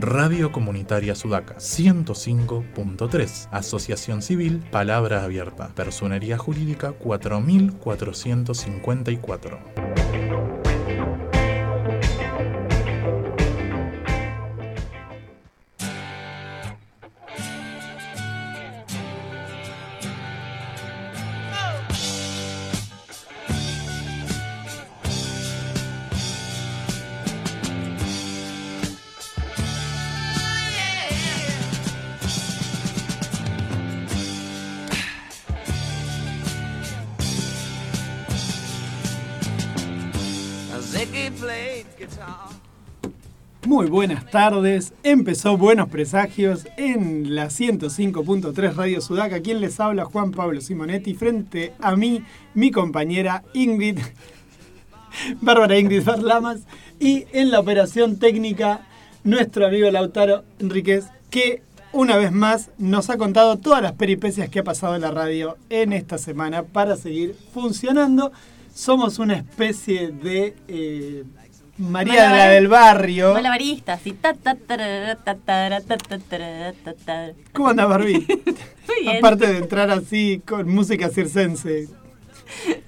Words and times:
Radio 0.00 0.52
Comunitaria 0.52 1.14
Sudaca 1.14 1.56
105.3. 1.56 3.48
Asociación 3.50 4.22
Civil 4.22 4.64
Palabra 4.70 5.24
Abierta. 5.24 5.74
Personería 5.74 6.38
Jurídica 6.38 6.92
4454. 6.92 9.87
Tardes, 44.30 44.92
empezó 45.02 45.56
Buenos 45.56 45.88
Presagios 45.88 46.66
en 46.76 47.34
la 47.34 47.46
105.3 47.46 48.74
Radio 48.74 49.00
Sudaca. 49.00 49.40
Quien 49.40 49.60
les 49.60 49.80
habla, 49.80 50.04
Juan 50.04 50.32
Pablo 50.32 50.60
Simonetti. 50.60 51.14
Frente 51.14 51.72
a 51.80 51.96
mí, 51.96 52.22
mi 52.54 52.70
compañera 52.70 53.42
Ingrid, 53.54 53.98
Bárbara 55.40 55.78
Ingrid 55.78 56.04
Barlamas. 56.04 56.60
Y 57.00 57.26
en 57.32 57.50
la 57.50 57.60
operación 57.60 58.18
técnica, 58.18 58.86
nuestro 59.24 59.66
amigo 59.66 59.90
Lautaro 59.90 60.44
Enríquez, 60.58 61.06
que 61.30 61.62
una 61.92 62.16
vez 62.16 62.32
más 62.32 62.70
nos 62.78 63.10
ha 63.10 63.16
contado 63.16 63.56
todas 63.58 63.82
las 63.82 63.92
peripecias 63.92 64.48
que 64.50 64.60
ha 64.60 64.64
pasado 64.64 64.94
en 64.94 65.02
la 65.02 65.10
radio 65.10 65.56
en 65.70 65.92
esta 65.92 66.18
semana 66.18 66.62
para 66.62 66.96
seguir 66.96 67.34
funcionando. 67.54 68.32
Somos 68.74 69.18
una 69.18 69.34
especie 69.34 70.08
de 70.08 70.54
eh, 70.68 71.24
María 71.78 72.30
de 72.30 72.36
la 72.36 72.48
del 72.48 72.68
barrio. 72.68 73.34
Malabaristas 73.34 74.04
y 74.06 74.12
ta 74.12 74.34
ta 74.34 74.56
¿Cómo 77.52 77.68
anda 77.68 77.86
Barbie? 77.86 78.26
Aparte 79.18 79.46
de 79.46 79.58
entrar 79.58 79.90
así 79.90 80.42
con 80.44 80.68
música 80.68 81.08
circense. 81.08 81.88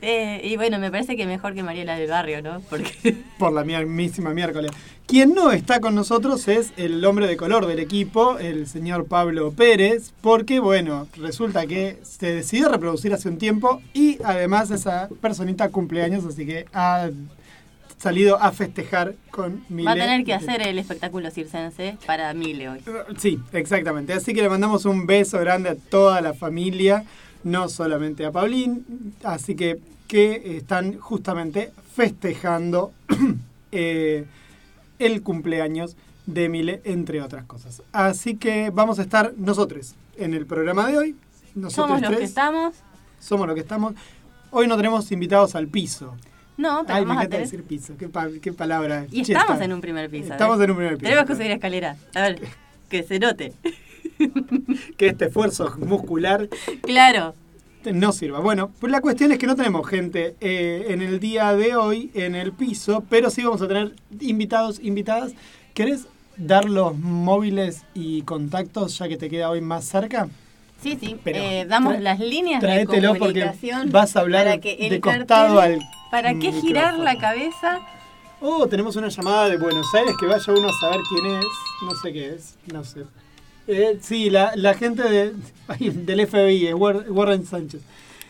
Eh, 0.00 0.40
y 0.42 0.56
bueno, 0.56 0.78
me 0.78 0.90
parece 0.90 1.16
que 1.16 1.26
mejor 1.26 1.54
que 1.54 1.62
María 1.62 1.84
la 1.84 1.96
del 1.96 2.10
barrio, 2.10 2.42
¿no? 2.42 2.60
Porque... 2.68 3.16
Por 3.38 3.52
la 3.52 3.62
mismísima 3.62 4.34
miércoles. 4.34 4.72
Quien 5.06 5.34
no 5.34 5.52
está 5.52 5.80
con 5.80 5.94
nosotros 5.94 6.46
es 6.48 6.72
el 6.76 7.04
hombre 7.04 7.26
de 7.26 7.36
color 7.36 7.66
del 7.66 7.80
equipo, 7.80 8.38
el 8.38 8.66
señor 8.68 9.06
Pablo 9.06 9.52
Pérez, 9.52 10.12
porque 10.20 10.60
bueno, 10.60 11.08
resulta 11.16 11.66
que 11.66 11.98
se 12.02 12.32
decidió 12.32 12.68
reproducir 12.68 13.12
hace 13.12 13.28
un 13.28 13.36
tiempo 13.36 13.82
y 13.92 14.18
además 14.22 14.70
esa 14.70 15.08
personita 15.20 15.68
cumpleaños, 15.70 16.24
así 16.24 16.46
que 16.46 16.66
ha 16.72 17.10
salido 18.00 18.40
a 18.40 18.50
festejar 18.52 19.14
con 19.30 19.62
Mile. 19.68 19.86
Va 19.86 19.92
a 19.92 19.94
tener 19.94 20.24
que 20.24 20.32
hacer 20.32 20.66
el 20.66 20.78
espectáculo 20.78 21.30
circense 21.30 21.98
para 22.06 22.32
Mile 22.32 22.70
hoy. 22.70 22.80
Sí, 23.18 23.38
exactamente. 23.52 24.14
Así 24.14 24.32
que 24.32 24.40
le 24.40 24.48
mandamos 24.48 24.86
un 24.86 25.06
beso 25.06 25.38
grande 25.38 25.68
a 25.68 25.74
toda 25.74 26.20
la 26.20 26.32
familia, 26.32 27.04
no 27.44 27.68
solamente 27.68 28.24
a 28.24 28.32
Paulín, 28.32 29.14
así 29.22 29.54
que 29.54 29.78
que 30.08 30.56
están 30.56 30.98
justamente 30.98 31.72
festejando 31.94 32.92
eh, 33.70 34.24
el 34.98 35.22
cumpleaños 35.22 35.94
de 36.26 36.48
Mile, 36.48 36.80
entre 36.82 37.22
otras 37.22 37.44
cosas. 37.44 37.82
Así 37.92 38.34
que 38.34 38.70
vamos 38.70 38.98
a 38.98 39.02
estar 39.02 39.34
nosotros 39.36 39.94
en 40.16 40.34
el 40.34 40.46
programa 40.46 40.88
de 40.88 40.98
hoy. 40.98 41.16
Nosotros 41.54 41.86
Somos 41.86 42.02
los 42.02 42.18
que 42.18 42.24
estamos. 42.24 42.74
Somos 43.20 43.46
los 43.46 43.54
que 43.54 43.60
estamos. 43.60 43.94
Hoy 44.50 44.66
no 44.66 44.76
tenemos 44.76 45.12
invitados 45.12 45.54
al 45.54 45.68
piso. 45.68 46.16
No, 46.60 46.82
pero 46.86 46.98
Ay, 46.98 47.02
me 47.04 47.08
vamos 47.08 47.22
a 47.22 47.24
encanta 47.26 47.30
tener... 47.30 47.46
decir 47.46 47.62
piso. 47.64 47.94
Qué, 47.98 48.08
pa- 48.08 48.28
qué 48.42 48.52
palabra. 48.52 49.06
Y 49.10 49.22
cheta. 49.22 49.40
estamos 49.40 49.62
en 49.62 49.72
un 49.72 49.80
primer 49.80 50.10
piso. 50.10 50.32
Estamos 50.32 50.60
en 50.60 50.70
un 50.70 50.76
primer 50.76 50.94
piso. 50.98 51.04
Tenemos 51.08 51.26
que 51.26 51.34
subir 51.36 51.50
escalera. 51.52 51.96
A 52.14 52.20
ver, 52.22 52.40
que 52.88 53.02
se 53.02 53.18
note. 53.18 53.52
Que 54.98 55.06
este 55.08 55.26
esfuerzo 55.26 55.74
muscular 55.78 56.48
Claro. 56.82 57.34
no 57.90 58.12
sirva. 58.12 58.40
Bueno, 58.40 58.70
pues 58.78 58.92
la 58.92 59.00
cuestión 59.00 59.32
es 59.32 59.38
que 59.38 59.46
no 59.46 59.56
tenemos 59.56 59.88
gente 59.88 60.34
eh, 60.40 60.86
en 60.88 61.00
el 61.00 61.20
día 61.20 61.54
de 61.54 61.74
hoy 61.74 62.10
en 62.14 62.34
el 62.34 62.52
piso, 62.52 63.02
pero 63.08 63.30
sí 63.30 63.42
vamos 63.42 63.62
a 63.62 63.68
tener 63.68 63.94
invitados, 64.20 64.78
invitadas. 64.82 65.32
¿Querés 65.72 66.06
dar 66.36 66.66
los 66.68 66.94
móviles 66.98 67.84
y 67.94 68.20
contactos 68.22 68.98
ya 68.98 69.08
que 69.08 69.16
te 69.16 69.30
queda 69.30 69.48
hoy 69.48 69.62
más 69.62 69.86
cerca? 69.86 70.28
Sí, 70.82 70.98
sí. 71.00 71.16
Pero 71.24 71.38
eh, 71.38 71.64
damos 71.66 71.98
las 72.00 72.18
líneas 72.20 72.60
de 72.60 72.66
Tráetelo 72.66 73.14
porque 73.14 73.40
comunicación. 73.40 73.90
vas 73.90 74.16
a 74.16 74.20
hablar 74.20 74.44
para 74.44 74.58
que 74.60 74.72
el 74.80 74.90
de 74.90 75.00
costado 75.00 75.60
cartel- 75.60 75.80
al 75.80 75.80
¿Para 76.10 76.34
qué 76.34 76.52
girar 76.52 76.98
la 76.98 77.16
cabeza? 77.18 77.80
Oh, 78.40 78.66
tenemos 78.66 78.96
una 78.96 79.08
llamada 79.08 79.48
de 79.48 79.58
Buenos 79.58 79.86
Aires 79.94 80.14
que 80.18 80.26
vaya 80.26 80.52
uno 80.52 80.68
a 80.68 80.72
saber 80.80 81.00
quién 81.08 81.26
es. 81.38 81.44
No 81.82 81.94
sé 81.94 82.12
qué 82.12 82.34
es, 82.34 82.56
no 82.72 82.84
sé. 82.84 83.04
Eh, 83.66 83.98
sí, 84.00 84.30
la, 84.30 84.52
la 84.56 84.74
gente 84.74 85.02
de, 85.02 85.34
del 85.78 86.26
FBI, 86.26 86.68
eh, 86.68 86.74
War- 86.74 87.04
Warren 87.10 87.46
Sánchez. 87.46 87.82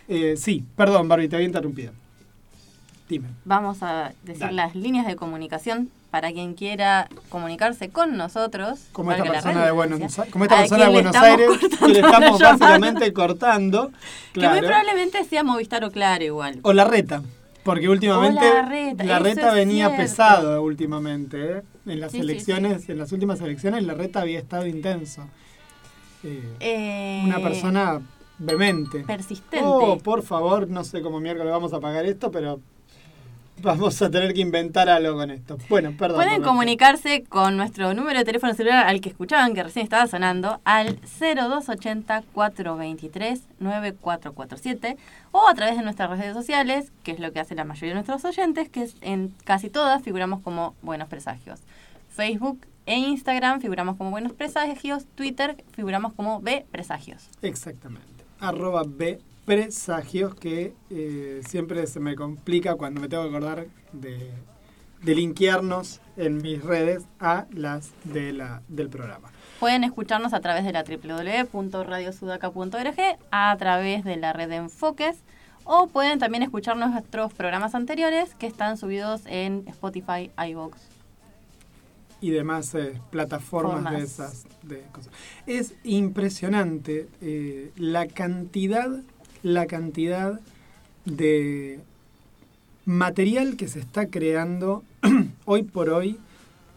Eh, 0.09 0.35
sí, 0.37 0.65
perdón, 0.77 1.09
Barbie, 1.09 1.29
te 1.29 1.37
había 1.37 1.47
interrumpido. 1.47 1.93
Dime. 3.09 3.29
Vamos 3.45 3.83
a 3.83 4.13
decir 4.23 4.41
Dale. 4.43 4.53
las 4.55 4.75
líneas 4.75 5.07
de 5.07 5.17
comunicación 5.17 5.91
para 6.11 6.33
quien 6.33 6.55
quiera 6.55 7.09
comunicarse 7.29 7.89
con 7.91 8.17
nosotros. 8.17 8.81
Como 8.93 9.13
esta 9.13 9.25
persona 9.25 9.65
de 9.65 9.71
Buenos, 9.71 10.01
como 10.31 10.45
esta 10.45 10.59
persona 10.59 10.91
de 10.91 11.19
Aires 11.19 11.49
que 11.79 11.89
le 11.89 12.01
estamos 12.01 12.39
básicamente 12.41 13.13
cortando. 13.13 13.91
Que 14.33 14.49
muy 14.49 14.59
probablemente 14.61 15.25
sea 15.25 15.45
Movistar 15.45 15.85
o 15.85 15.91
Claro 15.93 16.25
igual. 16.25 16.59
O 16.63 16.73
la 16.73 16.85
reta. 16.85 17.23
Porque 17.71 17.89
últimamente 17.89 18.41
la 19.05 19.19
reta, 19.21 19.47
la 19.47 19.53
venía 19.53 19.87
cierto. 19.87 20.03
pesado 20.03 20.63
últimamente. 20.63 21.59
¿eh? 21.59 21.63
En 21.87 22.01
las 22.01 22.11
Sí, 22.11 22.19
sí, 22.19 22.23
elecciones, 22.25 22.89
en 22.89 22.99
las 22.99 23.13
últimas 23.13 23.41
elecciones, 23.41 23.85
la 23.85 23.95
reta 23.95 24.23
había 24.23 24.41
estado 24.41 24.67
intenso. 24.67 25.23
Eh, 26.25 26.43
Eh, 26.59 27.23
una 27.25 27.39
persona 27.41 28.01
vehemente. 28.39 29.05
persistente. 29.05 29.65
Oh, 29.65 29.99
por 29.99 30.23
favor, 30.23 30.69
no 30.69 30.83
sé 30.83 31.01
cómo 31.01 31.21
miércoles 31.21 31.53
vamos 31.53 31.73
a 31.73 31.79
pagar 31.79 32.05
esto, 32.07 32.33
pero 32.33 32.61
vamos 33.63 34.01
a 34.03 34.11
tener 34.11 34.35
que 34.35 34.41
inventar 34.41 34.89
algo 34.89 35.17
con 35.17 35.31
esto. 35.31 35.59
Bueno, 35.69 35.93
perdón. 35.97 36.17
Pueden 36.17 36.43
comunicarse 36.43 37.25
con 37.25 37.57
nuestro 37.57 37.95
número 37.95 38.19
de 38.19 38.25
teléfono 38.25 38.55
celular 38.55 38.87
al 38.87 39.01
que 39.01 39.11
escuchaban 39.11 39.55
que 39.55 39.63
recién 39.63 39.85
estaba 39.85 40.07
sonando 40.07 40.61
al 40.65 40.99
0280 41.21 42.23
423 42.33 43.43
9447 43.59 44.97
o 45.33 45.49
a 45.49 45.55
través 45.55 45.77
de 45.77 45.83
nuestras 45.83 46.11
redes 46.11 46.35
sociales, 46.35 46.93
que 47.03 47.13
es 47.13 47.21
lo 47.21 47.33
que 47.33 47.41
hace 47.41 47.55
la 47.55 47.65
mayoría 47.65 47.91
de 47.91 47.95
nuestros 47.95 48.25
oyentes, 48.25 48.69
que 48.69 48.89
en 49.01 49.35
casi 49.45 49.69
todas 49.71 50.03
figuramos 50.03 50.41
como 50.43 50.75
Buenos 50.83 51.09
Presagios. 51.09 51.61
Facebook 52.11 52.67
e 52.87 52.97
Instagram 52.97 53.61
figuramos 53.61 53.97
como 53.97 54.11
Buenos 54.11 54.33
Presagios, 54.33 55.05
Twitter 55.15 55.63
figuramos 55.73 56.13
como 56.15 56.41
B 56.41 56.67
Presagios. 56.71 57.29
Exactamente. 57.43 58.09
Arroba 58.41 58.85
B 58.87 59.21
presagios 59.45 60.35
que 60.35 60.75
eh, 60.91 61.41
siempre 61.47 61.87
se 61.87 62.01
me 62.01 62.17
complica 62.17 62.75
cuando 62.77 63.01
me 63.01 63.09
tengo 63.09 63.23
que 63.25 63.29
acordar 63.31 63.67
de, 63.93 64.31
de 65.03 65.15
linkearnos 65.15 66.01
en 66.17 66.39
mis 66.43 66.63
redes 66.63 67.05
a 67.19 67.47
las 67.53 67.91
de 68.05 68.33
la, 68.33 68.63
del 68.69 68.89
programa. 68.91 69.31
Pueden 69.59 69.85
escucharnos 69.85 70.33
a 70.33 70.41
través 70.41 70.65
de 70.65 70.73
la 70.73 70.85
www.radiosudaca.org, 70.85 73.19
a 73.31 73.57
través 73.59 74.05
de 74.05 74.17
la 74.17 74.33
red 74.33 74.49
de 74.49 74.57
Enfoques, 74.57 75.19
o 75.65 75.87
pueden 75.89 76.19
también 76.19 76.43
escuchar 76.43 76.77
nuestros 76.77 77.33
programas 77.35 77.75
anteriores 77.75 78.35
que 78.35 78.47
están 78.47 78.77
subidos 78.77 79.23
en 79.27 79.65
Spotify, 79.69 80.31
iVoox. 80.49 80.77
y 82.23 82.31
demás 82.31 82.75
eh, 82.75 83.01
plataformas 83.11 83.73
Formas. 83.75 83.93
de 83.95 84.03
esas 84.03 84.47
de 84.63 84.83
cosas. 84.93 85.13
Es 85.47 85.75
impresionante 85.85 87.09
eh, 87.21 87.73
la 87.77 88.07
cantidad, 88.09 88.91
la 89.43 89.67
cantidad 89.67 90.41
de 91.05 91.81
material 92.85 93.57
que 93.57 93.69
se 93.69 93.81
está 93.81 94.07
creando 94.07 94.83
hoy 95.45 95.63
por 95.63 95.91
hoy 95.91 96.19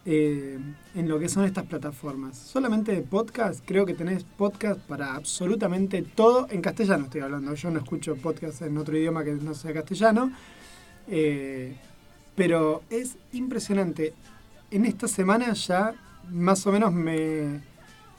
eh, 0.06 0.58
en 0.94 1.08
lo 1.08 1.18
que 1.18 1.28
son 1.28 1.44
estas 1.44 1.64
plataformas. 1.64 2.36
Solamente 2.36 2.92
de 2.92 3.02
podcast, 3.02 3.64
creo 3.64 3.86
que 3.86 3.94
tenés 3.94 4.24
podcast 4.24 4.80
para 4.80 5.14
absolutamente 5.14 6.02
todo. 6.02 6.46
En 6.50 6.60
castellano 6.60 7.04
estoy 7.04 7.22
hablando, 7.22 7.54
yo 7.54 7.70
no 7.70 7.78
escucho 7.78 8.16
podcast 8.16 8.62
en 8.62 8.76
otro 8.76 8.96
idioma 8.96 9.24
que 9.24 9.32
no 9.32 9.54
sea 9.54 9.72
castellano. 9.72 10.30
Eh, 11.08 11.74
pero 12.34 12.82
es 12.90 13.16
impresionante. 13.32 14.12
En 14.70 14.84
esta 14.84 15.08
semana 15.08 15.52
ya 15.54 15.94
más 16.30 16.66
o 16.66 16.72
menos 16.72 16.92
me, 16.92 17.60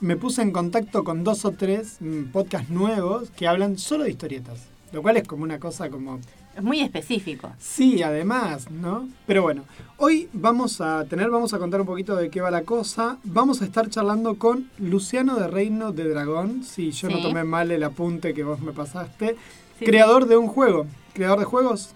me 0.00 0.16
puse 0.16 0.42
en 0.42 0.50
contacto 0.50 1.04
con 1.04 1.24
dos 1.24 1.44
o 1.44 1.52
tres 1.52 1.96
mm, 2.00 2.24
podcasts 2.32 2.70
nuevos 2.70 3.30
que 3.30 3.46
hablan 3.46 3.78
solo 3.78 4.04
de 4.04 4.10
historietas. 4.10 4.66
Lo 4.92 5.02
cual 5.02 5.16
es 5.16 5.26
como 5.26 5.42
una 5.42 5.58
cosa 5.58 5.90
como 5.90 6.20
Es 6.56 6.62
muy 6.62 6.80
específico. 6.80 7.50
Sí, 7.58 8.02
además, 8.02 8.70
¿no? 8.70 9.08
Pero 9.26 9.42
bueno, 9.42 9.64
hoy 9.98 10.28
vamos 10.32 10.80
a 10.80 11.04
tener, 11.04 11.30
vamos 11.30 11.52
a 11.54 11.58
contar 11.58 11.80
un 11.80 11.86
poquito 11.86 12.16
de 12.16 12.30
qué 12.30 12.40
va 12.40 12.50
la 12.50 12.62
cosa. 12.62 13.18
Vamos 13.24 13.62
a 13.62 13.64
estar 13.64 13.90
charlando 13.90 14.36
con 14.36 14.70
Luciano 14.78 15.36
de 15.36 15.48
Reino 15.48 15.92
de 15.92 16.08
Dragón, 16.08 16.62
si 16.64 16.92
yo 16.92 17.08
no 17.10 17.20
tomé 17.20 17.44
mal 17.44 17.70
el 17.70 17.82
apunte 17.82 18.32
que 18.32 18.44
vos 18.44 18.60
me 18.60 18.72
pasaste. 18.72 19.36
Sí. 19.78 19.84
Creador 19.84 20.26
de 20.26 20.36
un 20.36 20.46
juego. 20.46 20.86
¿Creador 21.12 21.40
de 21.40 21.44
juegos? 21.44 21.90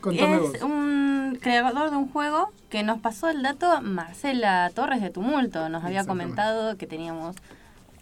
Contame 0.00 0.38
vos. 0.38 0.54
Es 0.54 0.62
un 1.32 1.38
creador 1.38 1.90
de 1.90 1.96
un 1.96 2.08
juego 2.10 2.50
que 2.68 2.82
nos 2.82 3.00
pasó 3.00 3.30
el 3.30 3.42
dato 3.42 3.80
Marcela 3.82 4.70
Torres 4.74 5.00
de 5.00 5.10
Tumulto. 5.10 5.68
Nos 5.70 5.82
había 5.84 6.04
comentado 6.04 6.76
que 6.76 6.86
teníamos 6.86 7.36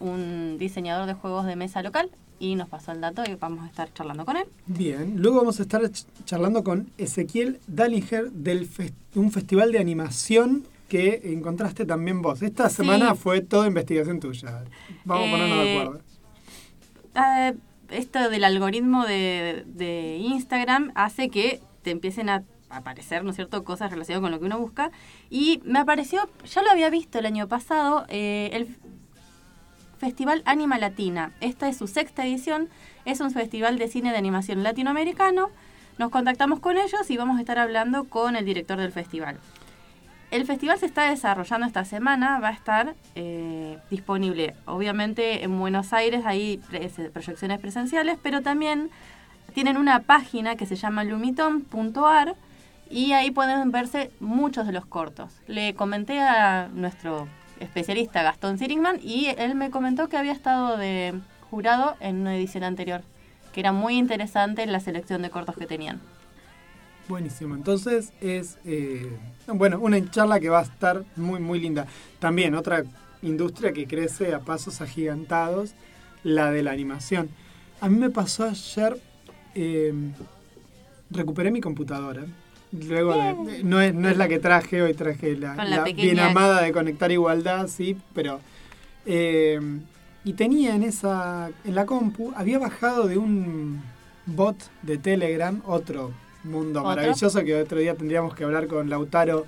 un 0.00 0.56
diseñador 0.58 1.06
de 1.06 1.14
juegos 1.14 1.46
de 1.46 1.54
mesa 1.56 1.82
local 1.82 2.10
y 2.40 2.56
nos 2.56 2.68
pasó 2.68 2.90
el 2.92 3.00
dato 3.00 3.22
y 3.28 3.34
vamos 3.36 3.64
a 3.64 3.68
estar 3.68 3.92
charlando 3.92 4.24
con 4.24 4.36
él. 4.36 4.44
Bien, 4.66 5.14
luego 5.22 5.38
vamos 5.38 5.60
a 5.60 5.62
estar 5.62 5.80
ch- 5.82 6.06
charlando 6.24 6.64
con 6.64 6.90
Ezequiel 6.98 7.60
Dallinger 7.68 8.30
del 8.32 8.68
fes- 8.68 8.92
un 9.14 9.30
festival 9.30 9.70
de 9.72 9.78
animación 9.78 10.64
que 10.88 11.20
encontraste 11.32 11.84
también 11.86 12.22
vos. 12.22 12.42
Esta 12.42 12.68
Sí. 12.68 12.76
semana 12.76 13.14
fue 13.14 13.42
toda 13.42 13.68
investigación 13.68 14.18
tuya. 14.18 14.64
Vamos 15.04 15.28
a 15.28 15.30
ponernos 15.30 15.58
de 15.58 15.64
Eh, 15.74 15.78
acuerdo. 15.80 16.00
Ah, 17.14 17.52
esto 17.90 18.28
del 18.30 18.42
algoritmo 18.44 19.04
de, 19.06 19.64
de 19.66 20.16
Instagram 20.16 20.90
hace 20.96 21.28
que 21.28 21.60
te 21.82 21.90
empiecen 21.90 22.28
a 22.28 22.42
aparecer, 22.70 23.24
¿no 23.24 23.30
es 23.30 23.36
cierto?, 23.36 23.64
cosas 23.64 23.90
relacionadas 23.90 24.22
con 24.22 24.30
lo 24.30 24.38
que 24.38 24.46
uno 24.46 24.58
busca. 24.58 24.90
Y 25.28 25.60
me 25.64 25.78
apareció, 25.78 26.28
ya 26.44 26.62
lo 26.62 26.70
había 26.70 26.90
visto 26.90 27.18
el 27.18 27.26
año 27.26 27.48
pasado, 27.48 28.06
eh, 28.08 28.50
el 28.52 28.76
Festival 29.98 30.42
Anima 30.46 30.78
Latina. 30.78 31.32
Esta 31.40 31.68
es 31.68 31.76
su 31.76 31.86
sexta 31.86 32.24
edición, 32.24 32.70
es 33.04 33.20
un 33.20 33.30
festival 33.30 33.78
de 33.78 33.86
cine 33.86 34.12
de 34.12 34.16
animación 34.16 34.62
latinoamericano. 34.62 35.50
Nos 35.98 36.10
contactamos 36.10 36.60
con 36.60 36.78
ellos 36.78 37.10
y 37.10 37.16
vamos 37.18 37.36
a 37.36 37.40
estar 37.40 37.58
hablando 37.58 38.04
con 38.04 38.34
el 38.34 38.46
director 38.46 38.78
del 38.78 38.92
festival. 38.92 39.38
El 40.30 40.46
festival 40.46 40.78
se 40.78 40.86
está 40.86 41.10
desarrollando 41.10 41.66
esta 41.66 41.84
semana, 41.84 42.38
va 42.38 42.48
a 42.48 42.52
estar 42.52 42.94
eh, 43.16 43.78
disponible 43.90 44.54
obviamente 44.64 45.42
en 45.42 45.58
Buenos 45.58 45.92
Aires, 45.92 46.24
hay 46.24 46.58
proyecciones 47.12 47.58
presenciales, 47.58 48.16
pero 48.22 48.40
también 48.40 48.90
tienen 49.52 49.76
una 49.76 50.00
página 50.00 50.54
que 50.54 50.66
se 50.66 50.76
llama 50.76 51.02
lumiton.ar 51.04 52.36
y 52.90 53.12
ahí 53.12 53.30
pueden 53.30 53.70
verse 53.70 54.10
muchos 54.18 54.66
de 54.66 54.72
los 54.72 54.84
cortos. 54.84 55.32
Le 55.46 55.74
comenté 55.74 56.18
a 56.20 56.68
nuestro 56.74 57.28
especialista 57.60 58.22
Gastón 58.22 58.58
Sirigman 58.58 58.98
y 59.02 59.26
él 59.38 59.54
me 59.54 59.70
comentó 59.70 60.08
que 60.08 60.16
había 60.16 60.32
estado 60.32 60.76
de 60.76 61.14
jurado 61.50 61.96
en 62.00 62.16
una 62.16 62.36
edición 62.36 62.64
anterior, 62.64 63.02
que 63.52 63.60
era 63.60 63.72
muy 63.72 63.96
interesante 63.96 64.66
la 64.66 64.80
selección 64.80 65.22
de 65.22 65.30
cortos 65.30 65.56
que 65.56 65.66
tenían. 65.66 66.00
Buenísimo. 67.08 67.54
Entonces 67.54 68.12
es, 68.20 68.58
eh, 68.64 69.16
bueno, 69.46 69.78
una 69.80 70.10
charla 70.10 70.40
que 70.40 70.48
va 70.48 70.60
a 70.60 70.62
estar 70.62 71.04
muy, 71.16 71.40
muy 71.40 71.60
linda. 71.60 71.86
También 72.18 72.54
otra 72.54 72.84
industria 73.22 73.72
que 73.72 73.86
crece 73.86 74.34
a 74.34 74.40
pasos 74.40 74.80
agigantados, 74.80 75.74
la 76.22 76.50
de 76.50 76.62
la 76.62 76.72
animación. 76.72 77.30
A 77.80 77.88
mí 77.88 77.98
me 77.98 78.10
pasó 78.10 78.44
ayer, 78.44 79.00
eh, 79.54 79.92
recuperé 81.10 81.50
mi 81.50 81.60
computadora. 81.60 82.26
Luego 82.72 83.14
de, 83.14 83.64
no 83.64 83.80
es, 83.80 83.94
no 83.94 84.08
es 84.08 84.16
la 84.16 84.28
que 84.28 84.38
traje, 84.38 84.80
hoy 84.82 84.94
traje 84.94 85.36
la, 85.36 85.56
la 85.64 85.84
bien 85.84 86.20
amada 86.20 86.62
de 86.62 86.72
Conectar 86.72 87.10
Igualdad, 87.10 87.66
sí, 87.68 87.96
pero... 88.14 88.40
eh, 89.06 89.60
y 90.22 90.34
tenía 90.34 90.74
en 90.74 90.82
esa, 90.82 91.50
en 91.64 91.74
la 91.74 91.86
compu, 91.86 92.32
había 92.36 92.58
bajado 92.58 93.08
de 93.08 93.16
un 93.16 93.82
bot 94.26 94.56
de 94.82 94.98
Telegram, 94.98 95.62
otro 95.66 96.12
mundo 96.44 96.80
¿Otro? 96.80 96.90
maravilloso 96.94 97.42
que 97.42 97.54
otro 97.60 97.78
día 97.78 97.94
tendríamos 97.94 98.34
que 98.34 98.44
hablar 98.44 98.66
con 98.66 98.90
Lautaro 98.90 99.46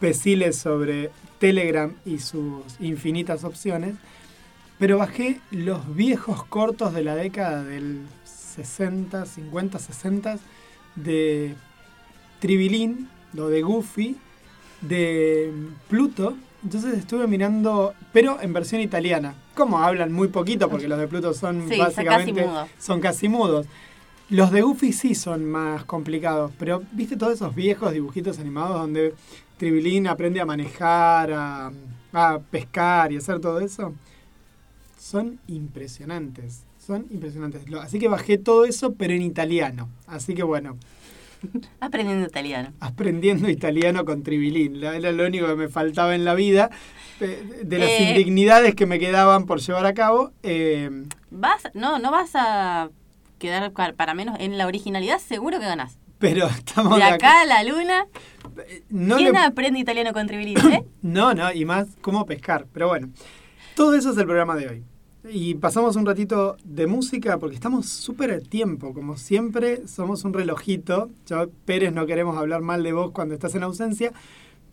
Pesiles 0.00 0.56
sobre 0.56 1.10
Telegram 1.38 1.92
y 2.06 2.18
sus 2.20 2.62
infinitas 2.80 3.44
opciones. 3.44 3.94
Pero 4.78 4.98
bajé 4.98 5.40
los 5.50 5.94
viejos 5.94 6.44
cortos 6.44 6.94
de 6.94 7.02
la 7.04 7.14
década 7.14 7.62
del 7.62 8.00
60, 8.24 9.26
50, 9.26 9.78
60 9.78 10.38
de 10.96 11.54
Tribilín, 12.40 13.08
lo 13.32 13.48
de 13.48 13.62
Goofy, 13.62 14.16
de 14.80 15.52
Pluto. 15.88 16.36
Entonces 16.62 16.98
estuve 16.98 17.26
mirando, 17.26 17.94
pero 18.12 18.40
en 18.40 18.52
versión 18.52 18.80
italiana. 18.80 19.34
Como 19.54 19.78
hablan 19.78 20.12
muy 20.12 20.28
poquito, 20.28 20.68
porque 20.68 20.88
los 20.88 20.98
de 20.98 21.08
Pluto 21.08 21.32
son 21.32 21.68
Sí, 21.68 21.76
son 21.76 21.86
básicamente 21.86 22.44
casi 22.44 22.70
son 22.78 23.00
casi 23.00 23.28
mudos. 23.28 23.66
Los 24.28 24.50
de 24.50 24.62
Goofy 24.62 24.92
sí 24.92 25.14
son 25.14 25.44
más 25.44 25.84
complicados, 25.84 26.50
pero 26.58 26.82
¿viste 26.90 27.16
todos 27.16 27.34
esos 27.34 27.54
viejos 27.54 27.92
dibujitos 27.92 28.38
animados 28.40 28.80
donde 28.80 29.14
Tribilín 29.56 30.08
aprende 30.08 30.40
a 30.40 30.44
manejar, 30.46 31.32
a, 31.32 31.72
a 32.12 32.38
pescar 32.50 33.12
y 33.12 33.18
hacer 33.18 33.40
todo 33.40 33.60
eso? 33.60 33.94
Son 34.98 35.38
impresionantes, 35.46 36.64
son 36.84 37.06
impresionantes. 37.10 37.62
Así 37.80 38.00
que 38.00 38.08
bajé 38.08 38.36
todo 38.38 38.64
eso, 38.64 38.94
pero 38.94 39.14
en 39.14 39.22
italiano. 39.22 39.88
Así 40.08 40.34
que 40.34 40.42
bueno, 40.42 40.76
Aprendiendo 41.80 42.26
italiano. 42.26 42.72
aprendiendo 42.80 43.48
italiano 43.48 44.04
con 44.04 44.22
Tribilín. 44.22 44.80
La- 44.80 44.96
Era 44.96 45.12
lo 45.12 45.26
único 45.26 45.46
que 45.46 45.54
me 45.56 45.68
faltaba 45.68 46.14
en 46.14 46.24
la 46.24 46.34
vida. 46.34 46.70
De, 47.20 47.78
las 47.78 47.88
Eh. 47.88 48.08
indignidades 48.10 48.74
que 48.74 48.84
me 48.86 48.98
quedaban 48.98 49.46
por 49.46 49.60
llevar 49.60 49.86
a 49.86 49.94
cabo. 49.94 50.32
eh, 50.42 50.90
Vas, 51.30 51.62
no, 51.74 51.98
no 51.98 52.10
vas 52.10 52.30
a 52.34 52.90
quedar 53.38 53.72
para 53.94 54.14
menos 54.14 54.36
en 54.40 54.58
la 54.58 54.66
originalidad, 54.66 55.18
seguro 55.18 55.58
que 55.58 55.66
ganás. 55.66 55.98
pero 56.18 56.46
estamos 56.58 56.98
De 56.98 57.04
de 57.04 57.10
acá 57.10 57.42
a 57.42 57.46
la 57.46 57.62
luna, 57.64 58.06
No 58.90 59.16
¿quién 59.16 59.32
le- 59.32 59.38
aprende 59.38 59.78
italiano 59.80 60.12
con 60.12 60.26
Tribilín, 60.26 60.56
eh? 60.72 60.84
No, 61.02 61.32
no, 61.34 61.52
y 61.52 61.64
más 61.64 61.86
cómo 62.00 62.24
pescar. 62.26 62.66
Pero 62.72 62.88
bueno, 62.88 63.08
todo 63.74 63.94
eso 63.94 64.10
es 64.10 64.16
el 64.18 64.24
programa 64.26 64.56
de 64.56 64.68
hoy. 64.68 64.84
Y 65.28 65.54
pasamos 65.54 65.96
un 65.96 66.06
ratito 66.06 66.56
de 66.64 66.86
música 66.86 67.38
porque 67.38 67.56
estamos 67.56 67.88
súper 67.88 68.30
a 68.30 68.40
tiempo. 68.40 68.94
Como 68.94 69.16
siempre, 69.16 69.86
somos 69.88 70.24
un 70.24 70.32
relojito. 70.32 71.10
Yo, 71.26 71.48
Pérez, 71.64 71.92
no 71.92 72.06
queremos 72.06 72.36
hablar 72.36 72.60
mal 72.60 72.82
de 72.82 72.92
vos 72.92 73.10
cuando 73.10 73.34
estás 73.34 73.54
en 73.54 73.64
ausencia. 73.64 74.12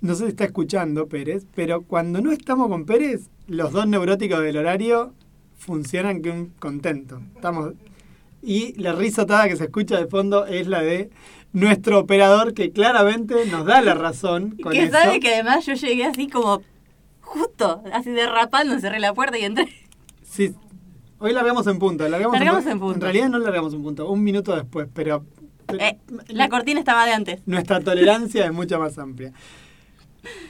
No 0.02 0.16
sé 0.16 0.26
si 0.26 0.30
está 0.30 0.46
escuchando 0.46 1.08
Pérez, 1.08 1.46
pero 1.56 1.82
cuando 1.82 2.22
no 2.22 2.32
estamos 2.32 2.68
con 2.68 2.86
Pérez, 2.86 3.30
los 3.48 3.72
dos 3.72 3.88
neuróticos 3.88 4.42
del 4.42 4.58
horario 4.58 5.14
funcionan 5.58 6.22
que 6.22 6.30
un 6.30 6.48
contento. 6.60 7.22
Estamos 7.36 7.74
y 8.42 8.74
la 8.74 8.92
risotada 8.92 9.48
que 9.48 9.56
se 9.56 9.64
escucha 9.64 9.98
de 9.98 10.08
fondo 10.08 10.46
es 10.46 10.68
la 10.68 10.82
de 10.82 11.10
nuestro 11.54 12.00
operador 12.00 12.54
que 12.54 12.72
claramente 12.72 13.46
nos 13.46 13.66
da 13.66 13.82
la 13.82 13.94
razón 13.94 14.58
con 14.62 14.74
que 14.74 14.84
eso. 14.84 14.92
sabe 14.92 15.22
que 15.22 15.34
además 15.34 15.66
yo 15.66 15.74
llegué 15.76 16.04
así 16.04 16.28
como 16.28 16.62
justo, 17.22 17.82
así 17.94 18.12
derrapando, 18.12 18.78
cerré 18.80 19.00
la 19.00 19.14
puerta 19.14 19.38
y 19.38 19.46
entré. 19.46 19.70
Sí, 20.34 20.52
hoy 21.20 21.32
largamos 21.32 21.68
en 21.68 21.78
punto. 21.78 22.10
Largamos, 22.10 22.34
Largamos 22.40 22.66
en, 22.66 22.72
en 22.72 22.80
punto. 22.80 22.96
En 22.96 23.02
realidad 23.02 23.30
no 23.30 23.38
largamos 23.38 23.72
en 23.76 23.84
punto, 23.84 24.10
un 24.10 24.24
minuto 24.24 24.56
después, 24.56 24.88
pero 24.92 25.24
Eh, 25.80 25.98
la 26.30 26.50
cortina 26.50 26.80
estaba 26.80 27.06
de 27.06 27.12
antes. 27.14 27.42
nuestra 27.46 27.80
tolerancia 27.82 28.46
es 28.46 28.52
mucho 28.52 28.80
más 28.80 28.98
amplia. 28.98 29.32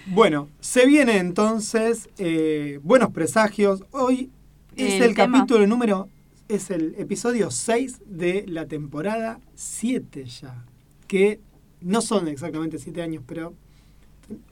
Bueno, 0.05 0.47
se 0.61 0.85
viene 0.85 1.17
entonces 1.17 2.07
eh, 2.17 2.79
Buenos 2.81 3.11
Presagios. 3.11 3.83
Hoy 3.91 4.29
es 4.77 4.95
el, 4.95 5.03
El 5.03 5.15
capítulo 5.15 5.67
número, 5.67 6.07
es 6.47 6.69
el 6.71 6.95
episodio 6.97 7.51
6 7.51 8.03
de 8.05 8.45
la 8.47 8.65
temporada 8.67 9.41
7 9.55 10.23
ya. 10.25 10.63
Que 11.07 11.41
no 11.81 12.01
son 12.01 12.29
exactamente 12.29 12.77
7 12.79 13.01
años, 13.01 13.21
pero 13.27 13.53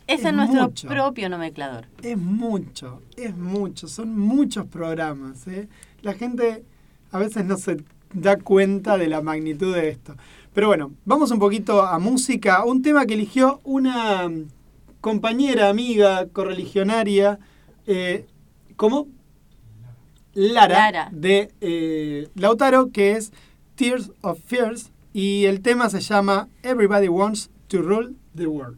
Ese 0.08 0.22
Es 0.22 0.26
es 0.26 0.34
nuestro 0.34 0.64
mucho. 0.64 0.88
propio 0.88 1.30
nomenclador. 1.30 1.86
Es 2.02 2.18
mucho, 2.18 3.02
es 3.18 3.36
mucho, 3.36 3.88
son 3.88 4.18
muchos 4.18 4.66
programas. 4.68 5.48
¿eh? 5.48 5.68
La 6.02 6.14
gente 6.14 6.64
a 7.12 7.20
veces 7.20 7.46
no 7.46 7.58
se 7.58 7.84
da 8.14 8.38
cuenta 8.38 8.98
de 8.98 9.08
la 9.08 9.22
magnitud 9.22 9.74
de 9.76 9.90
esto. 9.90 10.16
Pero 10.54 10.68
bueno, 10.68 10.92
vamos 11.06 11.32
un 11.32 11.40
poquito 11.40 11.82
a 11.84 11.98
música, 12.00 12.66
un 12.66 12.82
tema 12.82 13.06
que 13.06 13.14
eligió 13.14 13.62
una 13.64 14.28
mm, 14.28 14.48
compañera, 15.00 15.70
amiga, 15.70 16.28
correligionaria, 16.28 17.40
eh, 17.88 18.26
como 18.76 19.08
Lara, 20.34 20.76
Lara. 20.92 21.10
de 21.12 21.52
eh, 21.62 22.28
Lautaro, 22.36 22.92
que 22.92 23.14
es 23.14 23.32
Tears 23.76 24.12
of 24.22 24.40
Fears, 24.46 24.92
y 25.14 25.46
el 25.46 25.62
tema 25.62 25.90
se 25.90 26.02
llama 26.02 26.48
Everybody 26.64 27.08
Wants 27.08 27.50
to 27.68 27.82
Rule 27.82 28.14
the 28.36 28.48
World. 28.48 28.78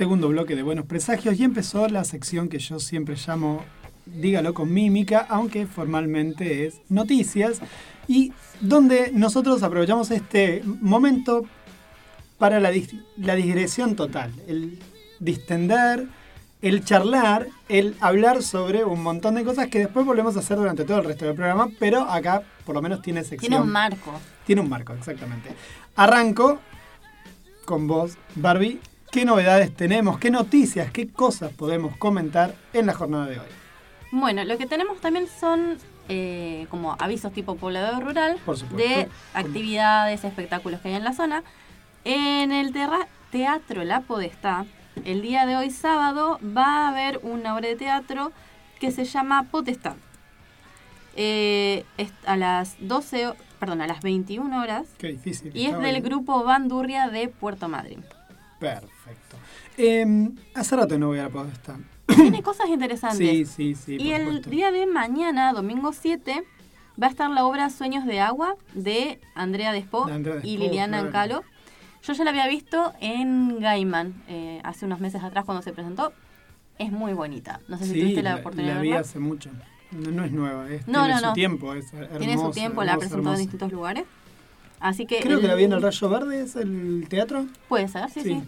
segundo 0.00 0.30
bloque 0.30 0.56
de 0.56 0.62
Buenos 0.62 0.86
Presagios 0.86 1.38
y 1.38 1.44
empezó 1.44 1.86
la 1.86 2.04
sección 2.04 2.48
que 2.48 2.58
yo 2.58 2.80
siempre 2.80 3.16
llamo 3.16 3.62
Dígalo 4.06 4.54
con 4.54 4.72
mímica, 4.72 5.26
aunque 5.28 5.66
formalmente 5.66 6.66
es 6.66 6.80
noticias, 6.88 7.60
y 8.08 8.32
donde 8.62 9.10
nosotros 9.12 9.62
aprovechamos 9.62 10.10
este 10.10 10.62
momento 10.64 11.44
para 12.38 12.60
la, 12.60 12.72
la 13.18 13.34
digresión 13.34 13.94
total, 13.94 14.32
el 14.48 14.78
distender, 15.18 16.06
el 16.62 16.82
charlar, 16.82 17.48
el 17.68 17.94
hablar 18.00 18.42
sobre 18.42 18.86
un 18.86 19.02
montón 19.02 19.34
de 19.34 19.44
cosas 19.44 19.68
que 19.68 19.80
después 19.80 20.06
volvemos 20.06 20.34
a 20.34 20.38
hacer 20.38 20.56
durante 20.56 20.84
todo 20.84 21.00
el 21.00 21.04
resto 21.04 21.26
del 21.26 21.34
programa, 21.34 21.68
pero 21.78 22.10
acá 22.10 22.42
por 22.64 22.74
lo 22.74 22.80
menos 22.80 23.02
tiene 23.02 23.20
sección. 23.20 23.50
Tiene 23.50 23.60
un 23.60 23.70
marco. 23.70 24.18
Tiene 24.46 24.62
un 24.62 24.70
marco, 24.70 24.94
exactamente. 24.94 25.50
Arranco 25.94 26.58
con 27.66 27.86
vos, 27.86 28.16
Barbie, 28.34 28.80
qué 29.10 29.24
novedades 29.24 29.74
tenemos, 29.74 30.18
qué 30.18 30.30
noticias, 30.30 30.90
qué 30.90 31.08
cosas 31.08 31.52
podemos 31.52 31.96
comentar 31.96 32.54
en 32.72 32.86
la 32.86 32.94
jornada 32.94 33.26
de 33.26 33.38
hoy. 33.40 33.46
Bueno, 34.12 34.44
lo 34.44 34.58
que 34.58 34.66
tenemos 34.66 35.00
también 35.00 35.26
son 35.28 35.78
eh, 36.08 36.66
como 36.70 36.96
avisos 36.98 37.32
tipo 37.32 37.56
poblador 37.56 38.02
rural 38.02 38.38
de 38.76 39.08
actividades, 39.34 40.24
espectáculos 40.24 40.80
que 40.80 40.88
hay 40.88 40.94
en 40.94 41.04
la 41.04 41.12
zona. 41.12 41.44
En 42.04 42.50
el 42.50 42.72
Teatro 43.30 43.84
La 43.84 44.00
Podestá, 44.00 44.66
el 45.04 45.22
día 45.22 45.46
de 45.46 45.56
hoy 45.56 45.70
sábado, 45.70 46.38
va 46.44 46.86
a 46.86 46.88
haber 46.88 47.20
una 47.22 47.54
obra 47.54 47.68
de 47.68 47.76
teatro 47.76 48.32
que 48.80 48.90
se 48.90 49.04
llama 49.04 49.46
Potestad. 49.50 49.96
Eh, 51.14 51.84
a 52.26 52.36
las 52.36 52.76
12, 52.80 53.34
perdón, 53.58 53.80
a 53.80 53.86
las 53.86 54.00
21 54.02 54.60
horas. 54.60 54.88
Qué 54.98 55.08
difícil. 55.08 55.52
Y 55.54 55.66
es 55.66 55.78
del 55.78 56.00
grupo 56.02 56.42
Bandurria 56.42 57.08
de 57.10 57.28
Puerto 57.28 57.68
Madryn. 57.68 58.02
Perfecto. 58.58 58.99
Eh, 59.76 60.30
hace 60.54 60.76
rato 60.76 60.98
no 60.98 61.08
voy 61.08 61.18
a 61.18 61.24
la 61.24 61.28
Podestá. 61.30 61.78
Tiene 62.06 62.42
cosas 62.42 62.68
interesantes. 62.68 63.18
Sí, 63.18 63.44
sí, 63.44 63.74
sí. 63.74 63.96
Y 63.98 64.12
el 64.12 64.42
día 64.42 64.72
de 64.72 64.86
mañana, 64.86 65.52
domingo 65.52 65.92
7, 65.92 66.44
va 67.00 67.06
a 67.06 67.10
estar 67.10 67.30
la 67.30 67.44
obra 67.44 67.70
Sueños 67.70 68.06
de 68.06 68.20
Agua 68.20 68.56
de 68.74 69.20
Andrea 69.34 69.72
Despo, 69.72 70.08
y 70.42 70.58
Liliana 70.58 70.98
Ancalo. 70.98 71.44
Yo 72.02 72.12
ya 72.14 72.24
la 72.24 72.30
había 72.30 72.48
visto 72.48 72.92
en 73.00 73.60
Gaiman 73.60 74.22
eh, 74.28 74.60
hace 74.64 74.86
unos 74.86 75.00
meses 75.00 75.22
atrás 75.22 75.44
cuando 75.44 75.62
se 75.62 75.72
presentó. 75.72 76.12
Es 76.78 76.90
muy 76.90 77.12
bonita. 77.12 77.60
No 77.68 77.76
sé 77.76 77.84
si 77.86 78.00
tuviste 78.00 78.22
la, 78.22 78.36
oportunidad 78.36 78.76
la 78.76 78.80
vi 78.80 78.92
hace 78.92 79.18
mucho. 79.18 79.50
No, 79.90 80.24
es 80.24 80.32
nueva, 80.32 80.70
es, 80.70 80.86
no, 80.86 81.04
tiene 81.04 81.20
no, 81.20 81.28
su 81.28 81.34
tiempo. 81.34 81.74
Es 81.74 81.86
tiene 82.18 82.38
su 82.38 82.50
tiempo, 82.52 82.84
la 82.84 82.94
ha 82.94 82.98
presentado 82.98 83.34
en 83.34 83.40
distintos 83.40 83.72
lugares. 83.72 84.04
Así 84.78 85.04
que 85.04 85.20
Creo 85.20 85.40
que 85.40 85.48
la 85.48 85.54
vi 85.54 85.64
en 85.64 85.72
el 85.72 85.82
Rayo 85.82 86.08
Verde, 86.08 86.42
¿es 86.42 86.56
el 86.56 87.06
teatro? 87.08 87.46
Puede 87.68 87.88
ser, 87.88 88.08
sí, 88.08 88.22
sí. 88.22 88.42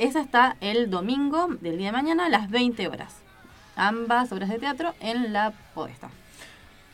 Esa 0.00 0.22
está 0.22 0.56
el 0.62 0.88
domingo 0.88 1.48
del 1.60 1.76
día 1.76 1.88
de 1.88 1.92
mañana 1.92 2.24
a 2.24 2.28
las 2.30 2.48
20 2.48 2.88
horas. 2.88 3.16
Ambas 3.76 4.32
obras 4.32 4.48
de 4.48 4.58
teatro 4.58 4.94
en 4.98 5.34
la 5.34 5.52
Podesta. 5.74 6.08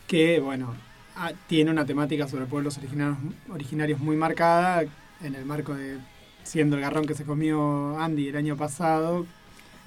Que, 0.08 0.40
bueno, 0.40 0.74
ah, 1.14 1.30
tiene 1.46 1.70
una 1.70 1.86
temática 1.86 2.26
sobre 2.26 2.46
pueblos 2.46 2.78
originarios, 2.78 3.16
originarios 3.48 4.00
muy 4.00 4.16
marcada 4.16 4.82
en 5.22 5.34
el 5.36 5.44
marco 5.44 5.72
de 5.72 5.98
siendo 6.42 6.74
el 6.74 6.82
garrón 6.82 7.06
que 7.06 7.14
se 7.14 7.24
comió 7.24 7.96
Andy 7.96 8.26
el 8.26 8.36
año 8.36 8.56
pasado. 8.56 9.24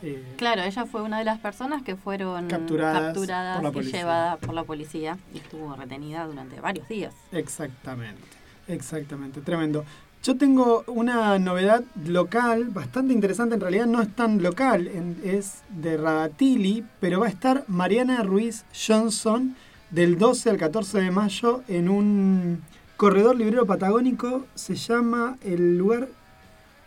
Eh, 0.01 0.35
claro, 0.38 0.61
ella 0.61 0.85
fue 0.85 1.01
una 1.01 1.19
de 1.19 1.25
las 1.25 1.39
personas 1.39 1.83
que 1.83 1.97
fueron 1.97 2.47
capturadas, 2.47 3.17
y 3.17 3.81
llevadas 3.91 4.38
por 4.38 4.53
la 4.53 4.63
policía 4.63 5.17
y 5.33 5.39
estuvo 5.39 5.75
retenida 5.75 6.25
durante 6.25 6.61
varios 6.61 6.88
días. 6.88 7.13
Exactamente, 7.33 8.23
exactamente, 8.69 9.41
tremendo. 9.41 9.83
Yo 10.21 10.35
tengo 10.35 10.83
una 10.88 11.39
novedad 11.39 11.81
local, 12.05 12.65
bastante 12.65 13.13
interesante, 13.13 13.55
en 13.55 13.61
realidad 13.61 13.85
no 13.85 14.01
es 14.01 14.13
tan 14.13 14.43
local, 14.43 14.91
es 15.23 15.61
de 15.69 15.95
Radatili, 15.95 16.83
pero 16.99 17.21
va 17.21 17.27
a 17.27 17.29
estar 17.29 17.63
Mariana 17.69 18.21
Ruiz 18.23 18.65
Johnson 18.73 19.55
del 19.91 20.17
12 20.17 20.49
al 20.49 20.57
14 20.57 20.99
de 20.99 21.11
mayo 21.11 21.63
en 21.69 21.88
un 21.88 22.61
corredor 22.97 23.38
librero 23.38 23.65
patagónico, 23.65 24.45
se 24.55 24.75
llama 24.75 25.38
el 25.41 25.77
lugar 25.77 26.09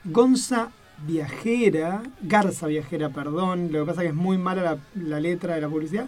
Gonza 0.04 0.68
Viajera, 1.06 2.02
Garza 2.20 2.66
Viajera, 2.66 3.08
perdón, 3.08 3.72
lo 3.72 3.80
que 3.80 3.86
pasa 3.86 4.02
es 4.02 4.08
que 4.08 4.10
es 4.10 4.14
muy 4.14 4.36
mala 4.36 4.62
la, 4.62 4.78
la 4.94 5.20
letra 5.20 5.54
de 5.54 5.62
la 5.62 5.70
publicidad. 5.70 6.06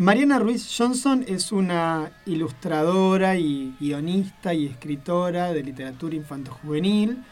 Mariana 0.00 0.38
Ruiz 0.38 0.72
Johnson 0.78 1.24
es 1.26 1.50
una 1.50 2.12
ilustradora 2.24 3.34
y 3.34 3.74
guionista 3.80 4.54
y 4.54 4.66
escritora 4.66 5.52
de 5.52 5.64
literatura 5.64 6.14
infanto-juvenil. 6.14 7.24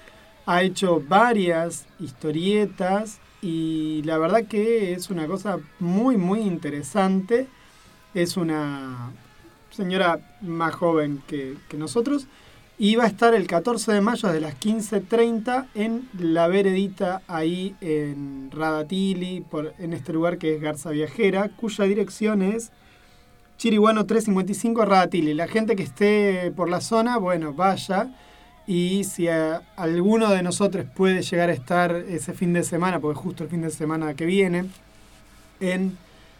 Ha 0.46 0.64
hecho 0.64 1.00
varias 1.00 1.86
historietas 2.00 3.20
y 3.40 4.02
la 4.02 4.18
verdad 4.18 4.46
que 4.48 4.94
es 4.94 5.10
una 5.10 5.28
cosa 5.28 5.60
muy, 5.78 6.16
muy 6.16 6.40
interesante. 6.40 7.46
Es 8.14 8.36
una 8.36 9.12
señora 9.70 10.36
más 10.40 10.74
joven 10.74 11.22
que, 11.28 11.56
que 11.68 11.76
nosotros 11.76 12.26
y 12.78 12.96
va 12.96 13.04
a 13.04 13.06
estar 13.06 13.34
el 13.34 13.46
14 13.46 13.92
de 13.92 14.00
mayo 14.00 14.28
desde 14.28 14.40
las 14.40 14.60
15.30 14.60 15.66
en 15.74 16.08
La 16.18 16.46
Veredita, 16.46 17.22
ahí 17.26 17.74
en 17.80 18.50
Radatili, 18.52 19.44
en 19.78 19.92
este 19.94 20.12
lugar 20.12 20.36
que 20.36 20.54
es 20.54 20.60
Garza 20.60 20.90
Viajera, 20.90 21.48
cuya 21.48 21.84
dirección 21.84 22.42
es 22.42 22.72
Chiriguano 23.56 24.04
355 24.04 24.84
Radatili. 24.84 25.32
La 25.32 25.48
gente 25.48 25.74
que 25.76 25.82
esté 25.82 26.52
por 26.54 26.68
la 26.68 26.82
zona, 26.82 27.16
bueno, 27.16 27.54
vaya. 27.54 28.10
Y 28.66 29.04
si 29.04 29.28
alguno 29.28 30.30
de 30.30 30.42
nosotros 30.42 30.84
puede 30.94 31.22
llegar 31.22 31.48
a 31.48 31.54
estar 31.54 31.94
ese 31.94 32.34
fin 32.34 32.52
de 32.52 32.62
semana, 32.62 33.00
porque 33.00 33.18
justo 33.18 33.44
el 33.44 33.48
fin 33.48 33.62
de 33.62 33.70
semana 33.70 34.12
que 34.14 34.26
viene, 34.26 34.66
en 35.60 35.96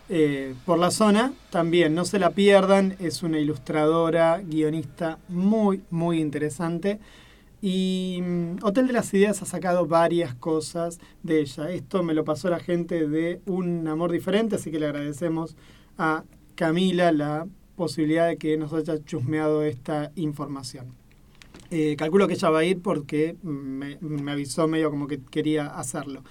eh, 0.08 0.54
por 0.64 0.78
la 0.78 0.90
zona. 0.90 1.32
También 1.50 1.94
no 1.94 2.04
se 2.04 2.18
la 2.18 2.30
pierdan, 2.30 2.96
es 3.00 3.22
una 3.22 3.38
ilustradora, 3.38 4.38
guionista 4.38 5.18
muy, 5.28 5.82
muy 5.90 6.20
interesante. 6.20 7.00
Y 7.60 8.20
mm, 8.22 8.58
Hotel 8.62 8.86
de 8.86 8.92
las 8.92 9.12
Ideas 9.14 9.42
ha 9.42 9.46
sacado 9.46 9.86
varias 9.86 10.34
cosas 10.34 11.00
de 11.24 11.40
ella. 11.40 11.70
Esto 11.70 12.02
me 12.04 12.14
lo 12.14 12.24
pasó 12.24 12.48
la 12.50 12.60
gente 12.60 13.08
de 13.08 13.40
Un 13.46 13.88
Amor 13.88 14.12
Diferente, 14.12 14.56
así 14.56 14.70
que 14.70 14.78
le 14.78 14.86
agradecemos 14.86 15.56
a 15.98 16.22
Camila 16.54 17.10
la 17.10 17.48
posibilidad 17.74 18.28
de 18.28 18.36
que 18.36 18.56
nos 18.56 18.72
haya 18.72 19.02
chusmeado 19.04 19.62
esta 19.64 20.12
información. 20.14 20.86
Eh, 21.70 21.96
calculo 21.96 22.28
que 22.28 22.34
ella 22.34 22.50
va 22.50 22.60
a 22.60 22.64
ir 22.64 22.80
porque 22.80 23.36
me, 23.42 23.98
me 24.00 24.30
avisó 24.30 24.68
medio 24.68 24.90
como 24.90 25.08
que 25.08 25.20
quería 25.20 25.66
hacerlo. 25.66 26.22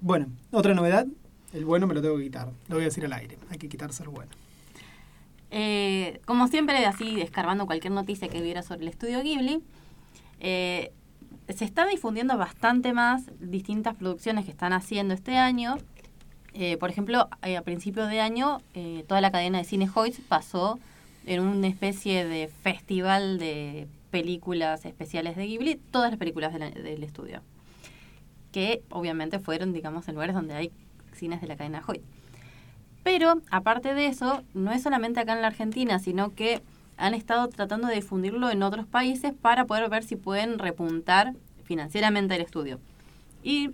Bueno, 0.00 0.26
otra 0.50 0.74
novedad 0.74 1.06
el 1.52 1.64
bueno 1.64 1.86
me 1.86 1.94
lo 1.94 2.02
tengo 2.02 2.16
que 2.16 2.24
quitar. 2.24 2.48
Lo 2.68 2.76
voy 2.76 2.82
a 2.82 2.86
decir 2.86 3.04
al 3.04 3.12
aire. 3.12 3.38
Hay 3.50 3.58
que 3.58 3.68
quitarse 3.68 4.02
el 4.02 4.08
bueno. 4.08 4.30
Eh, 5.50 6.20
como 6.26 6.46
siempre, 6.46 6.84
así 6.86 7.20
escarbando 7.20 7.66
cualquier 7.66 7.92
noticia 7.92 8.28
que 8.28 8.40
hubiera 8.40 8.62
sobre 8.62 8.82
el 8.82 8.88
estudio 8.88 9.22
Ghibli, 9.22 9.62
eh, 10.38 10.92
se 11.48 11.64
está 11.64 11.86
difundiendo 11.86 12.38
bastante 12.38 12.92
más 12.92 13.24
distintas 13.40 13.96
producciones 13.96 14.44
que 14.44 14.52
están 14.52 14.72
haciendo 14.72 15.14
este 15.14 15.36
año. 15.36 15.76
Eh, 16.54 16.76
por 16.76 16.90
ejemplo, 16.90 17.28
a 17.42 17.62
principios 17.62 18.08
de 18.08 18.20
año, 18.20 18.60
toda 19.08 19.20
la 19.20 19.32
cadena 19.32 19.58
de 19.58 19.64
cine 19.64 19.88
Hoyts 19.92 20.20
pasó 20.20 20.78
en 21.26 21.40
una 21.42 21.66
especie 21.66 22.24
de 22.24 22.48
festival 22.48 23.38
de 23.38 23.88
películas 24.10 24.84
especiales 24.84 25.36
de 25.36 25.46
Ghibli, 25.46 25.76
todas 25.90 26.10
las 26.10 26.18
películas 26.18 26.52
del 26.54 27.02
estudio. 27.02 27.42
Que 28.52 28.82
obviamente 28.90 29.38
fueron, 29.38 29.72
digamos, 29.72 30.08
en 30.08 30.14
lugares 30.14 30.34
donde 30.34 30.54
hay 30.54 30.72
de 31.28 31.46
la 31.46 31.56
cadena 31.56 31.82
Hoy. 31.86 32.02
Pero, 33.02 33.40
aparte 33.50 33.94
de 33.94 34.06
eso, 34.06 34.42
no 34.54 34.72
es 34.72 34.82
solamente 34.82 35.20
acá 35.20 35.34
en 35.34 35.42
la 35.42 35.48
Argentina, 35.48 35.98
sino 35.98 36.34
que 36.34 36.62
han 36.96 37.14
estado 37.14 37.48
tratando 37.48 37.88
de 37.88 37.94
difundirlo 37.94 38.50
en 38.50 38.62
otros 38.62 38.86
países 38.86 39.32
para 39.32 39.64
poder 39.64 39.88
ver 39.88 40.04
si 40.04 40.16
pueden 40.16 40.58
repuntar 40.58 41.34
financieramente 41.64 42.34
el 42.34 42.42
estudio. 42.42 42.78
Y 43.42 43.70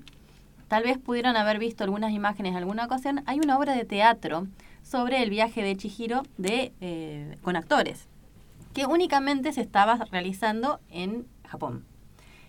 tal 0.68 0.85
vez 0.85 0.98
pudieron 0.98 1.37
haber 1.37 1.59
visto 1.59 1.82
algunas 1.82 2.12
imágenes 2.12 2.52
en 2.52 2.59
alguna 2.59 2.85
ocasión. 2.85 3.22
Hay 3.26 3.40
una 3.40 3.59
obra 3.59 3.74
de 3.74 3.85
teatro 3.85 4.46
sobre 4.82 5.22
el 5.22 5.30
viaje 5.30 5.62
de 5.62 5.76
Chihiro 5.76 6.22
de, 6.37 6.72
eh, 6.80 7.37
con 7.42 7.56
actores, 7.56 8.06
que 8.74 8.87
únicamente 8.87 9.52
se 9.52 9.61
estaba 9.61 9.96
realizando 10.11 10.78
en 10.90 11.26
Japón. 11.48 11.85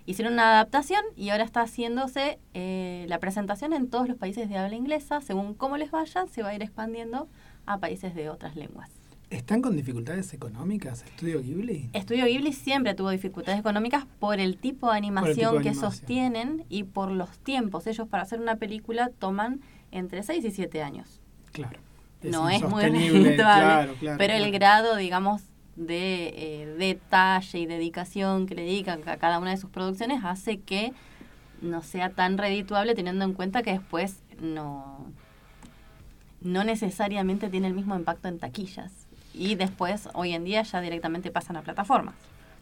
Hicieron 0.07 0.33
una 0.33 0.53
adaptación 0.53 1.03
y 1.15 1.29
ahora 1.29 1.43
está 1.43 1.61
haciéndose 1.61 2.39
eh, 2.55 3.05
la 3.09 3.19
presentación 3.19 3.73
en 3.73 3.89
todos 3.89 4.07
los 4.07 4.17
países 4.17 4.49
de 4.49 4.57
habla 4.57 4.75
inglesa. 4.75 5.21
Según 5.21 5.53
cómo 5.53 5.77
les 5.77 5.91
vaya, 5.91 6.25
se 6.27 6.41
va 6.41 6.49
a 6.49 6.55
ir 6.55 6.63
expandiendo 6.63 7.27
a 7.67 7.77
países 7.77 8.15
de 8.15 8.29
otras 8.29 8.55
lenguas. 8.55 8.89
¿Están 9.29 9.61
con 9.61 9.75
dificultades 9.75 10.33
económicas 10.33 11.03
Estudio 11.03 11.41
Ghibli? 11.41 11.89
Estudio 11.91 12.25
Ghibli 12.25 12.53
siempre 12.53 12.93
tuvo 12.93 13.09
dificultades 13.09 13.59
económicas 13.59 14.05
por 14.19 14.39
el 14.39 14.57
tipo 14.57 14.89
de 14.89 14.97
animación 14.97 15.35
tipo 15.35 15.51
de 15.57 15.63
que 15.63 15.69
animación. 15.69 15.91
sostienen 15.91 16.65
y 16.69 16.83
por 16.85 17.11
los 17.11 17.37
tiempos. 17.39 17.85
Ellos 17.87 18.07
para 18.07 18.23
hacer 18.23 18.39
una 18.39 18.55
película 18.55 19.11
toman 19.19 19.59
entre 19.91 20.23
6 20.23 20.45
y 20.45 20.51
7 20.51 20.81
años. 20.81 21.19
Claro. 21.51 21.79
no 22.23 22.49
es 22.49 22.63
muy 22.63 22.83
redituable, 22.83 23.35
claro, 23.35 23.93
claro, 23.99 24.17
pero 24.17 24.33
el 24.33 24.51
grado, 24.51 24.95
digamos, 24.95 25.41
de 25.77 26.33
eh, 26.35 26.65
detalle 26.77 27.59
y 27.59 27.65
dedicación 27.67 28.47
que 28.47 28.55
le 28.55 28.63
dedican 28.63 29.07
a 29.07 29.17
cada 29.17 29.39
una 29.39 29.51
de 29.51 29.57
sus 29.57 29.69
producciones 29.69 30.25
hace 30.25 30.59
que 30.59 30.91
no 31.61 31.81
sea 31.83 32.09
tan 32.09 32.37
redituable 32.37 32.95
teniendo 32.95 33.23
en 33.23 33.33
cuenta 33.33 33.63
que 33.63 33.71
después 33.71 34.17
no, 34.41 35.05
no 36.41 36.63
necesariamente 36.63 37.49
tiene 37.49 37.67
el 37.67 37.73
mismo 37.73 37.95
impacto 37.95 38.27
en 38.27 38.39
taquillas. 38.39 38.91
Y 39.33 39.55
después, 39.55 40.09
hoy 40.13 40.33
en 40.33 40.43
día, 40.43 40.63
ya 40.63 40.81
directamente 40.81 41.29
pasan 41.29 41.57
a 41.57 41.61
plataformas. 41.61 42.15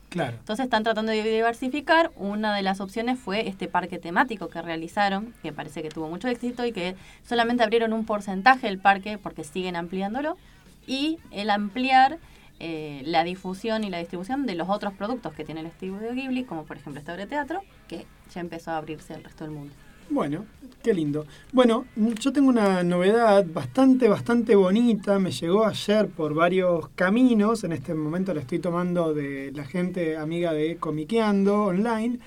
Claro. 0.09 0.37
Entonces 0.37 0.65
están 0.65 0.83
tratando 0.83 1.11
de 1.11 1.23
diversificar. 1.23 2.11
Una 2.15 2.55
de 2.55 2.61
las 2.61 2.81
opciones 2.81 3.17
fue 3.17 3.47
este 3.47 3.67
parque 3.67 3.97
temático 3.97 4.49
que 4.49 4.61
realizaron, 4.61 5.33
que 5.41 5.53
parece 5.53 5.81
que 5.81 5.89
tuvo 5.89 6.09
mucho 6.09 6.27
éxito 6.27 6.65
y 6.65 6.73
que 6.73 6.95
solamente 7.27 7.63
abrieron 7.63 7.93
un 7.93 8.05
porcentaje 8.05 8.67
del 8.67 8.77
parque 8.77 9.17
porque 9.17 9.43
siguen 9.43 9.75
ampliándolo. 9.75 10.37
Y 10.85 11.17
el 11.31 11.49
ampliar 11.49 12.19
eh, 12.59 13.01
la 13.05 13.23
difusión 13.23 13.83
y 13.83 13.89
la 13.89 13.99
distribución 13.99 14.45
de 14.45 14.55
los 14.55 14.69
otros 14.69 14.93
productos 14.93 15.33
que 15.33 15.43
tiene 15.43 15.61
el 15.61 15.67
estudio 15.67 15.97
Ghibli, 16.13 16.45
como 16.45 16.63
por 16.63 16.77
ejemplo 16.77 16.99
esta 16.99 17.13
obra 17.13 17.23
de 17.23 17.29
teatro, 17.29 17.61
que 17.87 18.05
ya 18.33 18.41
empezó 18.41 18.71
a 18.71 18.77
abrirse 18.77 19.13
al 19.13 19.23
resto 19.23 19.43
del 19.43 19.53
mundo. 19.53 19.73
Bueno, 20.09 20.45
qué 20.83 20.93
lindo. 20.93 21.25
Bueno, 21.51 21.85
yo 21.95 22.31
tengo 22.31 22.49
una 22.49 22.83
novedad 22.83 23.43
bastante, 23.45 24.07
bastante 24.07 24.55
bonita. 24.55 25.17
Me 25.17 25.31
llegó 25.31 25.65
ayer 25.65 26.07
por 26.09 26.35
varios 26.35 26.89
caminos. 26.89 27.63
En 27.63 27.71
este 27.71 27.95
momento 27.95 28.33
la 28.33 28.41
estoy 28.41 28.59
tomando 28.59 29.15
de 29.15 29.51
la 29.53 29.63
gente 29.65 30.15
amiga 30.15 30.53
de 30.53 30.77
Comiqueando 30.77 31.63
Online. 31.65 32.19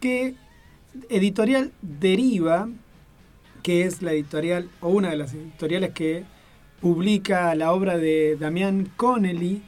Que 0.00 0.34
Editorial 1.10 1.72
Deriva, 1.82 2.70
que 3.62 3.84
es 3.84 4.00
la 4.00 4.12
editorial 4.12 4.70
o 4.80 4.88
una 4.88 5.10
de 5.10 5.16
las 5.16 5.34
editoriales 5.34 5.90
que 5.90 6.24
publica 6.80 7.54
la 7.54 7.72
obra 7.72 7.98
de 7.98 8.36
Damián 8.38 8.90
Connelly, 8.96 9.62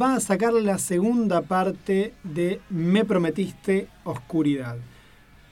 va 0.00 0.14
a 0.16 0.20
sacar 0.20 0.54
la 0.54 0.78
segunda 0.78 1.42
parte 1.42 2.14
de 2.24 2.60
Me 2.70 3.04
Prometiste 3.04 3.86
Oscuridad. 4.04 4.76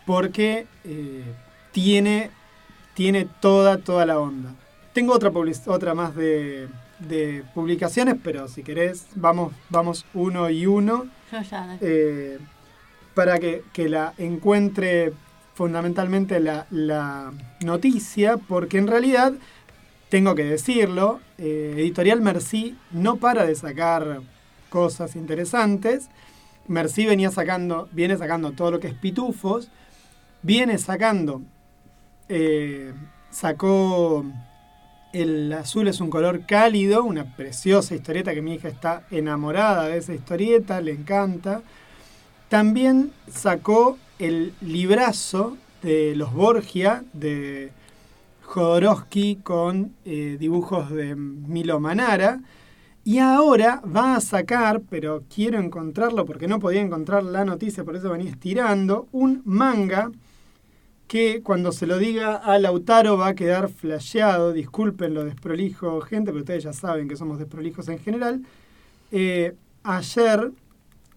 porque 0.05 0.65
eh, 0.83 1.23
tiene, 1.71 2.31
tiene 2.93 3.27
toda, 3.39 3.77
toda 3.77 4.05
la 4.05 4.19
onda. 4.19 4.53
Tengo 4.93 5.13
otra, 5.13 5.31
otra 5.67 5.93
más 5.93 6.15
de, 6.15 6.67
de 6.99 7.43
publicaciones, 7.53 8.15
pero 8.23 8.47
si 8.47 8.63
querés, 8.63 9.07
vamos, 9.15 9.53
vamos 9.69 10.05
uno 10.13 10.49
y 10.49 10.65
uno 10.65 11.05
Yo 11.31 11.41
ya. 11.41 11.77
eh, 11.81 12.39
para 13.19 13.38
que, 13.38 13.63
que 13.73 13.89
la 13.89 14.13
encuentre 14.17 15.12
fundamentalmente 15.53 16.39
la, 16.39 16.67
la 16.69 17.34
noticia, 17.60 18.38
porque 18.38 18.77
en 18.77 18.88
realidad, 18.88 19.34
tengo 20.08 20.36
que 20.36 20.45
decirlo, 20.45 21.19
eh, 21.38 21.73
Editorial 21.79 22.21
Merci 22.21 22.77
no 22.91 23.17
para 23.17 23.45
de 23.45 23.55
sacar 23.55 24.21
cosas 24.69 25.17
interesantes. 25.17 26.08
Merci 26.69 27.05
venía 27.08 27.29
sacando, 27.29 27.89
viene 27.91 28.15
sacando 28.15 28.53
todo 28.53 28.71
lo 28.71 28.79
que 28.79 28.88
es 28.88 28.93
pitufos, 28.93 29.69
viene 30.41 30.77
sacando, 30.77 31.41
eh, 32.29 32.93
sacó 33.32 34.23
El 35.12 35.51
azul 35.51 35.89
es 35.89 35.99
un 35.99 36.10
color 36.10 36.45
cálido, 36.45 37.03
una 37.03 37.36
preciosa 37.36 37.95
historieta 37.95 38.34
que 38.34 38.41
mi 38.41 38.53
hija 38.53 38.69
está 38.69 39.03
enamorada 39.12 39.89
de 39.89 39.97
esa 39.97 40.13
historieta, 40.13 40.79
le 40.79 40.93
encanta. 40.93 41.63
También 42.49 43.12
sacó 43.31 43.99
el 44.17 44.53
librazo 44.59 45.55
de 45.83 46.15
los 46.15 46.33
Borgia 46.33 47.03
de 47.13 47.71
Jodorowsky 48.41 49.35
con 49.43 49.93
eh, 50.03 50.35
dibujos 50.39 50.89
de 50.89 51.15
Milo 51.15 51.79
Manara. 51.79 52.41
Y 53.05 53.19
ahora 53.19 53.81
va 53.85 54.15
a 54.15 54.21
sacar, 54.21 54.81
pero 54.89 55.23
quiero 55.33 55.59
encontrarlo 55.59 56.25
porque 56.25 56.47
no 56.47 56.59
podía 56.59 56.81
encontrar 56.81 57.23
la 57.23 57.45
noticia, 57.45 57.83
por 57.83 57.95
eso 57.95 58.09
venía 58.09 58.31
estirando, 58.31 59.07
un 59.12 59.41
manga 59.45 60.12
que 61.07 61.41
cuando 61.43 61.71
se 61.71 61.88
lo 61.88 61.97
diga 61.97 62.35
a 62.35 62.57
Lautaro 62.57 63.17
va 63.17 63.29
a 63.29 63.35
quedar 63.35 63.69
flasheado. 63.69 64.53
Disculpen 64.53 65.13
lo 65.13 65.23
desprolijo, 65.23 66.01
gente, 66.01 66.31
pero 66.31 66.41
ustedes 66.41 66.63
ya 66.63 66.73
saben 66.73 67.07
que 67.07 67.15
somos 67.15 67.38
desprolijos 67.38 67.88
en 67.89 67.99
general. 67.99 68.41
Eh, 69.12 69.55
ayer 69.83 70.51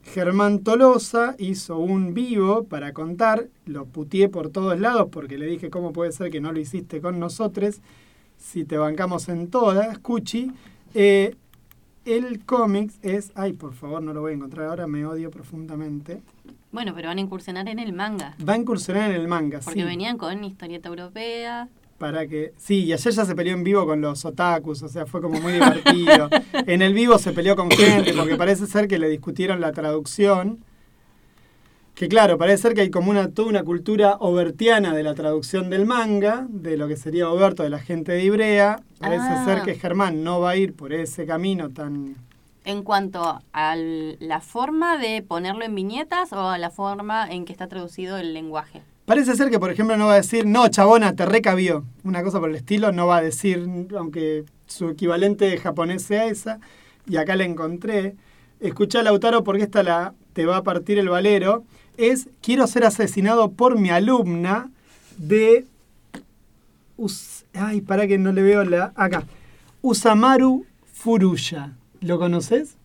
Germán 0.05 0.61
Tolosa 0.61 1.37
hizo 1.39 1.79
un 1.79 2.13
vivo 2.15 2.65
para 2.65 2.93
contar, 2.93 3.49
lo 3.67 3.87
putié 3.87 4.29
por 4.29 4.51
todos 4.51 4.79
lados 4.79 5.09
porque 5.11 5.39
le 5.39 5.47
dije 5.47 5.71
cómo 5.71 5.93
puede 5.93 6.13
ser 6.13 6.31
que 6.31 6.41
no 6.41 6.53
lo 6.53 6.61
hiciste 6.61 7.01
con 7.01 7.19
nosotros, 7.19 7.81
si 8.37 8.65
te 8.65 8.77
bancamos 8.77 9.29
en 9.29 9.49
todas, 9.49 9.99
Cuchi. 9.99 10.51
Eh, 10.95 11.37
el 12.05 12.45
cómics 12.45 12.99
es, 13.03 13.31
ay 13.37 13.53
por 13.53 13.75
favor 13.75 14.03
no 14.03 14.13
lo 14.13 14.21
voy 14.23 14.33
a 14.33 14.35
encontrar 14.35 14.67
ahora, 14.69 14.87
me 14.89 15.07
odio 15.07 15.31
profundamente. 15.31 16.21
Bueno, 16.73 16.95
pero 16.95 17.09
van 17.09 17.19
a 17.19 17.21
incursionar 17.21 17.69
en 17.69 17.79
el 17.79 17.93
manga. 17.93 18.35
Va 18.47 18.55
a 18.55 18.57
incursionar 18.57 19.11
en 19.11 19.17
el 19.21 19.29
manga, 19.29 19.61
Porque 19.61 19.81
sí. 19.81 19.87
venían 19.87 20.19
con 20.19 20.43
historieta 20.43 20.89
europea. 20.89 21.69
Para 22.03 22.27
que. 22.27 22.53
Sí, 22.57 22.83
y 22.87 22.93
ayer 22.93 23.13
ya 23.15 23.25
se 23.25 23.37
peleó 23.37 23.55
en 23.55 23.63
vivo 23.63 23.87
con 23.87 24.01
los 24.01 24.25
otakus, 24.25 24.83
o 24.83 24.89
sea, 24.89 25.07
fue 25.07 25.23
como 25.23 25.41
muy 25.41 25.53
divertido. 25.53 26.29
en 26.53 26.83
el 26.83 26.95
vivo 26.95 27.17
se 27.17 27.31
peleó 27.33 27.55
con 27.55 27.71
gente, 27.71 28.13
porque 28.13 28.35
parece 28.35 28.67
ser 28.67 28.89
que 28.89 28.99
le 28.99 29.09
discutieron 29.09 29.61
la 29.61 29.71
traducción. 29.71 30.59
Que 31.95 32.09
claro, 32.09 32.39
parece 32.39 32.63
ser 32.63 32.75
que 32.75 32.81
hay 32.81 32.91
como 32.91 33.13
una, 33.13 33.29
toda 33.31 33.49
una 33.51 33.63
cultura 33.63 34.17
obertiana 34.19 34.93
de 34.97 35.05
la 35.05 35.15
traducción 35.15 35.71
del 35.71 35.87
manga, 35.87 36.45
de 36.49 36.77
lo 36.77 36.89
que 36.89 36.97
sería 36.97 37.31
Oberto, 37.31 37.63
de 37.63 37.71
la 37.71 37.79
gente 37.79 38.11
de 38.11 38.25
Ibrea. 38.25 38.81
Parece 38.99 39.23
Ah. 39.29 39.45
ser 39.45 39.63
que 39.63 39.77
Germán 39.77 40.25
no 40.25 40.41
va 40.41 40.51
a 40.51 40.57
ir 40.57 40.75
por 40.75 40.93
ese 40.93 41.25
camino 41.25 41.71
tan 41.71 42.17
En 42.65 42.83
cuanto 42.83 43.41
a 43.53 43.77
la 43.77 44.41
forma 44.41 44.99
de 44.99 45.23
ponerlo 45.23 45.65
en 45.65 45.77
viñetas 45.77 46.33
o 46.33 46.49
a 46.49 46.59
la 46.59 46.71
forma 46.71 47.31
en 47.31 47.45
que 47.45 47.53
está 47.53 47.69
traducido 47.69 48.17
el 48.19 48.35
lenguaje. 48.35 48.83
Parece 49.05 49.35
ser 49.35 49.51
que, 49.51 49.59
por 49.59 49.71
ejemplo, 49.71 49.97
no 49.97 50.07
va 50.07 50.15
a 50.15 50.17
decir, 50.17 50.47
no, 50.47 50.69
chabona, 50.69 51.17
te 51.17 51.27
recabió. 51.27 51.85
Una 52.05 52.23
cosa 52.23 52.39
por 52.39 52.51
el 52.51 52.57
estilo, 52.57 52.93
no 52.93 53.07
va 53.07 53.17
a 53.17 53.23
decir, 53.23 53.69
aunque 53.99 54.45
su 54.67 54.91
equivalente 54.91 55.57
japonés 55.59 56.03
sea 56.03 56.27
esa. 56.27 56.61
Y 57.09 57.17
acá 57.17 57.35
la 57.35 57.45
encontré. 57.45 58.15
Escucha, 58.61 59.03
Lautaro, 59.03 59.43
porque 59.43 59.65
esta 59.65 59.83
la 59.83 60.15
te 60.35 60.47
va 60.47 60.59
a 60.59 60.63
partir 60.63 60.99
el 60.99 61.09
valero. 61.09 61.65
Es, 61.97 62.29
quiero 62.41 62.67
ser 62.69 62.85
asesinado 62.85 63.51
por 63.51 63.79
mi 63.79 63.91
alumna 63.91 64.71
de... 65.19 65.67
ay, 67.55 67.81
para 67.81 68.07
que 68.07 68.19
no 68.19 68.33
le 68.33 68.43
veo 68.43 68.65
la... 68.65 68.93
Acá. 68.95 69.25
Usamaru 69.83 70.65
Furuya. 70.93 71.77
¿Lo 72.01 72.21
conoces? 72.21 72.77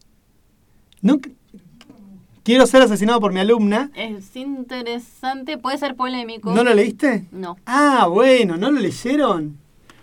¿No? 1.01 1.19
Quiero 2.47 2.65
ser 2.65 2.81
asesinado 2.81 3.19
por 3.19 3.33
mi 3.33 3.41
alumna. 3.41 3.91
Es 3.93 4.33
interesante, 4.37 5.57
puede 5.57 5.77
ser 5.77 5.97
polémico. 5.97 6.53
¿No 6.53 6.63
lo 6.63 6.73
leíste? 6.73 7.25
No. 7.29 7.57
Ah, 7.65 8.07
bueno, 8.09 8.55
¿no 8.55 8.71
lo 8.71 8.79
leyeron? 8.79 9.57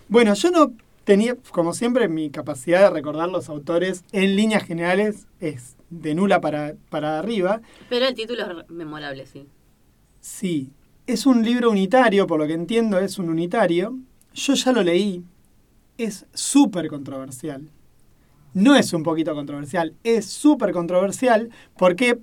Bueno, 0.09 0.35
yo 0.35 0.51
no 0.51 0.73
tenía, 1.05 1.35
como 1.49 1.73
siempre, 1.73 2.07
mi 2.07 2.29
capacidad 2.29 2.81
de 2.81 2.91
recordar 2.91 3.29
los 3.29 3.49
autores 3.49 4.03
en 4.11 4.35
líneas 4.35 4.63
generales 4.63 5.25
es 5.39 5.75
de 5.89 6.13
nula 6.13 6.39
para, 6.39 6.75
para 6.91 7.17
arriba. 7.17 7.61
Pero 7.89 8.05
el 8.05 8.13
título 8.13 8.43
es 8.43 8.69
memorable, 8.69 9.25
sí. 9.25 9.47
Sí. 10.21 10.69
Es 11.07 11.25
un 11.25 11.43
libro 11.43 11.71
unitario, 11.71 12.27
por 12.27 12.39
lo 12.39 12.45
que 12.45 12.53
entiendo 12.53 12.99
es 12.99 13.17
un 13.17 13.29
unitario. 13.29 13.97
Yo 14.35 14.53
ya 14.53 14.71
lo 14.71 14.83
leí. 14.83 15.23
Es 15.97 16.27
súper 16.35 16.89
controversial. 16.89 17.71
No 18.53 18.75
es 18.75 18.93
un 18.93 19.03
poquito 19.03 19.33
controversial, 19.35 19.95
es 20.03 20.27
súper 20.27 20.71
controversial 20.71 21.49
porque 21.75 22.19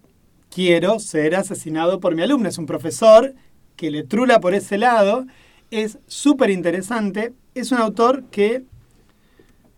quiero 0.53 0.99
ser 0.99 1.35
asesinado 1.35 2.01
por 2.01 2.15
mi 2.15 2.23
alumno. 2.23 2.49
Es 2.49 2.59
un 2.59 2.67
profesor 2.67 3.35
que 3.77 3.91
le 3.91 4.05
trula 4.05 4.41
por 4.41 4.55
ese 4.55 4.79
lado. 4.79 5.27
Es 5.71 5.99
súper 6.07 6.51
interesante. 6.51 7.33
Es 7.55 7.73
un 7.73 7.79
autor 7.79 8.25
que 8.31 8.65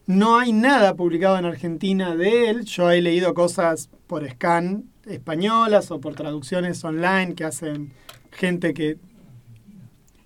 no 0.06 0.38
hay 0.38 0.52
nada 0.52 0.94
publicado 0.94 1.38
en 1.38 1.44
Argentina 1.44 2.16
de 2.16 2.50
él. 2.50 2.64
Yo 2.64 2.90
he 2.90 3.00
leído 3.00 3.34
cosas 3.34 3.88
por 4.06 4.28
scan 4.28 4.84
españolas 5.06 5.90
o 5.90 6.00
por 6.00 6.14
traducciones 6.14 6.82
online 6.84 7.34
que 7.34 7.44
hacen 7.44 7.92
gente 8.32 8.74
que... 8.74 8.98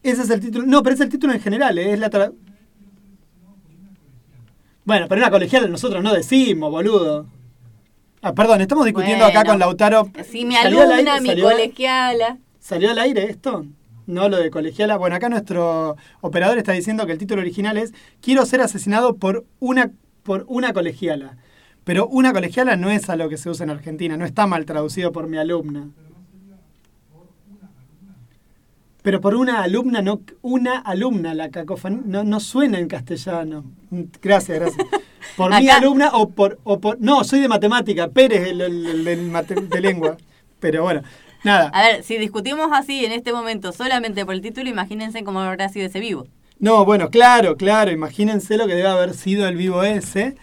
Ese 0.02 0.22
es 0.22 0.30
el 0.30 0.40
título. 0.40 0.64
No, 0.66 0.82
pero 0.82 0.94
es 0.94 1.00
el 1.00 1.08
título 1.08 1.32
en 1.32 1.40
general. 1.40 1.76
¿eh? 1.78 1.92
Es 1.92 1.98
la 1.98 2.08
bueno, 4.88 5.06
pero 5.06 5.20
una 5.20 5.30
colegial 5.30 5.70
nosotros 5.70 6.02
no 6.02 6.14
decimos, 6.14 6.70
boludo. 6.70 7.26
Ah, 8.20 8.34
perdón, 8.34 8.60
estamos 8.60 8.84
discutiendo 8.84 9.24
acá 9.24 9.44
con 9.44 9.58
Lautaro. 9.58 10.10
Sí, 10.28 10.44
mi 10.44 10.56
alumna, 10.56 11.20
mi 11.20 11.40
colegiala. 11.40 12.38
¿Salió 12.58 12.90
al 12.90 12.98
aire 12.98 13.30
esto? 13.30 13.64
No, 14.06 14.28
lo 14.28 14.38
de 14.38 14.50
colegiala. 14.50 14.96
Bueno, 14.96 15.16
acá 15.16 15.28
nuestro 15.28 15.96
operador 16.20 16.58
está 16.58 16.72
diciendo 16.72 17.06
que 17.06 17.12
el 17.12 17.18
título 17.18 17.42
original 17.42 17.76
es 17.76 17.92
Quiero 18.20 18.44
ser 18.46 18.60
asesinado 18.60 19.16
por 19.16 19.44
una, 19.60 19.92
por 20.22 20.44
una 20.48 20.72
colegiala. 20.72 21.36
Pero 21.84 22.06
una 22.08 22.32
colegiala 22.32 22.76
no 22.76 22.90
es 22.90 23.08
a 23.08 23.16
lo 23.16 23.28
que 23.28 23.36
se 23.36 23.50
usa 23.50 23.64
en 23.64 23.70
Argentina, 23.70 24.16
no 24.16 24.24
está 24.24 24.46
mal 24.46 24.64
traducido 24.66 25.12
por 25.12 25.28
mi 25.28 25.38
alumna. 25.38 25.88
Pero 29.02 29.20
por 29.20 29.34
una 29.36 29.62
alumna, 29.62 30.02
no 30.02 30.20
una 30.42 30.78
alumna, 30.78 31.32
la 31.34 31.50
cacofonía 31.50 32.02
no, 32.04 32.24
no 32.24 32.40
suena 32.40 32.78
en 32.78 32.88
castellano. 32.88 33.64
Gracias, 34.20 34.58
gracias. 34.58 34.86
Por 35.36 35.50
mi 35.58 35.68
alumna 35.68 36.10
o 36.12 36.30
por, 36.30 36.58
o 36.64 36.80
por... 36.80 37.00
No, 37.00 37.24
soy 37.24 37.40
de 37.40 37.48
matemática, 37.48 38.08
Pérez 38.08 38.48
el, 38.48 38.60
el, 38.60 39.68
de 39.68 39.80
lengua. 39.80 40.16
Pero 40.60 40.82
bueno, 40.82 41.02
nada. 41.44 41.70
A 41.72 41.82
ver, 41.82 42.02
si 42.02 42.18
discutimos 42.18 42.68
así 42.72 43.04
en 43.04 43.12
este 43.12 43.32
momento 43.32 43.72
solamente 43.72 44.24
por 44.24 44.34
el 44.34 44.40
título, 44.40 44.68
imagínense 44.68 45.22
cómo 45.24 45.40
habrá 45.40 45.68
sido 45.68 45.86
ese 45.86 46.00
vivo. 46.00 46.26
No, 46.58 46.84
bueno, 46.84 47.08
claro, 47.10 47.56
claro, 47.56 47.92
imagínense 47.92 48.56
lo 48.56 48.66
que 48.66 48.74
debe 48.74 48.88
haber 48.88 49.14
sido 49.14 49.46
el 49.46 49.56
vivo 49.56 49.84
ese. 49.84 50.34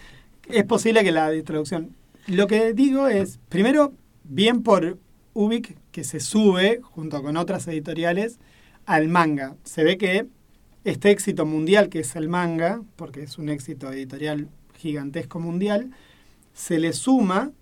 Es 0.48 0.64
posible 0.64 1.04
que 1.04 1.12
la 1.12 1.30
traducción... 1.44 1.94
Lo 2.26 2.46
que 2.46 2.72
digo 2.72 3.06
es, 3.06 3.38
primero, 3.48 3.92
bien 4.24 4.62
por 4.62 4.98
Ubik, 5.34 5.76
que 5.92 6.02
se 6.02 6.18
sube, 6.18 6.80
junto 6.82 7.22
con 7.22 7.36
otras 7.36 7.68
editoriales, 7.68 8.38
al 8.86 9.08
manga. 9.08 9.54
Se 9.64 9.84
ve 9.84 9.98
que 9.98 10.26
este 10.84 11.10
éxito 11.10 11.44
mundial 11.44 11.88
que 11.88 12.00
es 12.00 12.16
el 12.16 12.28
manga, 12.28 12.80
porque 12.96 13.22
es 13.22 13.38
un 13.38 13.48
éxito 13.48 13.92
editorial 13.92 14.48
gigantesco 14.76 15.40
mundial, 15.40 15.90
se 16.54 16.78
le 16.78 16.92
suma, 16.92 17.52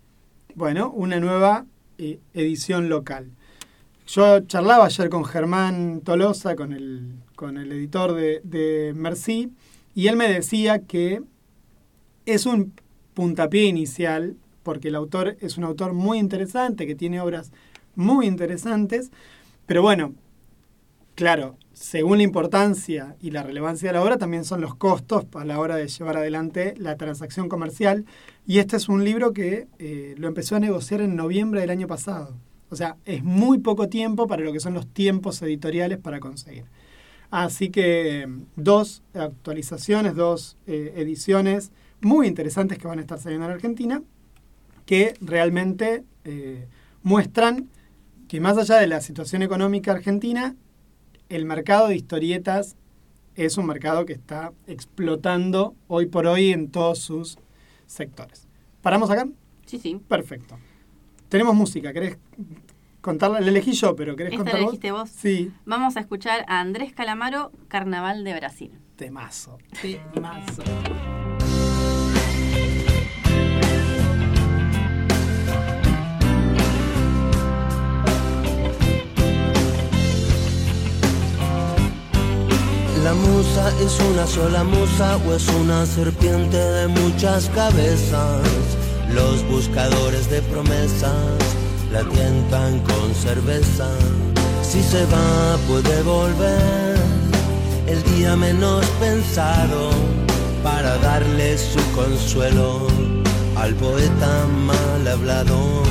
bueno, 0.55 0.91
una 0.91 1.19
nueva 1.21 1.67
eh, 1.99 2.21
edición 2.33 2.89
local. 2.89 3.31
Yo 4.07 4.41
charlaba 4.41 4.87
ayer 4.87 5.09
con 5.09 5.25
Germán 5.25 6.03
Tolosa, 6.03 6.57
con 6.57 6.73
el, 6.73 7.15
con 7.37 7.57
el 7.57 7.73
editor 7.73 8.15
de, 8.15 8.41
de 8.45 8.93
Merci, 8.95 9.51
y 9.95 10.09
él 10.09 10.17
me 10.17 10.29
decía 10.29 10.81
que 10.81 11.23
es 12.27 12.47
un 12.47 12.73
puntapié 13.15 13.65
inicial, 13.65 14.37
porque 14.63 14.89
el 14.89 14.95
autor 14.95 15.37
es 15.41 15.57
un 15.57 15.65
autor 15.65 15.93
muy 15.93 16.19
interesante, 16.19 16.87
que 16.87 16.95
tiene 16.95 17.21
obras 17.21 17.53
muy 17.95 18.27
interesantes, 18.27 19.11
pero 19.67 19.83
bueno, 19.83 20.15
claro, 21.15 21.57
según 21.75 22.19
la 22.19 22.25
importancia 22.25 23.17
y 23.21 23.33
la 23.33 23.43
relevancia 23.43 23.89
de 23.89 23.95
la 23.95 24.03
obra, 24.03 24.17
también 24.17 24.45
son 24.45 24.61
los 24.61 24.77
costos 24.77 25.27
a 25.35 25.45
la 25.45 25.59
hora 25.59 25.77
de 25.77 25.89
llevar 25.89 26.17
adelante 26.17 26.75
la 26.79 26.97
transacción 26.97 27.49
comercial. 27.49 28.07
Y 28.47 28.59
este 28.59 28.77
es 28.77 28.89
un 28.89 29.05
libro 29.05 29.33
que 29.33 29.67
eh, 29.79 30.15
lo 30.17 30.29
empezó 30.29 30.57
a 30.57 30.61
negociar 30.61 31.01
en 31.01 31.17
noviembre 31.17 31.61
del 31.61 31.71
año 31.71 31.89
pasado. 31.89 32.37
O 32.71 32.77
sea, 32.77 32.97
es 33.05 33.23
muy 33.25 33.59
poco 33.59 33.89
tiempo 33.89 34.27
para 34.27 34.43
lo 34.43 34.53
que 34.53 34.61
son 34.61 34.75
los 34.75 34.87
tiempos 34.87 35.43
editoriales 35.43 35.99
para 35.99 36.21
conseguir. 36.21 36.65
Así 37.31 37.71
que 37.71 38.29
dos 38.55 39.03
actualizaciones, 39.13 40.15
dos 40.15 40.57
eh, 40.67 40.93
ediciones 40.97 41.73
muy 42.01 42.29
interesantes 42.29 42.79
que 42.79 42.87
van 42.87 42.99
a 42.99 43.03
estar 43.03 43.19
saliendo 43.19 43.47
en 43.47 43.53
Argentina, 43.53 44.03
que 44.87 45.15
realmente 45.21 46.05
eh, 46.25 46.67
muestran 47.03 47.69
que 48.29 48.41
más 48.41 48.57
allá 48.59 48.77
de 48.77 48.87
la 48.87 49.01
situación 49.01 49.43
económica 49.43 49.93
argentina, 49.93 50.55
el 51.29 51.45
mercado 51.45 51.89
de 51.89 51.97
historietas 51.97 52.77
es 53.35 53.57
un 53.59 53.67
mercado 53.67 54.05
que 54.07 54.13
está 54.13 54.53
explotando 54.67 55.75
hoy 55.89 56.07
por 56.07 56.27
hoy 56.27 56.53
en 56.53 56.71
todos 56.71 57.01
sus 57.01 57.39
sectores. 57.87 58.47
¿Paramos 58.83 59.11
acá? 59.11 59.27
Sí, 59.67 59.79
sí. 59.79 60.01
Perfecto. 60.09 60.59
Tenemos 61.29 61.55
música, 61.55 61.93
¿querés 61.93 62.19
contarla? 63.01 63.41
La 63.41 63.49
elegí 63.49 63.73
yo, 63.73 63.97
pero 63.97 64.15
¿querés 64.15 64.33
¿Esta 64.33 64.39
contarla? 64.45 64.61
la 64.61 64.65
elegiste 64.67 64.93
vos? 64.93 65.11
Sí. 65.11 65.53
Vamos 65.65 65.97
a 65.97 66.01
escuchar 66.01 66.45
a 66.49 66.61
Andrés 66.61 66.93
Calamaro, 66.93 67.51
Carnaval 67.69 68.25
de 68.25 68.35
Brasil. 68.35 68.79
Temazo. 68.97 69.59
Temazo. 69.83 70.63
La 83.05 83.13
musa 83.13 83.71
es 83.83 84.01
una 84.01 84.27
sola 84.27 84.65
musa 84.65 85.19
o 85.29 85.35
es 85.35 85.47
una 85.49 85.85
serpiente 85.85 86.57
de 86.57 86.89
muchas 86.89 87.51
cabezas. 87.51 88.41
Los 89.13 89.47
buscadores 89.47 90.31
de 90.31 90.41
promesas 90.41 91.37
la 91.93 92.03
tientan 92.05 92.81
con 92.81 93.15
cerveza. 93.15 93.91
Si 94.63 94.83
se 94.83 95.05
va 95.05 95.59
puede 95.69 96.03
volver 96.03 96.97
el 97.87 98.03
día 98.15 98.37
menos 98.37 98.87
pensado 98.99 99.91
para 100.63 100.97
darle 100.97 101.59
su 101.59 101.81
consuelo 101.95 102.87
al 103.55 103.75
poeta 103.75 104.47
mal 104.67 105.07
hablado. 105.07 105.83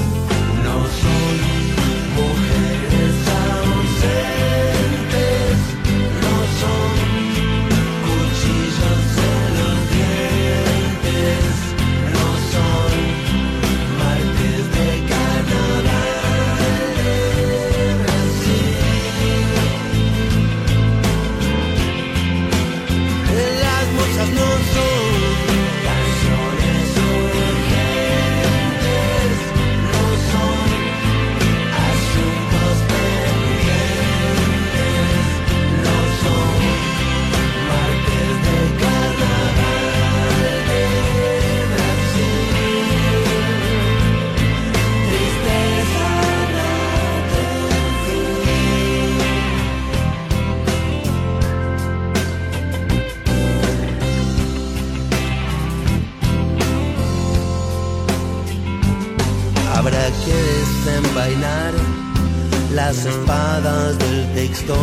Las 62.76 63.06
espadas 63.06 63.98
del 64.00 64.34
texto 64.34 64.76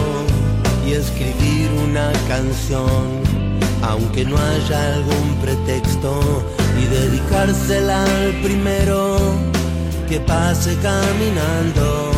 y 0.86 0.92
escribir 0.92 1.70
una 1.88 2.12
canción, 2.28 3.20
aunque 3.82 4.24
no 4.24 4.36
haya 4.36 4.94
algún 4.94 5.36
pretexto, 5.42 6.20
y 6.80 6.84
dedicársela 6.86 8.04
al 8.04 8.32
primero 8.42 9.18
que 10.08 10.20
pase 10.20 10.76
caminando, 10.76 12.10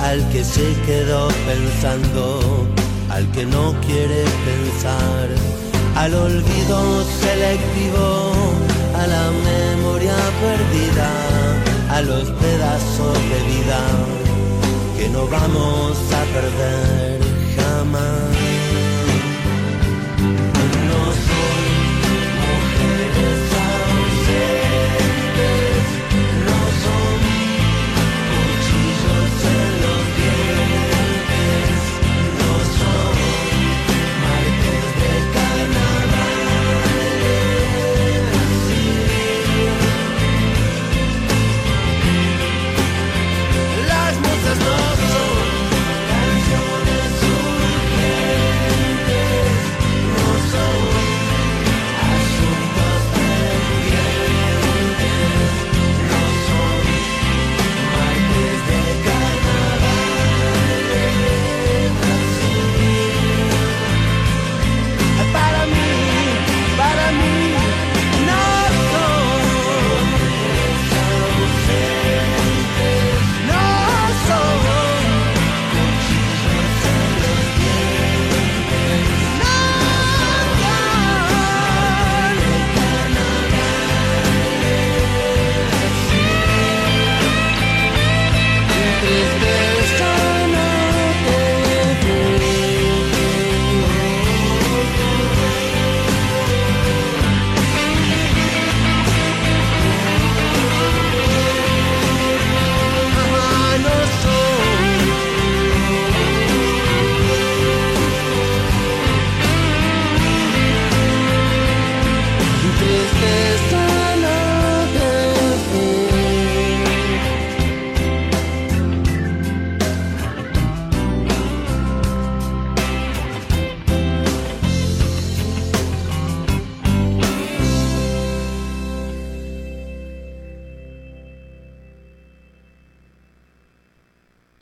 al 0.00 0.26
que 0.30 0.42
se 0.42 0.74
quedó 0.86 1.28
pensando, 1.46 2.66
al 3.10 3.30
que 3.32 3.44
no 3.44 3.74
quiere 3.86 4.24
pensar, 4.48 5.28
al 5.96 6.14
olvido 6.14 7.04
selectivo, 7.20 8.32
a 8.96 9.06
la 9.06 9.30
memoria 9.50 10.16
perdida, 10.40 11.10
a 11.90 12.00
los 12.00 12.30
pedazos 12.30 13.14
de 13.14 13.38
vida 13.52 14.19
no 15.20 15.26
vamos 15.26 15.98
a 16.12 16.24
perder 16.32 17.20
jamás. 17.56 18.49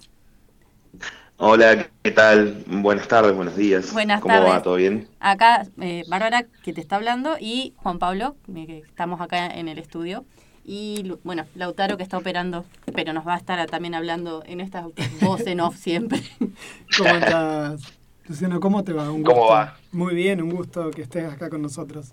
Hola, 1.39 1.89
¿qué 2.05 2.13
tal? 2.13 2.63
Buenas 2.69 3.09
tardes, 3.09 3.35
buenos 3.35 3.57
días. 3.57 3.93
Buenas 3.93 4.21
¿Cómo 4.21 4.35
tardes. 4.35 4.53
va? 4.53 4.63
¿Todo 4.63 4.77
bien? 4.77 5.09
Acá, 5.19 5.67
eh, 5.81 6.05
Bárbara, 6.07 6.45
que 6.63 6.73
te 6.73 6.81
está 6.81 6.95
hablando, 6.95 7.39
y 7.41 7.75
Juan 7.79 7.99
Pablo, 7.99 8.37
que 8.47 8.85
estamos 8.87 9.21
acá 9.21 9.49
en 9.49 9.67
el 9.67 9.79
estudio. 9.79 10.25
Y 10.65 11.13
bueno, 11.25 11.45
Lautaro 11.55 11.97
que 11.97 12.03
está 12.03 12.17
operando, 12.17 12.65
pero 12.95 13.13
nos 13.13 13.27
va 13.27 13.35
a 13.35 13.39
estar 13.39 13.65
también 13.69 13.95
hablando 13.95 14.43
en 14.47 14.61
estas 14.61 14.87
voz 15.21 15.47
en 15.47 15.61
off 15.61 15.77
siempre. 15.77 16.23
¿Cómo 16.99 17.11
estás, 17.15 17.81
Luciano? 18.27 18.61
¿Cómo 18.61 18.83
te 18.83 18.93
va? 18.95 19.11
Un 19.11 19.23
¿Cómo 19.23 19.41
gusto. 19.43 19.53
va? 19.55 19.77
Muy 19.93 20.15
bien, 20.15 20.41
un 20.41 20.51
gusto 20.51 20.91
que 20.91 21.03
estés 21.03 21.31
acá 21.31 21.51
con 21.51 21.61
nosotros. 21.61 22.13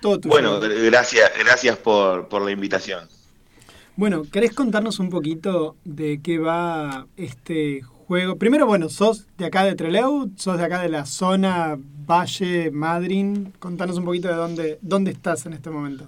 Todo 0.00 0.20
tuyo. 0.20 0.32
Bueno, 0.34 0.60
gr- 0.60 0.84
gracias, 0.84 1.30
gracias 1.38 1.78
por, 1.78 2.28
por 2.28 2.42
la 2.42 2.50
invitación. 2.50 3.08
Bueno, 3.96 4.24
¿querés 4.30 4.52
contarnos 4.52 4.98
un 4.98 5.08
poquito 5.08 5.76
de 5.84 6.20
qué 6.20 6.38
va 6.38 7.06
este 7.16 7.80
juego? 7.82 8.36
Primero, 8.36 8.66
bueno, 8.66 8.88
sos 8.90 9.26
de 9.38 9.46
acá 9.46 9.64
de 9.64 9.74
Trelew, 9.76 10.30
sos 10.36 10.58
de 10.58 10.64
acá 10.64 10.82
de 10.82 10.88
la 10.90 11.06
zona 11.06 11.78
Valle 11.78 12.70
Madryn. 12.70 13.54
Contanos 13.60 13.96
un 13.96 14.04
poquito 14.04 14.28
de 14.28 14.34
dónde, 14.34 14.78
dónde 14.82 15.12
estás 15.12 15.46
en 15.46 15.54
este 15.54 15.70
momento. 15.70 16.06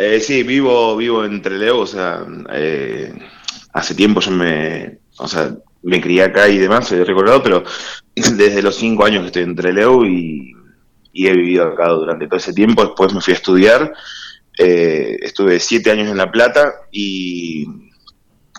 Eh, 0.00 0.20
sí, 0.20 0.42
vivo, 0.42 0.96
vivo 0.96 1.24
en 1.24 1.42
Trelew, 1.42 1.78
o 1.78 1.86
sea, 1.86 2.24
eh, 2.52 3.12
hace 3.72 3.94
tiempo 3.94 4.20
yo 4.20 4.30
me, 4.30 4.98
o 5.18 5.28
sea, 5.28 5.54
me 5.82 6.00
crié 6.00 6.24
acá 6.24 6.48
y 6.48 6.58
demás, 6.58 6.88
soy 6.88 6.98
de 6.98 7.04
recordado, 7.04 7.42
pero 7.42 7.64
desde 8.14 8.62
los 8.62 8.76
cinco 8.76 9.04
años 9.04 9.22
que 9.22 9.26
estoy 9.26 9.42
en 9.42 9.56
Trelew 9.56 10.04
y, 10.04 10.54
y 11.12 11.26
he 11.26 11.32
vivido 11.32 11.66
acá 11.66 11.88
durante 11.88 12.26
todo 12.26 12.36
ese 12.36 12.52
tiempo. 12.52 12.84
Después 12.84 13.12
me 13.12 13.20
fui 13.20 13.32
a 13.32 13.36
estudiar 13.36 13.92
eh, 14.62 15.18
estuve 15.22 15.58
siete 15.58 15.90
años 15.90 16.10
en 16.10 16.18
La 16.18 16.30
Plata 16.30 16.70
y 16.92 17.66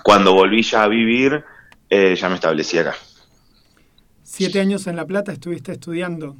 cuando 0.03 0.33
volví 0.33 0.63
ya 0.63 0.83
a 0.83 0.87
vivir, 0.87 1.43
eh, 1.91 2.15
ya 2.15 2.27
me 2.27 2.35
establecí 2.35 2.79
acá. 2.79 2.95
Siete 4.23 4.59
años 4.59 4.87
en 4.87 4.95
La 4.95 5.05
Plata 5.05 5.31
estuviste 5.31 5.73
estudiando. 5.73 6.35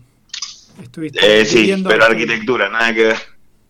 Estuviste 0.82 1.20
Eh, 1.22 1.46
sí, 1.46 1.72
pero 1.88 2.06
arquitectura, 2.06 2.70
nada 2.70 2.92
que 2.92 3.04
ver. 3.04 3.18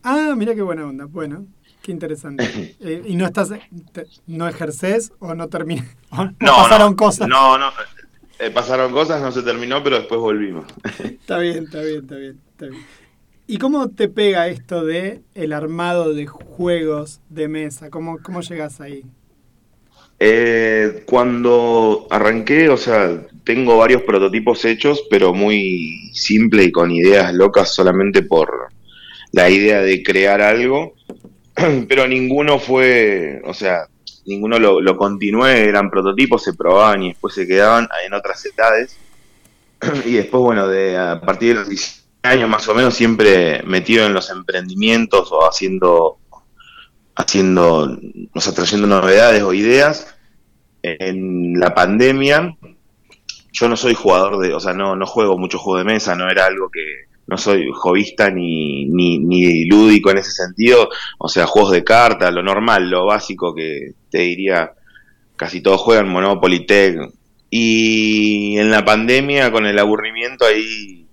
Ah, 0.03 0.33
mira 0.37 0.55
qué 0.55 0.61
buena 0.61 0.85
onda. 0.87 1.05
Bueno, 1.05 1.45
qué 1.81 1.91
interesante. 1.91 2.75
Eh, 2.79 3.03
¿Y 3.05 3.15
no 3.15 3.25
estás, 3.25 3.49
te- 3.93 4.07
no 4.27 4.47
ejerces 4.47 5.13
o 5.19 5.35
no 5.35 5.47
terminas? 5.49 5.95
No, 6.39 6.55
pasaron 6.55 6.95
cosas. 6.95 7.27
No, 7.27 7.57
no. 7.57 7.69
eh, 8.39 8.49
pasaron 8.51 8.91
cosas, 8.91 9.21
no 9.21 9.31
se 9.31 9.43
terminó, 9.43 9.83
pero 9.83 9.97
después 9.97 10.19
volvimos. 10.19 10.65
Está 11.03 11.37
bien, 11.37 11.65
está 11.65 11.81
bien, 11.81 11.99
está 12.01 12.15
bien, 12.15 12.39
está 12.51 12.65
bien. 12.67 12.83
¿Y 13.47 13.57
cómo 13.57 13.89
te 13.89 14.07
pega 14.07 14.47
esto 14.47 14.85
de 14.85 15.21
el 15.35 15.53
armado 15.53 16.13
de 16.13 16.25
juegos 16.25 17.21
de 17.29 17.47
mesa? 17.49 17.89
¿Cómo, 17.89 18.19
cómo 18.23 18.41
llegas 18.41 18.79
ahí? 18.81 19.03
Eh, 20.19 21.03
cuando 21.07 22.07
arranqué, 22.11 22.69
o 22.69 22.77
sea, 22.77 23.25
tengo 23.43 23.77
varios 23.77 24.03
prototipos 24.03 24.63
hechos, 24.65 25.03
pero 25.09 25.33
muy 25.33 26.11
simple 26.13 26.63
y 26.65 26.71
con 26.71 26.91
ideas 26.91 27.33
locas 27.33 27.73
solamente 27.73 28.21
por 28.21 28.70
la 29.31 29.49
idea 29.49 29.81
de 29.81 30.03
crear 30.03 30.41
algo, 30.41 30.93
pero 31.87 32.07
ninguno 32.07 32.59
fue, 32.59 33.41
o 33.45 33.53
sea, 33.53 33.87
ninguno 34.25 34.59
lo, 34.59 34.81
lo 34.81 34.97
continué, 34.97 35.67
eran 35.67 35.89
prototipos, 35.89 36.43
se 36.43 36.53
probaban 36.53 37.03
y 37.03 37.09
después 37.09 37.33
se 37.33 37.47
quedaban 37.47 37.87
en 38.05 38.13
otras 38.13 38.45
edades. 38.45 38.97
Y 40.05 40.13
después, 40.13 40.43
bueno, 40.43 40.67
de, 40.67 40.95
a 40.97 41.19
partir 41.21 41.49
de 41.49 41.59
los 41.61 41.69
17 41.69 42.07
años 42.23 42.49
más 42.49 42.67
o 42.67 42.75
menos, 42.75 42.93
siempre 42.93 43.63
metido 43.63 44.05
en 44.05 44.13
los 44.13 44.29
emprendimientos 44.29 45.31
o 45.31 45.47
haciendo 45.47 46.19
haciendo, 47.15 47.97
o 48.33 48.41
sea, 48.41 48.53
trayendo 48.53 48.87
novedades 48.87 49.43
o 49.43 49.53
ideas. 49.53 50.15
En 50.83 51.59
la 51.59 51.73
pandemia, 51.75 52.57
yo 53.51 53.69
no 53.69 53.77
soy 53.77 53.93
jugador 53.93 54.39
de, 54.39 54.53
o 54.53 54.59
sea, 54.59 54.73
no, 54.73 54.95
no 54.95 55.05
juego 55.05 55.37
mucho 55.37 55.59
juego 55.59 55.77
de 55.77 55.93
mesa, 55.93 56.15
no 56.15 56.29
era 56.29 56.45
algo 56.45 56.69
que, 56.71 57.10
no 57.27 57.37
soy 57.37 57.69
jovista 57.73 58.29
ni, 58.29 58.85
ni, 58.87 59.19
ni 59.19 59.65
lúdico 59.65 60.11
en 60.11 60.17
ese 60.19 60.31
sentido, 60.31 60.89
o 61.17 61.27
sea, 61.29 61.45
juegos 61.47 61.71
de 61.71 61.83
cartas, 61.83 62.33
lo 62.33 62.43
normal, 62.43 62.89
lo 62.89 63.05
básico 63.05 63.53
que 63.55 63.93
te 64.09 64.19
diría, 64.19 64.73
casi 65.35 65.61
todos 65.61 65.81
juegan 65.81 66.09
Monopoly 66.09 66.65
Tech. 66.65 66.97
Y 67.49 68.57
en 68.57 68.71
la 68.71 68.85
pandemia, 68.85 69.51
con 69.51 69.65
el 69.65 69.77
aburrimiento, 69.79 70.45
ahí 70.45 71.07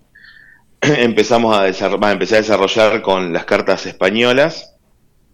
empezamos 0.83 1.57
a 1.57 1.65
desarrollar, 1.65 2.13
empecé 2.13 2.37
a 2.37 2.39
desarrollar 2.39 3.03
con 3.03 3.33
las 3.33 3.45
cartas 3.45 3.87
españolas 3.87 4.75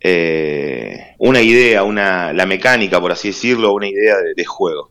eh, 0.00 1.14
una 1.18 1.40
idea, 1.40 1.82
una, 1.82 2.32
la 2.32 2.46
mecánica, 2.46 3.00
por 3.00 3.12
así 3.12 3.28
decirlo, 3.28 3.72
una 3.72 3.88
idea 3.88 4.16
de, 4.36 4.44
juego. 4.44 4.90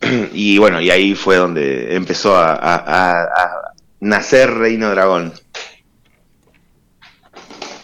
Y 0.32 0.58
bueno, 0.58 0.80
y 0.80 0.90
ahí 0.90 1.14
fue 1.14 1.36
donde 1.36 1.94
empezó 1.94 2.36
a- 2.36 2.54
a 2.54 3.69
nacer 4.00 4.52
Reino 4.54 4.90
Dragón. 4.90 5.32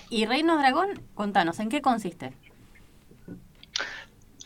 Y 0.09 0.27
Reino 0.27 0.57
Dragón, 0.59 1.01
contanos, 1.15 1.61
¿en 1.61 1.69
qué 1.69 1.83
consiste? 1.83 2.33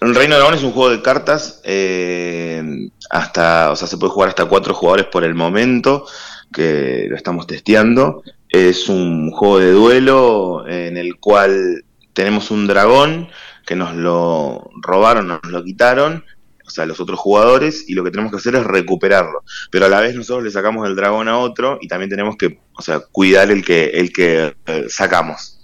Reino 0.01 0.37
Dragón 0.37 0.55
es 0.55 0.63
un 0.63 0.73
juego 0.73 0.91
de 0.91 1.03
cartas, 1.03 1.61
eh, 1.65 2.89
hasta, 3.11 3.71
o 3.71 3.77
sea, 3.77 3.87
se 3.87 3.99
puede 3.99 4.13
jugar 4.13 4.31
hasta 4.31 4.47
cuatro 4.47 4.73
jugadores 4.73 5.07
por 5.07 5.25
el 5.25 5.35
momento, 5.35 6.07
que 6.53 7.07
lo 7.09 7.17
estamos 7.17 7.47
testeando. 7.47 8.23
Es 8.49 8.89
un 8.89 9.31
juego 9.31 9.59
de 9.59 9.73
duelo 9.73 10.67
en 10.67 10.97
el 10.97 11.17
cual 11.17 11.85
tenemos 12.15 12.51
un 12.51 12.67
dragón 12.67 13.29
que 13.67 13.77
nos 13.77 13.95
lo 13.95 14.71
robaron, 14.81 15.29
nos 15.29 15.45
lo 15.45 15.63
quitaron, 15.63 16.25
o 16.71 16.75
sea, 16.75 16.87
los 16.87 17.01
otros 17.01 17.19
jugadores, 17.19 17.85
y 17.89 17.95
lo 17.95 18.05
que 18.05 18.11
tenemos 18.11 18.31
que 18.31 18.39
hacer 18.39 18.55
es 18.55 18.65
recuperarlo. 18.65 19.43
Pero 19.71 19.87
a 19.87 19.89
la 19.89 20.01
vez 20.01 20.15
nosotros 20.15 20.45
le 20.45 20.51
sacamos 20.51 20.89
el 20.89 20.97
dragón 20.97 21.29
a 21.29 21.39
otro 21.39 21.79
y 21.81 21.89
también 21.89 22.11
tenemos 22.11 22.37
que, 22.37 22.59
o 22.75 22.83
sea, 22.83 23.01
cuidar 23.01 23.51
el 23.51 23.65
que, 23.65 23.87
el 23.87 24.13
que 24.13 24.55
eh, 24.67 24.85
sacamos. 24.89 25.61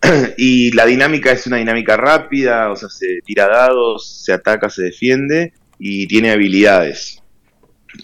y 0.36 0.72
la 0.72 0.84
dinámica 0.84 1.32
es 1.32 1.46
una 1.46 1.56
dinámica 1.56 1.96
rápida, 1.96 2.70
o 2.70 2.76
sea, 2.76 2.88
se 2.88 3.20
tira 3.24 3.48
dados, 3.48 4.22
se 4.24 4.32
ataca, 4.32 4.68
se 4.68 4.82
defiende 4.82 5.54
y 5.78 6.06
tiene 6.06 6.32
habilidades. 6.32 7.22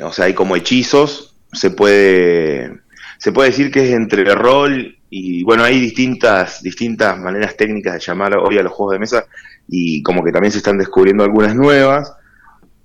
O 0.01 0.13
sea, 0.13 0.27
hay 0.27 0.35
como 0.35 0.57
hechizos, 0.57 1.37
se 1.53 1.71
puede 1.71 2.73
se 3.19 3.33
puede 3.33 3.51
decir 3.51 3.71
que 3.71 3.85
es 3.85 3.95
entre 3.95 4.25
rol 4.35 4.97
y 5.11 5.43
bueno, 5.43 5.65
hay 5.65 5.81
distintas 5.81 6.63
distintas 6.63 7.19
maneras 7.19 7.57
técnicas 7.57 7.95
de 7.95 8.01
llamar 8.01 8.37
hoy 8.37 8.59
a 8.59 8.63
los 8.63 8.73
juegos 8.73 8.93
de 8.93 8.99
mesa 9.01 9.27
y 9.67 10.03
como 10.03 10.23
que 10.23 10.31
también 10.31 10.53
se 10.53 10.59
están 10.59 10.79
descubriendo 10.79 11.25
algunas 11.25 11.55
nuevas 11.55 12.13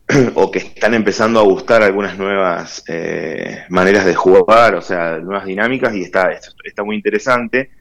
o 0.36 0.52
que 0.52 0.60
están 0.60 0.94
empezando 0.94 1.40
a 1.40 1.44
gustar 1.44 1.82
algunas 1.84 2.18
nuevas 2.18 2.84
eh, 2.88 3.64
maneras 3.70 4.06
de 4.06 4.16
jugar, 4.16 4.76
o 4.76 4.82
sea, 4.82 5.18
nuevas 5.20 5.46
dinámicas 5.46 5.96
y 5.96 6.02
está 6.04 6.30
está 6.64 6.84
muy 6.84 6.96
interesante 6.98 7.72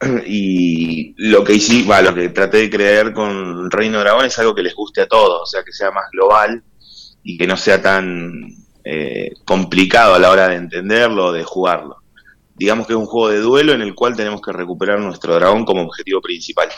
y 0.26 1.14
lo 1.16 1.44
que 1.44 1.54
hice, 1.54 1.84
lo 2.02 2.14
que 2.14 2.28
traté 2.30 2.58
de 2.58 2.70
crear 2.70 3.12
con 3.12 3.70
Reino 3.70 4.00
Dragón 4.00 4.26
es 4.26 4.38
algo 4.38 4.54
que 4.54 4.62
les 4.62 4.74
guste 4.74 5.02
a 5.02 5.06
todos, 5.06 5.42
o 5.42 5.46
sea, 5.46 5.62
que 5.64 5.72
sea 5.72 5.90
más 5.90 6.10
global 6.12 6.62
y 7.22 7.36
que 7.36 7.46
no 7.46 7.56
sea 7.56 7.80
tan 7.80 8.48
eh, 8.84 9.32
complicado 9.44 10.14
a 10.14 10.18
la 10.18 10.30
hora 10.30 10.48
de 10.48 10.56
entenderlo 10.56 11.26
o 11.26 11.32
de 11.32 11.44
jugarlo. 11.44 11.98
Digamos 12.54 12.86
que 12.86 12.92
es 12.92 12.98
un 12.98 13.06
juego 13.06 13.28
de 13.28 13.38
duelo 13.38 13.72
en 13.72 13.82
el 13.82 13.94
cual 13.94 14.16
tenemos 14.16 14.40
que 14.40 14.52
recuperar 14.52 14.98
nuestro 14.98 15.34
dragón 15.34 15.64
como 15.64 15.82
objetivo 15.82 16.20
principal. 16.20 16.68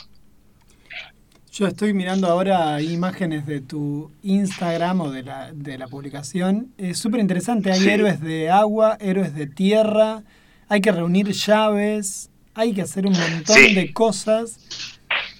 Yo 1.53 1.67
estoy 1.67 1.93
mirando 1.95 2.29
ahora 2.29 2.81
imágenes 2.81 3.45
de 3.45 3.61
tu 3.61 4.11
Instagram 4.23 5.01
o 5.01 5.11
de 5.11 5.25
la, 5.25 5.51
de 5.53 5.79
la 5.79 5.89
publicación. 5.89 6.69
Es 6.79 6.99
súper 6.99 7.21
interesante. 7.21 7.73
Hay 7.73 7.81
Sí. 7.81 7.89
héroes 7.91 8.21
de 8.21 8.51
agua, 8.51 8.97
héroes 9.01 9.35
de 9.35 9.47
tierra. 9.49 10.23
Hay 10.69 10.81
que 10.81 10.93
reunir 10.93 11.29
llaves. 11.33 12.31
Hay 12.55 12.73
que 12.73 12.83
hacer 12.83 13.05
un 13.07 13.15
montón 13.15 13.57
Sí. 13.57 13.75
de 13.75 13.93
cosas. 13.93 14.59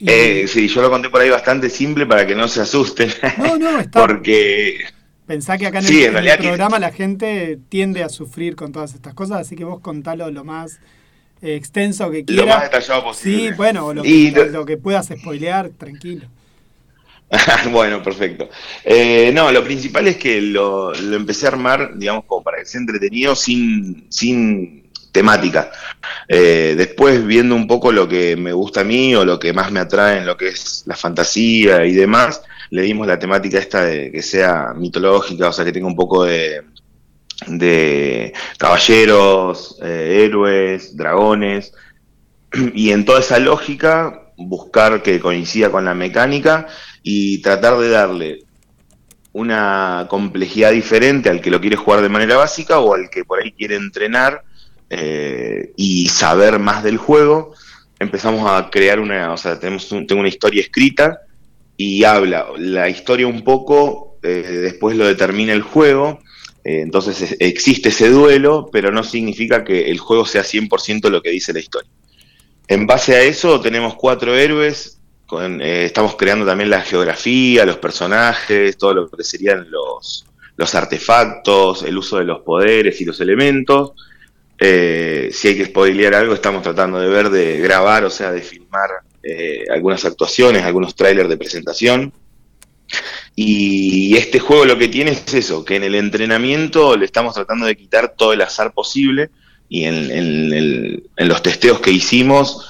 Y- 0.01 0.11
Eh, 0.11 0.45
sí, 0.49 0.67
yo 0.67 0.83
lo 0.83 0.91
conté 0.91 1.11
por 1.11 1.21
ahí 1.21 1.31
bastante 1.31 1.71
simple 1.71 2.07
para 2.07 2.27
que 2.27 2.35
no 2.35 2.49
se 2.49 2.61
asusten, 2.61 3.09
no, 3.39 3.57
no, 3.57 3.79
está. 3.81 4.01
porque 4.05 4.79
Pensá 5.27 5.57
que 5.59 5.67
acá 5.69 5.79
en, 5.79 5.85
Sí, 5.85 6.03
el, 6.03 6.17
en 6.27 6.39
programa 6.39 6.81
la 6.81 6.91
gente 6.91 7.57
tiende 7.69 8.03
a 8.03 8.09
sufrir 8.09 8.57
con 8.57 8.73
todas 8.73 8.95
estas 8.95 9.15
cosas, 9.15 9.43
así 9.43 9.55
que 9.55 9.63
vos 9.63 9.79
contalo 9.81 10.29
lo 10.33 10.43
más 10.43 10.81
extenso 11.43 12.11
que 12.11 12.25
lo 12.27 12.27
quieras. 12.27 12.57
más 12.57 12.63
detallado 12.65 13.05
posible. 13.05 13.51
Sí, 13.51 13.51
bueno, 13.53 13.93
lo, 13.95 14.05
Y 14.05 14.33
que, 14.33 14.45
lo- 14.45 14.47
lo 14.47 14.65
que 14.67 14.77
puedas 14.79 15.09
spoilear, 15.09 15.71
tranquilo. 15.71 16.29
bueno, 17.71 18.03
perfecto. 18.03 18.49
Eh, 18.85 19.31
no, 19.33 19.53
lo 19.53 19.63
principal 19.65 20.09
es 20.09 20.17
que 20.17 20.41
lo, 20.41 20.93
lo 20.95 21.17
empecé 21.17 21.47
a 21.47 21.51
armar, 21.51 21.97
digamos, 21.97 22.25
como 22.25 22.43
para 22.43 22.59
que 22.59 22.65
sea 22.67 22.81
entretenido 22.81 23.37
sin, 23.37 24.07
sin 24.11 24.91
temática. 25.13 25.71
Eh, 26.29 26.75
después, 26.77 27.25
viendo 27.25 27.55
un 27.55 27.67
poco 27.69 27.93
lo 27.93 28.09
que 28.09 28.37
me 28.37 28.53
gusta 28.53 28.81
a 28.81 28.85
mí 28.85 29.15
o 29.15 29.25
lo 29.25 29.39
que 29.39 29.53
más 29.53 29.71
me 29.71 29.81
atrae 29.81 30.19
en 30.19 30.27
lo 30.27 30.37
que 30.37 30.49
es 30.49 30.83
la 30.87 30.97
fantasía 30.97 31.85
y 31.87 31.93
demás, 31.95 32.43
le 32.71 32.83
dimos 32.83 33.07
la 33.07 33.19
temática 33.19 33.59
esta 33.59 33.85
de 33.85 34.11
que 34.11 34.23
sea 34.23 34.73
mitológica, 34.77 35.49
o 35.49 35.53
sea, 35.53 35.65
que 35.65 35.73
tenga 35.73 35.87
un 35.87 35.97
poco 35.97 36.25
de, 36.25 36.63
de 37.47 38.33
caballeros, 38.59 39.79
eh, 39.83 40.25
héroes, 40.25 40.97
dragones, 40.97 41.73
y 42.75 42.91
en 42.91 43.05
toda 43.05 43.21
esa 43.21 43.39
lógica 43.39 44.33
buscar 44.37 45.03
que 45.03 45.21
coincida 45.21 45.71
con 45.71 45.85
la 45.85 45.95
mecánica 45.95 46.67
y 47.03 47.43
tratar 47.43 47.79
de 47.79 47.89
darle 47.91 48.39
una 49.33 50.07
complejidad 50.09 50.73
diferente 50.73 51.29
al 51.29 51.41
que 51.41 51.51
lo 51.51 51.61
quiere 51.61 51.77
jugar 51.77 52.03
de 52.03 52.09
manera 52.09 52.37
básica 52.37 52.81
o 52.81 52.95
al 52.95 53.11
que 53.11 53.25
por 53.25 53.41
ahí 53.41 53.53
quiere 53.53 53.77
entrenar 53.77 54.43
eh, 54.89 55.73
y 55.77 56.09
saber 56.09 56.59
más 56.59 56.83
del 56.83 56.97
juego. 56.97 57.55
Empezamos 57.99 58.51
a 58.51 58.71
crear 58.71 58.99
una, 58.99 59.33
o 59.33 59.37
sea, 59.37 59.61
tenemos 59.61 59.89
tengo 59.89 60.21
una 60.21 60.29
historia 60.29 60.63
escrita 60.63 61.21
y 61.77 62.05
habla 62.05 62.47
la 62.59 62.89
historia 62.89 63.27
un 63.27 63.43
poco, 63.45 64.19
eh, 64.23 64.61
después 64.63 64.97
lo 64.97 65.07
determina 65.07 65.53
el 65.53 65.63
juego. 65.63 66.21
Eh, 66.65 66.81
entonces 66.83 67.21
es- 67.23 67.37
existe 67.41 67.89
ese 67.91 68.11
duelo, 68.11 68.69
pero 68.73 68.91
no 68.93 69.03
significa 69.05 69.65
que 69.65 69.91
el 69.91 69.99
juego 69.99 70.27
sea 70.27 70.45
100% 70.45 71.11
lo 71.11 71.23
que 71.23 71.31
dice 71.31 71.53
la 71.53 71.61
historia. 71.61 71.91
En 72.69 72.87
base 72.87 73.15
a 73.17 73.23
eso 73.23 73.61
tenemos 73.61 73.95
cuatro 73.97 74.35
héroes, 74.37 75.01
eh, 75.61 75.85
estamos 75.87 76.17
creando 76.17 76.47
también 76.47 76.71
la 76.71 76.83
geografía, 76.83 77.65
los 77.67 77.79
personajes, 77.79 78.77
todo 78.79 78.95
lo 78.95 79.11
que 79.11 79.25
serían 79.25 79.71
los, 79.71 80.27
los 80.57 80.75
artefactos, 80.75 81.83
el 81.85 81.97
uso 81.99 82.19
de 82.19 82.25
los 82.25 82.41
poderes 82.43 83.01
y 83.01 83.05
los 83.05 83.21
elementos. 83.21 83.93
Eh, 84.59 85.31
si 85.33 85.49
hay 85.49 85.57
que 85.57 85.67
spoilear 85.67 86.15
algo, 86.15 86.35
estamos 86.35 86.63
tratando 86.63 86.99
de 87.01 87.09
ver, 87.09 87.31
de 87.31 87.59
grabar, 87.61 88.05
o 88.05 88.11
sea, 88.11 88.33
de 88.33 88.43
filmar 88.43 88.91
algunas 89.71 90.05
actuaciones, 90.05 90.63
algunos 90.63 90.95
trailers 90.95 91.29
de 91.29 91.37
presentación. 91.37 92.13
Y 93.37 94.17
este 94.17 94.39
juego 94.39 94.65
lo 94.65 94.79
que 94.79 94.89
tiene 94.89 95.13
es 95.13 95.33
eso, 95.35 95.65
que 95.65 95.77
en 95.77 95.85
el 95.85 95.95
entrenamiento 95.95 96.97
le 96.97 97.05
estamos 97.05 97.35
tratando 97.35 97.67
de 97.67 97.77
quitar 97.77 98.15
todo 98.17 98.33
el 98.33 98.43
azar 98.43 98.73
posible 98.73 99.31
y 99.69 99.85
en, 99.85 101.03
los 101.17 101.43
testeos 101.43 101.81
que 101.81 101.93
hicimos 101.93 102.67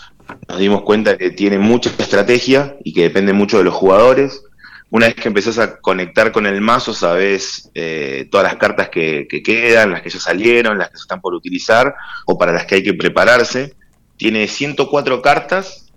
nos 0.48 0.58
dimos 0.58 0.82
cuenta 0.82 1.16
que 1.16 1.30
tiene 1.30 1.58
mucha 1.58 1.90
estrategia 1.98 2.76
y 2.84 2.92
que 2.92 3.02
depende 3.02 3.32
mucho 3.32 3.58
de 3.58 3.64
los 3.64 3.74
jugadores. 3.74 4.42
Una 4.90 5.06
vez 5.06 5.14
que 5.16 5.28
empezás 5.28 5.58
a 5.58 5.80
conectar 5.80 6.30
con 6.30 6.46
el 6.46 6.60
mazo, 6.60 6.94
sabes 6.94 7.70
eh, 7.74 8.28
todas 8.30 8.44
las 8.44 8.56
cartas 8.56 8.90
que, 8.90 9.26
que, 9.28 9.42
quedan, 9.42 9.92
las 9.92 10.02
que 10.02 10.10
ya 10.10 10.20
salieron, 10.20 10.78
las 10.78 10.90
que 10.90 10.98
se 10.98 11.02
están 11.02 11.20
por 11.20 11.34
utilizar 11.34 11.94
o 12.26 12.38
para 12.38 12.52
las 12.52 12.66
que 12.66 12.76
hay 12.76 12.82
que 12.82 12.94
prepararse. 12.94 13.74
Tiene 14.16 14.46
104 14.46 15.22
cartas 15.22 15.90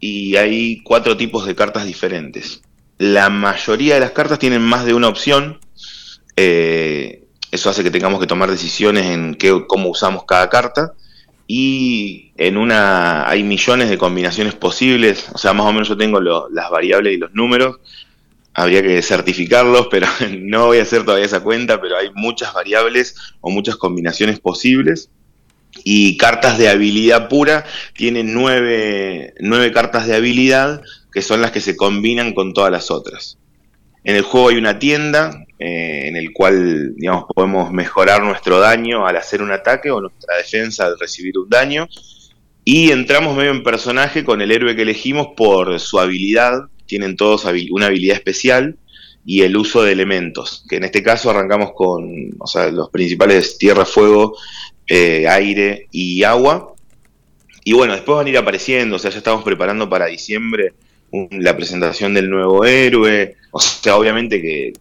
y 0.00 0.36
hay 0.36 0.82
cuatro 0.82 1.16
tipos 1.16 1.46
de 1.46 1.54
cartas 1.54 1.84
diferentes. 1.84 2.62
La 2.98 3.30
mayoría 3.30 3.94
de 3.94 4.00
las 4.00 4.10
cartas 4.10 4.40
tienen 4.40 4.60
más 4.60 4.84
de 4.84 4.92
una 4.92 5.08
opción. 5.08 5.60
Eh, 6.36 7.24
eso 7.52 7.70
hace 7.70 7.84
que 7.84 7.92
tengamos 7.92 8.20
que 8.20 8.26
tomar 8.26 8.50
decisiones 8.50 9.06
en 9.06 9.36
qué, 9.36 9.64
cómo 9.68 9.88
usamos 9.88 10.24
cada 10.24 10.50
carta. 10.50 10.92
Y 11.46 12.32
en 12.36 12.56
una 12.58 13.28
hay 13.28 13.44
millones 13.44 13.88
de 13.88 13.96
combinaciones 13.96 14.54
posibles. 14.54 15.28
O 15.32 15.38
sea, 15.38 15.52
más 15.52 15.66
o 15.66 15.72
menos 15.72 15.88
yo 15.88 15.96
tengo 15.96 16.20
las 16.20 16.70
variables 16.70 17.14
y 17.14 17.18
los 17.18 17.32
números. 17.34 17.78
Habría 18.52 18.82
que 18.82 19.00
certificarlos, 19.00 19.86
pero 19.90 20.08
no 20.40 20.66
voy 20.66 20.78
a 20.78 20.82
hacer 20.82 21.04
todavía 21.04 21.26
esa 21.26 21.40
cuenta. 21.40 21.80
Pero 21.80 21.96
hay 21.96 22.10
muchas 22.14 22.52
variables 22.52 23.14
o 23.40 23.50
muchas 23.50 23.76
combinaciones 23.76 24.40
posibles. 24.40 25.08
Y 25.84 26.16
cartas 26.16 26.58
de 26.58 26.68
habilidad 26.68 27.28
pura 27.28 27.64
tienen 27.94 28.34
nueve, 28.34 29.34
nueve 29.38 29.70
cartas 29.70 30.08
de 30.08 30.16
habilidad 30.16 30.82
que 31.12 31.22
son 31.22 31.40
las 31.40 31.50
que 31.50 31.60
se 31.60 31.76
combinan 31.76 32.32
con 32.34 32.52
todas 32.52 32.70
las 32.70 32.90
otras. 32.90 33.38
En 34.04 34.16
el 34.16 34.22
juego 34.22 34.48
hay 34.48 34.56
una 34.56 34.78
tienda 34.78 35.44
eh, 35.58 36.06
en 36.06 36.16
el 36.16 36.32
cual 36.32 36.94
digamos, 36.96 37.24
podemos 37.34 37.72
mejorar 37.72 38.22
nuestro 38.22 38.60
daño 38.60 39.06
al 39.06 39.16
hacer 39.16 39.42
un 39.42 39.50
ataque 39.50 39.90
o 39.90 40.00
nuestra 40.00 40.36
defensa 40.36 40.86
al 40.86 40.98
recibir 40.98 41.36
un 41.38 41.48
daño. 41.48 41.88
Y 42.64 42.92
entramos 42.92 43.36
medio 43.36 43.50
en 43.50 43.62
personaje 43.62 44.24
con 44.24 44.40
el 44.40 44.52
héroe 44.52 44.76
que 44.76 44.82
elegimos 44.82 45.28
por 45.36 45.80
su 45.80 45.98
habilidad. 45.98 46.68
Tienen 46.86 47.16
todos 47.16 47.46
una 47.70 47.86
habilidad 47.86 48.16
especial 48.16 48.76
y 49.24 49.42
el 49.42 49.56
uso 49.56 49.82
de 49.82 49.92
elementos. 49.92 50.64
Que 50.68 50.76
en 50.76 50.84
este 50.84 51.02
caso 51.02 51.30
arrancamos 51.30 51.72
con 51.74 52.30
los 52.72 52.90
principales 52.90 53.58
tierra, 53.58 53.84
fuego, 53.84 54.36
eh, 54.86 55.26
aire 55.28 55.88
y 55.90 56.22
agua. 56.22 56.74
Y 57.64 57.72
bueno, 57.72 57.94
después 57.94 58.16
van 58.16 58.26
a 58.26 58.30
ir 58.30 58.38
apareciendo. 58.38 58.96
O 58.96 58.98
sea, 58.98 59.10
ya 59.10 59.18
estamos 59.18 59.42
preparando 59.44 59.88
para 59.88 60.06
diciembre 60.06 60.74
la 61.12 61.56
presentación 61.56 62.14
del 62.14 62.30
nuevo 62.30 62.64
héroe. 62.64 63.36
O 63.50 63.60
sea, 63.60 63.96
obviamente 63.96 64.40
que 64.40 64.72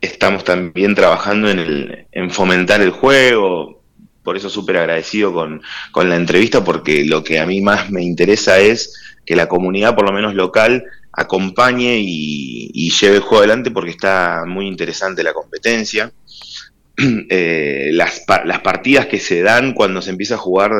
estamos 0.00 0.44
también 0.44 0.94
trabajando 0.94 1.50
en, 1.50 1.58
el, 1.58 2.06
en 2.12 2.30
fomentar 2.30 2.80
el 2.80 2.90
juego. 2.90 3.82
Por 4.22 4.36
eso 4.36 4.48
súper 4.48 4.78
agradecido 4.78 5.34
con, 5.34 5.60
la 6.08 6.16
entrevista, 6.16 6.64
porque 6.64 7.04
lo 7.04 7.22
que 7.22 7.38
a 7.38 7.46
mí 7.46 7.60
más 7.60 7.90
me 7.90 8.02
interesa 8.02 8.58
es 8.58 8.94
que 9.26 9.36
la 9.36 9.48
comunidad, 9.48 9.94
por 9.94 10.06
lo 10.06 10.12
menos 10.12 10.34
local, 10.34 10.84
acompañe 11.12 11.98
y, 12.00 12.90
lleve 13.00 13.16
el 13.16 13.22
juego 13.22 13.38
adelante 13.38 13.70
porque 13.70 13.90
está 13.90 14.44
muy 14.46 14.66
interesante 14.66 15.22
la 15.22 15.32
competencia. 15.32 16.12
Eh, 17.28 17.90
las, 17.92 18.20
partidas 18.62 19.06
que 19.06 19.18
se 19.18 19.42
dan 19.42 19.74
cuando 19.74 20.00
se 20.00 20.10
empieza 20.10 20.34
a 20.36 20.38
jugar, 20.38 20.70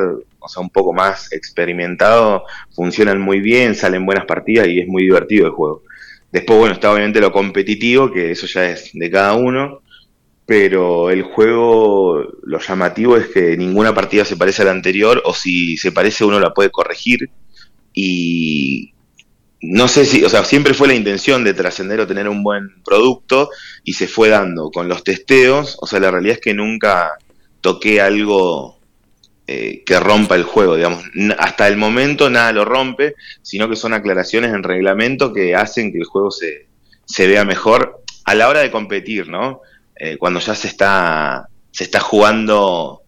o 0.44 0.48
sea, 0.48 0.62
un 0.62 0.70
poco 0.70 0.92
más 0.92 1.32
experimentado, 1.32 2.44
funcionan 2.74 3.20
muy 3.20 3.40
bien, 3.40 3.74
salen 3.74 4.04
buenas 4.04 4.26
partidas 4.26 4.68
y 4.68 4.80
es 4.80 4.86
muy 4.86 5.04
divertido 5.04 5.46
el 5.46 5.52
juego. 5.52 5.82
Después, 6.30 6.58
bueno, 6.58 6.74
está 6.74 6.92
obviamente 6.92 7.20
lo 7.20 7.32
competitivo, 7.32 8.12
que 8.12 8.32
eso 8.32 8.46
ya 8.46 8.70
es 8.70 8.90
de 8.92 9.10
cada 9.10 9.34
uno, 9.34 9.80
pero 10.44 11.10
el 11.10 11.22
juego, 11.22 12.22
lo 12.42 12.58
llamativo 12.58 13.16
es 13.16 13.28
que 13.28 13.56
ninguna 13.56 13.94
partida 13.94 14.24
se 14.24 14.36
parece 14.36 14.62
a 14.62 14.66
la 14.66 14.72
anterior, 14.72 15.22
o 15.24 15.32
si 15.32 15.76
se 15.78 15.92
parece 15.92 16.24
uno 16.24 16.38
la 16.38 16.52
puede 16.52 16.70
corregir, 16.70 17.30
y 17.94 18.92
no 19.62 19.88
sé 19.88 20.04
si, 20.04 20.24
o 20.24 20.28
sea, 20.28 20.44
siempre 20.44 20.74
fue 20.74 20.88
la 20.88 20.94
intención 20.94 21.42
de 21.42 21.54
trascender 21.54 22.00
o 22.00 22.06
tener 22.06 22.28
un 22.28 22.42
buen 22.42 22.82
producto, 22.84 23.48
y 23.82 23.94
se 23.94 24.08
fue 24.08 24.28
dando 24.28 24.70
con 24.70 24.88
los 24.88 25.04
testeos, 25.04 25.78
o 25.80 25.86
sea, 25.86 26.00
la 26.00 26.10
realidad 26.10 26.34
es 26.34 26.42
que 26.42 26.52
nunca 26.52 27.12
toqué 27.62 28.02
algo 28.02 28.73
eh, 29.46 29.82
que 29.84 30.00
rompa 30.00 30.36
el 30.36 30.44
juego, 30.44 30.76
digamos. 30.76 31.04
Hasta 31.38 31.68
el 31.68 31.76
momento 31.76 32.30
nada 32.30 32.52
lo 32.52 32.64
rompe, 32.64 33.14
sino 33.42 33.68
que 33.68 33.76
son 33.76 33.92
aclaraciones 33.92 34.54
en 34.54 34.62
reglamento 34.62 35.32
que 35.32 35.54
hacen 35.54 35.92
que 35.92 35.98
el 35.98 36.04
juego 36.04 36.30
se, 36.30 36.66
se 37.04 37.26
vea 37.26 37.44
mejor 37.44 38.02
a 38.24 38.34
la 38.34 38.48
hora 38.48 38.60
de 38.60 38.70
competir, 38.70 39.28
¿no? 39.28 39.60
Eh, 39.96 40.16
cuando 40.16 40.40
ya 40.40 40.54
se 40.54 40.68
está, 40.68 41.48
se 41.70 41.84
está 41.84 42.00
jugando 42.00 43.02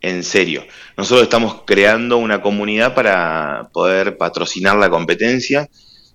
en 0.00 0.22
serio. 0.22 0.64
Nosotros 0.96 1.22
estamos 1.22 1.62
creando 1.64 2.18
una 2.18 2.40
comunidad 2.40 2.94
para 2.94 3.70
poder 3.72 4.16
patrocinar 4.16 4.76
la 4.76 4.90
competencia 4.90 5.68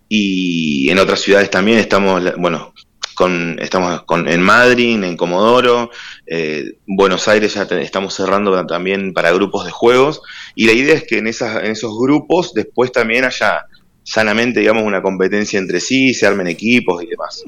y 0.07 0.89
en 0.89 0.99
otras 0.99 1.21
ciudades 1.21 1.49
también 1.49 1.79
estamos, 1.79 2.35
bueno, 2.37 2.73
con, 3.13 3.57
estamos 3.59 4.03
con, 4.03 4.27
en 4.27 4.41
Madrid, 4.41 5.03
en 5.03 5.17
Comodoro, 5.17 5.91
eh, 6.25 6.77
Buenos 6.85 7.27
Aires 7.27 7.53
ya 7.53 7.63
estamos 7.63 8.13
cerrando 8.13 8.65
también 8.65 9.13
para 9.13 9.31
grupos 9.31 9.65
de 9.65 9.71
juegos 9.71 10.21
y 10.55 10.65
la 10.65 10.73
idea 10.73 10.95
es 10.95 11.03
que 11.03 11.17
en, 11.17 11.27
esas, 11.27 11.63
en 11.63 11.71
esos 11.71 11.97
grupos 11.97 12.53
después 12.53 12.91
también 12.91 13.25
haya 13.25 13.65
sanamente, 14.03 14.59
digamos, 14.59 14.83
una 14.83 15.01
competencia 15.01 15.59
entre 15.59 15.79
sí, 15.79 16.13
se 16.13 16.27
armen 16.27 16.47
equipos 16.47 17.03
y 17.03 17.07
demás. 17.07 17.43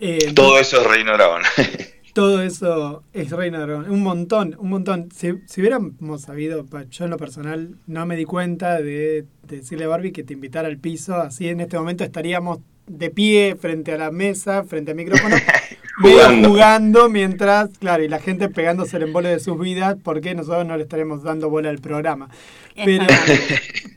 Eh, 0.00 0.32
todo 0.34 0.58
eso 0.58 0.80
es 0.80 0.86
Reino 0.86 1.12
Dragón. 1.12 1.42
todo 2.14 2.42
eso 2.42 3.04
es 3.12 3.30
Reino 3.30 3.60
Dragón. 3.60 3.90
Un 3.90 4.02
montón, 4.02 4.56
un 4.58 4.70
montón. 4.70 5.08
Si, 5.14 5.32
si, 5.46 5.60
hubiéramos 5.60 6.22
sabido, 6.22 6.66
yo 6.90 7.04
en 7.04 7.10
lo 7.10 7.18
personal 7.18 7.76
no 7.86 8.06
me 8.06 8.16
di 8.16 8.24
cuenta 8.24 8.78
de, 8.78 9.26
de 9.46 9.56
decirle 9.56 9.84
a 9.84 9.88
Barbie 9.88 10.12
que 10.12 10.24
te 10.24 10.32
invitara 10.32 10.68
al 10.68 10.78
piso, 10.78 11.16
así 11.16 11.48
en 11.48 11.60
este 11.60 11.78
momento 11.78 12.02
estaríamos 12.02 12.60
de 12.86 13.10
pie 13.10 13.56
frente 13.56 13.92
a 13.92 13.98
la 13.98 14.10
mesa, 14.10 14.64
frente 14.64 14.90
al 14.90 14.96
micrófono, 14.96 15.36
jugando. 16.02 16.48
jugando 16.48 17.08
mientras, 17.08 17.70
claro, 17.78 18.02
y 18.02 18.08
la 18.08 18.18
gente 18.18 18.48
pegándose 18.48 18.96
el 18.96 19.04
embole 19.04 19.28
de 19.28 19.40
sus 19.40 19.58
vidas 19.58 19.96
porque 20.02 20.34
nosotros 20.34 20.66
no 20.66 20.76
le 20.76 20.82
estaremos 20.84 21.22
dando 21.22 21.50
bola 21.50 21.70
al 21.70 21.78
programa. 21.78 22.28
Pero, 22.74 23.06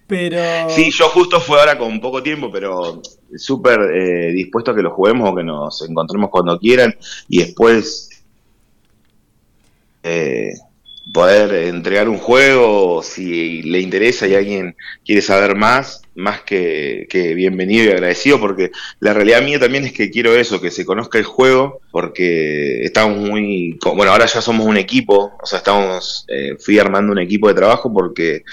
pero... 0.08 0.70
Sí, 0.70 0.92
yo 0.92 1.10
justo 1.10 1.40
fue 1.40 1.60
ahora 1.60 1.78
con 1.78 2.00
poco 2.00 2.22
tiempo, 2.22 2.52
pero 2.52 3.02
súper 3.36 3.80
eh, 3.82 4.32
dispuesto 4.34 4.72
a 4.72 4.76
que 4.76 4.82
lo 4.82 4.92
juguemos 4.92 5.30
o 5.30 5.36
que 5.36 5.44
nos 5.44 5.82
encontremos 5.88 6.30
cuando 6.30 6.60
quieran 6.60 6.96
y 7.28 7.40
después... 7.40 8.10
Eh, 10.04 10.54
poder 11.12 11.54
entregar 11.68 12.10
un 12.10 12.18
juego, 12.18 13.04
si 13.04 13.62
le 13.64 13.80
interesa 13.80 14.28
y 14.28 14.36
alguien 14.36 14.76
quiere 15.06 15.22
saber 15.22 15.56
más, 15.56 16.02
más 16.16 16.42
que, 16.42 17.08
bienvenido 17.36 17.86
y 17.86 17.90
agradecido, 17.90 18.40
porque 18.40 18.72
la 19.00 19.14
realidad 19.14 19.44
mía 19.44 19.60
también 19.60 19.86
es 19.86 19.94
que 19.94 20.10
quiero 20.10 20.36
eso, 20.36 20.62
que 20.62 20.72
se 20.72 20.86
conozca 20.86 21.18
el 21.18 21.26
juego, 21.26 21.82
porque 21.92 22.84
estamos 22.84 23.18
muy, 23.18 23.78
bueno, 23.96 24.12
ahora 24.12 24.26
ya 24.26 24.42
somos 24.42 24.66
un 24.66 24.78
equipo, 24.78 25.38
o 25.42 25.46
sea, 25.46 25.60
estamos, 25.60 26.26
eh, 26.28 26.56
fui 26.60 26.80
armando 26.80 27.12
un 27.12 27.20
equipo 27.20 27.48
de 27.48 27.54
trabajo 27.54 27.94
porque 27.94 28.44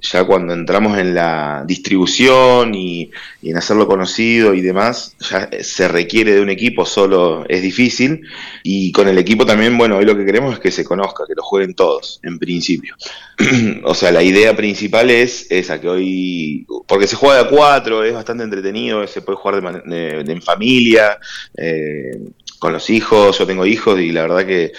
ya 0.00 0.24
cuando 0.24 0.52
entramos 0.52 0.96
en 0.98 1.14
la 1.14 1.64
distribución 1.66 2.74
y, 2.74 3.10
en 3.42 3.56
hacerlo 3.56 3.86
conocido 3.86 4.54
y 4.54 4.60
demás, 4.60 5.16
ya 5.18 5.48
se 5.60 5.88
requiere 5.88 6.34
de 6.34 6.40
un 6.40 6.50
equipo, 6.50 6.86
solo 6.86 7.44
es 7.48 7.62
difícil. 7.62 8.22
Y 8.62 8.92
con 8.92 9.08
el 9.08 9.18
equipo 9.18 9.44
también, 9.44 9.76
bueno, 9.76 9.96
hoy 9.96 10.04
lo 10.04 10.16
que 10.16 10.24
queremos 10.24 10.54
es 10.54 10.60
que 10.60 10.70
se 10.70 10.84
conozca, 10.84 11.24
que 11.26 11.34
lo 11.34 11.42
jueguen 11.42 11.74
todos, 11.74 12.20
en 12.22 12.38
principio. 12.38 12.94
o 13.84 13.94
sea, 13.94 14.12
la 14.12 14.22
idea 14.22 14.56
principal 14.56 15.10
es 15.10 15.50
esa, 15.50 15.80
que 15.80 15.88
hoy, 15.88 16.66
porque 16.86 17.06
se 17.06 17.16
juega 17.16 17.42
de 17.42 17.48
a 17.48 17.48
cuatro, 17.48 18.04
es 18.04 18.14
bastante 18.14 18.44
entretenido, 18.44 19.06
se 19.06 19.22
puede 19.22 19.38
jugar 19.38 19.84
de, 19.84 20.20
en 20.20 20.42
familia, 20.42 21.18
eh, 21.56 22.18
con 22.58 22.72
los 22.72 22.90
hijos, 22.90 23.38
yo 23.38 23.46
tengo 23.46 23.66
hijos 23.66 24.00
y 24.00 24.10
la 24.10 24.22
verdad 24.22 24.46
que 24.46 24.72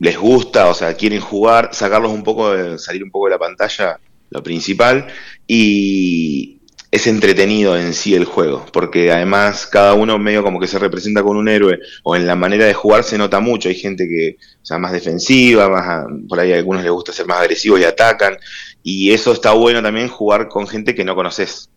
les 0.00 0.16
gusta, 0.16 0.68
o 0.68 0.74
sea, 0.74 0.94
quieren 0.94 1.20
jugar, 1.20 1.70
sacarlos 1.72 2.12
un 2.12 2.22
poco, 2.22 2.52
de, 2.52 2.78
salir 2.78 3.02
un 3.02 3.10
poco 3.10 3.26
de 3.26 3.32
la 3.32 3.38
pantalla 3.38 3.98
lo 4.30 4.42
principal, 4.42 5.06
y 5.46 6.58
es 6.90 7.06
entretenido 7.06 7.76
en 7.76 7.92
sí 7.92 8.14
el 8.14 8.24
juego, 8.24 8.64
porque 8.72 9.12
además 9.12 9.66
cada 9.66 9.92
uno 9.92 10.18
medio 10.18 10.42
como 10.42 10.58
que 10.58 10.66
se 10.66 10.78
representa 10.78 11.22
con 11.22 11.36
un 11.36 11.48
héroe, 11.48 11.78
o 12.02 12.16
en 12.16 12.26
la 12.26 12.34
manera 12.34 12.64
de 12.64 12.74
jugar 12.74 13.04
se 13.04 13.18
nota 13.18 13.40
mucho, 13.40 13.68
hay 13.68 13.74
gente 13.74 14.08
que 14.08 14.36
sea 14.62 14.78
más 14.78 14.92
defensiva, 14.92 15.68
más 15.68 16.06
por 16.28 16.40
ahí 16.40 16.52
a 16.52 16.56
algunos 16.56 16.82
les 16.82 16.92
gusta 16.92 17.12
ser 17.12 17.26
más 17.26 17.40
agresivos 17.40 17.80
y 17.80 17.84
atacan, 17.84 18.38
y 18.82 19.12
eso 19.12 19.32
está 19.32 19.52
bueno 19.52 19.82
también 19.82 20.08
jugar 20.08 20.48
con 20.48 20.66
gente 20.66 20.94
que 20.94 21.04
no 21.04 21.14
conoces, 21.14 21.68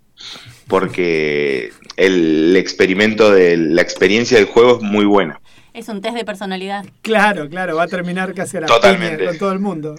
porque 0.68 1.72
el 1.98 2.56
experimento 2.56 3.32
de 3.32 3.58
la 3.58 3.82
experiencia 3.82 4.38
del 4.38 4.48
juego 4.48 4.78
es 4.78 4.82
muy 4.82 5.06
buena. 5.06 5.42
Es 5.74 5.88
un 5.88 6.02
test 6.02 6.16
de 6.16 6.26
personalidad. 6.26 6.86
Claro, 7.02 7.48
claro, 7.48 7.78
va 7.78 7.84
a 7.84 7.88
terminar 7.88 8.34
casi 8.34 8.58
a 8.58 8.62
la 8.62 8.68
Totalmente. 8.68 9.26
con 9.26 9.38
todo 9.38 9.52
el 9.54 9.60
mundo. 9.60 9.96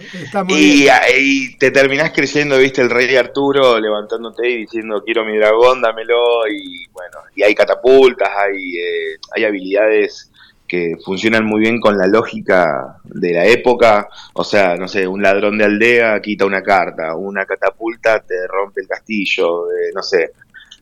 y, 0.49 0.87
ahí 0.87 1.55
te 1.57 1.71
terminás 1.71 2.11
creyendo, 2.11 2.59
viste, 2.59 2.81
el 2.81 2.91
rey 2.91 3.15
Arturo 3.15 3.79
levantándote 3.79 4.47
y 4.47 4.57
diciendo 4.57 5.01
quiero 5.03 5.25
mi 5.25 5.37
dragón, 5.37 5.81
dámelo, 5.81 6.47
y 6.47 6.87
bueno, 6.91 7.17
y 7.35 7.41
hay 7.41 7.55
catapultas, 7.55 8.29
hay, 8.37 8.77
eh, 8.77 9.17
hay 9.35 9.45
habilidades 9.45 10.29
que 10.67 10.95
funcionan 11.03 11.45
muy 11.45 11.59
bien 11.61 11.79
con 11.79 11.97
la 11.97 12.07
lógica 12.07 12.97
de 13.03 13.33
la 13.33 13.45
época. 13.45 14.07
O 14.33 14.43
sea, 14.43 14.75
no 14.75 14.87
sé, 14.87 15.07
un 15.07 15.21
ladrón 15.21 15.57
de 15.57 15.65
aldea 15.65 16.21
quita 16.21 16.45
una 16.45 16.61
carta, 16.61 17.15
una 17.15 17.45
catapulta 17.45 18.19
te 18.21 18.47
rompe 18.47 18.81
el 18.81 18.87
castillo, 18.87 19.71
eh, 19.71 19.91
no 19.93 20.03
sé, 20.03 20.31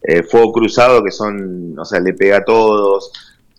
eh, 0.04 0.24
fuego 0.24 0.52
cruzado 0.52 1.04
que 1.04 1.12
son, 1.12 1.78
o 1.78 1.86
sea, 1.86 2.00
le 2.00 2.14
pega 2.14 2.38
a 2.38 2.46
todos. 2.46 3.12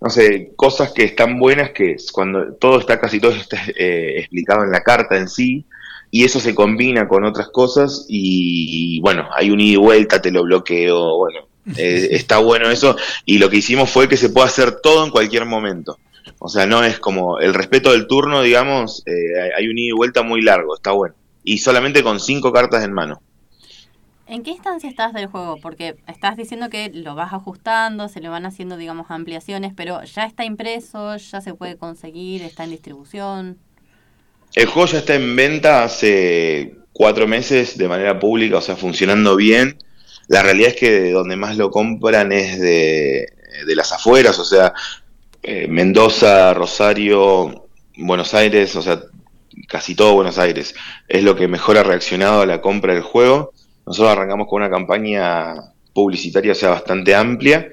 No 0.02 0.10
sé, 0.10 0.52
cosas 0.56 0.92
que 0.92 1.04
están 1.04 1.38
buenas 1.38 1.70
que 1.70 1.96
cuando 2.12 2.54
todo 2.54 2.80
está, 2.80 2.98
casi 2.98 3.20
todo 3.20 3.32
está 3.32 3.62
eh, 3.76 4.18
explicado 4.18 4.64
en 4.64 4.72
la 4.72 4.82
carta 4.82 5.16
en 5.16 5.28
sí, 5.28 5.64
y 6.10 6.24
eso 6.24 6.40
se 6.40 6.54
combina 6.54 7.06
con 7.06 7.24
otras 7.24 7.48
cosas 7.48 8.04
y, 8.08 9.00
bueno, 9.00 9.28
hay 9.34 9.50
un 9.50 9.60
ida 9.60 9.74
y 9.74 9.76
vuelta, 9.76 10.20
te 10.20 10.30
lo 10.30 10.42
bloqueo, 10.42 11.16
bueno, 11.16 11.46
eh, 11.76 12.08
está 12.10 12.38
bueno 12.38 12.70
eso 12.70 12.96
y 13.24 13.38
lo 13.38 13.48
que 13.48 13.58
hicimos 13.58 13.90
fue 13.90 14.08
que 14.08 14.16
se 14.16 14.30
pueda 14.30 14.46
hacer 14.46 14.80
todo 14.80 15.04
en 15.04 15.10
cualquier 15.10 15.46
momento. 15.46 15.96
O 16.38 16.48
sea, 16.48 16.66
no 16.66 16.82
es 16.82 16.98
como 16.98 17.38
el 17.38 17.54
respeto 17.54 17.92
del 17.92 18.06
turno, 18.08 18.42
digamos, 18.42 19.02
eh, 19.06 19.52
hay 19.56 19.68
un 19.68 19.78
ida 19.78 19.88
y 19.90 19.92
vuelta 19.92 20.22
muy 20.22 20.42
largo, 20.42 20.74
está 20.74 20.90
bueno. 20.90 21.14
Y 21.44 21.58
solamente 21.58 22.02
con 22.02 22.18
cinco 22.18 22.52
cartas 22.52 22.84
en 22.84 22.92
mano. 22.92 23.22
¿En 24.32 24.42
qué 24.42 24.52
instancia 24.52 24.88
estás 24.88 25.12
del 25.12 25.26
juego? 25.26 25.58
Porque 25.60 25.96
estás 26.06 26.38
diciendo 26.38 26.70
que 26.70 26.88
lo 26.88 27.14
vas 27.14 27.34
ajustando, 27.34 28.08
se 28.08 28.20
le 28.20 28.30
van 28.30 28.46
haciendo, 28.46 28.78
digamos, 28.78 29.10
ampliaciones, 29.10 29.74
pero 29.76 30.02
ya 30.04 30.24
está 30.24 30.46
impreso, 30.46 31.18
ya 31.18 31.42
se 31.42 31.52
puede 31.52 31.76
conseguir, 31.76 32.40
está 32.40 32.64
en 32.64 32.70
distribución. 32.70 33.58
El 34.54 34.68
juego 34.68 34.88
ya 34.88 35.00
está 35.00 35.16
en 35.16 35.36
venta 35.36 35.84
hace 35.84 36.76
cuatro 36.94 37.28
meses 37.28 37.76
de 37.76 37.86
manera 37.88 38.18
pública, 38.18 38.56
o 38.56 38.62
sea, 38.62 38.74
funcionando 38.74 39.36
bien. 39.36 39.76
La 40.28 40.42
realidad 40.42 40.70
es 40.70 40.76
que 40.76 41.10
donde 41.10 41.36
más 41.36 41.58
lo 41.58 41.70
compran 41.70 42.32
es 42.32 42.58
de, 42.58 43.30
las 43.66 43.92
afueras, 43.92 44.38
o 44.38 44.46
sea, 44.46 44.72
eh, 45.42 45.68
Mendoza, 45.68 46.54
Rosario, 46.54 47.68
Buenos 47.98 48.32
Aires, 48.32 48.74
o 48.76 48.80
sea, 48.80 48.98
casi 49.68 49.94
todo 49.94 50.14
Buenos 50.14 50.38
Aires. 50.38 50.74
Es 51.06 51.22
lo 51.22 51.36
que 51.36 51.48
mejor 51.48 51.76
ha 51.76 51.82
reaccionado 51.82 52.40
a 52.40 52.46
la 52.46 52.62
compra 52.62 52.94
del 52.94 53.02
juego. 53.02 53.52
Nosotros 53.86 54.12
arrancamos 54.12 54.46
con 54.48 54.62
una 54.62 54.70
campaña 54.70 55.54
publicitaria, 55.92 56.52
o 56.52 56.54
sea, 56.54 56.70
bastante 56.70 57.14
amplia. 57.14 57.68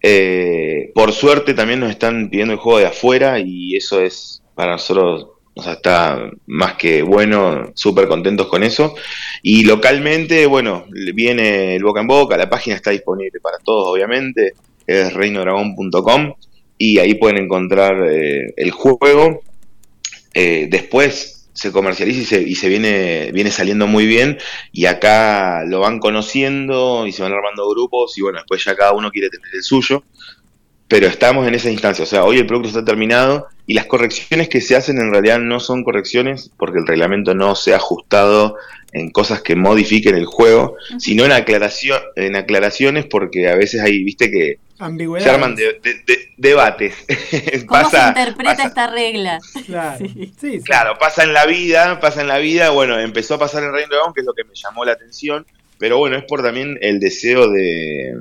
Eh, 0.00 0.90
por 0.94 1.12
suerte 1.12 1.54
también 1.54 1.80
nos 1.80 1.90
están 1.90 2.28
pidiendo 2.28 2.54
el 2.54 2.58
juego 2.58 2.80
de 2.80 2.86
afuera 2.86 3.38
y 3.38 3.76
eso 3.76 4.00
es 4.00 4.42
para 4.54 4.72
nosotros 4.72 5.28
o 5.54 5.62
sea, 5.62 5.74
está 5.74 6.30
más 6.46 6.74
que 6.74 7.02
bueno, 7.02 7.72
súper 7.74 8.08
contentos 8.08 8.46
con 8.46 8.62
eso. 8.62 8.94
Y 9.42 9.64
localmente, 9.64 10.46
bueno, 10.46 10.86
viene 11.14 11.76
el 11.76 11.84
boca 11.84 12.00
en 12.00 12.06
boca, 12.06 12.36
la 12.36 12.48
página 12.48 12.76
está 12.76 12.90
disponible 12.90 13.38
para 13.40 13.58
todos, 13.58 13.88
obviamente, 13.88 14.54
es 14.86 15.12
reinodragón.com 15.12 16.34
y 16.78 16.98
ahí 16.98 17.14
pueden 17.14 17.44
encontrar 17.44 18.02
eh, 18.10 18.52
el 18.56 18.70
juego. 18.70 19.42
Eh, 20.34 20.68
después 20.70 21.41
se 21.52 21.72
comercializa 21.72 22.20
y 22.20 22.24
se, 22.24 22.42
y 22.42 22.54
se 22.54 22.68
viene, 22.68 23.30
viene 23.32 23.50
saliendo 23.50 23.86
muy 23.86 24.06
bien 24.06 24.38
y 24.72 24.86
acá 24.86 25.64
lo 25.66 25.80
van 25.80 25.98
conociendo 25.98 27.06
y 27.06 27.12
se 27.12 27.22
van 27.22 27.32
armando 27.32 27.68
grupos 27.68 28.16
y 28.16 28.22
bueno, 28.22 28.38
después 28.38 28.64
ya 28.64 28.74
cada 28.74 28.92
uno 28.92 29.10
quiere 29.10 29.28
tener 29.28 29.48
el 29.54 29.62
suyo 29.62 30.04
pero 30.92 31.06
estamos 31.06 31.48
en 31.48 31.54
esa 31.54 31.70
instancia. 31.70 32.02
O 32.02 32.06
sea, 32.06 32.24
hoy 32.24 32.36
el 32.36 32.46
producto 32.46 32.68
está 32.68 32.84
terminado 32.84 33.46
y 33.66 33.72
las 33.72 33.86
correcciones 33.86 34.50
que 34.50 34.60
se 34.60 34.76
hacen 34.76 34.98
en 34.98 35.10
realidad 35.10 35.38
no 35.38 35.58
son 35.58 35.84
correcciones 35.84 36.50
porque 36.58 36.80
el 36.80 36.86
reglamento 36.86 37.34
no 37.34 37.54
se 37.54 37.72
ha 37.72 37.76
ajustado 37.76 38.56
en 38.92 39.10
cosas 39.10 39.40
que 39.40 39.56
modifiquen 39.56 40.16
el 40.16 40.26
juego, 40.26 40.76
sino 40.98 41.24
en, 41.24 41.32
aclaración, 41.32 41.98
en 42.14 42.36
aclaraciones 42.36 43.06
porque 43.06 43.48
a 43.48 43.56
veces 43.56 43.80
hay, 43.80 44.04
viste 44.04 44.30
que 44.30 44.58
se 45.20 45.30
arman 45.30 45.56
debates. 46.36 46.94
¿Cómo 47.66 47.90
se 47.90 47.98
interpreta 47.98 48.64
esta 48.64 48.86
regla? 48.88 49.38
Claro. 49.66 50.04
claro, 50.64 50.98
pasa 50.98 51.22
en 51.24 51.32
la 51.32 51.46
vida, 51.46 52.00
pasa 52.00 52.20
en 52.20 52.28
la 52.28 52.38
vida, 52.38 52.70
bueno, 52.70 52.98
empezó 52.98 53.34
a 53.34 53.38
pasar 53.38 53.62
en 53.62 53.72
Reino 53.72 53.88
Dragón, 53.90 54.12
que 54.12 54.20
es 54.20 54.26
lo 54.26 54.34
que 54.34 54.44
me 54.44 54.54
llamó 54.54 54.84
la 54.84 54.92
atención, 54.92 55.46
pero 55.78 55.98
bueno, 55.98 56.16
es 56.16 56.24
por 56.24 56.42
también 56.42 56.78
el 56.80 57.00
deseo 57.00 57.48
de, 57.48 58.14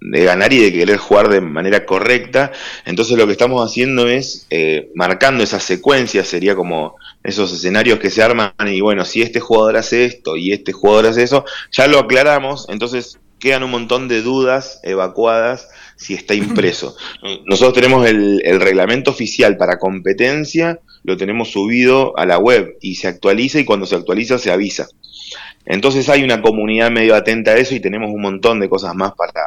de 0.00 0.24
ganar 0.24 0.52
y 0.52 0.60
de 0.60 0.72
querer 0.72 0.98
jugar 0.98 1.28
de 1.28 1.40
manera 1.40 1.84
correcta. 1.84 2.52
Entonces 2.84 3.16
lo 3.16 3.26
que 3.26 3.32
estamos 3.32 3.64
haciendo 3.64 4.08
es 4.08 4.46
eh, 4.50 4.90
marcando 4.94 5.42
esa 5.42 5.60
secuencia, 5.60 6.24
sería 6.24 6.54
como 6.54 6.96
esos 7.22 7.52
escenarios 7.52 7.98
que 7.98 8.10
se 8.10 8.22
arman 8.22 8.52
y 8.66 8.80
bueno, 8.80 9.04
si 9.04 9.22
este 9.22 9.40
jugador 9.40 9.76
hace 9.76 10.04
esto 10.04 10.36
y 10.36 10.52
este 10.52 10.72
jugador 10.72 11.06
hace 11.06 11.22
eso, 11.22 11.44
ya 11.72 11.88
lo 11.88 11.98
aclaramos, 11.98 12.66
entonces 12.68 13.18
quedan 13.38 13.64
un 13.64 13.70
montón 13.70 14.08
de 14.08 14.22
dudas 14.22 14.80
evacuadas 14.82 15.68
si 15.96 16.14
está 16.14 16.34
impreso. 16.34 16.96
Nosotros 17.46 17.74
tenemos 17.74 18.06
el, 18.06 18.42
el 18.44 18.60
reglamento 18.60 19.10
oficial 19.10 19.56
para 19.56 19.78
competencia, 19.78 20.80
lo 21.02 21.16
tenemos 21.16 21.50
subido 21.50 22.16
a 22.18 22.26
la 22.26 22.38
web 22.38 22.76
y 22.80 22.96
se 22.96 23.08
actualiza 23.08 23.58
y 23.58 23.64
cuando 23.64 23.86
se 23.86 23.96
actualiza 23.96 24.38
se 24.38 24.50
avisa. 24.50 24.88
Entonces 25.66 26.08
hay 26.08 26.22
una 26.22 26.40
comunidad 26.40 26.90
medio 26.90 27.14
atenta 27.14 27.50
a 27.50 27.56
eso 27.56 27.74
y 27.74 27.80
tenemos 27.80 28.10
un 28.10 28.22
montón 28.22 28.60
de 28.60 28.68
cosas 28.68 28.94
más 28.94 29.12
para, 29.14 29.42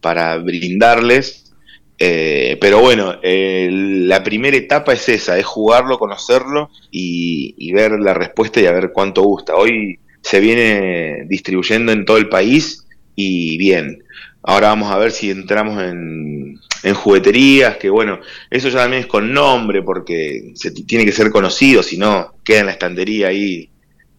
para 0.00 0.36
brindarles. 0.36 1.54
Eh, 1.98 2.58
pero 2.60 2.80
bueno, 2.80 3.14
la 3.22 4.22
primera 4.22 4.56
etapa 4.56 4.92
es 4.92 5.08
esa, 5.08 5.38
es 5.38 5.46
jugarlo, 5.46 5.98
conocerlo 5.98 6.70
y, 6.90 7.72
ver 7.72 7.92
la 7.92 8.12
respuesta 8.12 8.60
y 8.60 8.66
a 8.66 8.72
ver 8.72 8.90
cuánto 8.92 9.22
gusta. 9.22 9.54
Hoy 9.54 9.98
se 10.20 10.40
viene 10.40 11.24
distribuyendo 11.26 11.90
en 11.92 12.04
todo 12.04 12.18
el 12.18 12.28
país 12.28 12.86
y 13.14 13.56
bien. 13.56 14.04
Ahora 14.42 14.68
vamos 14.68 14.90
a 14.90 14.98
ver 14.98 15.12
si 15.12 15.30
entramos 15.30 15.82
en, 15.82 16.58
en 16.82 16.94
jugueterías, 16.94 17.76
que 17.76 17.90
bueno, 17.90 18.20
eso 18.50 18.68
ya 18.68 18.80
también 18.80 19.02
es 19.02 19.06
con 19.06 19.32
nombre 19.32 19.82
porque 19.82 20.52
se 20.54 20.70
tiene 20.72 21.04
que 21.04 21.12
ser 21.12 21.30
conocido, 21.30 21.82
si 21.82 21.96
no 21.96 22.34
queda 22.44 22.60
en 22.60 22.66
la 22.66 22.72
estantería 22.72 23.28
ahí 23.28 23.70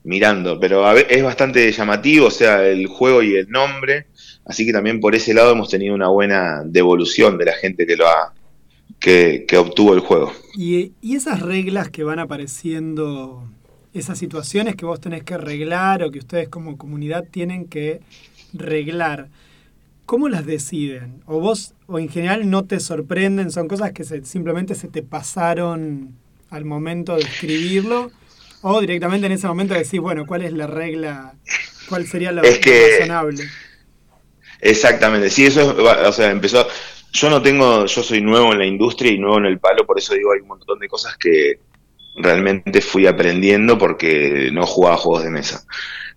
mirando. 0.04 0.60
Pero 0.60 0.90
es 0.98 1.24
bastante 1.24 1.72
llamativo, 1.72 2.28
o 2.28 2.32
sea, 2.32 2.66
el 2.66 2.88
juego 2.88 3.22
y 3.22 3.36
el 3.36 3.50
nombre 3.50 4.08
Así 4.46 4.66
que 4.66 4.74
también 4.74 5.00
por 5.00 5.16
ese 5.16 5.34
lado 5.34 5.52
hemos 5.54 5.70
tenido 5.70 5.96
una 5.96 6.10
buena 6.10 6.64
devolución 6.66 7.38
de 7.38 7.46
la 7.46 7.54
gente 7.54 7.86
que 7.86 7.96
lo 7.96 8.08
ha 8.08 8.34
que, 9.00 9.46
obtuvo 9.58 9.94
el 9.94 10.00
juego. 10.00 10.32
Y, 10.56 10.94
esas 11.02 11.42
reglas 11.42 11.90
que 11.90 12.04
van 12.04 12.20
apareciendo, 12.20 13.44
esas 13.94 14.18
situaciones 14.18 14.76
que 14.76 14.86
vos 14.86 15.02
tenés 15.02 15.24
que 15.24 15.34
arreglar 15.34 16.04
o 16.04 16.12
que 16.12 16.20
ustedes 16.20 16.48
como 16.48 16.78
comunidad 16.78 17.26
tienen 17.30 17.66
que 17.66 18.00
reglar, 18.54 19.28
¿cómo 20.06 20.30
las 20.30 20.46
deciden? 20.46 21.22
¿O 21.26 21.40
vos, 21.40 21.74
o 21.88 22.00
en 22.00 22.10
general 22.10 22.50
no 22.50 22.66
te 22.66 22.80
sorprenden? 22.80 23.52
¿Son 23.52 23.68
cosas 23.68 23.92
que 23.92 24.04
simplemente 24.04 24.76
se 24.76 24.88
te 24.88 25.04
pasaron 25.04 26.16
al 26.50 26.66
momento 26.66 27.16
de 27.16 27.22
escribirlo? 27.22 28.12
¿O 28.62 28.80
directamente 28.80 29.26
en 29.28 29.34
ese 29.34 29.48
momento 29.48 29.74
decís, 29.74 30.00
bueno, 30.00 30.26
cuál 30.26 30.44
es 30.44 30.54
la 30.54 30.68
regla, 30.68 31.34
cuál 31.90 32.08
sería 32.08 32.32
lo, 32.32 32.42
es 32.44 32.62
razonable? 32.64 33.44
Exactamente, 34.62 35.30
sí, 35.30 35.46
eso 35.46 35.62
es, 35.62 36.08
o 36.08 36.12
sea, 36.14 36.32
empezó, 36.32 36.66
yo 37.12 37.30
no 37.30 37.42
tengo, 37.42 37.86
yo 37.86 38.02
soy 38.02 38.22
nuevo 38.22 38.54
en 38.54 38.60
la 38.60 38.66
industria 38.66 39.12
y 39.12 39.20
nuevo 39.20 39.38
en 39.38 39.46
el 39.46 39.60
palo, 39.60 39.86
por 39.86 40.00
eso 40.00 40.14
digo, 40.14 40.32
hay 40.32 40.40
un 40.40 40.48
montón 40.48 40.80
de 40.80 40.88
cosas 40.88 41.18
que 41.18 41.60
realmente 42.16 42.80
fui 42.80 43.06
aprendiendo 43.06 43.78
porque 43.78 44.50
no 44.54 44.66
jugaba 44.66 44.96
juegos 44.96 45.24
de 45.24 45.32
mesa. 45.32 45.66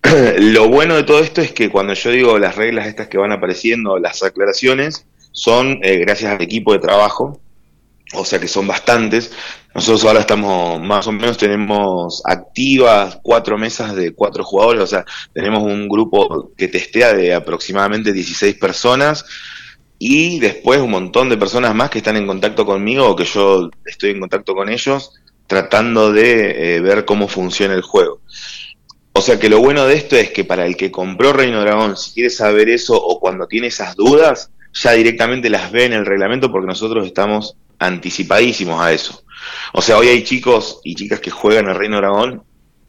Lo 0.38 0.68
bueno 0.68 0.94
de 0.94 1.02
todo 1.02 1.20
esto 1.20 1.40
es 1.40 1.52
que 1.52 1.70
cuando 1.70 1.94
yo 1.94 2.11
digo 2.11 2.38
las 2.38 2.54
reglas 2.54 2.86
estas 2.86 3.09
que 3.09 3.18
van 3.18 3.32
apareciendo, 3.32 3.98
las 3.98 4.22
aclaraciones, 4.22 5.07
son 5.32 5.80
eh, 5.82 5.96
gracias 5.98 6.32
al 6.32 6.42
equipo 6.42 6.72
de 6.72 6.78
trabajo, 6.78 7.40
o 8.14 8.24
sea 8.24 8.38
que 8.38 8.48
son 8.48 8.66
bastantes. 8.66 9.32
Nosotros 9.74 10.04
ahora 10.04 10.20
estamos, 10.20 10.80
más 10.80 11.07
o 11.07 11.12
menos, 11.12 11.36
tenemos 11.36 12.22
activas 12.24 13.18
cuatro 13.22 13.59
mesas 13.59 13.94
de 13.96 14.12
cuatro 14.14 14.44
jugadores, 14.44 14.82
o 14.82 14.86
sea, 14.86 15.04
tenemos 15.32 15.62
un 15.62 15.88
grupo 15.88 16.52
que 16.57 16.68
testea 16.68 17.12
de 17.12 17.34
aproximadamente 17.34 18.12
16 18.12 18.57
personas 18.57 19.24
y 19.98 20.38
después 20.38 20.80
un 20.80 20.90
montón 20.90 21.28
de 21.28 21.36
personas 21.36 21.74
más 21.74 21.90
que 21.90 21.98
están 21.98 22.16
en 22.16 22.26
contacto 22.26 22.64
conmigo 22.64 23.09
o 23.09 23.16
que 23.16 23.24
yo 23.24 23.70
estoy 23.84 24.11
en 24.11 24.20
contacto 24.20 24.54
con 24.54 24.68
ellos 24.68 25.12
tratando 25.46 26.12
de 26.12 26.76
eh, 26.76 26.80
ver 26.80 27.04
cómo 27.04 27.28
funciona 27.28 27.74
el 27.74 27.82
juego. 27.82 28.20
O 29.16 29.22
sea 29.22 29.38
que 29.38 29.48
lo 29.48 29.60
bueno 29.60 29.86
de 29.86 29.94
esto 29.94 30.14
es 30.14 30.30
que 30.30 30.44
para 30.44 30.66
el 30.66 30.76
que 30.76 30.90
compró 30.90 31.32
Reino 31.32 31.62
Dragón, 31.62 31.96
si 31.96 32.12
quiere 32.12 32.28
saber 32.28 32.68
eso 32.68 32.94
o 33.02 33.18
cuando 33.18 33.46
tiene 33.46 33.68
esas 33.68 33.96
dudas, 33.96 34.50
ya 34.74 34.92
directamente 34.92 35.48
las 35.48 35.72
ve 35.72 35.86
en 35.86 35.94
el 35.94 36.04
reglamento 36.04 36.52
porque 36.52 36.66
nosotros 36.66 37.06
estamos 37.06 37.56
anticipadísimos 37.78 38.78
a 38.78 38.92
eso. 38.92 39.24
O 39.72 39.80
sea, 39.80 39.96
hoy 39.96 40.08
hay 40.08 40.22
chicos 40.22 40.80
y 40.84 40.94
chicas 40.94 41.20
que 41.20 41.30
juegan 41.30 41.66
el 41.66 41.76
Reino 41.76 41.96
Dragón 41.96 42.42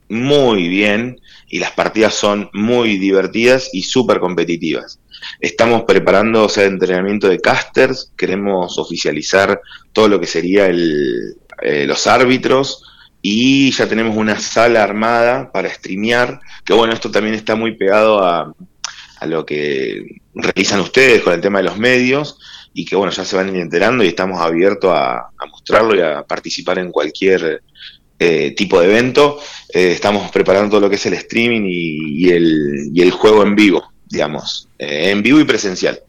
muy 0.09 0.67
bien 0.67 1.21
y 1.47 1.59
las 1.59 1.71
partidas 1.71 2.13
son 2.13 2.49
muy 2.51 2.97
divertidas 2.97 3.69
y 3.71 3.83
súper 3.83 4.19
competitivas. 4.19 4.99
Estamos 5.39 5.83
preparando 5.83 6.43
o 6.43 6.49
sea, 6.49 6.65
entrenamiento 6.65 7.29
de 7.29 7.39
casters, 7.39 8.11
queremos 8.17 8.77
oficializar 8.77 9.61
todo 9.93 10.09
lo 10.09 10.19
que 10.19 10.27
sería 10.27 10.67
el, 10.67 11.37
eh, 11.61 11.85
los 11.87 12.05
árbitros 12.05 12.83
y 13.21 13.71
ya 13.71 13.87
tenemos 13.87 14.15
una 14.15 14.39
sala 14.39 14.83
armada 14.83 15.51
para 15.51 15.69
streamear, 15.69 16.39
que 16.63 16.73
bueno, 16.73 16.93
esto 16.93 17.11
también 17.11 17.35
está 17.35 17.55
muy 17.55 17.75
pegado 17.75 18.23
a, 18.23 18.53
a 19.19 19.25
lo 19.25 19.45
que 19.45 20.21
realizan 20.35 20.79
ustedes 20.81 21.21
con 21.23 21.33
el 21.33 21.41
tema 21.41 21.59
de 21.59 21.65
los 21.65 21.77
medios 21.77 22.39
y 22.73 22.85
que 22.85 22.95
bueno, 22.95 23.11
ya 23.11 23.25
se 23.25 23.35
van 23.35 23.55
enterando 23.55 24.03
y 24.03 24.07
estamos 24.07 24.39
abiertos 24.39 24.91
a, 24.93 25.17
a 25.17 25.45
mostrarlo 25.49 25.95
y 25.95 26.01
a 26.01 26.23
participar 26.23 26.77
en 26.79 26.91
cualquier 26.91 27.63
eh, 28.19 28.51
tipo 28.55 28.79
de 28.79 28.87
evento. 28.87 29.39
Eh, 29.73 29.91
estamos 29.91 30.29
preparando 30.31 30.69
todo 30.69 30.81
lo 30.81 30.89
que 30.89 30.95
es 30.95 31.05
el 31.07 31.13
streaming 31.13 31.63
y, 31.65 32.25
y 32.25 32.29
el, 32.29 32.91
y 32.93 33.01
el 33.01 33.11
juego 33.11 33.43
en 33.43 33.55
vivo, 33.55 33.91
digamos, 34.05 34.69
eh, 34.77 35.09
en 35.09 35.23
vivo 35.23 35.39
y 35.39 35.45
presencial. 35.45 35.99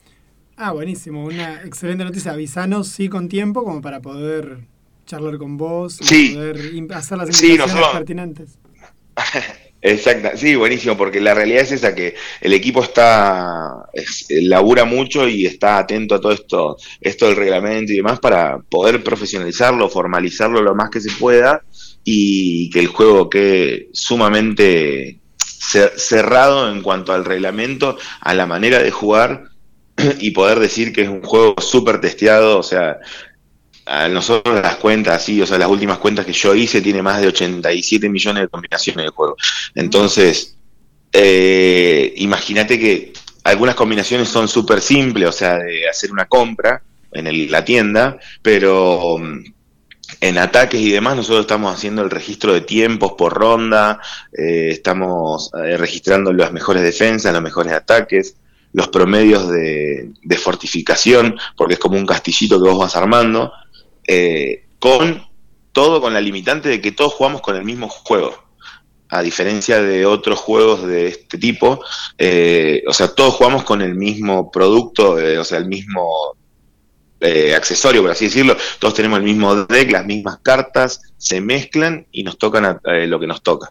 Ah, 0.56 0.72
buenísimo, 0.72 1.24
una 1.24 1.62
excelente 1.62 2.04
noticia. 2.04 2.32
Avisanos 2.32 2.88
sí 2.88 3.08
con 3.08 3.28
tiempo 3.28 3.64
como 3.64 3.80
para 3.80 4.00
poder 4.00 4.58
charlar 5.08 5.38
con 5.38 5.56
vos 5.56 6.00
y 6.02 6.04
Sí. 6.04 6.28
poder 6.34 6.56
hacer 6.94 7.18
las 7.18 7.42
invitaciones 7.42 7.86
pertinentes. 7.92 8.58
Exacto, 9.80 10.30
sí, 10.36 10.56
buenísimo, 10.56 10.96
porque 10.96 11.20
la 11.20 11.34
realidad 11.34 11.62
es 11.62 11.70
esa 11.70 11.94
que 11.94 12.16
el 12.40 12.52
equipo 12.52 12.82
está, 12.82 13.86
es- 13.92 14.26
labura 14.28 14.84
mucho 14.84 15.28
y 15.28 15.46
está 15.46 15.78
atento 15.78 16.16
a 16.16 16.20
todo 16.20 16.32
esto, 16.32 16.76
esto 17.00 17.26
del 17.26 17.36
reglamento 17.36 17.92
y 17.92 17.96
demás 17.96 18.18
para 18.18 18.58
poder 18.58 19.04
profesionalizarlo, 19.04 19.88
formalizarlo 19.88 20.62
lo 20.62 20.74
más 20.74 20.90
que 20.90 21.00
se 21.00 21.12
pueda 21.12 21.62
y 22.02 22.70
que 22.70 22.80
el 22.80 22.88
juego 22.88 23.30
quede 23.30 23.88
sumamente 23.92 25.20
cer- 25.38 25.92
cerrado 25.96 26.72
en 26.72 26.82
cuanto 26.82 27.12
al 27.12 27.24
reglamento, 27.24 27.96
a 28.20 28.34
la 28.34 28.46
manera 28.46 28.82
de 28.82 28.90
jugar 28.90 29.44
y 30.18 30.32
poder 30.32 30.58
decir 30.58 30.92
que 30.92 31.02
es 31.02 31.08
un 31.08 31.22
juego 31.22 31.54
súper 31.60 32.00
testeado, 32.00 32.58
o 32.58 32.62
sea, 32.64 32.98
a 33.88 34.08
nosotros 34.08 34.60
las 34.62 34.76
cuentas, 34.76 35.24
sí, 35.24 35.40
o 35.42 35.46
sea, 35.46 35.58
las 35.58 35.68
últimas 35.68 35.98
cuentas 35.98 36.26
que 36.26 36.32
yo 36.32 36.54
hice 36.54 36.80
tiene 36.80 37.02
más 37.02 37.20
de 37.20 37.28
87 37.28 38.08
millones 38.08 38.42
de 38.42 38.48
combinaciones 38.48 39.04
de 39.06 39.10
juego. 39.10 39.36
Entonces, 39.74 40.56
eh, 41.12 42.12
imagínate 42.16 42.78
que 42.78 43.12
algunas 43.44 43.74
combinaciones 43.74 44.28
son 44.28 44.48
súper 44.48 44.80
simples, 44.80 45.28
o 45.28 45.32
sea, 45.32 45.58
de 45.58 45.88
hacer 45.88 46.12
una 46.12 46.26
compra 46.26 46.82
en 47.12 47.26
el- 47.26 47.50
la 47.50 47.64
tienda, 47.64 48.18
pero 48.42 49.18
mm, 49.18 49.44
en 50.20 50.38
ataques 50.38 50.80
y 50.80 50.90
demás 50.90 51.16
nosotros 51.16 51.42
estamos 51.42 51.74
haciendo 51.74 52.02
el 52.02 52.10
registro 52.10 52.52
de 52.52 52.62
tiempos 52.62 53.12
por 53.16 53.34
ronda, 53.34 54.00
eh, 54.32 54.68
estamos 54.70 55.50
eh, 55.64 55.76
registrando 55.76 56.32
las 56.32 56.52
mejores 56.52 56.82
defensas, 56.82 57.32
los 57.32 57.42
mejores 57.42 57.72
ataques, 57.72 58.36
los 58.72 58.88
promedios 58.88 59.48
de, 59.48 60.10
de 60.22 60.36
fortificación, 60.38 61.36
porque 61.56 61.74
es 61.74 61.80
como 61.80 61.96
un 61.98 62.06
castillito 62.06 62.62
que 62.62 62.68
vos 62.70 62.78
vas 62.78 62.96
armando, 62.96 63.52
eh, 64.08 64.64
con 64.80 65.22
todo 65.72 66.00
con 66.00 66.12
la 66.12 66.20
limitante 66.20 66.68
de 66.68 66.80
que 66.80 66.90
todos 66.90 67.14
jugamos 67.14 67.40
con 67.40 67.54
el 67.54 67.64
mismo 67.64 67.88
juego. 67.88 68.34
A 69.10 69.22
diferencia 69.22 69.80
de 69.80 70.04
otros 70.04 70.38
juegos 70.40 70.84
de 70.86 71.06
este 71.08 71.38
tipo, 71.38 71.80
eh, 72.18 72.82
o 72.88 72.92
sea, 72.92 73.14
todos 73.14 73.34
jugamos 73.34 73.62
con 73.64 73.80
el 73.80 73.94
mismo 73.94 74.50
producto, 74.50 75.18
eh, 75.20 75.38
o 75.38 75.44
sea, 75.44 75.58
el 75.58 75.66
mismo 75.66 76.36
accesorio, 77.54 78.02
por 78.02 78.10
así 78.12 78.26
decirlo. 78.26 78.56
Todos 78.78 78.94
tenemos 78.94 79.18
el 79.18 79.24
mismo 79.24 79.54
deck, 79.64 79.90
las 79.90 80.06
mismas 80.06 80.38
cartas, 80.42 81.00
se 81.16 81.40
mezclan 81.40 82.06
y 82.12 82.22
nos 82.22 82.38
tocan 82.38 82.64
a- 82.64 82.80
eh, 82.84 83.06
lo 83.06 83.18
que 83.18 83.26
nos 83.26 83.42
toca. 83.42 83.68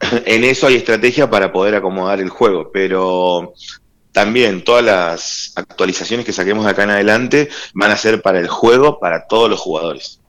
en 0.26 0.44
eso 0.44 0.66
hay 0.66 0.74
estrategia 0.76 1.30
para 1.30 1.52
poder 1.52 1.74
acomodar 1.74 2.20
el 2.20 2.28
juego, 2.28 2.70
pero 2.72 3.52
también 4.12 4.62
todas 4.62 4.84
las 4.84 5.52
actualizaciones 5.56 6.24
que 6.24 6.32
saquemos 6.32 6.64
de 6.64 6.70
acá 6.70 6.84
en 6.84 6.90
adelante 6.90 7.48
van 7.74 7.90
a 7.90 7.96
ser 7.96 8.22
para 8.22 8.38
el 8.38 8.48
juego, 8.48 9.00
para 9.00 9.26
todos 9.26 9.50
los 9.50 9.58
jugadores. 9.58 10.20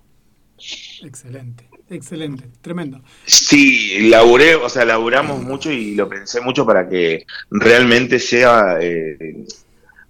Excelente, 1.04 1.70
excelente, 1.90 2.46
tremendo. 2.62 3.02
Sí, 3.26 4.10
laburé, 4.10 4.56
o 4.56 4.70
sea, 4.70 4.86
laburamos 4.86 5.42
mucho 5.42 5.72
y 5.72 5.96
lo 5.96 6.08
pensé 6.08 6.40
mucho 6.40 6.66
para 6.66 6.88
que 6.88 7.26
realmente 7.52 8.20
sea 8.20 8.78
eh, 8.80 9.46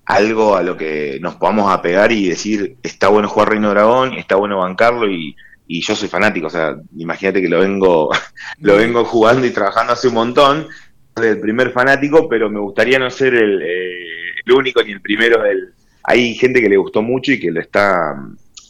algo 0.05 0.55
a 0.55 0.63
lo 0.63 0.78
que 0.78 1.17
nos 1.19 1.36
podamos 1.36 1.71
apegar 1.71 2.11
y 2.11 2.30
decir, 2.30 2.78
está 2.84 3.07
bueno 3.07 3.28
jugar 3.28 3.49
Reino 3.49 3.71
Dragón, 3.71 4.13
está 4.13 4.36
bueno 4.36 4.59
bancarlo 4.59 5.09
y, 5.09 5.36
y 5.67 5.82
yo 5.82 5.95
soy 5.95 6.09
fanático, 6.09 6.47
o 6.47 6.51
sea, 6.51 6.76
imagínate 6.97 7.41
que 7.41 7.49
lo 7.49 7.59
vengo, 7.59 8.11
lo 8.59 8.76
vengo 8.76 9.05
jugando 9.05 9.45
y 9.47 9.51
trabajando 9.51 9.93
hace 9.93 10.09
un 10.09 10.13
montón, 10.15 10.67
soy 11.16 11.28
el 11.28 11.39
primer 11.39 11.72
fanático, 11.72 12.28
pero 12.28 12.49
me 12.49 12.59
gustaría 12.59 12.99
no 12.99 13.09
ser 13.09 13.36
el, 13.36 13.61
eh, 13.61 14.32
el 14.45 14.51
único 14.51 14.84
ni 14.84 14.91
el 14.91 15.01
primero 15.01 15.41
del... 15.41 15.74
Hay 16.03 16.36
gente 16.36 16.61
que 16.61 16.70
le 16.70 16.78
gustó 16.78 17.01
mucho 17.01 17.32
y 17.32 17.39
que 17.39 17.51
lo 17.51 17.61
está 17.61 18.16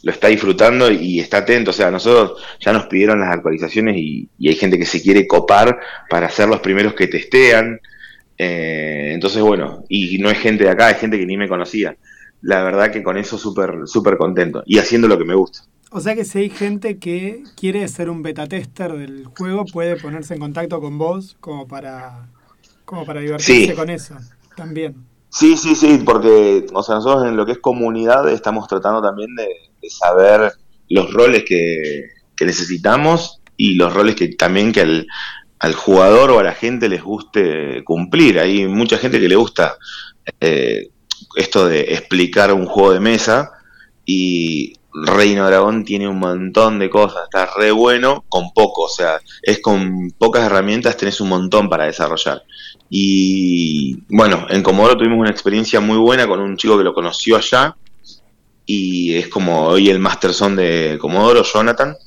lo 0.04 0.12
está 0.12 0.28
disfrutando 0.28 0.90
y 0.90 1.18
está 1.18 1.38
atento. 1.38 1.70
O 1.70 1.74
sea, 1.74 1.90
nosotros 1.90 2.42
ya 2.60 2.72
nos 2.72 2.86
pidieron 2.86 3.20
las 3.20 3.30
actualizaciones 3.30 3.96
y, 3.96 4.28
y 4.38 4.48
hay 4.48 4.54
gente 4.54 4.78
que 4.78 4.84
se 4.84 5.02
quiere 5.02 5.26
copar 5.26 5.80
para 6.10 6.28
ser 6.28 6.48
los 6.48 6.60
primeros 6.60 6.94
que 6.94 7.06
testean. 7.06 7.80
Eh, 8.36 9.12
entonces, 9.14 9.42
bueno, 9.42 9.84
y 9.88 10.18
no 10.18 10.30
es 10.30 10.38
gente 10.38 10.64
de 10.64 10.70
acá, 10.70 10.90
es 10.90 10.98
gente 10.98 11.18
que 11.18 11.26
ni 11.26 11.36
me 11.36 11.48
conocía. 11.48 11.96
La 12.42 12.62
verdad 12.62 12.92
que 12.92 13.02
con 13.02 13.16
eso 13.16 13.38
súper 13.38 13.86
súper 13.86 14.18
contento 14.18 14.62
y 14.66 14.78
haciendo 14.78 15.08
lo 15.08 15.18
que 15.18 15.24
me 15.24 15.34
gusta. 15.34 15.60
O 15.90 16.00
sea 16.00 16.14
que 16.14 16.24
si 16.24 16.40
hay 16.40 16.50
gente 16.50 16.98
que 16.98 17.44
quiere 17.56 17.86
ser 17.88 18.10
un 18.10 18.22
beta 18.22 18.46
tester 18.46 18.92
del 18.92 19.24
juego, 19.26 19.64
puede 19.64 19.96
ponerse 19.96 20.34
en 20.34 20.40
contacto 20.40 20.80
con 20.80 20.98
vos 20.98 21.36
como 21.40 21.66
para, 21.66 22.28
como 22.84 23.04
para 23.06 23.20
divertirse 23.20 23.72
Sí. 23.72 23.74
con 23.74 23.90
eso 23.90 24.16
también. 24.56 25.06
Sí, 25.30 25.56
sí, 25.56 25.74
sí, 25.74 26.00
porque 26.04 26.66
o 26.72 26.82
sea, 26.82 26.96
nosotros 26.96 27.26
en 27.26 27.36
lo 27.36 27.44
que 27.44 27.52
es 27.52 27.58
comunidad 27.58 28.28
estamos 28.30 28.68
tratando 28.68 29.02
también 29.02 29.34
de, 29.34 29.48
de 29.82 29.90
saber 29.90 30.52
los 30.88 31.12
roles 31.12 31.44
que, 31.44 32.04
que 32.36 32.44
necesitamos 32.44 33.40
y 33.56 33.74
los 33.74 33.92
roles 33.92 34.14
que 34.14 34.28
también 34.28 34.72
que 34.72 34.80
al, 34.82 35.06
al 35.58 35.74
jugador 35.74 36.30
o 36.30 36.38
a 36.38 36.44
la 36.44 36.54
gente 36.54 36.88
les 36.88 37.02
guste 37.02 37.82
cumplir. 37.84 38.38
Hay 38.38 38.66
mucha 38.68 38.96
gente 38.98 39.18
que 39.20 39.28
le 39.28 39.36
gusta 39.36 39.76
eh, 40.40 40.90
esto 41.36 41.66
de 41.66 41.80
explicar 41.94 42.52
un 42.52 42.66
juego 42.66 42.92
de 42.92 43.00
mesa 43.00 43.50
y 44.04 44.74
Reino 44.92 45.46
Dragón 45.46 45.84
tiene 45.84 46.06
un 46.06 46.18
montón 46.20 46.78
de 46.78 46.88
cosas, 46.90 47.24
está 47.24 47.46
re 47.56 47.72
bueno 47.72 48.24
con 48.28 48.52
poco, 48.52 48.82
o 48.82 48.88
sea, 48.88 49.20
es 49.42 49.60
con 49.60 50.10
pocas 50.16 50.44
herramientas 50.44 50.96
tenés 50.96 51.20
un 51.20 51.28
montón 51.30 51.68
para 51.68 51.86
desarrollar. 51.86 52.42
Y 52.90 53.98
bueno, 54.08 54.46
en 54.50 54.62
Comodoro 54.62 54.96
tuvimos 54.96 55.18
una 55.18 55.30
experiencia 55.30 55.80
muy 55.80 55.96
buena 55.96 56.26
con 56.26 56.40
un 56.40 56.56
chico 56.56 56.78
que 56.78 56.84
lo 56.84 56.94
conoció 56.94 57.36
allá 57.36 57.76
y 58.66 59.16
es 59.16 59.28
como 59.28 59.66
hoy 59.66 59.90
el 59.90 59.98
masterson 59.98 60.56
de 60.56 60.98
Comodoro, 61.00 61.42
Jonathan. 61.42 61.96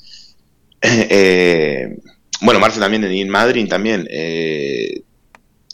Eh, 0.80 1.97
bueno, 2.41 2.59
Marce 2.59 2.80
también 2.80 3.01
Neil 3.01 3.28
Madrid 3.28 3.67
también. 3.67 4.07
eh, 4.11 5.01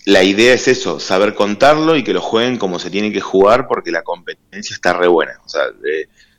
la 0.05 0.23
idea 0.23 0.53
es 0.53 0.67
eso, 0.67 0.99
saber 0.99 1.33
contarlo 1.33 1.95
y 1.95 2.03
que 2.03 2.13
lo 2.13 2.21
jueguen 2.21 2.57
como 2.57 2.79
se 2.79 2.89
tiene 2.89 3.11
que 3.11 3.21
jugar 3.21 3.67
porque 3.67 3.91
la 3.91 4.01
competencia 4.01 4.73
está 4.73 4.93
re 4.93 5.07
buena. 5.07 5.33
O 5.45 5.49
sea, 5.49 5.63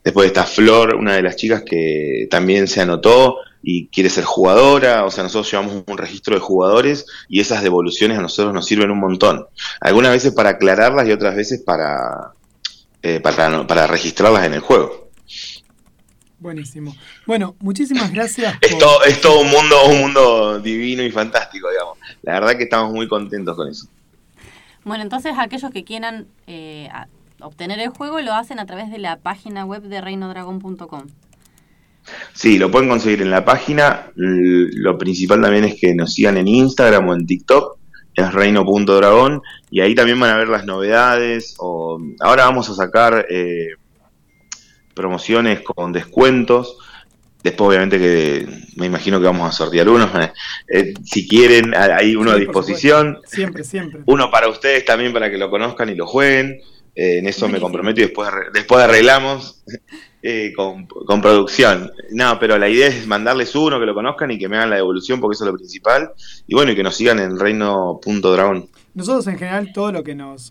después 0.03 0.27
está 0.27 0.45
Flor, 0.45 0.95
una 0.95 1.15
de 1.15 1.23
las 1.23 1.37
chicas 1.37 1.63
que 1.63 2.27
también 2.31 2.69
se 2.69 2.83
anotó 2.83 3.39
y 3.65 3.89
quiere 3.89 4.11
ser 4.11 4.25
jugadora. 4.25 5.05
O 5.05 5.11
sea, 5.11 5.25
nosotros 5.25 5.51
llevamos 5.51 5.83
un 5.87 5.99
registro 5.99 6.35
de 6.35 6.41
jugadores 6.41 7.07
y 7.29 7.41
esas 7.41 7.63
devoluciones 7.63 8.19
a 8.19 8.23
nosotros 8.23 8.53
nos 8.55 8.67
sirven 8.67 8.91
un 8.91 9.01
montón. 9.01 9.47
Algunas 9.81 10.13
veces 10.13 10.33
para 10.33 10.51
aclararlas 10.51 11.09
y 11.09 11.13
otras 11.13 11.35
veces 11.35 11.63
para, 11.65 12.33
eh, 13.03 13.21
para, 13.21 13.67
para 13.67 13.87
registrarlas 13.87 14.45
en 14.47 14.55
el 14.55 14.61
juego. 14.61 15.09
Buenísimo. 16.39 16.95
Bueno, 17.27 17.57
muchísimas 17.61 18.13
gracias. 18.13 18.55
Es 18.61 18.71
por- 18.73 18.79
todo, 18.81 19.05
es 19.05 19.21
todo 19.21 19.41
un 19.41 19.49
mundo, 19.51 19.77
un 19.89 19.99
mundo 20.01 20.59
divino 20.61 21.03
y 21.03 21.11
fantástico, 21.11 21.71
digamos. 21.71 21.97
La 22.23 22.35
verdad 22.35 22.57
que 22.59 22.65
estamos 22.65 22.93
muy 22.93 23.09
contentos 23.09 23.57
con 23.57 23.69
eso. 23.69 23.87
Bueno, 24.85 25.03
entonces 25.03 25.33
aquellos 25.39 25.71
que 25.71 25.85
quieran 25.85 26.27
eh, 26.47 26.91
obtener 27.41 27.81
el 27.81 27.89
juego 27.89 28.21
lo 28.21 28.35
hacen 28.35 28.59
a 28.59 28.67
través 28.67 28.91
de 28.91 28.99
la 28.99 29.17
página 29.17 29.65
web 29.65 29.83
de 29.85 30.03
reinodragon.com. 30.03 31.07
Sí, 32.33 32.59
lo 32.59 32.71
pueden 32.71 32.89
conseguir 32.89 33.23
en 33.23 33.31
la 33.31 33.45
página. 33.45 34.11
Lo 34.15 34.99
principal 34.99 35.41
también 35.41 35.65
es 35.65 35.81
que 35.81 35.95
nos 35.95 36.15
sigan 36.15 36.37
en 36.37 36.49
Instagram 36.49 37.09
o 37.09 37.15
en 37.15 37.27
TikTok, 37.27 37.79
es 38.15 38.33
reino.dragón, 38.33 39.43
y 39.71 39.81
ahí 39.81 39.95
también 39.95 40.21
van 40.21 40.31
a 40.31 40.37
ver 40.37 40.49
las 40.49 40.65
novedades. 40.65 41.55
O, 41.59 42.01
ahora 42.21 42.45
vamos 42.45 42.69
a 42.71 42.75
sacar 42.75 43.27
eh, 43.31 43.71
promociones 44.95 45.61
con 45.61 45.93
descuentos. 45.93 46.79
Después, 47.43 47.69
obviamente, 47.69 47.99
que 47.99 48.49
me 48.77 48.87
imagino 48.87 49.21
que 49.21 49.27
vamos 49.27 49.49
a 49.49 49.53
sortear 49.53 49.89
unos. 49.89 50.11
Eh, 50.67 50.95
si 51.05 51.29
quieren, 51.29 51.75
hay 51.77 52.17
uno 52.17 52.31
a 52.31 52.35
Sí, 52.35 52.41
disposición. 52.41 53.19
Siempre, 53.27 53.65
siempre. 53.65 54.01
Uno 54.07 54.31
para 54.31 54.49
ustedes 54.49 54.85
también, 54.87 55.13
para 55.13 55.31
que 55.31 55.37
lo 55.37 55.51
conozcan 55.51 55.91
y 55.91 55.95
lo 55.95 56.07
jueguen. 56.07 56.59
Eh, 56.97 57.19
en 57.19 57.29
eso 57.29 57.49
me 57.49 57.61
comprometo 57.61 58.01
y 58.01 58.05
después, 58.05 58.31
después 58.53 58.83
arreglamos 58.83 59.63
eh, 60.27 60.55
con, 60.57 60.87
con 60.87 61.21
producción. 61.21 61.93
No, 62.13 62.39
pero 62.41 62.57
la 62.57 62.67
idea 62.69 62.87
es 62.89 63.07
mandarles 63.07 63.55
uno, 63.55 63.79
que 63.79 63.85
lo 63.85 63.93
conozcan 63.95 64.31
y 64.31 64.39
que 64.39 64.49
me 64.49 64.57
hagan 64.57 64.71
la 64.71 64.77
devolución, 64.77 65.21
porque 65.21 65.35
eso 65.35 65.45
es 65.45 65.51
lo 65.53 65.57
principal. 65.59 66.11
Y 66.47 66.55
bueno, 66.55 66.73
y 66.73 66.77
que 66.77 66.83
nos 66.83 66.97
sigan 66.97 67.19
en 67.19 67.39
reino.dragón. 67.39 68.67
Nosotros 68.95 69.27
en 69.27 69.39
general 69.39 69.73
todo 69.75 69.93
lo 69.93 70.03
que 70.03 70.15
nos 70.15 70.51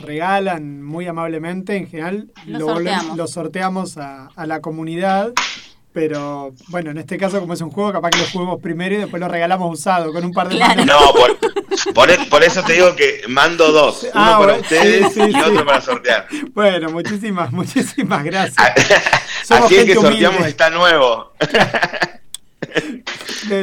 regalan 0.00 0.82
muy 0.82 1.06
amablemente, 1.06 1.76
en 1.76 1.86
general 1.86 2.30
Lo 2.46 2.58
lo, 2.58 2.66
volvemos- 2.66 2.74
sorteamos. 2.74 3.16
lo 3.16 3.26
sorteamos 3.28 3.98
a, 3.98 4.26
a 4.34 4.46
la 4.46 4.60
comunidad 4.60 5.32
Pero 5.92 6.54
bueno, 6.68 6.90
en 6.90 6.96
este 6.98 7.18
caso, 7.18 7.38
como 7.40 7.52
es 7.52 7.60
un 7.60 7.70
juego, 7.70 7.92
capaz 7.92 8.10
que 8.10 8.18
lo 8.20 8.24
juguemos 8.26 8.60
primero 8.62 8.94
y 8.94 8.98
después 8.98 9.20
lo 9.20 9.28
regalamos 9.28 9.78
usado 9.78 10.10
con 10.12 10.24
un 10.24 10.32
par 10.32 10.48
de 10.48 10.56
Claro. 10.56 10.84
No, 10.86 10.98
por, 11.12 11.38
por, 11.94 12.10
e- 12.10 12.18
por 12.30 12.42
eso 12.42 12.62
te 12.62 12.72
digo 12.72 12.96
que 12.96 13.20
mando 13.28 13.70
dos. 13.72 14.02
Uno 14.04 14.12
Ah, 14.14 14.36
para 14.38 14.52
bueno, 14.54 14.60
ustedes 14.62 15.12
sí, 15.12 15.20
sí, 15.20 15.28
y 15.28 15.32
sí. 15.34 15.40
otro 15.40 15.66
para 15.66 15.80
sortear. 15.82 16.26
Bueno, 16.54 16.90
muchísimas, 16.90 17.52
muchísimas 17.52 18.24
gracias. 18.24 18.56
Somos 19.44 19.66
Así 19.66 19.76
es 19.76 19.84
que 19.84 19.94
sorteamos 19.94 20.30
humilde. 20.40 20.48
está 20.48 20.70
nuevo. 20.70 21.32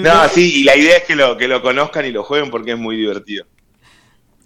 No, 0.04 0.30
sí, 0.30 0.60
y 0.62 0.64
la 0.64 0.76
idea 0.76 0.98
es 0.98 1.04
que 1.06 1.16
lo, 1.16 1.38
que 1.38 1.48
lo 1.48 1.62
conozcan 1.62 2.06
y 2.06 2.12
lo 2.12 2.24
jueguen 2.24 2.52
porque 2.52 2.74
es 2.74 2.78
muy 2.78 2.96
divertido. 2.98 3.46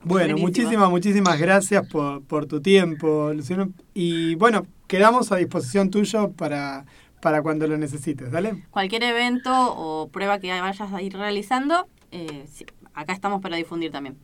Bueno, 0.04 0.36
Buenísimo. 0.36 0.48
muchísimas, 0.48 0.90
muchísimas 0.90 1.40
gracias 1.40 1.88
por, 1.88 2.24
por 2.24 2.46
tu 2.46 2.62
tiempo, 2.62 3.32
Luciano. 3.34 3.70
Y 3.94 4.36
bueno, 4.36 4.68
quedamos 4.88 5.32
a 5.32 5.38
disposición 5.38 5.90
tuyo 5.90 6.32
para, 6.32 6.86
para 7.24 7.42
cuando 7.42 7.66
lo 7.68 7.78
necesites, 7.78 8.32
¿dale? 8.32 8.66
Cualquier 8.70 9.04
evento 9.04 9.50
o 9.54 10.10
prueba 10.10 10.40
que 10.40 10.50
vayas 10.50 10.92
a 10.92 11.02
ir 11.02 11.14
realizando, 11.18 11.88
eh, 12.12 12.46
acá 12.94 13.14
estamos 13.14 13.42
para 13.42 13.56
difundir 13.56 13.92
también. 13.92 14.18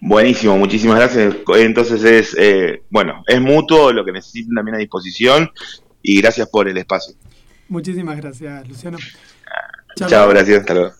Buenísimo, 0.00 0.56
muchísimas 0.56 0.98
gracias. 0.98 1.34
Entonces 1.56 2.04
es, 2.04 2.36
eh, 2.38 2.84
bueno, 2.90 3.24
es 3.26 3.40
mutuo, 3.40 3.92
lo 3.92 4.04
que 4.04 4.12
necesiten 4.12 4.54
también 4.54 4.76
a 4.76 4.78
disposición 4.78 5.50
y 6.00 6.20
gracias 6.22 6.48
por 6.48 6.68
el 6.68 6.78
espacio. 6.78 7.16
Muchísimas 7.68 8.16
gracias, 8.16 8.68
Luciano. 8.68 8.98
Chao, 9.96 10.28
gracias, 10.28 10.60
hasta 10.60 10.74
luego. 10.74 10.92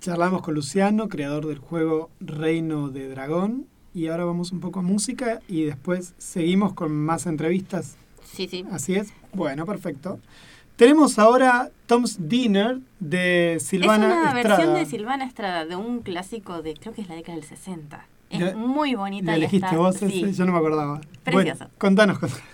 Charlamos 0.00 0.42
con 0.42 0.54
Luciano, 0.54 1.08
creador 1.08 1.46
del 1.46 1.58
juego 1.58 2.10
Reino 2.20 2.90
de 2.90 3.08
Dragón. 3.08 3.66
Y 3.94 4.08
ahora 4.08 4.26
vamos 4.26 4.52
un 4.52 4.60
poco 4.60 4.80
a 4.80 4.82
música 4.82 5.40
y 5.48 5.64
después 5.64 6.12
seguimos 6.18 6.74
con 6.74 6.92
más 6.92 7.26
entrevistas. 7.26 7.96
Sí, 8.30 8.46
sí. 8.46 8.66
Así 8.70 8.94
es. 8.94 9.08
Bueno, 9.32 9.66
perfecto. 9.66 10.18
Tenemos 10.76 11.18
ahora 11.18 11.70
Tom's 11.86 12.16
Dinner 12.28 12.78
de 13.00 13.58
Silvana 13.60 14.06
es 14.06 14.12
una 14.12 14.40
Estrada. 14.40 14.56
versión 14.56 14.74
de 14.74 14.86
Silvana 14.86 15.24
Estrada, 15.24 15.64
de 15.66 15.76
un 15.76 16.00
clásico 16.02 16.62
de, 16.62 16.74
creo 16.74 16.94
que 16.94 17.02
es 17.02 17.08
la 17.08 17.14
década 17.16 17.36
del 17.36 17.44
60. 17.46 18.06
Es 18.30 18.38
Ya- 18.40 18.54
muy 18.56 18.94
bonita. 18.94 19.32
¿Le 19.32 19.38
y 19.38 19.40
elegiste 19.40 19.66
está- 19.66 19.76
vos 19.78 19.96
sí. 19.96 20.22
ese? 20.24 20.32
Yo 20.34 20.44
no 20.46 20.52
me 20.52 20.58
acordaba. 20.58 21.00
Precioso. 21.24 21.58
Bueno, 21.64 21.72
contanos, 21.78 22.18
contanos. 22.18 22.44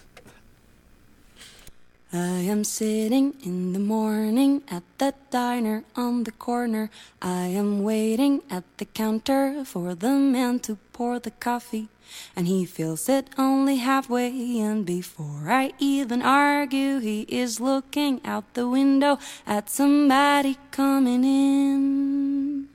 I 2.12 2.48
am 2.48 2.64
sitting 2.64 3.34
in 3.44 3.72
the 3.72 3.80
morning 3.80 4.60
at 4.70 4.84
the 4.98 5.12
diner 5.32 5.82
on 5.96 6.22
the 6.22 6.30
corner. 6.30 6.88
I 7.20 7.48
am 7.56 7.82
waiting 7.82 8.40
at 8.50 8.62
the 8.76 8.86
counter 8.86 9.64
for 9.64 9.96
the 9.96 10.10
man 10.10 10.60
to 10.60 10.76
pour 10.92 11.20
the 11.20 11.32
coffee. 11.32 11.88
And 12.36 12.46
he 12.46 12.64
feels 12.64 13.08
it 13.08 13.30
only 13.38 13.76
halfway, 13.76 14.58
and 14.58 14.84
before 14.84 15.50
I 15.50 15.72
even 15.78 16.22
argue, 16.22 16.98
he 16.98 17.22
is 17.22 17.60
looking 17.60 18.20
out 18.24 18.54
the 18.54 18.68
window 18.68 19.18
at 19.46 19.70
somebody 19.70 20.58
coming 20.70 21.24
in. 21.24 22.68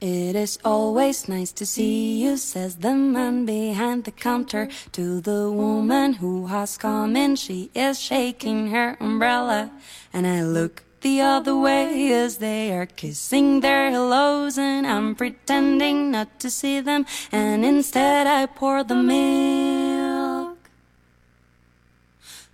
It 0.00 0.34
is 0.34 0.58
always 0.64 1.28
nice 1.28 1.52
to 1.52 1.66
see 1.66 2.22
you, 2.22 2.38
says 2.38 2.76
the 2.76 2.94
man 2.94 3.44
behind 3.44 4.04
the 4.04 4.10
counter 4.10 4.68
to 4.92 5.20
the 5.20 5.50
woman 5.50 6.14
who 6.14 6.46
has 6.46 6.78
come 6.78 7.16
in. 7.16 7.36
She 7.36 7.70
is 7.74 8.00
shaking 8.00 8.68
her 8.68 8.96
umbrella, 8.98 9.70
and 10.10 10.26
I 10.26 10.42
look 10.42 10.84
the 11.00 11.20
other 11.20 11.56
way 11.56 12.12
as 12.12 12.38
they 12.38 12.72
are 12.72 12.86
kissing 12.86 13.60
their 13.60 13.90
hellos, 13.90 14.58
and 14.58 14.86
I'm 14.86 15.14
pretending 15.14 16.10
not 16.10 16.38
to 16.40 16.50
see 16.50 16.80
them, 16.80 17.06
and 17.32 17.64
instead 17.64 18.26
I 18.26 18.46
pour 18.46 18.84
the 18.84 18.94
milk. 18.94 20.58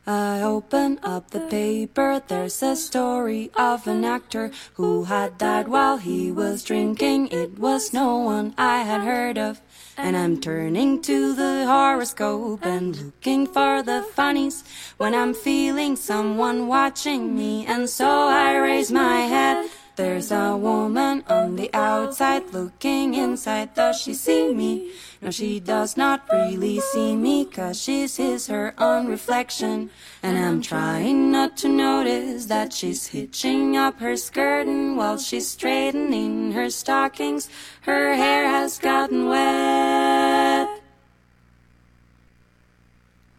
I 0.06 0.40
open 0.40 1.00
up 1.02 1.32
the 1.32 1.40
paper. 1.40 2.22
There's 2.24 2.62
a 2.62 2.76
story 2.76 3.50
of 3.56 3.88
an 3.88 4.04
actor 4.04 4.52
who 4.74 5.04
had 5.04 5.36
died 5.36 5.66
while 5.66 5.96
he 5.96 6.30
was 6.30 6.62
drinking. 6.62 7.28
It 7.32 7.58
was 7.58 7.92
no 7.92 8.16
one 8.18 8.54
I 8.56 8.82
had 8.82 9.00
heard 9.00 9.36
of. 9.36 9.60
And 9.98 10.16
I'm 10.16 10.40
turning 10.40 11.00
to 11.02 11.34
the 11.34 11.64
horoscope 11.66 12.64
and 12.64 12.96
looking 12.96 13.46
for 13.46 13.82
the 13.82 14.02
funnies 14.14 14.62
when 14.98 15.14
I'm 15.14 15.32
feeling 15.32 15.96
someone 15.96 16.68
watching 16.68 17.34
me. 17.34 17.64
And 17.66 17.88
so 17.88 18.06
I 18.06 18.56
raise 18.56 18.92
my 18.92 19.20
head. 19.20 19.70
There's 19.96 20.30
a 20.30 20.54
woman 20.54 21.24
on 21.26 21.56
the 21.56 21.70
outside 21.72 22.52
looking 22.52 23.14
inside. 23.14 23.72
Does 23.72 23.98
she 23.98 24.12
see 24.12 24.52
me? 24.52 24.92
No, 25.22 25.30
she 25.30 25.58
does 25.58 25.96
not 25.96 26.28
really 26.30 26.80
see 26.80 27.16
me, 27.16 27.46
cause 27.46 27.80
she 27.80 28.06
sees 28.06 28.46
her 28.48 28.74
own 28.76 29.06
reflection. 29.06 29.88
And 30.22 30.36
I'm 30.36 30.60
trying 30.60 31.32
not 31.32 31.56
to 31.64 31.70
notice 31.70 32.44
that 32.44 32.74
she's 32.74 33.06
hitching 33.06 33.78
up 33.78 33.98
her 34.00 34.18
skirting 34.18 34.96
while 34.96 35.16
she's 35.16 35.48
straightening 35.48 36.52
her 36.52 36.68
stockings. 36.68 37.48
Her 37.80 38.14
hair 38.14 38.44
has 38.50 38.78
gotten 38.78 39.30
wet. 39.30 39.95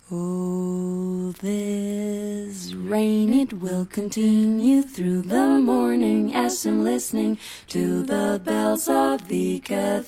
Oh, 0.10 1.34
this 1.42 2.74
rain, 2.74 3.34
it 3.34 3.52
will 3.52 3.86
continue 3.86 4.82
through 4.82 5.24
the 5.24 5.60
morning 5.60 6.34
as 6.34 6.66
I'm 6.66 6.82
listening 6.82 7.38
to 7.68 8.04
the 8.04 8.42
bells 8.42 8.88
of 8.88 9.28
the 9.28 9.60
cathedral. 9.60 10.08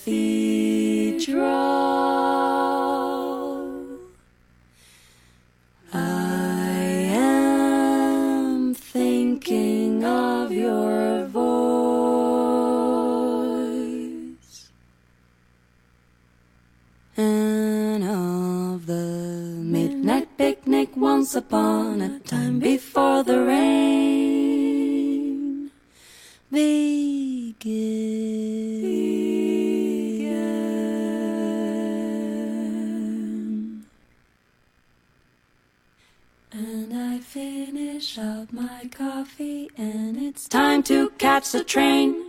Once 20.99 21.33
upon 21.35 22.01
a 22.01 22.19
time 22.19 22.59
before 22.59 23.23
the 23.23 23.41
rain 23.41 24.89
began. 26.51 26.79
And 36.51 36.93
I 36.93 37.19
finish 37.19 38.17
up 38.17 38.51
my 38.51 38.89
coffee, 38.91 39.69
and 39.77 40.17
it's 40.17 40.49
time 40.49 40.83
to 40.83 41.11
catch 41.11 41.51
the 41.53 41.63
train. 41.63 42.28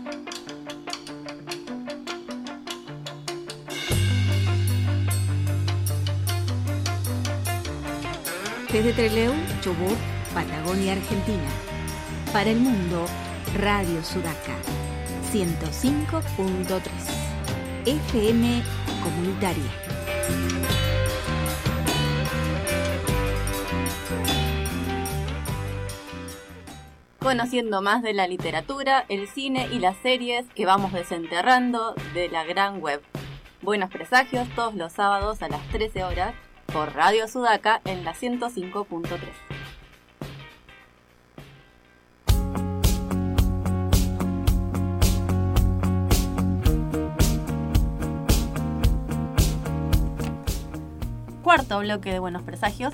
Desde 8.71 8.93
Trelew, 8.93 9.33
Chubut, 9.59 9.97
Patagonia, 10.33 10.93
Argentina. 10.93 11.49
Para 12.31 12.51
el 12.51 12.59
mundo, 12.61 13.05
Radio 13.59 14.01
Sudaca. 14.01 14.55
105.3. 15.33 16.81
FM 17.85 18.63
Comunitaria. 19.03 19.71
conociendo 27.19 27.81
más 27.81 28.01
de 28.01 28.13
la 28.13 28.27
literatura, 28.27 29.05
el 29.07 29.27
cine 29.27 29.67
y 29.71 29.79
las 29.79 29.95
series 29.97 30.45
que 30.55 30.65
vamos 30.65 30.91
desenterrando 30.91 31.93
de 32.13 32.29
la 32.29 32.43
gran 32.43 32.81
web. 32.81 33.01
Buenos 33.61 33.89
presagios 33.89 34.49
todos 34.55 34.73
los 34.73 34.91
sábados 34.91 35.41
a 35.41 35.47
las 35.47 35.65
13 35.69 36.03
horas 36.03 36.33
por 36.73 36.93
Radio 36.93 37.27
Sudaca 37.27 37.81
en 37.85 38.05
la 38.05 38.13
105.3. 38.13 39.19
Cuarto 51.41 51.79
bloque 51.79 52.11
de 52.11 52.19
Buenos 52.19 52.43
Presagios 52.43 52.93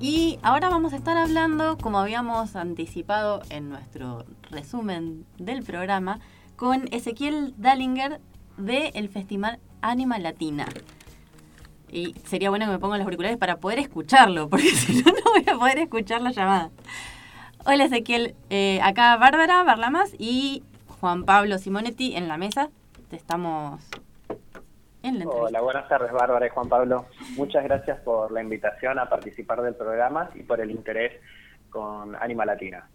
y 0.00 0.38
ahora 0.42 0.70
vamos 0.70 0.92
a 0.92 0.96
estar 0.96 1.16
hablando, 1.18 1.76
como 1.78 1.98
habíamos 1.98 2.56
anticipado 2.56 3.42
en 3.50 3.68
nuestro 3.68 4.24
resumen 4.50 5.26
del 5.38 5.62
programa, 5.62 6.20
con 6.56 6.88
Ezequiel 6.92 7.54
Dallinger 7.58 8.20
del 8.56 9.08
Festival 9.08 9.58
Anima 9.82 10.18
Latina. 10.18 10.66
Y 11.92 12.14
sería 12.24 12.50
bueno 12.50 12.66
que 12.66 12.72
me 12.72 12.78
pongan 12.78 12.98
los 12.98 13.06
auriculares 13.06 13.38
para 13.38 13.56
poder 13.58 13.78
escucharlo, 13.78 14.48
porque 14.50 14.70
si 14.70 15.02
no, 15.02 15.12
no 15.12 15.30
voy 15.30 15.44
a 15.46 15.58
poder 15.58 15.78
escuchar 15.78 16.22
la 16.22 16.32
llamada. 16.32 16.70
Hola 17.64 17.84
Ezequiel, 17.84 18.34
eh, 18.50 18.80
acá 18.82 19.16
Bárbara 19.18 19.62
Barlamas 19.62 20.12
y 20.18 20.64
Juan 21.00 21.24
Pablo 21.24 21.58
Simonetti 21.58 22.16
en 22.16 22.26
la 22.26 22.36
mesa. 22.36 22.70
Te 23.08 23.14
estamos 23.16 23.80
Hola, 25.26 25.60
buenas 25.60 25.88
tardes, 25.88 26.12
Bárbara 26.12 26.46
y 26.46 26.50
Juan 26.50 26.68
Pablo. 26.68 27.06
Muchas 27.36 27.64
gracias 27.64 27.98
por 28.00 28.30
la 28.30 28.40
invitación 28.40 29.00
a 29.00 29.08
participar 29.08 29.60
del 29.60 29.74
programa 29.74 30.30
y 30.36 30.44
por 30.44 30.60
el 30.60 30.70
interés 30.70 31.20
con 31.70 32.14
Anima 32.14 32.44
Latina. 32.44 32.88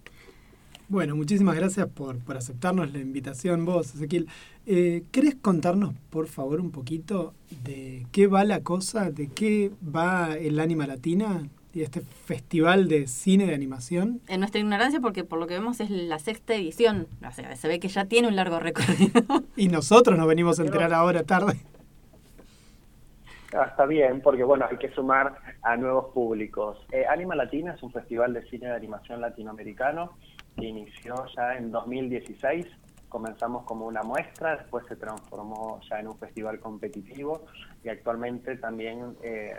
Bueno, 0.89 1.17
muchísimas 1.17 1.55
gracias 1.55 1.87
por, 1.87 2.17
por 2.23 2.37
aceptarnos 2.37 2.93
la 2.93 2.99
invitación 2.99 3.65
vos, 3.65 3.93
Ezequiel. 3.93 4.27
Eh, 4.65 5.03
¿Querés 5.11 5.35
contarnos, 5.35 5.93
por 6.09 6.27
favor, 6.27 6.61
un 6.61 6.71
poquito 6.71 7.33
de 7.65 8.05
qué 8.13 8.27
va 8.27 8.45
la 8.45 8.61
cosa, 8.61 9.11
de 9.11 9.27
qué 9.27 9.71
va 9.83 10.37
el 10.37 10.61
Anima 10.61 10.87
Latina 10.87 11.45
y 11.73 11.81
este 11.81 11.99
festival 11.99 12.87
de 12.87 13.07
cine 13.07 13.47
de 13.47 13.53
animación? 13.53 14.21
En 14.29 14.39
nuestra 14.39 14.61
ignorancia, 14.61 15.01
porque 15.01 15.25
por 15.25 15.39
lo 15.39 15.47
que 15.47 15.55
vemos 15.55 15.81
es 15.81 15.89
la 15.89 16.19
sexta 16.19 16.55
edición, 16.55 17.07
o 17.27 17.31
sea, 17.33 17.53
se 17.57 17.67
ve 17.67 17.81
que 17.81 17.89
ya 17.89 18.05
tiene 18.05 18.29
un 18.29 18.37
largo 18.37 18.61
recorrido. 18.61 19.21
y 19.57 19.67
nosotros 19.67 20.17
nos 20.17 20.25
venimos 20.25 20.57
a 20.61 20.63
enterar 20.63 20.93
ahora 20.93 21.23
tarde. 21.23 21.57
Ah, 23.53 23.65
está 23.69 23.85
bien, 23.85 24.21
porque 24.21 24.43
bueno, 24.43 24.65
hay 24.69 24.77
que 24.77 24.89
sumar 24.91 25.37
a 25.63 25.75
nuevos 25.75 26.13
públicos. 26.13 26.77
Eh, 26.93 27.05
Anima 27.09 27.35
Latina 27.35 27.73
es 27.73 27.83
un 27.83 27.91
festival 27.91 28.33
de 28.33 28.47
cine 28.49 28.67
de 28.67 28.75
animación 28.75 29.19
latinoamericano 29.19 30.13
que 30.57 30.67
inició 30.67 31.25
ya 31.35 31.55
en 31.55 31.71
2016. 31.71 32.65
Comenzamos 33.09 33.63
como 33.63 33.85
una 33.85 34.03
muestra, 34.03 34.57
después 34.57 34.85
se 34.87 34.97
transformó 34.97 35.79
ya 35.89 35.99
en 36.01 36.09
un 36.09 36.17
festival 36.17 36.59
competitivo 36.59 37.45
y 37.81 37.89
actualmente 37.89 38.57
también 38.57 39.15
eh, 39.23 39.55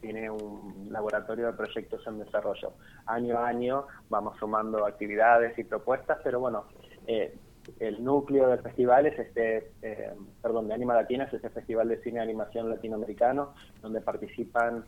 tiene 0.00 0.30
un 0.30 0.86
laboratorio 0.88 1.46
de 1.46 1.52
proyectos 1.54 2.06
en 2.06 2.20
desarrollo. 2.20 2.74
Año 3.06 3.38
a 3.38 3.48
año 3.48 3.86
vamos 4.08 4.38
sumando 4.38 4.86
actividades 4.86 5.58
y 5.58 5.64
propuestas, 5.64 6.18
pero 6.22 6.38
bueno, 6.38 6.66
eh, 7.08 7.34
el 7.80 8.02
núcleo 8.04 8.48
del 8.48 8.60
festival 8.60 9.06
es 9.06 9.18
este, 9.18 9.72
eh, 9.82 10.12
perdón, 10.40 10.68
de 10.68 10.74
Anima 10.74 10.94
Latina, 10.94 11.24
es 11.24 11.34
este 11.34 11.50
festival 11.50 11.88
de 11.88 12.00
cine 12.02 12.20
y 12.20 12.22
animación 12.22 12.70
latinoamericano, 12.70 13.54
donde 13.80 14.00
participan 14.00 14.84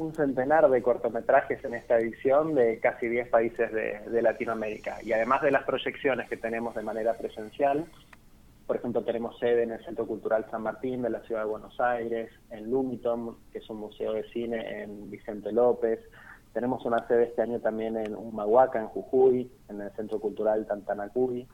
un 0.00 0.14
centenar 0.14 0.68
de 0.68 0.82
cortometrajes 0.82 1.64
en 1.64 1.74
esta 1.74 1.98
edición 1.98 2.54
de 2.54 2.78
casi 2.80 3.08
10 3.08 3.28
países 3.28 3.72
de, 3.72 4.22
Latinoamérica. 4.22 4.98
Y 5.02 5.12
además 5.12 5.42
de 5.42 5.50
las 5.50 5.64
proyecciones 5.64 6.28
que 6.28 6.36
tenemos 6.36 6.74
de 6.74 6.82
manera 6.82 7.14
presencial, 7.14 7.84
por 8.66 8.76
ejemplo, 8.76 9.02
tenemos 9.02 9.38
sede 9.38 9.62
en 9.62 9.72
el 9.72 9.84
Centro 9.84 10.06
Cultural 10.06 10.46
San 10.50 10.62
Martín 10.62 11.02
de 11.02 11.10
la 11.10 11.20
Ciudad 11.20 11.42
de 11.42 11.50
Buenos 11.50 11.78
Aires, 11.80 12.30
en 12.50 12.70
Lumiton, 12.70 13.36
que 13.52 13.58
es 13.58 13.70
un 13.70 13.76
museo 13.76 14.14
de 14.14 14.24
cine 14.30 14.82
en 14.82 15.10
Vicente 15.10 15.52
López. 15.52 16.00
Tenemos 16.54 16.84
una 16.86 17.06
sede 17.06 17.24
este 17.24 17.42
año 17.42 17.60
también 17.60 17.96
en 17.96 18.14
Humahuaca, 18.14 18.80
en 18.80 18.86
Jujuy, 18.86 19.50
en 19.68 19.80
el 19.80 19.90
Centro 19.92 20.18
Cultural 20.18 20.66
Tantanacuy 20.66 21.46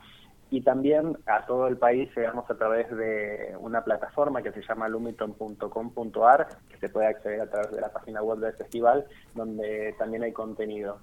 y 0.50 0.62
también 0.62 1.16
a 1.26 1.46
todo 1.46 1.68
el 1.68 1.76
país 1.76 2.10
llegamos 2.16 2.50
a 2.50 2.56
través 2.56 2.90
de 2.90 3.54
una 3.60 3.84
plataforma 3.84 4.42
que 4.42 4.50
se 4.52 4.62
llama 4.62 4.88
lumiton.com.ar, 4.88 6.48
que 6.68 6.76
se 6.78 6.88
puede 6.88 7.06
acceder 7.06 7.40
a 7.40 7.50
través 7.50 7.70
de 7.70 7.80
la 7.80 7.92
página 7.92 8.22
web 8.22 8.40
del 8.40 8.52
festival, 8.54 9.06
donde 9.34 9.94
también 9.96 10.24
hay 10.24 10.32
contenido. 10.32 10.98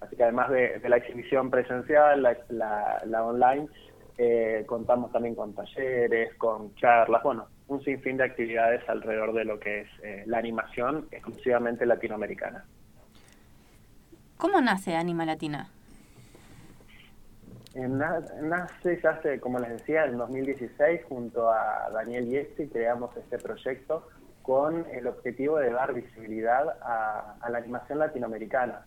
Así 0.00 0.16
que 0.16 0.24
además 0.24 0.50
de, 0.50 0.80
la 0.88 0.96
exhibición 0.96 1.50
presencial, 1.50 2.22
la, 2.48 3.24
online, 3.24 3.68
eh, 4.18 4.64
contamos 4.66 5.12
también 5.12 5.36
con 5.36 5.54
talleres, 5.54 6.34
con 6.34 6.74
charlas, 6.74 7.22
bueno, 7.22 7.46
un 7.68 7.82
sinfín 7.84 8.16
de 8.16 8.24
actividades 8.24 8.86
alrededor 8.88 9.32
de 9.34 9.44
lo 9.44 9.60
que 9.60 9.82
es 9.82 9.88
eh, 10.02 10.24
la 10.26 10.38
animación 10.38 11.06
exclusivamente 11.12 11.86
latinoamericana. 11.86 12.64
¿Cómo 14.36 14.60
nace 14.60 14.96
Anima 14.96 15.24
Latina? 15.24 15.68
Nace 17.74 19.00
ya 19.00 19.10
hace, 19.10 19.40
como 19.40 19.58
les 19.58 19.70
decía, 19.70 20.04
en 20.04 20.18
2016 20.18 21.02
junto 21.08 21.50
a 21.50 21.88
Daniel 21.92 22.28
Yesti 22.28 22.68
creamos 22.68 23.16
este 23.16 23.38
proyecto 23.38 24.08
con 24.42 24.86
el 24.90 25.06
objetivo 25.06 25.58
de 25.58 25.70
dar 25.70 25.94
visibilidad 25.94 26.76
a, 26.82 27.36
la 27.48 27.58
animación 27.58 27.98
latinoamericana. 27.98 28.86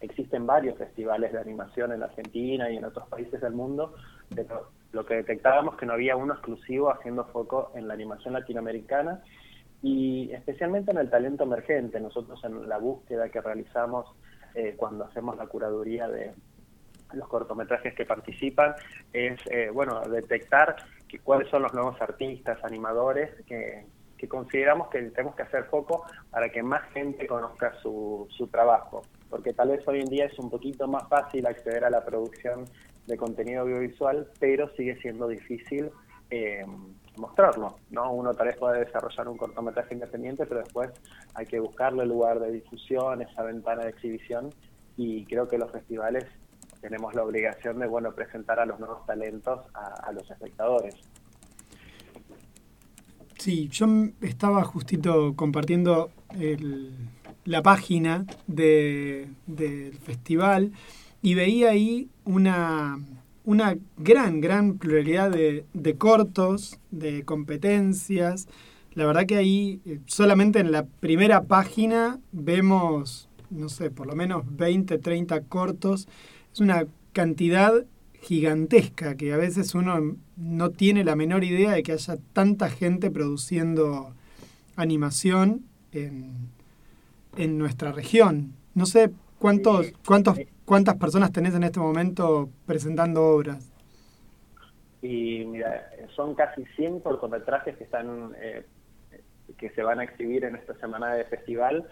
Existen 0.00 0.46
varios 0.46 0.76
festivales 0.76 1.32
de 1.32 1.40
animación 1.40 1.92
en 1.92 2.02
Argentina 2.02 2.70
y 2.70 2.76
en 2.76 2.84
otros 2.84 3.08
países 3.08 3.40
del 3.40 3.52
mundo, 3.52 3.94
pero 4.34 4.70
lo 4.92 5.06
que 5.06 5.14
detectábamos 5.14 5.76
que 5.76 5.86
no 5.86 5.94
había 5.94 6.16
uno 6.16 6.34
exclusivo 6.34 6.92
haciendo 6.92 7.24
foco 7.26 7.72
en 7.74 7.88
la 7.88 7.94
animación 7.94 8.34
latinoamericana 8.34 9.22
y 9.82 10.30
especialmente 10.32 10.90
en 10.90 10.98
el 10.98 11.10
talento 11.10 11.44
emergente. 11.44 12.00
Nosotros 12.00 12.42
en 12.44 12.68
la 12.68 12.78
búsqueda 12.78 13.28
que 13.28 13.40
realizamos 13.40 14.06
eh, 14.54 14.74
cuando 14.76 15.04
hacemos 15.04 15.36
la 15.36 15.46
curaduría 15.46 16.08
de, 16.08 16.32
los 17.12 17.28
cortometrajes 17.28 17.94
que 17.94 18.04
participan 18.04 18.74
es 19.12 19.40
eh, 19.50 19.70
bueno 19.72 20.00
detectar 20.02 20.76
que, 21.06 21.18
cuáles 21.20 21.48
son 21.48 21.62
los 21.62 21.72
nuevos 21.74 22.00
artistas, 22.00 22.62
animadores 22.64 23.30
que, 23.46 23.86
consideramos 24.28 24.88
que 24.88 25.00
tenemos 25.02 25.36
que 25.36 25.42
hacer 25.42 25.64
foco 25.64 26.04
para 26.30 26.48
que 26.48 26.62
más 26.62 26.82
gente 26.92 27.26
conozca 27.26 27.72
su, 27.80 28.26
su 28.30 28.48
trabajo, 28.48 29.02
porque 29.30 29.52
tal 29.52 29.68
vez 29.68 29.86
hoy 29.86 30.00
en 30.00 30.08
día 30.08 30.26
es 30.26 30.38
un 30.38 30.50
poquito 30.50 30.88
más 30.88 31.08
fácil 31.08 31.46
acceder 31.46 31.84
a 31.84 31.90
la 31.90 32.04
producción 32.04 32.64
de 33.06 33.16
contenido 33.16 33.62
audiovisual, 33.62 34.28
pero 34.38 34.68
sigue 34.76 34.96
siendo 35.00 35.28
difícil 35.28 35.90
eh, 36.30 36.64
mostrarlo, 37.16 37.78
¿no? 37.90 38.12
Uno 38.12 38.34
tal 38.34 38.48
vez 38.48 38.56
puede 38.56 38.84
desarrollar 38.84 39.28
un 39.28 39.36
cortometraje 39.36 39.94
independiente, 39.94 40.46
pero 40.46 40.60
después 40.60 40.90
hay 41.34 41.46
que 41.46 41.58
buscarle 41.58 42.02
el 42.02 42.10
lugar 42.10 42.38
de 42.38 42.52
difusión, 42.52 43.22
esa 43.22 43.42
ventana 43.42 43.84
de 43.84 43.90
exhibición, 43.90 44.50
y 44.96 45.24
creo 45.26 45.48
que 45.48 45.58
los 45.58 45.70
festivales 45.70 46.26
tenemos 46.80 47.14
la 47.14 47.24
obligación 47.24 47.78
de 47.78 47.86
bueno 47.86 48.12
presentar 48.12 48.60
a 48.60 48.66
los 48.66 48.78
nuevos 48.78 49.04
talentos 49.06 49.60
a, 49.74 50.12
los 50.12 50.30
espectadores. 50.30 50.94
Sí, 53.38 53.68
yo 53.68 53.86
estaba 54.20 54.64
justito 54.64 55.34
compartiendo 55.36 56.10
la 57.44 57.62
página 57.62 58.26
de, 58.46 59.28
del 59.46 59.94
festival 59.94 60.72
y 61.22 61.34
veía 61.34 61.70
ahí 61.70 62.08
una, 62.24 62.98
una 63.44 63.76
gran, 63.96 64.40
gran 64.40 64.78
pluralidad 64.78 65.30
de, 65.30 65.64
de, 65.72 65.94
cortos, 65.96 66.78
de 66.90 67.24
competencias. 67.24 68.48
La 68.92 69.06
verdad 69.06 69.26
que 69.26 69.36
ahí 69.36 69.80
eh, 69.86 70.00
solamente 70.06 70.58
en 70.58 70.72
la 70.72 70.84
primera 70.84 71.44
página 71.44 72.18
vemos, 72.32 73.28
no 73.50 73.68
sé, 73.68 73.90
por 73.90 74.06
lo 74.06 74.14
menos 74.14 74.44
20, 74.56 74.98
30 74.98 75.40
cortos 75.44 76.08
es 76.52 76.60
una 76.60 76.86
cantidad 77.12 77.84
gigantesca 78.20 79.16
que 79.16 79.32
a 79.32 79.36
veces 79.36 79.74
uno 79.74 80.16
no 80.36 80.70
tiene 80.70 81.04
la 81.04 81.16
menor 81.16 81.44
idea 81.44 81.72
de 81.72 81.82
que 81.82 81.92
haya 81.92 82.16
tanta 82.32 82.68
gente 82.68 83.10
produciendo 83.10 84.14
animación 84.76 85.62
en, 85.92 86.50
en 87.36 87.58
nuestra 87.58 87.92
región. 87.92 88.52
No 88.74 88.86
sé 88.86 89.10
cuántos, 89.38 89.92
cuántos, 90.06 90.38
cuántas 90.64 90.96
personas 90.96 91.32
tenés 91.32 91.54
en 91.54 91.62
este 91.62 91.80
momento 91.80 92.48
presentando 92.66 93.24
obras. 93.24 93.72
Y 95.00 95.44
mira, 95.44 95.90
son 96.16 96.34
casi 96.34 96.64
100 96.76 97.00
cortometrajes 97.00 97.76
que 97.76 97.84
están 97.84 98.32
eh, 98.40 98.64
que 99.56 99.70
se 99.70 99.82
van 99.82 100.00
a 100.00 100.04
exhibir 100.04 100.44
en 100.44 100.56
esta 100.56 100.74
semana 100.78 101.14
de 101.14 101.24
festival 101.24 101.88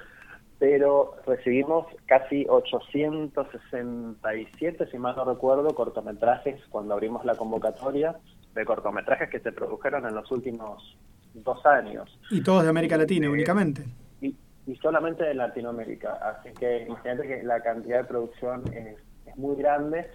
pero 0.59 1.17
recibimos 1.27 1.87
casi 2.07 2.47
867, 2.49 4.87
si 4.91 4.99
mal 4.99 5.15
no 5.17 5.25
recuerdo, 5.25 5.75
cortometrajes 5.75 6.59
cuando 6.71 6.95
abrimos 6.95 7.27
la 7.27 7.35
convocatoria 7.35 8.17
de 8.55 8.65
cortometrajes 8.65 9.29
que 9.29 9.41
se 9.41 9.53
produjeron 9.53 10.07
en 10.07 10.15
los 10.15 10.33
últimos 10.33 10.97
dos 11.35 11.67
años. 11.67 12.19
Y 12.31 12.43
todos 12.43 12.65
de 12.65 12.71
América 12.71 12.97
Latina 12.97 13.29
únicamente. 13.29 13.85
Y, 14.23 14.35
solamente 14.83 15.25
de 15.25 15.35
Latinoamérica. 15.35 16.15
Así 16.15 16.49
que 16.55 16.87
imagínate 16.89 17.29
que 17.29 17.43
la 17.45 17.61
cantidad 17.61 17.99
de 17.99 18.05
producción 18.05 18.63
es, 18.73 18.97
muy 19.37 19.57
grande. 19.57 20.11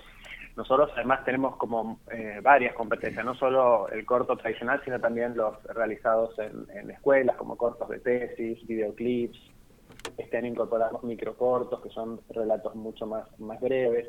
Nosotros 0.57 0.89
además 0.95 1.23
tenemos 1.23 1.55
como 1.57 1.99
eh, 2.11 2.39
varias 2.41 2.73
competencias, 2.73 3.23
no 3.23 3.35
solo 3.35 3.87
el 3.89 4.03
corto 4.03 4.35
tradicional, 4.35 4.81
sino 4.83 4.99
también 4.99 5.37
los 5.37 5.63
realizados 5.65 6.33
en, 6.39 6.65
en 6.75 6.89
escuelas, 6.89 7.35
como 7.37 7.55
cortos 7.55 7.87
de 7.89 7.99
tesis, 7.99 8.65
videoclips, 8.65 9.50
este 10.17 10.37
año 10.37 10.47
incorporamos 10.47 11.03
microcortos, 11.03 11.81
que 11.81 11.89
son 11.89 12.21
relatos 12.29 12.75
mucho 12.75 13.05
más, 13.05 13.27
más 13.39 13.59
breves. 13.59 14.07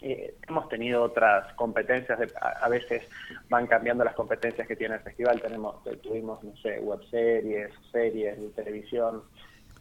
Eh, 0.00 0.34
hemos 0.48 0.68
tenido 0.68 1.02
otras 1.02 1.52
competencias, 1.54 2.18
a, 2.40 2.68
veces 2.68 3.02
van 3.48 3.66
cambiando 3.66 4.04
las 4.04 4.14
competencias 4.14 4.66
que 4.68 4.76
tiene 4.76 4.96
el 4.96 5.00
festival. 5.00 5.40
Tenemos, 5.40 5.82
tuvimos, 6.02 6.42
no 6.44 6.54
sé, 6.56 6.80
webseries, 6.80 7.70
series 7.90 8.40
de 8.40 8.48
televisión, 8.50 9.22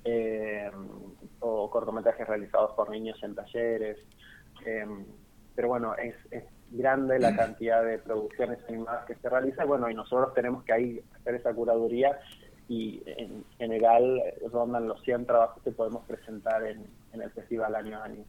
eh, 0.06 0.72
o 1.40 1.70
cortometrajes 1.70 2.28
realizados 2.28 2.72
por 2.72 2.90
niños 2.90 3.22
en 3.24 3.36
talleres. 3.36 3.98
Eh, 4.66 4.86
pero 5.56 5.68
bueno, 5.68 5.96
es, 5.96 6.16
es 6.32 6.44
grande 6.72 7.20
la 7.20 7.36
cantidad 7.36 7.84
de 7.84 8.00
producciones 8.00 8.60
animadas 8.68 9.06
que 9.06 9.16
se 9.16 9.30
realiza, 9.30 9.66
bueno, 9.66 9.90
y 9.90 9.94
nosotros 9.94 10.34
tenemos 10.34 10.64
que 10.64 10.74
ahí 10.74 11.04
hacer 11.20 11.36
esa 11.36 11.54
curaduría 11.54 12.20
y 12.68 13.02
en 13.06 13.44
general 13.58 14.22
rondan 14.52 14.88
los 14.88 15.02
100 15.04 15.26
trabajos 15.26 15.62
que 15.64 15.72
podemos 15.72 16.04
presentar 16.06 16.66
en, 16.66 16.86
el 17.14 17.30
festival 17.32 17.76
año 17.76 17.98
a 17.98 18.06
año. 18.06 18.24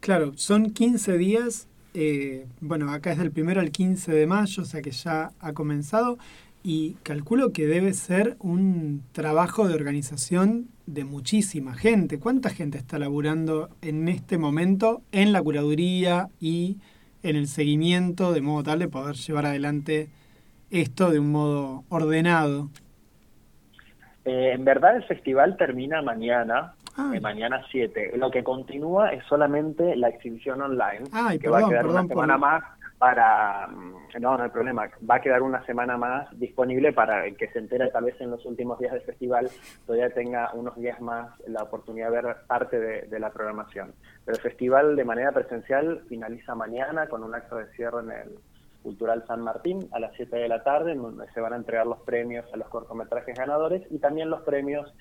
Claro, 0.00 0.32
son 0.36 0.70
15 0.70 1.18
días, 1.18 1.68
eh, 1.94 2.46
bueno, 2.60 2.92
acá 2.92 3.12
es 3.12 3.18
del 3.18 3.30
primero 3.30 3.60
al 3.60 3.70
15 3.70 4.12
de 4.12 4.26
mayo, 4.26 4.62
o 4.62 4.66
sea 4.66 4.82
que 4.82 4.90
ya 4.90 5.32
ha 5.40 5.52
comenzado 5.52 6.18
y 6.62 6.94
calculo 7.02 7.52
que 7.52 7.66
debe 7.66 7.94
ser 7.94 8.36
un 8.40 9.02
trabajo 9.12 9.68
de 9.68 9.74
organización 9.74 10.68
de 10.86 11.04
muchísima 11.04 11.74
gente. 11.74 12.18
¿Cuánta 12.18 12.50
gente 12.50 12.78
está 12.78 12.98
laburando 12.98 13.68
en 13.82 14.08
este 14.08 14.38
momento 14.38 15.02
en 15.12 15.32
la 15.32 15.42
curaduría 15.42 16.28
y 16.40 16.78
en 17.22 17.36
el 17.36 17.48
seguimiento 17.48 18.32
de 18.32 18.40
modo 18.40 18.64
tal 18.64 18.80
de 18.80 18.88
poder 18.88 19.16
llevar 19.16 19.46
adelante 19.46 20.08
esto 20.70 21.10
de 21.10 21.20
un 21.20 21.30
modo 21.30 21.84
ordenado? 21.88 22.70
Eh, 24.28 24.52
en 24.52 24.62
verdad 24.62 24.94
el 24.94 25.04
festival 25.04 25.56
termina 25.56 26.02
mañana, 26.02 26.74
ah. 26.98 27.12
eh, 27.14 27.20
mañana 27.20 27.64
7. 27.70 28.12
Lo 28.18 28.30
que 28.30 28.44
continúa 28.44 29.10
es 29.10 29.24
solamente 29.24 29.96
la 29.96 30.10
exhibición 30.10 30.60
online, 30.60 31.04
que 31.40 31.48
va 31.48 31.60
a 31.60 31.68
quedar 31.68 31.86
una 31.86 32.06
semana 32.06 32.36
más 32.36 32.62
para... 32.98 33.68
Mm, 33.68 34.20
no, 34.20 34.36
no 34.36 34.44
hay 34.44 34.50
problema. 34.50 34.90
Va 35.10 35.14
a 35.14 35.20
quedar 35.22 35.40
una 35.40 35.64
semana 35.64 35.96
más 35.96 36.28
disponible 36.38 36.92
para 36.92 37.24
el 37.24 37.38
que 37.38 37.48
se 37.48 37.58
entere 37.58 37.88
tal 37.88 38.04
vez 38.04 38.20
en 38.20 38.30
los 38.30 38.44
últimos 38.44 38.78
días 38.78 38.92
del 38.92 39.00
festival 39.00 39.48
todavía 39.86 40.10
tenga 40.10 40.50
unos 40.52 40.76
días 40.76 41.00
más 41.00 41.30
la 41.46 41.62
oportunidad 41.62 42.10
de 42.10 42.20
ver 42.20 42.36
parte 42.46 42.78
de, 42.78 43.02
de 43.06 43.18
la 43.18 43.30
programación. 43.30 43.94
Pero 44.26 44.36
el 44.36 44.42
festival 44.42 44.94
de 44.94 45.04
manera 45.06 45.32
presencial 45.32 46.02
finaliza 46.06 46.54
mañana 46.54 47.06
con 47.06 47.24
un 47.24 47.34
acto 47.34 47.56
de 47.56 47.72
cierre 47.72 48.00
en 48.00 48.10
el 48.10 48.38
Cultural 48.82 49.24
San 49.26 49.42
Martín 49.42 49.88
a 49.92 50.00
las 50.00 50.14
7 50.16 50.36
de 50.36 50.48
la 50.48 50.62
tarde, 50.62 50.92
en 50.92 51.02
donde 51.02 51.30
se 51.32 51.40
van 51.40 51.52
a 51.52 51.56
entregar 51.56 51.86
los 51.86 52.00
premios 52.00 52.46
a 52.52 52.56
los 52.56 52.68
cortometrajes 52.68 53.36
ganadores 53.36 53.82
y 53.90 53.98
también 53.98 54.30
los 54.30 54.42
premios 54.42 54.92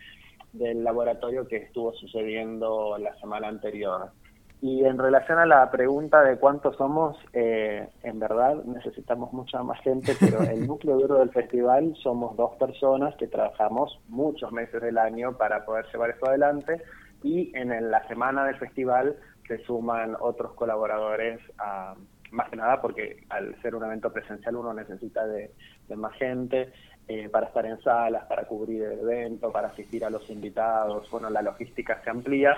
del 0.54 0.84
laboratorio 0.84 1.48
que 1.48 1.58
estuvo 1.58 1.94
sucediendo 1.94 2.98
la 2.98 3.16
semana 3.20 3.48
anterior. 3.48 4.12
Y 4.60 4.84
en 4.86 4.98
relación 4.98 5.38
a 5.38 5.46
la 5.46 5.70
pregunta 5.70 6.24
de 6.24 6.38
cuántos 6.38 6.76
somos, 6.78 7.16
eh, 7.32 7.88
en 8.02 8.20
verdad 8.20 8.64
necesitamos 8.66 9.32
mucha 9.32 9.62
más 9.62 9.80
gente, 9.82 10.14
pero 10.20 10.42
el 10.42 10.66
núcleo 10.68 10.98
duro 10.98 11.20
del 11.20 11.30
festival 11.30 11.96
somos 12.02 12.36
dos 12.36 12.56
personas 12.56 13.16
que 13.18 13.28
trabajamos 13.28 14.00
muchos 14.08 14.52
meses 14.52 14.82
del 14.82 14.98
año 14.98 15.38
para 15.38 15.64
poder 15.64 15.86
llevar 15.92 16.10
esto 16.10 16.28
adelante 16.28 16.82
y 17.24 17.56
en 17.56 17.92
la 17.92 18.08
semana 18.08 18.46
del 18.46 18.58
festival 18.58 19.16
se 19.48 19.64
suman 19.66 20.16
otros 20.20 20.54
colaboradores 20.54 21.40
a 21.60 21.96
más 22.32 22.50
que 22.50 22.56
nada 22.56 22.82
porque 22.82 23.24
al 23.30 23.60
ser 23.62 23.76
un 23.76 23.84
evento 23.84 24.12
presencial 24.12 24.56
uno 24.56 24.74
necesita 24.74 25.26
de, 25.28 25.52
más 25.96 26.14
gente 26.16 26.74
eh, 27.08 27.30
para 27.30 27.48
estar 27.48 27.66
en 27.66 27.82
salas, 27.82 28.26
para 28.26 28.44
cubrir 28.46 28.84
el 28.84 29.00
evento, 29.00 29.52
para 29.52 29.70
asistir 29.70 30.04
a 30.04 30.10
los 30.10 30.30
invitados, 30.30 31.10
bueno, 31.10 31.30
la 31.30 31.42
logística 31.42 32.02
se 32.04 32.10
amplía, 32.10 32.58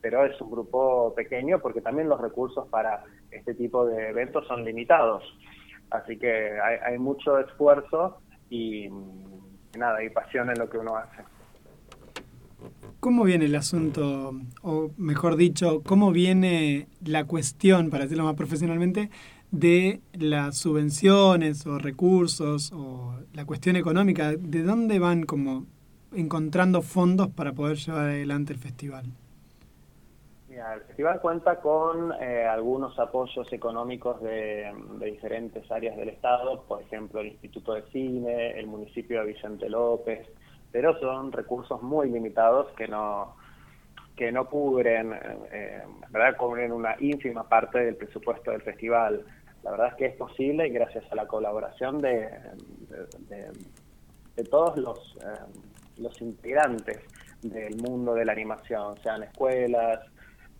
pero 0.00 0.24
es 0.24 0.40
un 0.40 0.50
grupo 0.50 1.14
pequeño 1.14 1.58
porque 1.60 1.80
también 1.80 2.08
los 2.08 2.20
recursos 2.20 2.66
para 2.68 3.04
este 3.30 3.54
tipo 3.54 3.86
de 3.86 4.08
eventos 4.08 4.46
son 4.46 4.64
limitados. 4.64 5.22
Así 5.90 6.18
que 6.18 6.58
hay, 6.60 6.78
hay 6.84 6.98
mucho 6.98 7.38
esfuerzo 7.38 8.20
y, 8.48 8.88
nada, 9.76 10.02
y 10.02 10.10
pasión 10.10 10.50
en 10.50 10.58
lo 10.58 10.70
que 10.70 10.78
uno 10.78 10.96
hace. 10.96 11.22
¿Cómo 13.00 13.24
viene 13.24 13.46
el 13.46 13.54
asunto, 13.54 14.34
o 14.62 14.90
mejor 14.98 15.36
dicho, 15.36 15.82
cómo 15.86 16.12
viene 16.12 16.86
la 17.02 17.24
cuestión, 17.24 17.88
para 17.88 18.04
decirlo 18.04 18.24
más 18.24 18.34
profesionalmente, 18.34 19.08
de 19.50 20.00
las 20.12 20.58
subvenciones 20.58 21.66
o 21.66 21.78
recursos 21.78 22.70
o 22.74 23.14
la 23.32 23.46
cuestión 23.46 23.76
económica? 23.76 24.32
¿De 24.36 24.62
dónde 24.62 24.98
van 24.98 25.22
como 25.22 25.64
encontrando 26.14 26.82
fondos 26.82 27.28
para 27.28 27.54
poder 27.54 27.78
llevar 27.78 28.02
adelante 28.02 28.52
el 28.52 28.58
festival? 28.58 29.06
Mira, 30.50 30.74
el 30.74 30.82
festival 30.82 31.22
cuenta 31.22 31.58
con 31.58 32.12
eh, 32.20 32.44
algunos 32.44 32.98
apoyos 32.98 33.50
económicos 33.50 34.20
de, 34.20 34.74
de, 34.98 35.06
diferentes 35.06 35.70
áreas 35.70 35.96
del 35.96 36.10
Estado, 36.10 36.64
por 36.64 36.82
ejemplo, 36.82 37.20
el 37.20 37.28
Instituto 37.28 37.72
de 37.72 37.82
Cine, 37.92 38.58
el 38.58 38.66
municipio 38.66 39.20
de 39.20 39.28
Vicente 39.28 39.70
López, 39.70 40.28
pero 40.72 40.98
son 41.00 41.32
recursos 41.32 41.82
muy 41.82 42.10
limitados 42.10 42.68
que 42.76 42.88
no 42.88 43.36
que 44.16 44.30
no 44.30 44.46
cubren, 44.50 45.14
eh, 45.50 45.82
verdad 46.10 46.36
cubren 46.36 46.72
una 46.72 46.94
ínfima 47.00 47.48
parte 47.48 47.78
del 47.78 47.96
presupuesto 47.96 48.50
del 48.50 48.60
festival. 48.60 49.24
La 49.62 49.70
verdad 49.70 49.88
es 49.88 49.94
que 49.94 50.06
es 50.06 50.16
posible 50.16 50.68
gracias 50.68 51.10
a 51.10 51.14
la 51.14 51.26
colaboración 51.26 52.02
de, 52.02 52.28
de, 54.36 54.44
todos 54.44 54.76
los, 54.76 55.16
eh, 55.22 55.60
los 55.96 56.20
integrantes 56.20 56.98
del 57.40 57.76
mundo 57.76 58.12
de 58.12 58.26
la 58.26 58.32
animación, 58.32 59.00
sean 59.02 59.22
escuelas, 59.22 60.00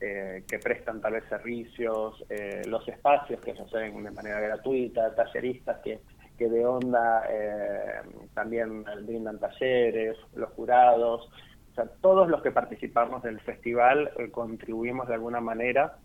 eh, 0.00 0.44
que 0.48 0.58
prestan 0.58 0.98
tal 1.02 1.12
vez 1.12 1.24
servicios, 1.28 2.24
eh, 2.30 2.62
los 2.66 2.88
espacios 2.88 3.38
que 3.42 3.54
se 3.54 3.60
hacen 3.60 4.02
de 4.02 4.10
manera 4.10 4.40
gratuita, 4.40 5.14
talleristas 5.14 5.78
que 5.84 6.00
que 6.40 6.48
de 6.48 6.64
onda 6.64 7.22
eh, 7.28 8.00
también 8.32 8.82
brindan 9.02 9.38
talleres, 9.38 10.16
los 10.34 10.48
jurados, 10.52 11.28
o 11.70 11.74
sea, 11.74 11.84
todos 12.00 12.30
los 12.30 12.40
que 12.40 12.50
participamos 12.50 13.22
del 13.22 13.38
festival 13.40 14.10
eh, 14.16 14.30
contribuimos 14.30 15.06
de 15.06 15.14
alguna 15.14 15.42
manera 15.42 15.98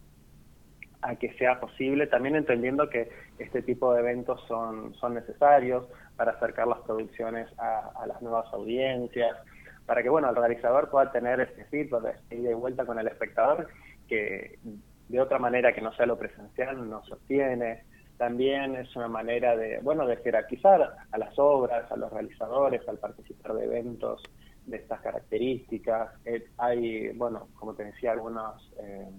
a 1.01 1.15
que 1.15 1.31
sea 1.35 1.61
posible, 1.61 2.07
también 2.07 2.35
entendiendo 2.35 2.89
que 2.89 3.09
este 3.39 3.61
tipo 3.61 3.93
de 3.93 4.01
eventos 4.01 4.43
son, 4.45 4.93
son 4.95 5.13
necesarios 5.13 5.87
para 6.17 6.33
acercar 6.33 6.67
las 6.67 6.79
producciones 6.79 7.47
a, 7.57 8.05
las 8.05 8.21
nuevas 8.21 8.51
audiencias, 8.51 9.37
para 9.85 10.03
que 10.03 10.09
bueno 10.09 10.29
el 10.29 10.35
realizador 10.35 10.89
pueda 10.89 11.13
tener 11.13 11.39
este 11.39 11.63
feedback 11.65 12.19
de 12.27 12.35
ida 12.35 12.51
y 12.51 12.55
vuelta 12.55 12.85
con 12.85 12.99
el 12.99 13.07
espectador 13.07 13.69
que 14.09 14.59
de 15.07 15.21
otra 15.21 15.39
manera 15.39 15.71
que 15.71 15.81
no 15.81 15.93
sea 15.93 16.07
lo 16.07 16.17
presencial 16.17 16.89
no 16.89 17.05
se 17.05 17.13
obtiene 17.13 17.83
también 18.17 18.75
es 18.75 18.95
una 18.95 19.07
manera 19.07 19.55
de, 19.57 19.79
bueno, 19.79 20.07
de 20.07 20.17
jerarquizar 20.17 20.95
a 21.11 21.17
las 21.17 21.37
obras, 21.37 21.91
a 21.91 21.97
los 21.97 22.11
realizadores, 22.11 22.87
al 22.87 22.97
participar 22.97 23.53
de 23.53 23.65
eventos 23.65 24.23
de 24.65 24.77
estas 24.77 25.01
características. 25.01 26.11
Eh, 26.25 26.47
hay, 26.57 27.09
bueno, 27.09 27.49
como 27.55 27.73
te 27.73 27.83
decía, 27.83 28.13
algunos 28.13 28.71
eh, 28.79 29.09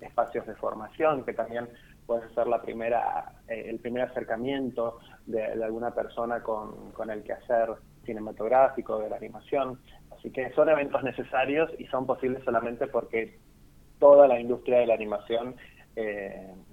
espacios 0.00 0.46
de 0.46 0.54
formación 0.54 1.24
que 1.24 1.32
también 1.32 1.68
pueden 2.06 2.32
ser 2.34 2.46
la 2.46 2.62
primera, 2.62 3.32
eh, 3.48 3.66
el 3.68 3.80
primer 3.80 4.04
acercamiento 4.04 4.98
de, 5.26 5.44
alguna 5.44 5.90
persona 5.92 6.42
con, 6.42 6.92
con 6.92 7.10
el 7.10 7.22
quehacer 7.22 7.70
cinematográfico, 8.04 8.98
de 9.00 9.10
la 9.10 9.16
animación. 9.16 9.80
Así 10.16 10.30
que 10.30 10.50
son 10.52 10.68
eventos 10.68 11.02
necesarios 11.02 11.70
y 11.78 11.86
son 11.86 12.06
posibles 12.06 12.42
solamente 12.44 12.86
porque 12.86 13.38
toda 13.98 14.26
la 14.28 14.40
industria 14.40 14.78
de 14.78 14.86
la 14.86 14.94
animación 14.94 15.56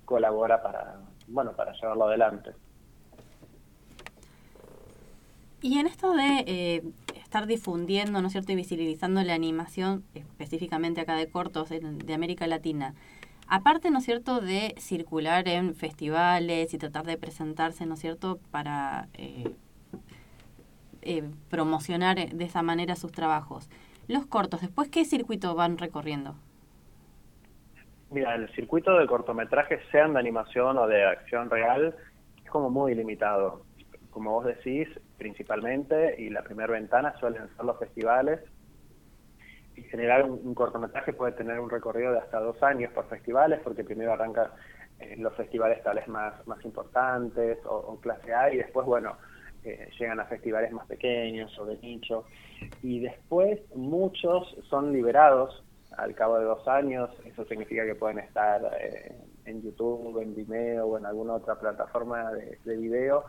colabora 0.05 0.61
para, 0.61 0.99
bueno, 1.27 1.53
para 1.53 1.73
llevarlo 1.73 2.05
adelante. 2.05 2.51
Y 5.61 5.79
en 5.79 5.87
esto 5.87 6.13
de 6.13 6.43
eh, 6.45 6.83
estar 7.15 7.47
difundiendo, 7.47 8.21
¿no 8.21 8.27
es 8.27 8.33
cierto?, 8.33 8.51
y 8.51 8.55
visibilizando 8.55 9.23
la 9.23 9.33
animación, 9.33 10.03
específicamente 10.13 11.01
acá 11.01 11.15
de 11.15 11.27
cortos 11.27 11.69
de, 11.69 12.13
América 12.13 12.45
Latina, 12.45 12.93
aparte, 13.47 13.89
¿no 13.89 13.97
es 13.97 14.05
cierto?, 14.05 14.41
de 14.41 14.75
circular 14.77 15.47
en 15.47 15.73
festivales 15.73 16.73
y 16.73 16.77
tratar 16.77 17.05
de 17.05 17.17
presentarse, 17.17 17.87
¿no 17.87 17.95
cierto?, 17.95 18.39
para 18.51 19.07
eh, 19.15 19.55
eh, 21.01 21.23
promocionar 21.49 22.15
de 22.15 22.45
esa 22.45 22.61
manera 22.61 22.95
sus 22.95 23.11
trabajos. 23.11 23.67
los 24.07 24.27
cortos, 24.27 24.61
después, 24.61 24.89
¿qué 24.89 25.03
circuito 25.03 25.55
van 25.55 25.79
recorriendo? 25.79 26.35
Mira, 28.11 28.35
el 28.35 28.49
circuito 28.53 28.97
de 28.97 29.07
cortometrajes, 29.07 29.81
sean 29.91 30.13
de 30.13 30.19
animación 30.19 30.77
o 30.77 30.87
de 30.87 31.03
acción 31.03 31.49
real, 31.49 31.95
es 32.43 32.49
como 32.49 32.69
muy 32.69 32.93
limitado. 32.93 33.63
Como 34.11 34.31
vos 34.31 34.45
decís, 34.45 34.87
principalmente, 35.17 36.15
y 36.21 36.29
la 36.29 36.43
primera 36.43 36.71
ventana 36.71 37.17
suelen 37.19 37.49
ser 37.55 37.65
los 37.65 37.79
festivales. 37.79 38.39
Y 39.75 39.81
generar 39.83 40.23
un, 40.23 40.53
cortometraje 40.53 41.11
puede 41.13 41.33
tener 41.33 41.59
un 41.59 41.69
recorrido 41.69 42.13
de 42.13 42.19
hasta 42.19 42.39
dos 42.39 42.61
años 42.63 42.93
por 42.93 43.09
festivales, 43.09 43.59
porque 43.63 43.83
primero 43.83 44.13
arranca 44.13 44.53
en 44.99 45.21
los 45.21 45.33
festivales 45.35 45.83
tales 45.83 46.07
más, 46.07 46.47
más 46.47 46.63
importantes 46.63 47.57
o, 47.65 47.99
clase 47.99 48.33
A, 48.33 48.53
y 48.53 48.57
después, 48.57 48.85
bueno, 48.85 49.17
eh, 49.65 49.89
llegan 49.99 50.19
a 50.21 50.25
festivales 50.25 50.71
más 50.71 50.85
pequeños 50.85 51.57
o 51.59 51.65
de 51.65 51.77
nicho. 51.79 52.25
Y 52.81 52.99
después 52.99 53.59
muchos 53.75 54.55
son 54.69 54.93
liberados 54.93 55.65
al 55.97 56.13
cabo 56.15 56.39
de 56.39 56.45
dos 56.45 56.67
años, 56.67 57.09
eso 57.25 57.45
significa 57.45 57.85
que 57.85 57.95
pueden 57.95 58.19
estar 58.19 58.61
eh, 58.79 59.15
en 59.45 59.61
YouTube, 59.61 60.21
en 60.21 60.35
Vimeo 60.35 60.85
o 60.85 60.97
en 60.97 61.05
alguna 61.05 61.35
otra 61.35 61.55
plataforma 61.55 62.31
de, 62.31 62.77
video. 62.77 63.25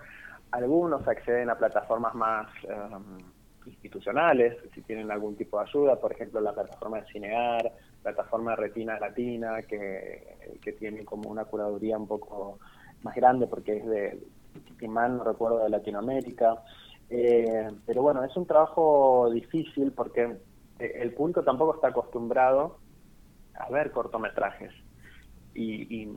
Algunos 0.51 1.07
acceden 1.07 1.51
a 1.51 1.57
plataformas 1.57 2.15
más 2.15 2.49
um, 2.65 3.19
institucionales, 3.67 4.57
si 4.75 4.83
tienen 4.83 5.11
algún 5.11 5.37
tipo 5.37 5.59
de 5.59 5.65
ayuda, 5.69 5.97
por 5.97 6.13
ejemplo 6.13 6.41
la 6.41 6.53
plataforma 6.53 7.01
de 7.01 7.07
Cinear, 7.07 7.73
plataforma 8.03 8.53
de 8.53 8.57
Retina 8.57 8.99
Latina, 8.99 9.63
que, 9.63 10.59
que 10.63 10.73
tiene 10.73 11.05
como 11.05 11.29
una 11.29 11.45
curaduría 11.45 11.99
un 11.99 12.07
poco 12.07 12.59
más 13.03 13.15
grande 13.15 13.47
porque 13.47 13.79
es 13.79 13.87
de, 13.87 14.23
si 14.79 14.89
no 14.89 15.25
recuerdo, 15.25 15.59
de 15.59 15.71
Latinoamérica. 15.71 16.63
Eh, 17.09 17.69
pero 17.85 18.03
bueno, 18.03 18.25
es 18.25 18.37
un 18.37 18.47
trabajo 18.47 19.31
difícil 19.31 19.93
porque 19.93 20.37
el 20.78 21.12
público 21.15 21.43
tampoco 21.43 21.77
está 21.77 21.89
acostumbrado 21.89 22.78
a 23.55 23.70
ver 23.70 23.90
cortometrajes. 23.90 24.73
Y, 25.55 26.09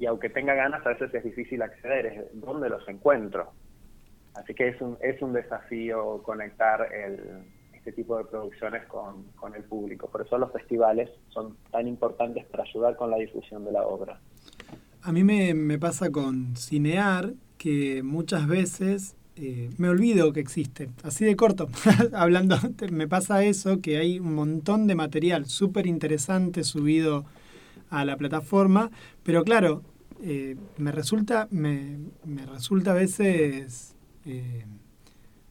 y, 0.00 0.06
aunque 0.06 0.28
tenga 0.30 0.54
ganas, 0.54 0.84
a 0.86 0.90
veces 0.90 1.12
es 1.14 1.24
difícil 1.24 1.62
acceder, 1.62 2.06
es 2.06 2.40
dónde 2.40 2.68
los 2.68 2.86
encuentro. 2.88 3.52
Así 4.34 4.54
que 4.54 4.68
es 4.68 4.80
un, 4.80 4.96
es 5.00 5.20
un 5.22 5.32
desafío 5.32 6.22
conectar 6.22 6.92
el, 6.92 7.44
este 7.74 7.92
tipo 7.92 8.16
de 8.18 8.24
producciones 8.24 8.84
con, 8.86 9.24
con 9.32 9.54
el 9.54 9.64
público. 9.64 10.08
Por 10.08 10.22
eso 10.22 10.38
los 10.38 10.52
festivales 10.52 11.10
son 11.30 11.56
tan 11.70 11.88
importantes 11.88 12.44
para 12.46 12.64
ayudar 12.64 12.96
con 12.96 13.10
la 13.10 13.16
difusión 13.16 13.64
de 13.64 13.72
la 13.72 13.82
obra. 13.82 14.20
A 15.02 15.12
mí 15.12 15.24
me, 15.24 15.54
me 15.54 15.78
pasa 15.78 16.10
con 16.10 16.54
Cinear 16.56 17.32
que 17.56 18.02
muchas 18.04 18.46
veces 18.46 19.16
eh, 19.40 19.70
me 19.78 19.88
olvido 19.88 20.32
que 20.32 20.40
existe. 20.40 20.90
Así 21.04 21.24
de 21.24 21.36
corto, 21.36 21.68
hablando, 22.12 22.58
me 22.90 23.06
pasa 23.06 23.44
eso, 23.44 23.80
que 23.80 23.98
hay 23.98 24.18
un 24.18 24.34
montón 24.34 24.88
de 24.88 24.96
material 24.96 25.46
súper 25.46 25.86
interesante 25.86 26.64
subido 26.64 27.24
a 27.88 28.04
la 28.04 28.16
plataforma, 28.16 28.90
pero 29.22 29.44
claro, 29.44 29.82
eh, 30.24 30.56
me, 30.76 30.90
resulta, 30.90 31.46
me, 31.52 31.98
resulta 32.52 32.90
a 32.90 32.94
veces 32.94 33.94
eh, 34.26 34.64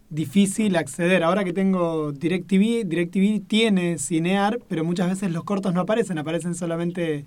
difícil 0.10 0.76
acceder. 0.76 1.24
Ahora 1.24 1.46
que 1.46 1.54
tengo 1.54 2.12
DirecTV, 2.12 2.84
DirecTV 2.86 3.48
tiene 3.48 4.00
Cinear, 4.00 4.60
pero 4.68 4.84
muchas 4.84 5.08
veces 5.08 5.32
los 5.32 5.46
cortos 5.46 5.74
no 5.74 5.80
aparecen, 5.80 6.18
aparecen 6.18 6.56
solamente 6.56 7.24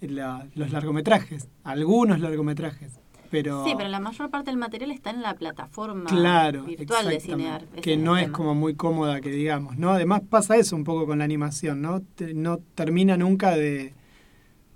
los 0.00 0.72
largometrajes, 0.72 1.48
algunos 1.64 2.20
largometrajes. 2.20 2.98
Sí, 3.30 3.74
pero 3.76 3.88
la 3.88 4.00
mayor 4.00 4.30
parte 4.30 4.50
del 4.50 4.58
material 4.58 4.90
está 4.90 5.10
en 5.10 5.22
la 5.22 5.34
plataforma 5.34 6.10
virtual 6.66 7.08
de 7.08 7.20
Cinear. 7.20 7.64
Que 7.82 7.96
no 7.96 8.16
es 8.16 8.30
como 8.30 8.54
muy 8.54 8.74
cómoda, 8.74 9.20
que 9.20 9.30
digamos, 9.30 9.76
¿no? 9.76 9.90
Además 9.90 10.22
pasa 10.28 10.56
eso 10.56 10.76
un 10.76 10.84
poco 10.84 11.06
con 11.06 11.18
la 11.18 11.24
animación, 11.24 11.82
¿no? 11.82 12.02
no 12.34 12.58
termina 12.74 13.16
nunca 13.16 13.56
de, 13.56 13.92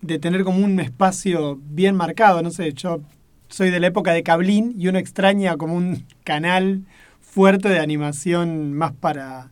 de 0.03 0.19
tener 0.19 0.45
como 0.45 0.65
un 0.65 0.81
espacio 0.81 1.59
bien 1.62 1.97
marcado, 1.97 2.43
no 2.43 2.51
sé, 2.51 2.73
yo 2.74 3.01
soy 3.49 3.70
de 3.70 3.81
la 3.81 3.87
época 3.87 4.12
de 4.12 4.23
Cablín 4.23 4.74
y 4.79 4.89
uno 4.89 4.99
extraña 4.99 5.57
como 5.57 5.74
un 5.74 6.07
canal 6.24 6.83
fuerte 7.20 7.69
de 7.69 7.79
animación 7.79 8.74
más 8.74 8.93
para, 8.93 9.51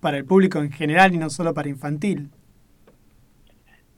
para 0.00 0.18
el 0.18 0.24
público 0.24 0.58
en 0.58 0.70
general 0.70 1.14
y 1.14 1.18
no 1.18 1.30
solo 1.30 1.54
para 1.54 1.68
infantil. 1.68 2.30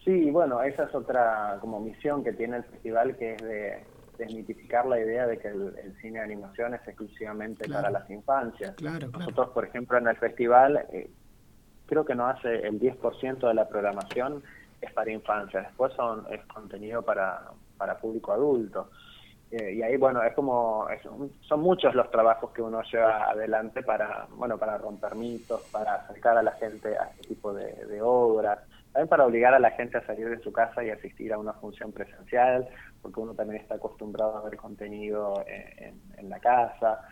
Sí, 0.05 0.31
bueno, 0.31 0.62
esa 0.62 0.85
es 0.85 0.94
otra 0.94 1.59
como 1.60 1.81
misión 1.81 2.24
que 2.24 2.32
tiene 2.32 2.59
el 2.59 2.65
festival 2.65 3.16
que 3.16 3.35
es 3.35 3.43
de 3.43 3.85
desmitificar 4.18 4.84
la 4.86 4.98
idea 5.00 5.26
de 5.26 5.38
que 5.38 5.48
el, 5.48 5.96
cine 6.00 6.18
de 6.18 6.24
animación 6.24 6.74
es 6.74 6.86
exclusivamente 6.86 7.68
para 7.68 7.90
las 7.90 8.10
infancias. 8.10 8.74
Nosotros, 8.82 9.50
por 9.50 9.64
ejemplo, 9.64 9.96
en 9.96 10.08
el 10.08 10.16
festival, 10.16 10.84
eh, 10.92 11.08
creo 11.86 12.04
que 12.04 12.14
no 12.14 12.26
hace 12.26 12.66
el 12.66 12.78
10% 12.78 13.48
de 13.48 13.54
la 13.54 13.68
programación 13.68 14.42
es 14.80 14.92
para 14.92 15.10
infancia, 15.10 15.60
después 15.60 15.92
son 15.94 16.24
es 16.30 16.44
contenido 16.44 17.02
para, 17.02 17.50
para 17.76 17.98
público 17.98 18.32
adulto. 18.32 18.90
Eh, 19.50 19.74
y 19.76 19.82
ahí, 19.82 19.96
bueno, 19.96 20.22
es 20.22 20.34
como, 20.34 20.86
son 21.40 21.60
muchos 21.60 21.94
los 21.94 22.10
trabajos 22.10 22.50
que 22.50 22.60
uno 22.60 22.82
lleva 22.82 23.30
adelante 23.30 23.82
para, 23.82 24.26
bueno, 24.36 24.58
para 24.58 24.76
romper 24.76 25.14
mitos, 25.14 25.62
para 25.72 25.94
acercar 25.94 26.36
a 26.36 26.42
la 26.42 26.52
gente 26.52 26.96
a 26.98 27.04
este 27.04 27.28
tipo 27.28 27.54
de, 27.54 27.86
de 27.86 28.02
obras, 28.02 28.58
también 28.98 29.10
para 29.10 29.26
obligar 29.26 29.54
a 29.54 29.60
la 29.60 29.70
gente 29.70 29.96
a 29.96 30.04
salir 30.04 30.28
de 30.28 30.40
su 30.40 30.50
casa 30.50 30.82
y 30.82 30.90
asistir 30.90 31.32
a 31.32 31.38
una 31.38 31.52
función 31.52 31.92
presencial, 31.92 32.68
porque 33.00 33.20
uno 33.20 33.32
también 33.32 33.62
está 33.62 33.76
acostumbrado 33.76 34.36
a 34.36 34.42
ver 34.42 34.56
contenido 34.56 35.44
eh, 35.46 35.94
en, 36.16 36.28
la 36.28 36.40
casa. 36.40 37.02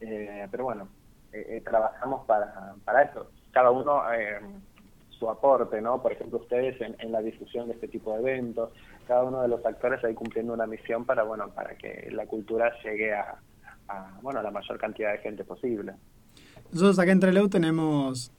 Eh, 0.00 0.46
pero 0.52 0.62
bueno, 0.62 0.88
eh, 1.32 1.60
trabajamos 1.64 2.24
para, 2.26 2.76
para 2.84 3.02
eso. 3.02 3.32
Cada 3.50 3.72
uno 3.72 4.02
su 5.10 5.28
aporte, 5.28 5.80
¿no? 5.80 6.00
Por 6.00 6.12
ejemplo, 6.12 6.38
ustedes 6.38 6.80
en, 6.80 7.10
la 7.10 7.20
difusión 7.20 7.66
de 7.66 7.74
este 7.74 7.88
tipo 7.88 8.12
de 8.12 8.20
eventos, 8.20 8.70
cada 9.08 9.24
uno 9.24 9.42
de 9.42 9.48
los 9.48 9.66
actores 9.66 10.02
ahí 10.04 10.14
cumpliendo 10.14 10.52
una 10.52 10.68
misión 10.68 11.04
para, 11.04 11.24
bueno, 11.24 11.48
para 11.48 11.74
que 11.74 12.08
la 12.12 12.24
cultura 12.26 12.72
llegue 12.84 13.14
a, 13.14 13.34
bueno, 14.20 14.38
a 14.38 14.42
la 14.44 14.52
mayor 14.52 14.78
cantidad 14.78 15.10
de 15.10 15.18
gente 15.18 15.42
posible. 15.42 15.94
Nosotros 16.72 16.98
acá 16.98 17.12
en 17.12 17.20
Trelew 17.20 17.50
tenemos, 17.50 18.32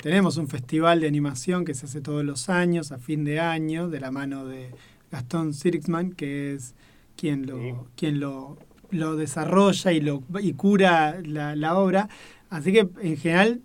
tenemos 0.00 0.36
un 0.36 0.46
festival 0.46 1.00
de 1.00 1.08
animación 1.08 1.64
que 1.64 1.74
se 1.74 1.86
hace 1.86 2.00
todos 2.00 2.24
los 2.24 2.48
años, 2.48 2.92
a 2.92 2.98
fin 2.98 3.24
de 3.24 3.40
año, 3.40 3.88
de 3.88 3.98
la 3.98 4.12
mano 4.12 4.46
de 4.46 4.70
Gastón 5.10 5.52
Sirixman, 5.52 6.12
que 6.12 6.54
es 6.54 6.76
quien 7.16 7.48
lo, 7.48 7.88
quien 7.96 8.20
lo, 8.20 8.58
lo, 8.90 9.16
desarrolla 9.16 9.90
y, 9.90 10.00
lo, 10.00 10.22
y 10.40 10.52
cura 10.52 11.20
la, 11.24 11.56
la, 11.56 11.76
obra. 11.76 12.08
Así 12.48 12.72
que 12.72 12.88
en 13.00 13.16
general 13.16 13.60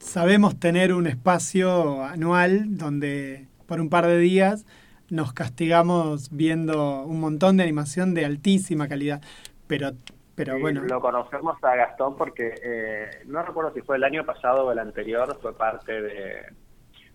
sabemos 0.00 0.60
tener 0.60 0.92
un 0.92 1.06
espacio 1.06 2.04
anual 2.04 2.76
donde 2.76 3.48
por 3.64 3.80
un 3.80 3.88
par 3.88 4.06
de 4.06 4.18
días 4.18 4.66
nos 5.08 5.32
castigamos 5.32 6.28
viendo 6.30 7.04
un 7.04 7.20
montón 7.20 7.56
de 7.56 7.62
animación 7.62 8.12
de 8.12 8.26
altísima 8.26 8.86
calidad. 8.86 9.22
Pero, 9.66 9.92
pero 10.34 10.58
bueno. 10.58 10.82
Lo 10.82 11.00
conocemos 11.00 11.56
a 11.62 11.74
Gastón 11.76 12.16
porque 12.16 12.54
eh, 12.62 13.10
no 13.26 13.42
recuerdo 13.42 13.72
si 13.74 13.80
fue 13.82 13.96
el 13.96 14.04
año 14.04 14.24
pasado 14.24 14.66
o 14.66 14.72
el 14.72 14.78
anterior, 14.78 15.38
fue 15.40 15.56
parte 15.56 16.00
de, 16.00 16.42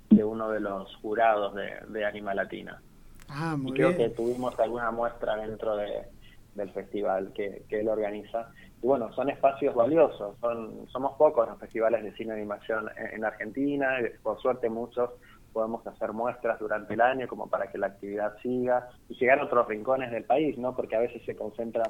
de 0.10 0.24
uno 0.24 0.50
de 0.50 0.60
los 0.60 0.96
jurados 0.98 1.56
de, 1.56 1.72
de 1.88 2.06
Anima 2.06 2.34
Latina. 2.34 2.82
Ah, 3.30 3.58
y 3.60 3.72
creo 3.74 3.96
que 3.98 4.10
tuvimos 4.10 4.58
alguna 4.60 4.92
muestra 4.92 5.36
dentro 5.36 5.76
de, 5.78 6.04
del 6.56 6.72
festival 6.72 7.32
que, 7.34 7.64
que, 7.70 7.82
él 7.82 7.90
organiza. 7.90 8.50
Y 8.82 8.88
bueno, 8.88 9.12
son 9.14 9.30
espacios 9.30 9.76
valiosos, 9.76 10.38
son 10.40 10.88
somos 10.90 11.18
pocos 11.18 11.48
los 11.48 11.60
festivales 11.60 12.04
de 12.04 12.14
cine 12.14 12.34
y 12.34 12.38
animación 12.38 12.90
en, 13.14 13.24
Argentina, 13.24 14.00
y 14.00 14.18
por 14.20 14.42
suerte 14.42 14.70
muchos 14.70 15.12
podemos 15.54 15.86
hacer 15.88 16.12
muestras 16.14 16.60
durante 16.60 16.94
el 16.94 17.02
año 17.02 17.28
como 17.28 17.48
para 17.48 17.72
que 17.72 17.78
la 17.78 17.88
actividad 17.88 18.36
siga 18.42 18.90
y 19.08 19.16
llegar 19.16 19.40
a 19.40 19.46
otros 19.46 19.68
rincones 19.68 20.12
del 20.12 20.24
país, 20.24 20.58
¿no? 20.58 20.76
Porque 20.76 20.96
a 20.96 21.00
veces 21.00 21.24
se 21.26 21.36
concentra, 21.36 21.84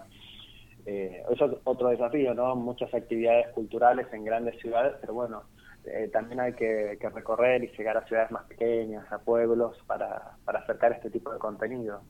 eh, 0.86 1.24
eso 1.32 1.45
es 1.45 1.57
otro 1.64 1.90
desafío, 1.90 2.34
¿no? 2.34 2.56
Muchas 2.56 2.94
actividades 2.94 3.48
culturales 3.49 4.07
en 4.14 4.24
grandes 4.24 4.60
ciudades, 4.60 4.94
pero 5.02 5.14
bueno, 5.14 5.44
eh, 5.86 6.10
también 6.12 6.40
hay 6.40 6.53
que, 6.53 6.98
recorrer 7.14 7.64
y 7.64 7.72
llegar 7.78 7.98
a 7.98 8.06
ciudades 8.07 8.32
más 8.32 8.44
pequeñas, 8.45 9.12
a 9.12 9.20
pueblos, 9.20 9.78
para, 9.88 10.38
para 10.45 10.60
acercar 10.60 10.91
este 10.94 11.10
tipo 11.10 11.32
de 11.32 11.40
contenido. 11.40 12.02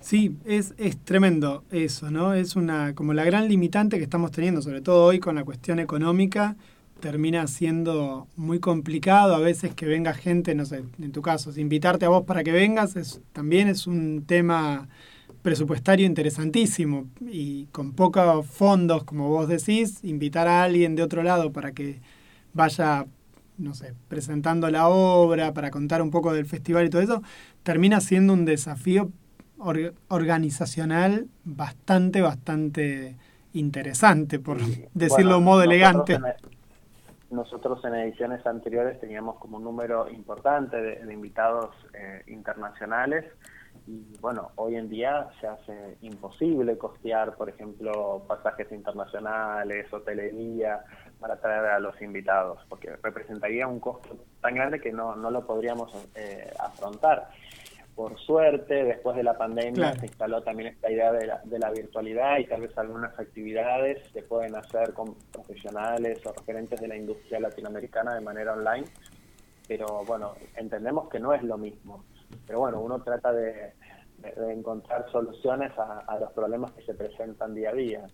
Sí, 0.00 0.38
es, 0.44 0.74
es 0.78 0.96
tremendo 1.04 1.64
eso, 1.70 2.10
¿no? 2.10 2.32
Es 2.32 2.56
una 2.56 2.94
como 2.94 3.14
la 3.14 3.24
gran 3.24 3.48
limitante 3.48 3.98
que 3.98 4.04
estamos 4.04 4.30
teniendo, 4.30 4.62
sobre 4.62 4.80
todo 4.80 5.06
hoy 5.06 5.18
con 5.18 5.34
la 5.34 5.44
cuestión 5.44 5.80
económica, 5.80 6.56
termina 7.00 7.46
siendo 7.46 8.28
muy 8.36 8.60
complicado 8.60 9.34
a 9.34 9.40
veces 9.40 9.74
que 9.74 9.86
venga 9.86 10.14
gente, 10.14 10.54
no 10.54 10.64
sé, 10.64 10.84
en 11.00 11.12
tu 11.12 11.22
caso, 11.22 11.50
invitarte 11.58 12.06
a 12.06 12.10
vos 12.10 12.24
para 12.24 12.44
que 12.44 12.52
vengas 12.52 12.96
es, 12.96 13.20
también 13.32 13.68
es 13.68 13.86
un 13.86 14.24
tema 14.26 14.88
presupuestario 15.48 16.04
interesantísimo 16.04 17.06
y 17.22 17.68
con 17.72 17.94
pocos 17.94 18.46
fondos, 18.46 19.04
como 19.04 19.30
vos 19.30 19.48
decís, 19.48 20.04
invitar 20.04 20.46
a 20.46 20.62
alguien 20.62 20.94
de 20.94 21.02
otro 21.02 21.22
lado 21.22 21.52
para 21.52 21.72
que 21.72 22.02
vaya, 22.52 23.06
no 23.56 23.72
sé, 23.72 23.94
presentando 24.08 24.68
la 24.68 24.88
obra, 24.88 25.54
para 25.54 25.70
contar 25.70 26.02
un 26.02 26.10
poco 26.10 26.34
del 26.34 26.44
festival 26.44 26.84
y 26.84 26.90
todo 26.90 27.00
eso, 27.00 27.22
termina 27.62 28.02
siendo 28.02 28.34
un 28.34 28.44
desafío 28.44 29.10
organizacional 30.08 31.28
bastante, 31.44 32.20
bastante 32.20 33.16
interesante, 33.54 34.38
por 34.38 34.58
decirlo 34.92 35.36
de 35.36 35.40
modo 35.40 35.62
elegante. 35.62 36.18
nosotros 37.30 37.82
en 37.86 37.94
ediciones 37.94 38.46
anteriores 38.46 39.00
teníamos 39.00 39.36
como 39.36 39.56
un 39.56 39.64
número 39.64 40.10
importante 40.10 40.76
de, 40.76 41.10
invitados 41.10 41.74
eh, 41.94 42.22
internacionales 42.26 43.24
y 43.88 44.18
bueno, 44.20 44.52
hoy 44.56 44.76
en 44.76 44.90
día 44.90 45.30
se 45.40 45.46
hace 45.46 45.96
imposible 46.02 46.76
costear, 46.76 47.34
por 47.36 47.48
ejemplo, 47.48 48.22
pasajes 48.28 48.70
internacionales, 48.70 49.90
hotelería, 49.90 50.84
para 51.18 51.36
traer 51.36 51.64
a 51.64 51.80
los 51.80 52.00
invitados, 52.02 52.58
porque 52.68 52.94
representaría 53.02 53.66
un 53.66 53.80
costo 53.80 54.14
tan 54.42 54.56
grande 54.56 54.78
que 54.78 54.92
no, 54.92 55.16
no 55.16 55.30
lo 55.30 55.46
podríamos 55.46 55.90
eh, 56.14 56.52
afrontar. 56.58 57.30
Por 57.94 58.18
suerte, 58.18 58.84
después 58.84 59.16
de 59.16 59.22
la 59.22 59.38
pandemia 59.38 59.94
se 59.94 60.06
instaló 60.06 60.42
también 60.42 60.74
esta 60.74 60.90
idea 60.90 61.10
de 61.10 61.26
la, 61.26 61.40
de 61.42 61.58
la 61.58 61.70
virtualidad 61.70 62.38
y 62.38 62.44
tal 62.44 62.60
vez 62.60 62.76
algunas 62.76 63.18
actividades 63.18 64.06
se 64.12 64.22
pueden 64.22 64.54
hacer 64.54 64.92
con 64.92 65.14
profesionales 65.32 66.24
o 66.26 66.32
referentes 66.32 66.78
de 66.78 66.88
la 66.88 66.96
industria 66.96 67.40
latinoamericana 67.40 68.14
de 68.14 68.20
manera 68.20 68.52
online, 68.52 68.86
pero 69.66 70.04
bueno, 70.04 70.34
entendemos 70.56 71.08
que 71.08 71.18
no 71.18 71.32
es 71.32 71.42
lo 71.42 71.56
mismo. 71.56 72.04
Pero 72.46 72.60
bueno, 72.60 72.80
uno 72.80 73.00
trata 73.02 73.32
de, 73.32 73.72
encontrar 74.50 75.06
soluciones 75.12 75.70
a, 75.78 76.18
los 76.18 76.32
problemas 76.32 76.72
que 76.72 76.82
se 76.82 76.94
presentan 76.94 77.54
día 77.54 77.70
a 77.70 77.74
día. 77.74 78.06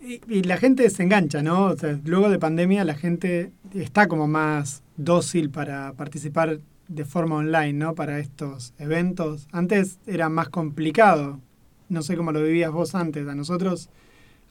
Y, 0.00 0.42
la 0.42 0.56
gente 0.56 0.88
se 0.90 1.02
engancha, 1.02 1.42
¿no? 1.42 1.66
O 1.66 1.76
sea, 1.76 1.98
luego 2.04 2.30
de 2.30 2.38
pandemia 2.38 2.84
la 2.84 2.94
gente 2.94 3.52
está 3.74 4.06
como 4.08 4.26
más 4.26 4.82
dócil 4.96 5.50
para 5.50 5.92
participar 5.92 6.58
de 6.88 7.04
forma 7.04 7.36
online, 7.36 7.72
¿no? 7.72 7.94
Para 7.94 8.18
estos 8.18 8.74
eventos. 8.78 9.48
Antes 9.52 9.98
era 10.06 10.28
más 10.28 10.48
complicado. 10.48 11.40
No 11.88 12.02
sé 12.02 12.16
cómo 12.16 12.32
lo 12.32 12.42
vivías 12.42 12.72
vos 12.72 12.94
antes. 12.94 13.26
A 13.28 13.34
nosotros, 13.34 13.90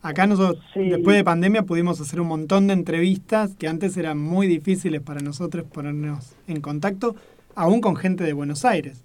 acá 0.01 0.27
nosotros, 0.27 0.63
después 0.75 1.17
de 1.17 1.23
pandemia, 1.23 1.63
pudimos 1.63 1.99
hacer 2.01 2.21
un 2.21 2.27
montón 2.27 2.67
de 2.67 2.73
entrevistas 2.73 3.55
que 3.55 3.67
antes 3.67 3.97
eran 3.97 4.19
muy 4.19 4.47
difíciles 4.47 5.01
para 5.01 5.21
nosotros 5.21 5.65
ponernos 5.65 6.35
en 6.47 6.61
contacto, 6.61 7.15
aún 7.55 7.81
con 7.81 7.95
gente 7.95 8.23
de 8.23 8.33
Buenos 8.33 8.65
Aires. 8.65 9.03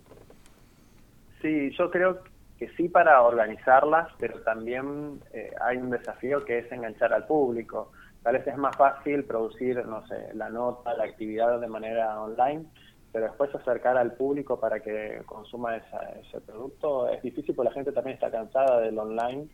Sí, 1.42 1.70
yo 1.78 1.90
creo 1.90 2.22
que 2.58 2.68
sí 2.76 2.88
para 2.88 3.22
organizarlas, 3.22 4.08
pero 4.18 4.40
también 4.40 5.20
eh, 5.32 5.52
hay 5.60 5.76
un 5.76 5.90
desafío 5.90 6.44
que 6.44 6.58
es 6.58 6.72
enganchar 6.72 7.12
al 7.12 7.26
público. 7.26 7.92
Tal 8.22 8.34
vez 8.34 8.46
es 8.46 8.56
más 8.56 8.76
fácil 8.76 9.24
producir, 9.24 9.84
no 9.86 10.06
sé, 10.08 10.34
la 10.34 10.48
nota, 10.48 10.92
la 10.94 11.04
actividad 11.04 11.60
de 11.60 11.68
manera 11.68 12.20
online, 12.20 12.66
pero 13.12 13.26
después 13.26 13.54
acercar 13.54 13.96
al 13.96 14.12
público 14.14 14.58
para 14.58 14.80
que 14.80 15.22
consuma 15.24 15.76
ese 15.76 16.40
producto 16.40 17.08
es 17.08 17.22
difícil 17.22 17.54
porque 17.54 17.70
la 17.70 17.74
gente 17.74 17.92
también 17.92 18.14
está 18.14 18.30
cansada 18.30 18.80
del 18.80 18.98
online 18.98 19.48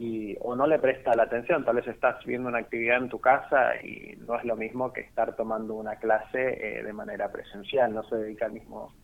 y 0.00 0.34
o 0.40 0.56
no 0.56 0.66
le 0.66 0.78
presta 0.78 1.14
la 1.14 1.24
atención. 1.24 1.62
Tal 1.62 1.76
vez 1.76 1.86
estás 1.86 2.24
viendo 2.24 2.48
una 2.48 2.56
actividad 2.56 2.96
en 2.96 3.10
tu 3.10 3.20
casa 3.20 3.76
y 3.84 4.16
no 4.26 4.34
es 4.38 4.44
lo 4.46 4.56
mismo 4.56 4.94
que 4.94 5.02
estar 5.02 5.36
tomando 5.36 5.74
una 5.74 5.96
clase 5.96 6.78
eh, 6.78 6.82
de 6.82 6.92
manera 6.94 7.30
presencial, 7.30 7.92
no 7.92 8.02
se 8.04 8.16
dedica 8.16 8.46
al 8.46 8.52
mismo 8.52 8.94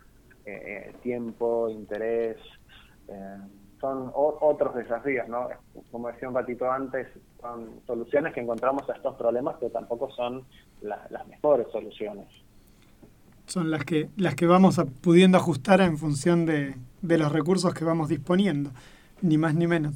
eh, 0.47 0.94
tiempo, 1.02 1.68
interés. 1.68 2.39
Eh, 3.09 3.36
son 3.78 4.10
otros 4.14 4.74
desafíos, 4.74 5.28
¿no? 5.28 5.51
Como 5.90 6.09
decía 6.09 6.31
un 6.31 6.35
ratito 6.35 6.73
antes, 6.73 7.09
son 7.43 7.82
soluciones 7.86 8.32
que 8.32 8.40
encontramos 8.40 8.89
a 8.89 8.94
estos 8.94 9.16
problemas, 9.16 9.56
pero 9.60 9.70
tampoco 9.70 10.10
son 10.12 10.44
las 10.81 11.28
mejores 11.28 11.66
soluciones. 11.73 12.27
Son 13.44 13.70
las 13.70 13.85
que, 13.85 14.09
las 14.16 14.35
que 14.35 14.47
vamos 14.47 14.81
pudiendo 15.02 15.36
ajustar 15.36 15.82
en 15.82 15.98
función 15.98 16.47
de, 16.47 16.74
los 17.02 17.31
recursos 17.31 17.74
que 17.74 17.85
vamos 17.85 18.09
disponiendo, 18.09 18.70
ni 19.20 19.36
más 19.36 19.55
ni 19.55 19.66
menos. 19.66 19.93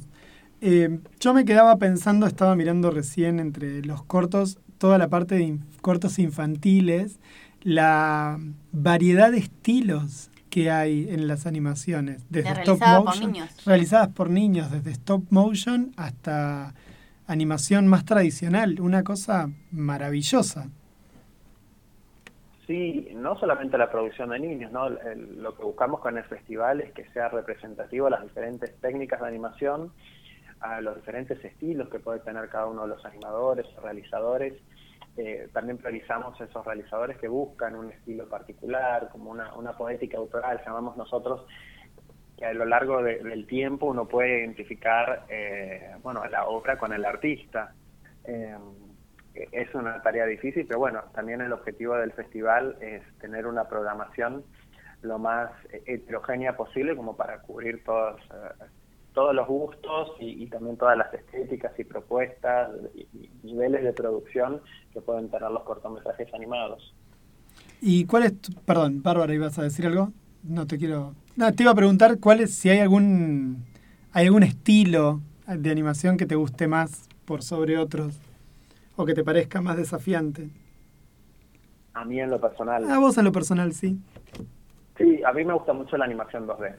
Eh, 0.61 0.99
yo 1.19 1.33
me 1.33 1.43
quedaba 1.43 1.77
pensando, 1.77 2.27
estaba 2.27 2.55
mirando 2.55 2.91
recién 2.91 3.39
entre 3.39 3.81
los 3.81 4.03
cortos, 4.03 4.59
toda 4.77 4.99
la 4.99 5.09
parte 5.09 5.35
de 5.35 5.57
cortos 5.81 6.19
infantiles, 6.19 7.19
la 7.63 8.39
variedad 8.71 9.31
de 9.31 9.39
estilos 9.39 10.29
que 10.51 10.69
hay 10.69 11.07
en 11.09 11.27
las 11.27 11.47
animaciones, 11.47 12.25
desde 12.29 12.51
stop 12.51 12.79
motion, 12.79 13.33
realizadas 13.65 14.09
por 14.09 14.29
niños, 14.29 14.69
desde 14.69 14.91
stop 14.91 15.23
motion 15.31 15.93
hasta 15.97 16.75
animación 17.25 17.87
más 17.87 18.05
tradicional, 18.05 18.79
una 18.81 19.03
cosa 19.03 19.49
maravillosa. 19.71 20.67
Sí, 22.67 23.09
no 23.15 23.37
solamente 23.39 23.77
la 23.77 23.89
producción 23.89 24.29
de 24.29 24.39
niños, 24.39 24.71
¿no? 24.71 24.89
lo 24.89 25.55
que 25.55 25.63
buscamos 25.63 26.01
con 26.01 26.17
el 26.17 26.23
festival 26.25 26.81
es 26.81 26.91
que 26.91 27.05
sea 27.09 27.29
representativo 27.29 28.07
a 28.07 28.11
las 28.11 28.23
diferentes 28.23 28.75
técnicas 28.79 29.21
de 29.21 29.27
animación, 29.27 29.91
a 30.61 30.79
los 30.81 30.95
diferentes 30.95 31.43
estilos 31.43 31.89
que 31.89 31.99
puede 31.99 32.19
tener 32.19 32.47
cada 32.49 32.67
uno 32.67 32.83
de 32.83 32.89
los 32.89 33.05
animadores, 33.05 33.65
realizadores, 33.81 34.53
eh, 35.17 35.49
también 35.51 35.77
priorizamos 35.77 36.39
esos 36.39 36.65
realizadores 36.65 37.17
que 37.17 37.27
buscan 37.27 37.75
un 37.75 37.91
estilo 37.91 38.29
particular, 38.29 39.09
como 39.11 39.31
una, 39.31 39.53
una 39.55 39.73
poética 39.73 40.17
autoral, 40.17 40.61
llamamos 40.65 40.95
nosotros, 40.95 41.45
que 42.37 42.45
a 42.45 42.53
lo 42.53 42.65
largo 42.65 43.03
del 43.03 43.45
tiempo 43.45 43.87
uno 43.87 44.07
puede 44.07 44.39
identificar 44.39 45.25
eh, 45.29 45.95
bueno, 46.01 46.25
la 46.25 46.45
obra 46.45 46.77
con 46.77 46.93
el 46.93 47.03
artista. 47.03 47.73
Eh, 48.23 48.55
es 49.33 49.73
una 49.75 50.01
tarea 50.01 50.25
difícil, 50.25 50.65
pero 50.67 50.79
bueno, 50.79 51.03
también 51.13 51.41
el 51.41 51.53
objetivo 51.53 51.95
del 51.95 52.11
festival 52.13 52.77
es 52.81 53.01
tener 53.19 53.47
una 53.47 53.67
programación 53.67 54.43
lo 55.01 55.17
más 55.17 55.51
heterogénea 55.85 56.55
posible 56.55 56.95
como 56.95 57.15
para 57.15 57.39
cubrir 57.41 57.83
todos 57.83 58.21
todos 59.13 59.35
los 59.35 59.47
gustos 59.47 60.11
y, 60.19 60.47
también 60.47 60.77
todas 60.77 60.97
las 60.97 61.13
estéticas 61.13 61.77
y 61.77 61.83
propuestas 61.83 62.71
y, 62.95 63.29
niveles 63.43 63.83
de 63.83 63.93
producción 63.93 64.61
que 64.93 65.01
pueden 65.01 65.29
tener 65.29 65.51
los 65.51 65.63
cortometrajes 65.63 66.33
animados. 66.33 66.93
¿Y 67.81 68.05
cuál 68.05 68.23
es 68.23 68.39
tu, 68.39 68.53
perdón, 68.61 69.01
Bárbara, 69.01 69.33
ibas 69.33 69.57
a 69.59 69.63
decir 69.63 69.85
algo? 69.85 70.11
No 70.43 70.65
te 70.65 70.77
quiero, 70.77 71.13
no, 71.35 71.51
te 71.53 71.63
iba 71.63 71.71
a 71.71 71.75
preguntar 71.75 72.19
cuál 72.19 72.39
es, 72.39 72.53
si 72.55 72.69
hay 72.69 72.79
algún, 72.79 73.65
hay 74.13 74.27
algún 74.27 74.43
estilo 74.43 75.21
de 75.47 75.69
animación 75.69 76.17
que 76.17 76.25
te 76.25 76.35
guste 76.35 76.67
más 76.67 77.09
por 77.25 77.43
sobre 77.43 77.77
otros 77.77 78.19
o 78.95 79.05
que 79.05 79.13
te 79.13 79.23
parezca 79.23 79.61
más 79.61 79.77
desafiante. 79.77 80.49
A 81.93 82.05
mí 82.05 82.19
en 82.19 82.29
lo 82.29 82.39
personal. 82.39 82.89
A 82.89 82.99
vos 82.99 83.17
en 83.17 83.25
lo 83.25 83.31
personal, 83.31 83.73
sí. 83.73 83.99
Sí, 84.97 85.21
a 85.23 85.33
mí 85.33 85.43
me 85.43 85.53
gusta 85.53 85.73
mucho 85.73 85.97
la 85.97 86.05
animación 86.05 86.47
2D. 86.47 86.75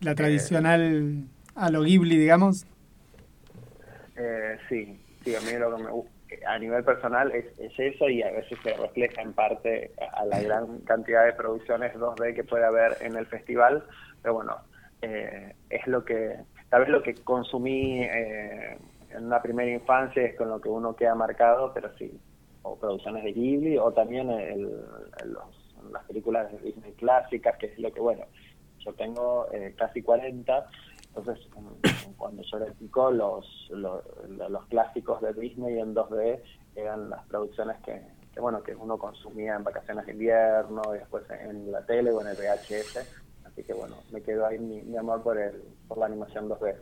La 0.00 0.14
tradicional 0.14 1.24
a 1.54 1.70
lo 1.70 1.82
Ghibli, 1.82 2.16
digamos. 2.16 2.66
Eh, 4.16 4.58
sí, 4.68 4.98
sí, 5.24 5.34
a 5.34 5.40
mí 5.40 5.58
lo 5.58 5.76
que 5.76 5.82
me 5.82 5.90
gusta 5.90 6.16
a 6.46 6.58
nivel 6.58 6.84
personal 6.84 7.32
es, 7.32 7.46
eso 7.78 8.08
y 8.08 8.22
a 8.22 8.30
veces 8.30 8.58
se 8.62 8.74
refleja 8.74 9.22
en 9.22 9.32
parte 9.32 9.92
a 10.12 10.24
la 10.24 10.40
gran 10.40 10.78
cantidad 10.80 11.24
de 11.24 11.32
producciones 11.32 11.94
2D 11.94 12.34
que 12.34 12.44
puede 12.44 12.64
haber 12.64 12.96
en 13.00 13.16
el 13.16 13.26
festival, 13.26 13.84
pero 14.22 14.34
bueno, 14.34 14.56
eh, 15.02 15.54
es 15.70 15.86
lo 15.86 16.04
que, 16.04 16.36
tal 16.68 16.80
vez 16.80 16.90
lo 16.90 17.02
que 17.02 17.14
consumí 17.14 18.02
eh, 18.02 18.76
en 19.10 19.24
una 19.24 19.40
primera 19.40 19.70
infancia 19.70 20.24
es 20.24 20.36
con 20.36 20.48
lo 20.48 20.60
que 20.60 20.68
uno 20.68 20.96
queda 20.96 21.14
marcado, 21.14 21.72
pero 21.72 21.90
sí, 21.96 22.18
o 22.62 22.76
producciones 22.76 23.24
de 23.24 23.32
Ghibli 23.32 23.78
o 23.78 23.92
también 23.92 24.30
el, 24.30 24.68
las 25.92 26.04
películas 26.04 26.50
de 26.50 26.58
Disney 26.58 26.92
clásicas, 26.92 27.56
que 27.58 27.66
es 27.66 27.78
lo 27.78 27.92
que, 27.92 28.00
bueno, 28.00 28.24
yo 28.86 28.94
tengo 28.94 29.48
eh, 29.52 29.74
casi 29.76 30.00
40, 30.00 30.66
entonces 31.08 31.38
cuando 32.16 32.42
yo 32.42 32.56
era 32.58 32.78
chico 32.78 33.10
los, 33.10 33.68
los, 33.70 34.66
clásicos 34.68 35.20
de 35.20 35.32
Disney 35.34 35.78
en 35.78 35.94
2D 35.94 36.40
eran 36.76 37.10
las 37.10 37.26
producciones 37.26 37.76
que, 37.84 38.00
bueno 38.40 38.62
que 38.62 38.74
uno 38.74 38.96
consumía 38.96 39.56
en 39.56 39.64
vacaciones 39.64 40.06
de 40.06 40.12
invierno 40.12 40.82
y 40.94 40.98
después 40.98 41.24
en 41.30 41.72
la 41.72 41.84
tele 41.84 42.12
o 42.12 42.20
en 42.20 42.28
el 42.28 42.36
VHS, 42.36 42.98
así 43.44 43.62
que 43.64 43.74
bueno, 43.74 43.96
me 44.12 44.22
quedó 44.22 44.46
ahí 44.46 44.58
mi, 44.58 44.96
amor 44.96 45.22
por, 45.22 45.38
el, 45.38 45.62
por 45.88 45.98
la 45.98 46.06
animación 46.06 46.48
2D. 46.48 46.76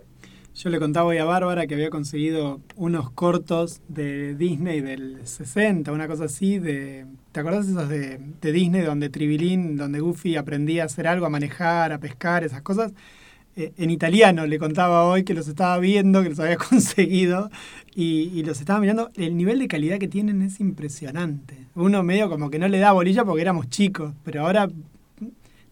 Yo 0.56 0.70
le 0.70 0.78
contaba 0.78 1.06
hoy 1.06 1.18
a 1.18 1.24
Bárbara 1.24 1.66
que 1.66 1.74
había 1.74 1.90
conseguido 1.90 2.60
unos 2.76 3.10
cortos 3.10 3.80
de 3.88 4.36
Disney 4.36 4.80
del 4.80 5.26
60, 5.26 5.90
una 5.90 6.06
cosa 6.06 6.26
así, 6.26 6.60
de 6.60 7.06
¿te 7.32 7.40
acordás 7.40 7.66
esos 7.66 7.88
de, 7.88 8.20
de 8.40 8.52
Disney 8.52 8.82
donde 8.82 9.08
Tribilín, 9.08 9.76
donde 9.76 9.98
Goofy 9.98 10.36
aprendía 10.36 10.84
a 10.84 10.86
hacer 10.86 11.08
algo, 11.08 11.26
a 11.26 11.28
manejar, 11.28 11.92
a 11.92 11.98
pescar, 11.98 12.44
esas 12.44 12.62
cosas? 12.62 12.92
Eh, 13.56 13.72
en 13.78 13.90
italiano 13.90 14.46
le 14.46 14.60
contaba 14.60 15.04
hoy 15.04 15.24
que 15.24 15.34
los 15.34 15.48
estaba 15.48 15.76
viendo, 15.78 16.22
que 16.22 16.28
los 16.28 16.38
había 16.38 16.56
conseguido 16.70 17.50
y, 17.92 18.30
y, 18.32 18.44
los 18.44 18.60
estaba 18.60 18.78
mirando. 18.78 19.10
El 19.16 19.36
nivel 19.36 19.58
de 19.58 19.66
calidad 19.66 19.98
que 19.98 20.08
tienen 20.08 20.40
es 20.40 20.60
impresionante. 20.60 21.56
Uno 21.74 22.04
medio 22.04 22.30
como 22.30 22.48
que 22.50 22.60
no 22.60 22.68
le 22.68 22.78
da 22.78 22.92
bolilla 22.92 23.24
porque 23.24 23.42
éramos 23.42 23.70
chicos, 23.70 24.14
pero 24.22 24.42
ahora 24.42 24.68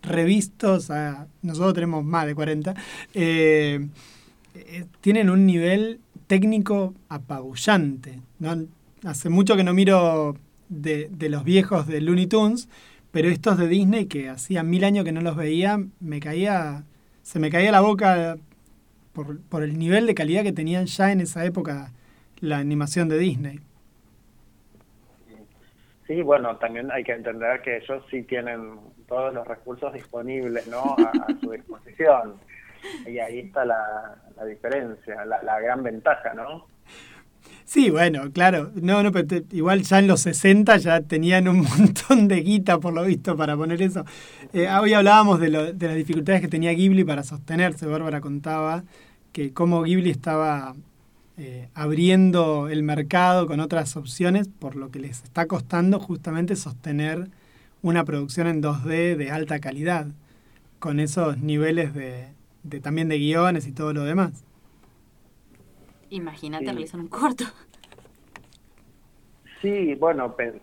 revistos, 0.03 0.91
a, 0.91 1.29
nosotros 1.43 1.75
tenemos 1.75 2.05
más 2.05 2.27
de 2.27 2.35
40, 2.35 2.75
eh, 3.15 3.89
eh, 4.55 4.85
tienen 5.01 5.31
un 5.31 5.47
nivel 5.47 6.01
técnico 6.27 6.95
apabullante. 7.09 8.21
¿no? 8.39 8.67
Hace 9.05 9.29
mucho 9.29 9.57
que 9.57 9.65
no 9.65 9.75
miro 9.75 10.37
de, 10.69 11.09
de, 11.11 11.29
los 11.29 11.45
viejos 11.45 11.87
de 11.87 12.01
Looney 12.01 12.27
Tunes, 12.27 12.69
pero 13.11 13.29
estos 13.29 13.59
de 13.59 13.69
Disney 13.69 14.07
que 14.07 14.29
hacía 14.29 14.63
mil 14.63 14.85
años 14.85 15.05
que 15.05 15.13
no 15.13 15.21
los 15.21 15.37
veía, 15.37 15.79
me 16.01 16.21
caía, 16.21 16.85
se 17.23 17.39
me 17.39 17.51
caía 17.51 17.73
la 17.73 17.81
boca 17.81 18.37
por, 19.13 19.41
por 19.43 19.63
el 19.63 19.79
nivel 19.79 20.07
de 20.07 20.15
calidad 20.15 20.43
que 20.43 20.53
tenían 20.53 20.87
ya 20.87 21.13
en 21.13 21.21
esa 21.21 21.45
época 21.45 21.93
la 22.41 22.59
animación 22.59 23.09
de 23.09 23.19
Disney. 23.19 23.61
Sí, 26.07 26.21
bueno, 26.23 26.57
también 26.57 26.91
hay 26.91 27.05
que 27.05 27.13
entender 27.13 27.63
que 27.63 27.79
ellos 27.79 28.05
sí 28.11 28.23
tienen 28.25 28.79
todos 29.07 29.33
los 29.33 29.47
recursos 29.47 29.93
disponibles, 29.93 30.67
¿no? 30.67 30.97
A, 30.99 31.11
a 31.11 31.41
su 31.41 31.53
disposición. 31.53 32.35
Y 33.07 33.19
ahí 33.19 33.41
está 33.41 33.65
la, 33.65 34.17
la 34.37 34.45
diferencia, 34.45 35.25
la, 35.25 35.43
la 35.43 35.61
gran 35.61 35.83
ventaja, 35.83 36.35
¿no? 36.35 36.67
Sí, 37.65 37.89
bueno, 37.91 38.31
claro. 38.33 38.71
No, 38.75 39.03
no, 39.03 39.13
pero 39.13 39.43
igual 39.51 39.83
ya 39.83 39.99
en 39.99 40.07
los 40.07 40.21
60 40.21 40.77
ya 40.77 41.01
tenían 41.01 41.49
un 41.49 41.63
montón 41.79 42.29
de 42.29 42.43
guita, 42.43 42.79
por 42.79 42.93
lo 42.93 43.03
visto, 43.05 43.37
para 43.37 43.57
poner 43.57 43.81
eso. 43.81 44.05
Eh, 44.53 44.69
hoy 44.69 44.93
hablábamos 44.93 45.41
de 45.41 45.49
las 45.49 45.95
dificultades 45.95 46.41
que 46.41 46.49
tenía 46.49 46.73
Ghibli 46.73 47.05
para 47.05 47.23
sostenerse. 47.23 47.87
Bárbara 47.87 48.21
contaba 48.21 48.85
que 49.33 49.53
cómo 49.55 49.83
Ghibli 49.85 50.11
estaba 50.11 50.75
eh, 51.39 51.69
abriendo 51.75 52.69
el 52.69 52.83
mercado 52.83 53.47
con 53.47 53.61
otras 53.61 53.97
opciones, 53.97 54.49
por 54.49 54.77
lo 54.77 54.91
que 54.91 54.99
les 54.99 55.23
está 55.23 55.47
costando 55.47 55.99
justamente 55.99 56.57
sostener 56.57 57.31
una 57.81 58.05
producción 58.05 58.49
en 58.49 58.63
2D 58.63 59.17
de 59.17 59.31
alta 59.31 59.59
calidad, 59.61 60.09
con 60.79 61.01
esos 61.01 61.39
niveles 61.39 61.95
de, 61.95 62.29
de 62.63 62.81
también 62.81 63.09
de 63.09 63.19
guiones 63.19 63.67
y 63.67 63.73
todo 63.73 63.93
lo 63.93 64.05
demás. 64.05 64.45
Imagínate 66.11 66.65
Sí. 66.67 66.71
realizar 66.71 67.01
un 67.01 67.09
corto. 67.09 67.45
Sí, 69.61 69.95
bueno, 69.95 70.35
pe- 70.35 70.61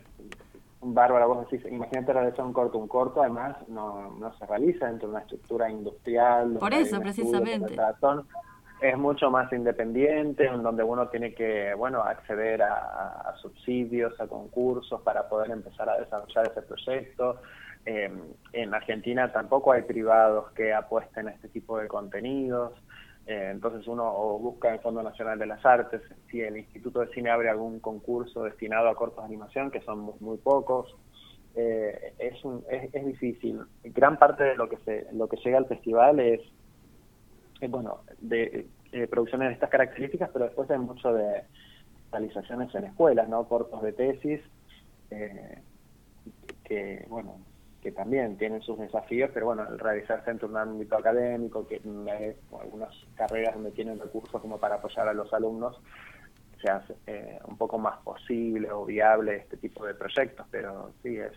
Bárbara, 0.81 1.25
vos 1.25 1.49
decís, 1.49 1.65
imagínate 1.69 2.13
realizar 2.13 2.45
un 2.45 2.53
corto. 2.53 2.77
Un 2.77 2.87
corto, 2.87 3.21
además, 3.21 3.57
no, 3.67 4.11
no 4.17 4.33
se 4.37 4.45
realiza 4.45 4.87
dentro 4.87 5.07
de 5.09 5.15
una 5.15 5.21
estructura 5.23 5.69
industrial. 5.69 6.53
Por 6.57 6.73
eso, 6.73 6.95
estudio, 6.97 7.01
precisamente. 7.41 7.77
Es 8.81 8.97
mucho 8.97 9.29
más 9.29 9.51
independiente, 9.51 10.45
en 10.45 10.63
donde 10.63 10.83
uno 10.83 11.09
tiene 11.09 11.33
que, 11.33 11.73
bueno, 11.73 12.01
acceder 12.01 12.61
a, 12.61 13.09
a 13.29 13.35
subsidios, 13.41 14.17
a 14.21 14.27
concursos 14.27 15.01
para 15.01 15.27
poder 15.27 15.51
empezar 15.51 15.89
a 15.89 15.97
desarrollar 15.97 16.47
ese 16.49 16.61
proyecto. 16.61 17.41
Eh, 17.91 18.07
en 18.53 18.73
Argentina 18.75 19.31
tampoco 19.31 19.71
hay 19.71 19.81
privados 19.81 20.51
que 20.51 20.73
apuesten 20.75 21.27
a 21.27 21.31
este 21.31 21.49
tipo 21.49 21.79
de 21.79 21.87
contenidos. 21.87 22.73
Eh, 23.25 23.49
entonces 23.49 23.87
uno 23.87 24.13
busca 24.37 24.71
el 24.71 24.79
Fondo 24.79 25.01
Nacional 25.01 25.39
de 25.39 25.47
las 25.47 25.65
Artes, 25.65 26.03
si 26.29 26.39
el 26.39 26.57
Instituto 26.57 26.99
de 26.99 27.07
Cine 27.07 27.31
abre 27.31 27.49
algún 27.49 27.79
concurso 27.79 28.43
destinado 28.43 28.89
a 28.89 28.95
cortos 28.95 29.23
de 29.23 29.25
animación, 29.25 29.71
que 29.71 29.81
son 29.81 30.11
muy, 30.19 30.37
pocos, 30.37 30.95
eh, 31.55 32.13
es, 32.19 32.45
un, 32.45 32.63
es, 32.69 32.93
es 32.93 33.05
difícil. 33.07 33.59
Gran 33.83 34.19
parte 34.19 34.43
de 34.43 34.55
lo 34.55 34.69
que 34.69 34.77
se 34.85 35.07
lo 35.11 35.27
que 35.27 35.37
llega 35.37 35.57
al 35.57 35.65
festival 35.65 36.19
es, 36.19 36.41
eh, 37.59 37.67
bueno, 37.69 38.01
de 38.19 38.67
eh, 38.91 39.07
producciones 39.07 39.47
de 39.47 39.53
estas 39.55 39.71
características, 39.71 40.29
pero 40.31 40.45
después 40.45 40.69
hay 40.69 40.77
mucho 40.77 41.11
de 41.11 41.41
realizaciones 42.11 42.73
en 42.75 42.83
escuelas, 42.83 43.27
¿no? 43.27 43.47
Cortos 43.47 43.81
de 43.81 43.93
tesis, 43.93 44.41
que, 46.63 47.03
bueno, 47.09 47.39
que 47.81 47.91
también 47.91 48.37
tienen 48.37 48.61
sus 48.61 48.77
desafíos, 48.77 49.31
pero 49.33 49.47
bueno, 49.47 49.65
el 49.69 49.79
realizarse 49.79 50.33
de 50.33 50.45
un 50.45 50.57
ámbito 50.57 50.97
académico, 50.97 51.65
que 51.67 51.81
hay 52.11 52.35
algunas 52.59 52.93
carreras 53.15 53.55
donde 53.55 53.71
tienen 53.71 53.99
recursos 53.99 54.41
como 54.41 54.57
para 54.57 54.75
apoyar 54.75 55.07
a 55.07 55.13
los 55.13 55.33
alumnos, 55.33 55.79
se 56.61 56.69
hace 56.69 56.95
eh, 57.07 57.39
un 57.47 57.57
poco 57.57 57.77
más 57.77 57.99
posible 58.03 58.69
o 58.71 58.85
viable 58.85 59.37
este 59.37 59.57
tipo 59.57 59.85
de 59.85 59.93
proyectos, 59.93 60.45
pero 60.51 60.91
sí 61.01 61.17
es. 61.17 61.31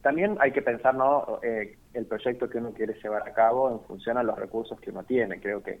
También 0.00 0.36
hay 0.40 0.52
que 0.52 0.62
pensar 0.62 0.94
¿no? 0.94 1.38
Eh, 1.42 1.76
el 1.92 2.06
proyecto 2.06 2.48
que 2.48 2.58
uno 2.58 2.72
quiere 2.72 2.94
llevar 2.94 3.28
a 3.28 3.32
cabo 3.34 3.70
en 3.70 3.80
función 3.80 4.16
a 4.16 4.22
los 4.22 4.38
recursos 4.38 4.80
que 4.80 4.90
uno 4.90 5.04
tiene. 5.04 5.38
Creo 5.38 5.62
que 5.62 5.80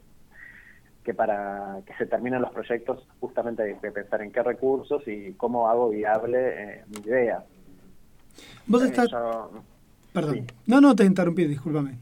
que 1.02 1.14
para 1.14 1.80
que 1.84 1.94
se 1.94 2.06
terminen 2.06 2.42
los 2.42 2.52
proyectos 2.52 3.06
justamente 3.20 3.62
hay 3.62 3.74
que 3.74 3.90
pensar 3.90 4.22
en 4.22 4.30
qué 4.30 4.42
recursos 4.42 5.02
y 5.06 5.32
cómo 5.32 5.68
hago 5.68 5.90
viable 5.90 6.38
eh, 6.38 6.84
mi 6.88 7.00
idea. 7.00 7.44
Vos 8.66 8.82
Eh, 8.82 8.86
estás... 8.86 9.10
yo- 9.10 9.50
Perdón. 10.12 10.34
sí. 10.34 10.46
No, 10.66 10.80
no, 10.80 10.94
te 10.94 11.04
interrumpí, 11.04 11.46
discúlpame. 11.46 11.98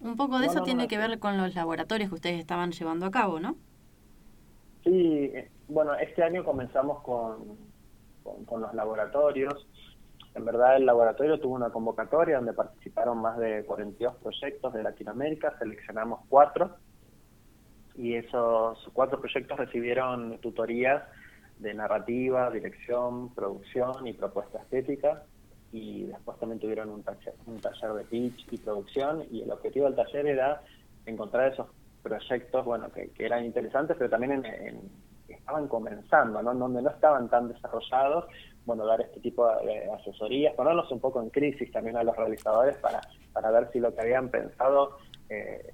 Un 0.00 0.16
poco 0.16 0.38
de 0.38 0.46
No, 0.46 0.52
eso 0.52 0.60
no, 0.60 0.64
tiene 0.64 0.82
no. 0.84 0.88
que 0.88 0.98
ver 0.98 1.18
con 1.18 1.36
los 1.38 1.54
laboratorios 1.54 2.08
que 2.10 2.14
ustedes 2.14 2.40
estaban 2.40 2.72
llevando 2.72 3.06
a 3.06 3.10
cabo, 3.10 3.40
¿no? 3.40 3.56
Sí, 4.84 5.30
eh, 5.34 5.50
bueno, 5.68 5.94
este 5.94 6.22
año 6.22 6.44
comenzamos 6.44 7.02
con, 7.02 7.56
con, 8.22 8.44
con 8.44 8.60
los 8.60 8.74
laboratorios. 8.74 9.66
En 10.34 10.44
verdad, 10.44 10.76
el 10.76 10.84
laboratorio 10.86 11.38
tuvo 11.40 11.54
una 11.54 11.70
convocatoria 11.70 12.36
donde 12.36 12.52
participaron 12.52 13.18
más 13.18 13.38
de 13.38 13.64
42 13.64 14.16
proyectos 14.16 14.72
de 14.74 14.82
Latinoamérica, 14.82 15.56
seleccionamos 15.58 16.20
cuatro 16.28 16.76
y 17.96 18.14
esos 18.14 18.90
cuatro 18.92 19.20
proyectos 19.20 19.56
recibieron 19.56 20.38
tutorías 20.40 21.02
de 21.58 21.74
narrativa, 21.74 22.50
dirección, 22.50 23.34
producción 23.34 24.06
y 24.06 24.12
propuesta 24.12 24.58
estética 24.58 25.24
y 25.70 26.04
después 26.04 26.38
también 26.38 26.60
tuvieron 26.60 26.90
un 26.90 27.02
taller, 27.02 27.34
un 27.46 27.60
taller 27.60 27.92
de 27.94 28.04
pitch 28.04 28.46
y 28.52 28.58
producción 28.58 29.26
y 29.30 29.42
el 29.42 29.50
objetivo 29.50 29.86
del 29.86 29.96
taller 29.96 30.26
era 30.26 30.62
encontrar 31.06 31.52
esos 31.52 31.68
proyectos 32.02 32.64
bueno 32.64 32.92
que, 32.92 33.10
que 33.12 33.24
eran 33.26 33.44
interesantes 33.44 33.96
pero 33.98 34.10
también 34.10 34.32
en, 34.32 34.44
en- 34.46 35.04
estaban 35.26 35.68
comenzando 35.68 36.42
¿no? 36.42 36.54
Donde 36.54 36.82
no 36.82 36.90
estaban 36.90 37.28
tan 37.30 37.48
desarrollados 37.48 38.26
bueno 38.64 38.84
dar 38.84 39.00
este 39.00 39.20
tipo 39.20 39.46
de 39.62 39.90
asesorías 39.90 40.54
ponerlos 40.54 40.90
un 40.92 41.00
poco 41.00 41.22
en 41.22 41.30
crisis 41.30 41.72
también 41.72 41.96
a 41.96 42.02
los 42.04 42.14
realizadores 42.16 42.76
para 42.76 43.00
para 43.32 43.50
ver 43.50 43.70
si 43.72 43.80
lo 43.80 43.94
que 43.94 44.02
habían 44.02 44.28
pensado 44.30 44.98
eh, 45.28 45.72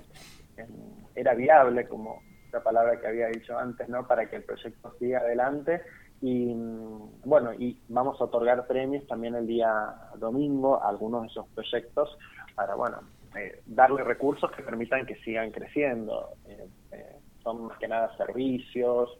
en- 0.56 1.04
era 1.14 1.34
viable 1.34 1.88
como 1.88 2.22
la 2.52 2.62
palabra 2.62 3.00
que 3.00 3.06
había 3.06 3.28
dicho 3.28 3.58
antes 3.58 3.88
no 3.88 4.06
para 4.06 4.28
que 4.28 4.36
el 4.36 4.44
proyecto 4.44 4.94
siga 4.98 5.20
adelante. 5.20 5.82
Y 6.20 6.54
mm, 6.54 7.22
bueno 7.24 7.52
y 7.54 7.80
vamos 7.88 8.20
a 8.20 8.24
otorgar 8.24 8.66
premios 8.66 9.06
también 9.06 9.34
el 9.34 9.46
día 9.46 9.94
domingo 10.16 10.82
a 10.82 10.88
algunos 10.88 11.22
de 11.22 11.28
esos 11.28 11.46
proyectos 11.48 12.18
para 12.54 12.74
bueno 12.74 13.00
eh, 13.36 13.62
darle 13.66 14.04
recursos 14.04 14.50
que 14.52 14.62
permitan 14.62 15.06
que 15.06 15.16
sigan 15.16 15.50
creciendo. 15.50 16.30
Eh, 16.46 16.68
eh, 16.92 17.16
son 17.42 17.66
más 17.66 17.78
que 17.78 17.88
nada 17.88 18.14
servicios 18.16 19.18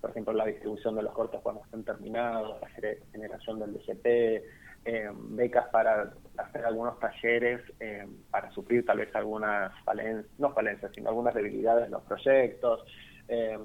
por 0.00 0.10
ejemplo 0.10 0.32
la 0.32 0.46
distribución 0.46 0.96
de 0.96 1.02
los 1.02 1.12
cortos 1.12 1.40
cuando 1.42 1.62
estén 1.62 1.84
terminados 1.84 2.60
la 2.60 2.68
generación 3.12 3.60
del 3.60 3.74
DCP 3.74 4.42
eh, 4.84 5.10
becas 5.14 5.68
para 5.68 6.12
hacer 6.38 6.64
algunos 6.64 6.98
talleres 6.98 7.60
eh, 7.80 8.06
para 8.30 8.50
suplir 8.52 8.84
tal 8.84 8.98
vez 8.98 9.14
algunas 9.14 9.72
falencias, 9.84 10.26
no 10.38 10.52
falencias, 10.52 10.90
sino 10.94 11.10
algunas 11.10 11.34
debilidades 11.34 11.84
de 11.84 11.90
los 11.90 12.02
proyectos. 12.02 12.84
Eh, 13.28 13.58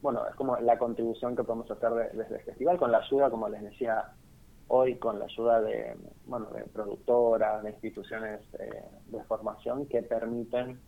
bueno, 0.00 0.26
es 0.28 0.34
como 0.36 0.56
la 0.58 0.78
contribución 0.78 1.34
que 1.36 1.42
podemos 1.44 1.70
hacer 1.70 1.90
de- 1.90 2.10
desde 2.22 2.36
el 2.36 2.42
festival 2.42 2.78
con 2.78 2.92
la 2.92 2.98
ayuda, 2.98 3.30
como 3.30 3.48
les 3.48 3.62
decía 3.62 4.04
hoy, 4.68 4.96
con 4.96 5.18
la 5.18 5.24
ayuda 5.24 5.60
de, 5.60 5.96
bueno, 6.26 6.46
de 6.50 6.62
productoras, 6.64 7.62
de 7.62 7.70
instituciones 7.70 8.40
eh, 8.58 8.84
de 9.06 9.22
formación 9.24 9.86
que 9.86 10.02
permiten 10.02 10.78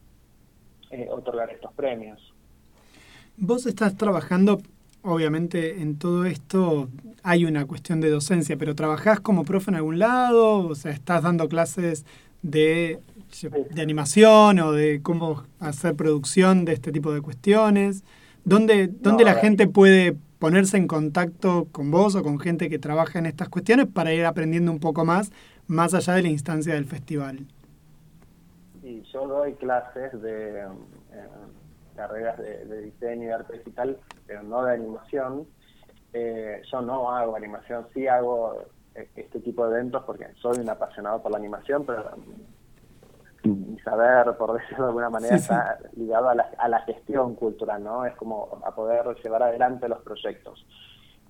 eh, 0.90 1.08
otorgar 1.10 1.50
estos 1.50 1.72
premios. 1.74 2.32
Vos 3.36 3.66
estás 3.66 3.96
trabajando, 3.96 4.58
obviamente, 5.02 5.81
en 5.81 5.97
todo 5.97 6.24
esto 6.24 6.89
hay 7.22 7.44
una 7.44 7.66
cuestión 7.66 8.01
de 8.01 8.10
docencia, 8.10 8.56
pero 8.56 8.74
¿trabajás 8.74 9.20
como 9.20 9.44
profe 9.44 9.70
en 9.70 9.77
algún 9.77 9.98
lado? 9.98 10.66
O 10.66 10.74
sea, 10.74 10.93
¿estás 10.93 11.22
dando 11.22 11.48
clases 11.48 12.05
de, 12.43 13.01
de 13.70 13.82
animación 13.82 14.59
o 14.60 14.72
de 14.72 15.01
cómo 15.02 15.44
hacer 15.59 15.94
producción 15.94 16.64
de 16.64 16.72
este 16.72 16.93
tipo 16.93 17.12
de 17.12 17.20
cuestiones? 17.20 18.05
¿Dónde, 18.44 18.89
dónde 18.89 19.24
la 19.24 19.35
gente 19.35 19.68
puede 19.68 20.16
ponerse 20.39 20.78
en 20.78 20.86
contacto 20.86 21.68
con 21.70 21.90
vos 21.90 22.14
o 22.14 22.22
con 22.22 22.40
gente 22.40 22.70
que 22.70 22.78
trabaja 22.78 23.18
en 23.18 23.27
estas 23.27 23.48
cuestiones 23.48 23.86
para 23.86 24.14
ir 24.14 24.24
aprendiendo 24.24 24.72
un 24.72 24.81
poco 24.81 25.05
más, 25.05 25.31
más 25.66 25.93
allá 25.94 26.14
de 26.14 26.22
la 26.22 26.28
instancia 26.28 26.74
del 26.74 26.86
festival? 26.86 27.47
Y 28.82 29.02
yo 29.12 29.28
doy 29.28 29.52
clases 29.55 30.20
de 30.22 30.60
eh, 30.60 30.66
carreras 32.01 32.39
de, 32.39 32.64
de 32.64 32.81
diseño 32.82 33.24
y 33.24 33.27
de 33.27 33.35
arte 33.35 33.59
digital, 33.59 33.98
pero 34.27 34.43
no 34.43 34.64
de 34.64 34.72
animación. 34.74 35.47
Eh, 36.14 36.62
yo 36.72 36.81
no 36.81 37.10
hago 37.14 37.36
animación, 37.36 37.86
sí 37.93 38.06
hago 38.09 38.64
eh, 38.94 39.06
este 39.16 39.39
tipo 39.40 39.66
de 39.68 39.74
eventos 39.78 40.02
porque 40.05 40.28
soy 40.40 40.59
un 40.59 40.68
apasionado 40.70 41.22
por 41.22 41.31
la 41.31 41.36
animación, 41.39 41.85
pero 41.85 42.10
mi 43.44 43.78
saber, 43.81 44.35
por 44.39 44.52
decirlo 44.59 44.85
de 44.85 44.89
alguna 44.89 45.10
manera, 45.10 45.36
Sí, 45.36 45.44
sí. 45.44 45.52
está 45.52 45.78
ligado 45.94 46.31
a 46.31 46.35
la, 46.35 46.51
a 46.56 46.68
la 46.68 46.81
gestión 46.81 47.35
cultural, 47.35 47.85
¿no? 47.85 48.06
Es 48.06 48.14
como 48.16 48.60
a 48.64 48.74
poder 48.74 49.05
llevar 49.22 49.43
adelante 49.43 49.86
los 49.89 50.01
proyectos. 50.01 50.66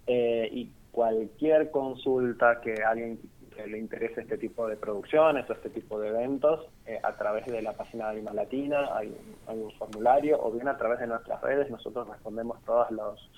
Eh, 0.07 0.49
y 0.53 0.73
cualquier 0.93 1.71
consulta 1.73 2.61
que 2.61 2.75
alguien 2.85 3.19
que 3.65 3.71
le 3.71 3.79
interese 3.79 4.21
este 4.23 4.39
tipo 4.39 4.67
de 4.69 4.77
producciones 4.77 5.49
o 5.49 5.53
este 5.53 5.71
tipo 5.71 5.99
de 6.01 6.09
eventos, 6.09 6.67
eh, 6.87 6.99
a 7.03 7.13
través 7.17 7.47
de 7.47 7.63
la 7.63 7.73
página 7.73 8.07
de 8.07 8.11
Anima 8.13 8.33
Latina 8.33 8.97
hay 8.97 9.09
un, 9.09 9.37
hay 9.47 9.59
un 9.59 9.71
formulario 9.73 10.39
o 10.43 10.51
bien 10.53 10.69
a 10.69 10.77
través 10.77 10.99
de 11.01 11.07
nuestras 11.07 11.41
redes, 11.43 11.71
nosotros 11.71 12.09
respondemos 12.09 12.63
todos 12.65 12.91
los, 12.91 13.31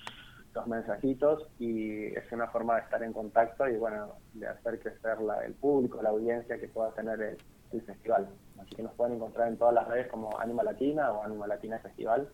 los 0.53 0.67
mensajitos 0.67 1.47
y 1.59 2.05
es 2.07 2.31
una 2.31 2.47
forma 2.47 2.75
de 2.75 2.81
estar 2.81 3.01
en 3.03 3.13
contacto 3.13 3.67
y 3.67 3.75
bueno, 3.77 4.13
de 4.33 4.47
hacer 4.47 4.79
crecer 4.79 5.19
la- 5.21 5.43
el 5.45 5.53
público, 5.53 6.01
la 6.01 6.09
audiencia 6.09 6.57
que 6.59 6.67
pueda 6.67 6.91
tener 6.91 7.21
el, 7.21 7.37
el 7.71 7.81
festival. 7.81 8.27
Así 8.61 8.75
que 8.75 8.83
nos 8.83 8.93
pueden 8.93 9.15
encontrar 9.15 9.47
en 9.47 9.57
todas 9.57 9.73
las 9.73 9.87
redes 9.87 10.07
como 10.07 10.39
Anima 10.39 10.63
Latina 10.63 11.11
o 11.11 11.23
Anima 11.23 11.47
Latina 11.47 11.79
Festival 11.79 12.29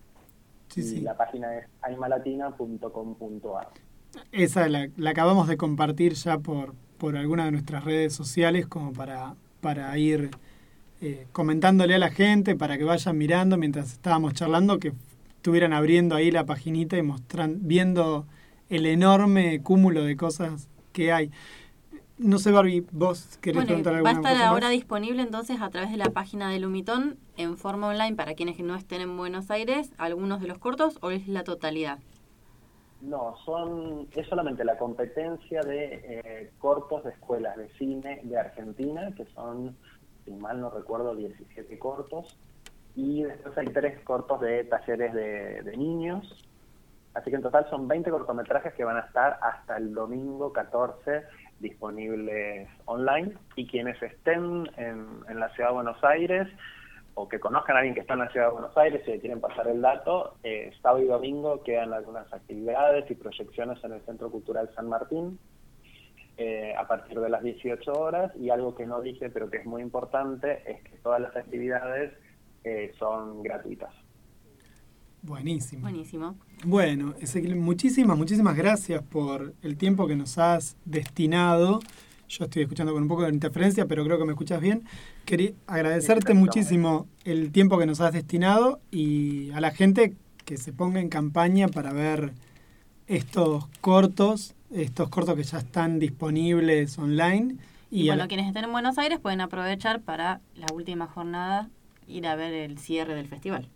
Sí, 0.68 0.98
y 0.98 1.02
la 1.02 1.18
página 1.18 1.57
es 1.57 1.68
animalatina.com.ar. 1.82 3.68
esa 4.32 4.68
la, 4.70 4.88
la 4.98 5.10
acabamos 5.10 5.48
de 5.48 5.57
compartir 5.57 6.14
ya 6.14 6.38
por, 6.38 6.74
por 7.00 7.18
alguna 7.18 7.46
de 7.46 7.52
nuestras 7.52 7.84
redes 7.84 8.14
sociales 8.14 8.68
como 8.68 8.94
para, 8.94 9.34
para 9.62 9.98
ir 9.98 10.30
eh, 11.02 11.26
comentándole 11.32 11.96
a 11.96 11.98
la 11.98 12.12
gente, 12.12 12.56
para 12.56 12.78
que 12.78 12.84
vayan 12.84 13.18
mirando 13.18 13.58
mientras 13.58 13.94
estábamos 13.94 14.34
charlando, 14.34 14.80
que 14.80 14.92
estuvieran 15.38 15.74
abriendo 15.74 16.16
ahí 16.16 16.30
la 16.30 16.46
paginita 16.46 16.98
y 16.98 17.02
mostrando, 17.02 17.58
viendo 17.62 18.28
el 18.70 18.86
enorme 18.86 19.62
cúmulo 19.64 20.04
de 20.04 20.16
cosas 20.18 20.68
que 20.94 21.12
hay. 21.12 21.32
No 22.18 22.38
sé, 22.38 22.52
Barbie, 22.52 22.84
vos 22.92 23.38
querés 23.40 23.56
Bueno, 23.56 23.68
preguntar 23.68 23.94
va 23.94 23.96
a 23.96 24.00
alguna 24.00 24.30
estar 24.30 24.34
cosa 24.34 24.50
ahora 24.50 24.68
más? 24.68 24.72
disponible 24.74 25.22
entonces 25.22 25.62
a 25.62 25.70
través 25.70 25.90
de 25.90 25.96
la 25.98 26.10
página 26.10 26.50
de 26.52 26.60
Lumitón 26.60 27.18
en 27.38 27.56
forma 27.58 27.88
online 27.88 28.16
para 28.18 28.34
quienes 28.34 28.60
no 28.60 28.76
estén 28.76 29.00
en 29.00 29.16
Buenos 29.16 29.50
Aires, 29.50 29.92
algunos 29.98 30.42
de 30.42 30.48
los 30.48 30.58
cortos 30.58 30.98
o 31.02 31.12
es 31.12 31.30
la 31.30 31.46
totalidad. 31.46 32.00
No, 33.02 33.36
son 33.46 34.08
es 34.14 34.28
solamente 34.28 34.66
la 34.66 34.78
competencia 34.78 35.62
de 35.62 36.02
eh, 36.04 36.52
cortos 36.60 37.04
de 37.06 37.12
escuelas 37.12 37.56
de 37.56 37.70
cine 37.78 38.20
de 38.24 38.38
Argentina, 38.38 39.14
que 39.16 39.26
son, 39.28 39.78
si 40.26 40.32
mal 40.32 40.60
no 40.60 40.70
recuerdo, 40.70 41.16
17 41.16 41.80
cortos. 41.80 42.38
Y 42.96 43.24
después 43.24 43.58
hay 43.58 43.68
tres 43.68 44.02
cortos 44.04 44.42
de 44.42 44.66
talleres 44.66 45.14
de, 45.14 45.62
de 45.62 45.78
niños. 45.78 46.46
Así 47.14 47.30
que 47.30 47.38
en 47.38 47.42
total 47.42 47.70
son 47.70 47.88
20 47.88 48.12
cortometrajes 48.12 48.74
que 48.74 48.84
van 48.84 48.98
a 48.98 49.02
estar 49.02 49.40
hasta 49.42 49.78
el 49.78 49.94
domingo 49.94 50.52
14 50.52 51.24
disponibles 51.60 52.68
online. 52.86 53.34
Y 53.56 53.66
quienes 53.66 54.02
estén 54.02 54.70
en, 54.76 55.08
en 55.30 55.40
la 55.40 55.50
ciudad 55.54 55.70
de 55.70 55.76
Buenos 55.76 56.04
Aires 56.04 56.50
o 57.20 57.28
que 57.28 57.38
conozcan 57.38 57.76
a 57.76 57.80
alguien 57.80 57.94
que 57.94 58.00
está 58.00 58.14
en 58.14 58.20
la 58.20 58.30
ciudad 58.30 58.48
de 58.48 58.54
Buenos 58.54 58.78
Aires 58.78 59.02
y 59.06 59.12
le 59.12 59.20
quieren 59.20 59.41
pasar 59.41 59.68
el 59.68 59.82
dato, 59.82 60.36
eh, 60.41 60.72
sábado 60.82 61.04
y 61.04 61.08
domingo 61.08 61.62
quedan 61.64 61.91
algunas 61.91 62.32
actividades 62.32 63.12
y 63.12 63.16
proyecciones 63.16 63.84
en 63.84 63.91
el 63.91 64.02
Centro 64.06 64.32
Cultural 64.32 64.70
San 64.74 64.88
Martín 64.88 65.38
eh, 66.38 66.74
a 66.78 66.88
partir 66.88 67.20
de 67.20 67.30
las 67.30 67.44
18 67.44 67.91
horas 67.91 68.32
y 68.38 68.50
algo 68.50 68.74
que 68.74 68.86
no 68.86 69.02
dije 69.02 69.30
pero 69.30 69.50
que 69.50 69.58
es 69.58 69.66
muy 69.66 69.82
importante 69.82 70.64
es 70.66 70.82
que 70.84 70.98
todas 71.04 71.20
las 71.20 71.36
actividades 71.36 72.14
eh, 72.64 72.94
son 72.98 73.44
gratuitas. 73.44 73.94
Buenísimo. 75.22 75.82
Buenísimo. 75.82 76.36
Bueno, 76.64 77.16
Ezequiel, 77.20 77.58
muchísimas, 77.58 78.18
muchísimas 78.18 78.56
gracias 78.56 79.04
por 79.04 79.54
el 79.62 79.76
tiempo 79.76 80.08
que 80.08 80.16
nos 80.16 80.38
has 80.38 80.78
destinado. 80.86 81.82
Yo 82.30 82.46
estoy 82.46 82.62
escuchando 82.64 82.94
con 82.94 83.02
un 83.02 83.10
poco 83.10 83.24
de 83.24 83.30
interferencia, 83.34 83.88
pero 83.88 84.04
creo 84.06 84.20
que 84.20 84.26
me 84.26 84.32
escuchas 84.34 84.62
bien. 84.62 84.84
Quería 85.26 85.52
agradecerte 85.68 86.34
muchísimo 86.36 87.08
el 87.26 87.52
tiempo 87.52 87.78
que 87.80 87.86
nos 87.88 88.02
has 88.02 88.14
destinado 88.14 88.80
y 88.92 89.50
a 89.52 89.60
la 89.62 89.72
gente 89.72 90.16
que 90.46 90.58
se 90.58 90.72
ponga 90.72 91.00
en 91.00 91.10
campaña 91.10 91.68
para 91.68 91.92
ver 91.92 92.34
estos 93.08 93.68
cortos, 93.82 94.54
estos 94.72 95.10
cortos 95.10 95.36
que 95.36 95.44
ya 95.44 95.58
están 95.58 95.98
disponibles 96.00 96.98
online. 97.00 97.56
Y, 97.90 98.04
Y, 98.04 98.08
bueno, 98.08 98.24
la- 98.24 98.28
quienes 98.28 98.46
estén 98.48 98.66
en 98.66 98.72
Buenos 98.72 99.00
Aires 99.00 99.20
pueden 99.20 99.42
aprovechar 99.42 100.02
para 100.02 100.40
la 100.56 100.68
última 100.74 101.08
jornada 101.08 101.70
ir 102.08 102.28
a 102.28 102.36
ver 102.36 102.54
el 102.54 102.78
cierre 102.78 103.16
del 103.16 103.28
festival. 103.28 103.68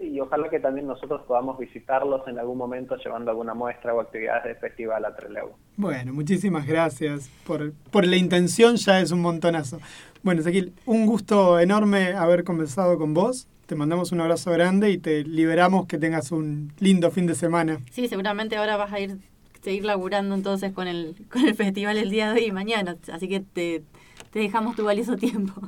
Y 0.00 0.20
ojalá 0.20 0.48
que 0.48 0.60
también 0.60 0.86
nosotros 0.86 1.22
podamos 1.26 1.58
visitarlos 1.58 2.26
en 2.28 2.38
algún 2.38 2.56
momento 2.56 2.96
llevando 2.96 3.30
alguna 3.30 3.54
muestra 3.54 3.94
o 3.94 4.00
actividades 4.00 4.44
del 4.44 4.56
festival 4.56 5.04
a 5.04 5.14
Trelew. 5.14 5.50
Bueno, 5.76 6.12
muchísimas 6.12 6.66
gracias 6.66 7.30
por, 7.46 7.72
por 7.90 8.06
la 8.06 8.16
intención, 8.16 8.76
ya 8.76 9.00
es 9.00 9.10
un 9.10 9.20
montonazo. 9.20 9.80
Bueno, 10.22 10.40
Ezequiel, 10.40 10.72
un 10.86 11.06
gusto 11.06 11.58
enorme 11.58 12.14
haber 12.14 12.44
conversado 12.44 12.96
con 12.96 13.12
vos. 13.12 13.48
Te 13.66 13.74
mandamos 13.74 14.12
un 14.12 14.20
abrazo 14.20 14.50
grande 14.52 14.90
y 14.90 14.98
te 14.98 15.24
liberamos 15.24 15.86
que 15.86 15.98
tengas 15.98 16.32
un 16.32 16.72
lindo 16.78 17.10
fin 17.10 17.26
de 17.26 17.34
semana. 17.34 17.80
Sí, 17.90 18.08
seguramente 18.08 18.56
ahora 18.56 18.76
vas 18.76 18.92
a 18.92 19.00
ir 19.00 19.18
seguir 19.60 19.84
laburando 19.84 20.34
entonces 20.34 20.72
con 20.72 20.88
el, 20.88 21.16
con 21.30 21.46
el 21.46 21.54
festival 21.54 21.96
el 21.98 22.10
día 22.10 22.32
de 22.32 22.40
hoy 22.40 22.46
y 22.46 22.52
mañana, 22.52 22.96
así 23.12 23.28
que 23.28 23.40
te, 23.40 23.82
te 24.30 24.38
dejamos 24.38 24.76
tu 24.76 24.84
valioso 24.84 25.16
tiempo. 25.16 25.60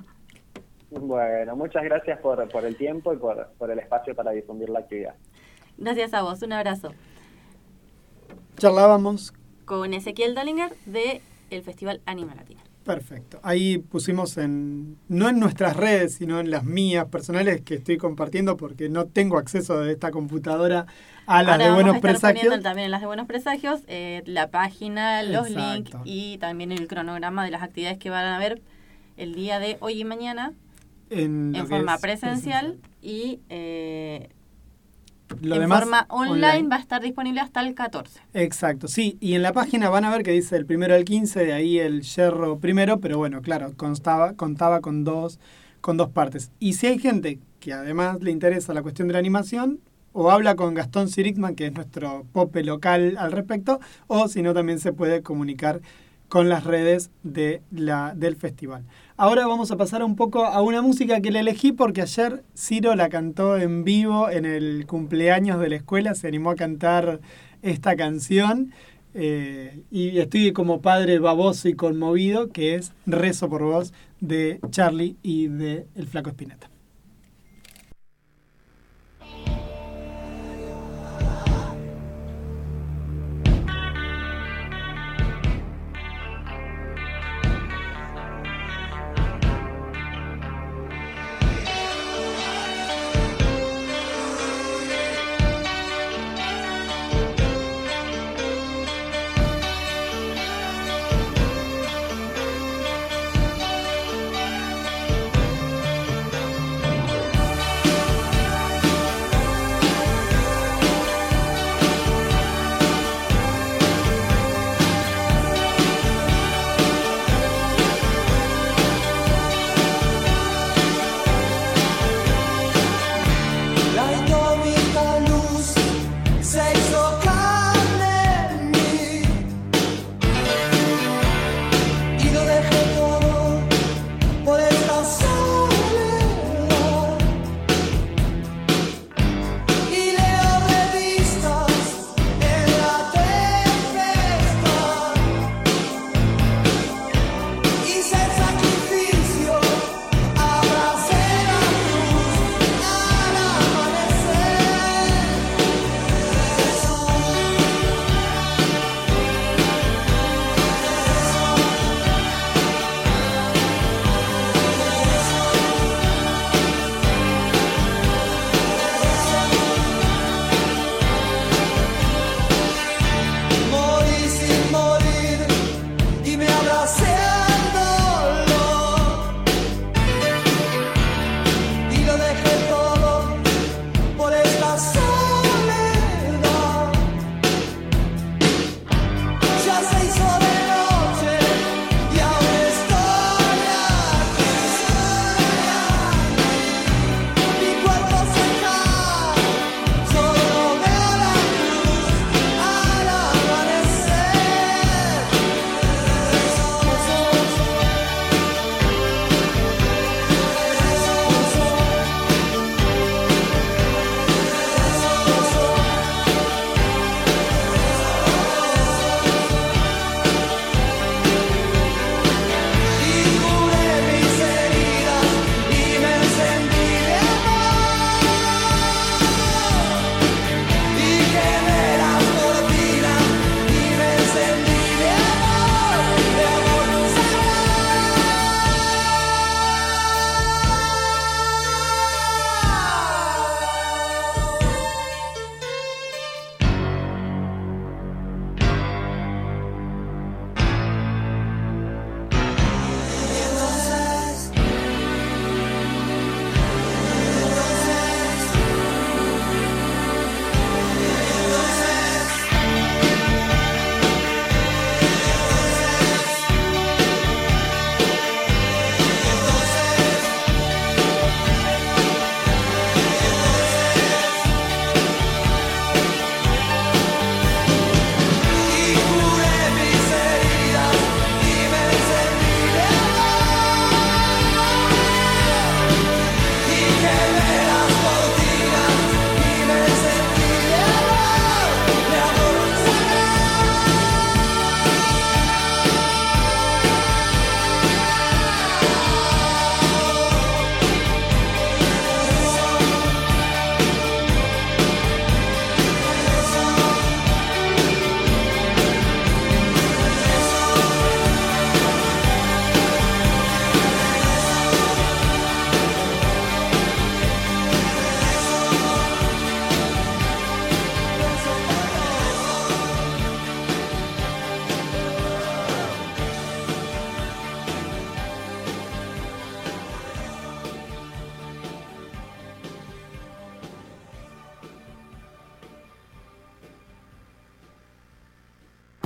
Bueno, 0.90 1.54
muchas 1.56 1.84
gracias 1.84 2.18
por, 2.20 2.48
por 2.48 2.64
el 2.64 2.76
tiempo 2.76 3.12
y 3.12 3.16
por, 3.16 3.48
por 3.58 3.70
el 3.70 3.78
espacio 3.78 4.14
para 4.14 4.32
difundir 4.32 4.68
la 4.70 4.80
actividad. 4.80 5.14
Gracias 5.78 6.12
a 6.14 6.22
vos, 6.22 6.42
un 6.42 6.52
abrazo. 6.52 6.92
Charlábamos, 8.56 9.32
Con 9.64 9.94
Ezequiel 9.94 10.34
Dollinger 10.34 10.72
de 10.86 11.22
el 11.50 11.62
Festival 11.62 12.00
Anima 12.06 12.34
Latina. 12.34 12.60
perfecto. 12.84 13.38
Ahí 13.42 13.78
pusimos 13.78 14.36
en, 14.36 14.98
no 15.08 15.28
en 15.28 15.38
nuestras 15.38 15.76
redes, 15.76 16.14
sino 16.14 16.40
en 16.40 16.50
las 16.50 16.64
mías 16.64 17.06
personales 17.06 17.60
que 17.62 17.74
estoy 17.76 17.96
compartiendo 17.96 18.56
porque 18.56 18.88
no 18.88 19.06
tengo 19.06 19.38
acceso 19.38 19.78
de 19.80 19.92
esta 19.92 20.10
computadora 20.10 20.86
a 21.26 21.42
las 21.44 21.52
Ahora 21.52 21.64
de 21.64 21.70
vamos 21.70 21.74
Buenos 21.84 21.94
a 21.94 21.96
estar 21.98 22.10
Presagios. 22.10 22.42
poniendo 22.44 22.62
también 22.68 22.86
en 22.86 22.90
las 22.90 23.00
de 23.00 23.06
Buenos 23.06 23.26
Presagios 23.26 23.80
eh, 23.86 24.22
la 24.26 24.50
página, 24.50 25.22
los 25.22 25.48
Exacto. 25.48 25.72
links 25.74 25.92
y 26.04 26.38
también 26.38 26.72
el 26.72 26.88
cronograma 26.88 27.44
de 27.44 27.50
las 27.52 27.62
actividades 27.62 27.98
que 27.98 28.10
van 28.10 28.24
a 28.26 28.36
haber 28.36 28.60
el 29.16 29.34
día 29.34 29.58
de 29.60 29.76
hoy 29.80 30.00
y 30.00 30.04
mañana 30.04 30.52
En, 31.10 31.54
forma 31.68 31.96
es 31.96 32.00
presencial 32.00 32.78
y 33.02 33.40
eh, 33.48 34.30
Lo 35.42 35.56
en 35.56 35.62
demás, 35.62 35.80
forma 35.80 36.06
online, 36.08 36.68
va 36.68 36.76
a 36.76 36.78
estar 36.78 37.02
disponible 37.02 37.40
hasta 37.40 37.60
el 37.60 37.74
14. 37.74 38.20
Exacto, 38.34 38.88
sí. 38.88 39.18
Y 39.20 39.34
en 39.34 39.42
la 39.42 39.52
página 39.52 39.90
van 39.90 40.04
a 40.04 40.10
ver 40.10 40.22
que 40.22 40.30
dice 40.30 40.56
el 40.56 40.66
primero 40.66 40.94
al 40.94 41.04
15, 41.04 41.44
de 41.44 41.52
ahí 41.52 41.78
el 41.78 42.02
yerro 42.02 42.58
primero, 42.58 43.00
pero 43.00 43.18
bueno, 43.18 43.42
claro, 43.42 43.72
constaba, 43.76 44.34
contaba 44.34 44.80
con 44.80 45.04
dos, 45.04 45.40
con 45.80 45.96
dos 45.96 46.10
partes. 46.10 46.52
Y 46.60 46.74
si 46.74 46.86
hay 46.86 46.98
gente 46.98 47.40
que 47.58 47.72
además 47.72 48.22
le 48.22 48.30
interesa 48.30 48.72
la 48.72 48.82
cuestión 48.82 49.08
de 49.08 49.12
la 49.12 49.18
animación, 49.18 49.80
o 50.12 50.30
habla 50.30 50.56
con 50.56 50.74
Gastón 50.74 51.08
Sirigman, 51.08 51.54
que 51.54 51.66
es 51.66 51.72
nuestro 51.72 52.26
pope 52.32 52.64
local 52.64 53.16
al 53.18 53.32
respecto, 53.32 53.80
o 54.06 54.28
si 54.28 54.42
no 54.42 54.54
también 54.54 54.80
se 54.80 54.92
puede 54.92 55.22
comunicar 55.22 55.80
con 56.31 56.48
las 56.48 56.65
redes 56.65 57.11
de 57.24 57.61
la, 57.73 58.15
del 58.15 58.36
festival. 58.36 58.85
Ahora 59.16 59.47
vamos 59.48 59.73
a 59.73 59.77
pasar 59.77 60.02
un 60.05 60.15
poco 60.16 60.47
a 60.47 60.62
una 60.62 60.81
música 60.81 61.20
que 61.20 61.32
le 61.32 61.40
elegí 61.40 61.73
porque 61.73 62.02
ayer 62.02 62.44
Ciro 62.57 62.94
la 62.94 63.09
cantó 63.09 63.59
en 63.59 63.85
vivo 63.85 64.31
en 64.31 64.44
el 64.44 64.86
cumpleaños 64.86 65.61
de 65.61 65.69
la 65.69 65.77
escuela, 65.77 66.15
se 66.15 66.28
animó 66.28 66.51
a 66.51 66.57
cantar 66.57 67.20
esta 67.62 67.97
canción 67.97 68.73
eh, 69.12 69.82
y 69.90 70.19
estoy 70.19 70.52
como 70.52 70.81
padre 70.81 71.19
baboso 71.19 71.69
y 71.69 71.74
conmovido, 71.74 72.51
que 72.51 72.77
es 72.77 72.93
Rezo 73.07 73.51
por 73.51 73.65
vos 73.65 73.93
de 74.20 74.61
Charlie 74.70 75.16
y 75.23 75.48
de 75.48 75.86
El 75.97 76.07
Flaco 76.07 76.31
Espineta. 76.31 76.69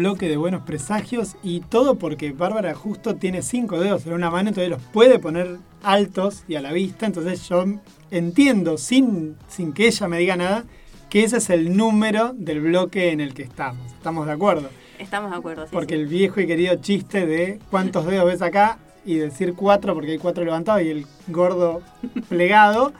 bloque 0.00 0.28
de 0.28 0.38
buenos 0.38 0.62
presagios 0.62 1.36
y 1.42 1.60
todo 1.60 1.96
porque 1.96 2.32
Bárbara 2.32 2.74
justo 2.74 3.16
tiene 3.16 3.42
cinco 3.42 3.78
dedos 3.78 4.06
en 4.06 4.14
una 4.14 4.30
mano, 4.30 4.48
entonces 4.48 4.70
los 4.70 4.80
puede 4.82 5.18
poner 5.18 5.58
altos 5.82 6.44
y 6.48 6.54
a 6.54 6.62
la 6.62 6.72
vista. 6.72 7.04
Entonces 7.04 7.46
yo 7.46 7.64
entiendo, 8.10 8.78
sin, 8.78 9.36
sin 9.46 9.74
que 9.74 9.88
ella 9.88 10.08
me 10.08 10.18
diga 10.18 10.36
nada, 10.36 10.64
que 11.10 11.24
ese 11.24 11.36
es 11.36 11.50
el 11.50 11.76
número 11.76 12.32
del 12.34 12.60
bloque 12.62 13.10
en 13.10 13.20
el 13.20 13.34
que 13.34 13.42
estamos. 13.42 13.92
¿Estamos 13.92 14.24
de 14.26 14.32
acuerdo? 14.32 14.70
Estamos 14.98 15.30
de 15.30 15.36
acuerdo, 15.36 15.66
sí. 15.66 15.70
Porque 15.72 15.94
sí. 15.96 16.00
el 16.00 16.06
viejo 16.06 16.40
y 16.40 16.46
querido 16.46 16.74
chiste 16.76 17.26
de 17.26 17.58
cuántos 17.70 18.06
dedos 18.06 18.24
ves 18.24 18.40
acá 18.40 18.78
y 19.04 19.16
decir 19.16 19.54
cuatro 19.54 19.92
porque 19.94 20.12
hay 20.12 20.18
cuatro 20.18 20.44
levantados 20.44 20.82
y 20.82 20.88
el 20.88 21.06
gordo 21.28 21.82
plegado 22.30 22.94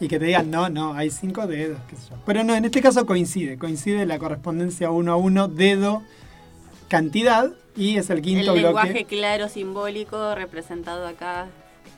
y 0.00 0.08
que 0.08 0.18
te 0.18 0.24
digan, 0.24 0.50
no, 0.50 0.68
no, 0.70 0.94
hay 0.94 1.10
cinco 1.10 1.46
dedos, 1.46 1.78
qué 1.88 1.96
sé 1.96 2.10
yo. 2.10 2.16
Pero 2.24 2.42
no, 2.42 2.54
en 2.54 2.64
este 2.64 2.80
caso 2.80 3.04
coincide, 3.04 3.58
coincide 3.58 4.06
la 4.06 4.18
correspondencia 4.18 4.90
uno 4.90 5.12
a 5.12 5.16
uno, 5.16 5.46
dedo, 5.46 6.02
cantidad 6.88 7.50
y 7.76 7.98
es 7.98 8.08
el 8.10 8.22
quinto 8.22 8.52
el 8.52 8.60
bloque. 8.60 8.62
lenguaje 8.62 9.04
claro, 9.04 9.48
simbólico, 9.48 10.34
representado 10.34 11.06
acá 11.06 11.48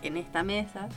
en 0.02 0.16
esta 0.16 0.42
mesa. 0.42 0.88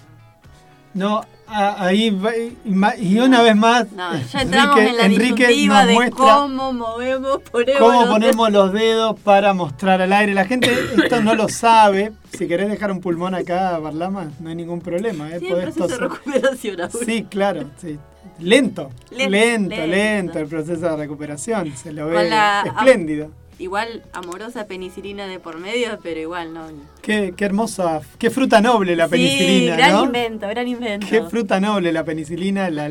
No, 0.95 1.21
ahí 1.47 2.09
va- 2.09 2.95
y 2.97 3.19
una 3.19 3.41
vez 3.41 3.55
más, 3.55 3.91
No, 3.91 4.13
ya 4.17 4.41
entramos 4.41 4.77
Enrique, 4.79 4.89
en 4.89 4.97
la 4.97 5.05
Enrique 5.05 5.67
nos 5.67 5.87
de 5.87 5.93
muestra 5.93 6.15
cómo 6.35 6.73
movemos, 6.73 7.39
ponemos 7.51 7.79
cómo 7.81 8.01
los 8.01 8.09
ponemos 8.09 8.51
los 8.51 8.73
dedos 8.73 9.19
para 9.19 9.53
mostrar 9.53 10.01
al 10.01 10.11
aire. 10.13 10.33
La 10.33 10.45
gente 10.45 10.71
esto 10.97 11.21
no 11.21 11.35
lo 11.35 11.47
sabe. 11.49 12.13
Si 12.37 12.47
querés 12.47 12.69
dejar 12.69 12.91
un 12.91 13.01
pulmón 13.01 13.35
acá, 13.35 13.77
Barlama, 13.77 14.31
no 14.39 14.49
hay 14.49 14.55
ningún 14.55 14.81
problema. 14.81 15.29
¿eh? 15.29 15.39
Sí, 15.39 15.47
Podés 15.47 15.75
proceso 15.75 15.87
de 15.87 15.97
recuperación. 15.97 16.89
Sí, 17.05 17.23
claro, 17.29 17.69
sí. 17.77 17.99
Lento, 18.39 18.89
Lento, 19.11 19.29
lento, 19.31 19.69
lento. 19.69 19.85
lento, 19.87 20.39
el 20.39 20.47
proceso 20.47 20.81
de 20.89 20.97
recuperación. 20.97 21.71
Se 21.77 21.93
lo 21.93 22.07
ve 22.07 22.29
la- 22.29 22.63
espléndido. 22.65 23.29
Igual 23.57 24.03
amorosa 24.11 24.67
penicilina 24.67 25.27
de 25.27 25.39
por 25.39 25.59
medio, 25.59 25.97
pero 26.03 26.19
igual 26.19 26.53
no. 26.53 26.67
Qué, 27.01 27.33
qué 27.37 27.45
hermosa, 27.45 28.01
qué 28.19 28.29
fruta 28.29 28.59
noble 28.59 28.95
la 28.97 29.07
penicilina, 29.07 29.75
sí, 29.75 29.77
gran 29.77 29.91
¿no? 29.93 30.03
invento, 30.05 30.47
gran 30.49 30.67
invento. 30.67 31.07
Qué 31.09 31.21
fruta 31.23 31.59
noble 31.61 31.93
la 31.93 32.03
penicilina, 32.03 32.69
la, 32.69 32.89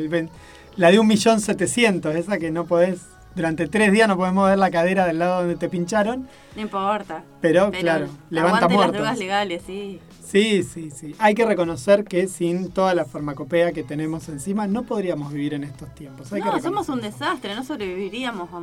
la 0.77 0.91
de 0.91 0.99
un 0.99 1.07
millón 1.07 1.41
setecientos, 1.41 2.15
esa 2.16 2.39
que 2.39 2.51
no 2.51 2.65
podés, 2.65 3.03
durante 3.35 3.66
tres 3.69 3.93
días 3.93 4.09
no 4.09 4.16
podés 4.16 4.32
mover 4.32 4.57
la 4.57 4.70
cadera 4.70 5.07
del 5.07 5.19
lado 5.19 5.41
donde 5.41 5.57
te 5.57 5.69
pincharon, 5.69 6.28
No 6.57 6.62
importa. 6.62 7.24
pero, 7.43 7.70
claro, 7.70 8.07
levanta 8.31 8.59
aguante 8.59 8.61
las 8.69 8.73
muertos. 8.77 8.95
drogas 8.95 9.19
legales, 9.19 9.62
sí. 9.66 10.01
Sí, 10.27 10.62
sí, 10.62 10.91
sí. 10.91 11.15
Hay 11.19 11.35
que 11.35 11.45
reconocer 11.45 12.05
que 12.05 12.27
sin 12.27 12.70
toda 12.70 12.95
la 12.95 13.05
farmacopea 13.05 13.73
que 13.73 13.82
tenemos 13.82 14.31
encima 14.31 14.66
no 14.66 14.82
podríamos 14.85 15.31
vivir 15.32 15.53
en 15.53 15.65
estos 15.65 15.95
tiempos. 15.95 16.32
Hay 16.32 16.41
que 16.41 16.49
No, 16.49 16.59
somos 16.61 16.89
un 16.89 17.03
desastre, 17.03 17.55
no 17.55 17.62
sobreviviríamos. 17.62 18.49
a- 18.53 18.62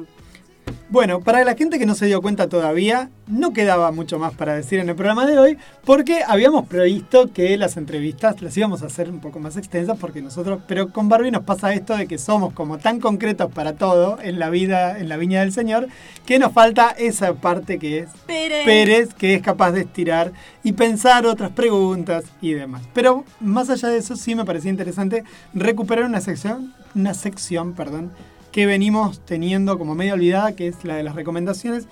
Bueno, 0.90 1.22
para 1.22 1.44
la 1.44 1.56
gente 1.56 1.80
que 1.80 1.86
no 1.86 1.96
se 1.96 2.06
dio 2.06 2.22
cuenta 2.22 2.50
todavía, 2.50 3.10
no 3.28 3.54
quedaba 3.54 3.92
mucho 3.92 4.20
más 4.20 4.34
para 4.34 4.56
decir 4.56 4.80
en 4.80 4.90
el 4.90 4.96
programa 4.96 5.26
de 5.26 5.40
hoy, 5.40 5.58
porque 5.86 6.22
habíamos 6.28 6.68
previsto 6.68 7.32
que 7.32 7.58
las 7.58 7.78
entrevistas 7.78 8.42
las 8.42 8.56
íbamos 8.58 8.84
a 8.84 8.88
hacer 8.88 9.10
un 9.10 9.20
poco 9.20 9.40
más 9.40 9.58
extensas, 9.58 9.98
porque 10.00 10.22
nosotros, 10.22 10.62
pero 10.68 10.92
con 10.92 11.10
Barbie 11.10 11.32
nos 11.32 11.44
pasa 11.44 11.74
esto 11.74 11.96
de 11.96 12.08
que 12.08 12.18
somos 12.18 12.54
como 12.54 12.78
tan 12.78 13.00
concretos 13.00 13.52
para 13.52 13.74
todo 13.74 14.18
en 14.22 14.40
la 14.40 14.50
vida, 14.50 15.00
en 15.00 15.10
la 15.10 15.18
viña 15.18 15.42
del 15.42 15.54
Señor, 15.54 15.88
que 16.26 16.40
nos 16.40 16.52
falta 16.52 16.90
esa 16.90 17.34
parte 17.34 17.80
que 17.80 18.00
es 18.00 18.10
Pérez. 18.26 18.66
Pérez, 18.66 19.14
que 19.14 19.36
es 19.36 19.42
capaz 19.42 19.72
de 19.72 19.82
estirar 19.82 20.32
y 20.64 20.74
pensar 20.74 21.26
otras 21.26 21.52
preguntas 21.52 22.26
y 22.42 22.54
demás. 22.54 22.84
Pero 22.94 23.26
más 23.40 23.70
allá 23.70 23.90
de 23.90 23.98
eso, 23.98 24.16
sí 24.16 24.36
me 24.36 24.46
parecía 24.46 24.72
interesante 24.72 25.24
recuperar 25.54 26.06
una 26.06 26.22
sección, 26.22 26.74
una 26.96 27.14
sección, 27.14 27.74
perdón, 27.74 28.12
que 28.52 28.66
venimos 28.66 29.20
teniendo 29.26 29.78
como 29.78 29.96
medio 29.96 30.14
olvidada, 30.14 30.56
que 30.56 30.68
es 30.68 30.84
la 30.84 30.96
de 30.96 31.04
las 31.04 31.16
recomendaciones. 31.16 31.88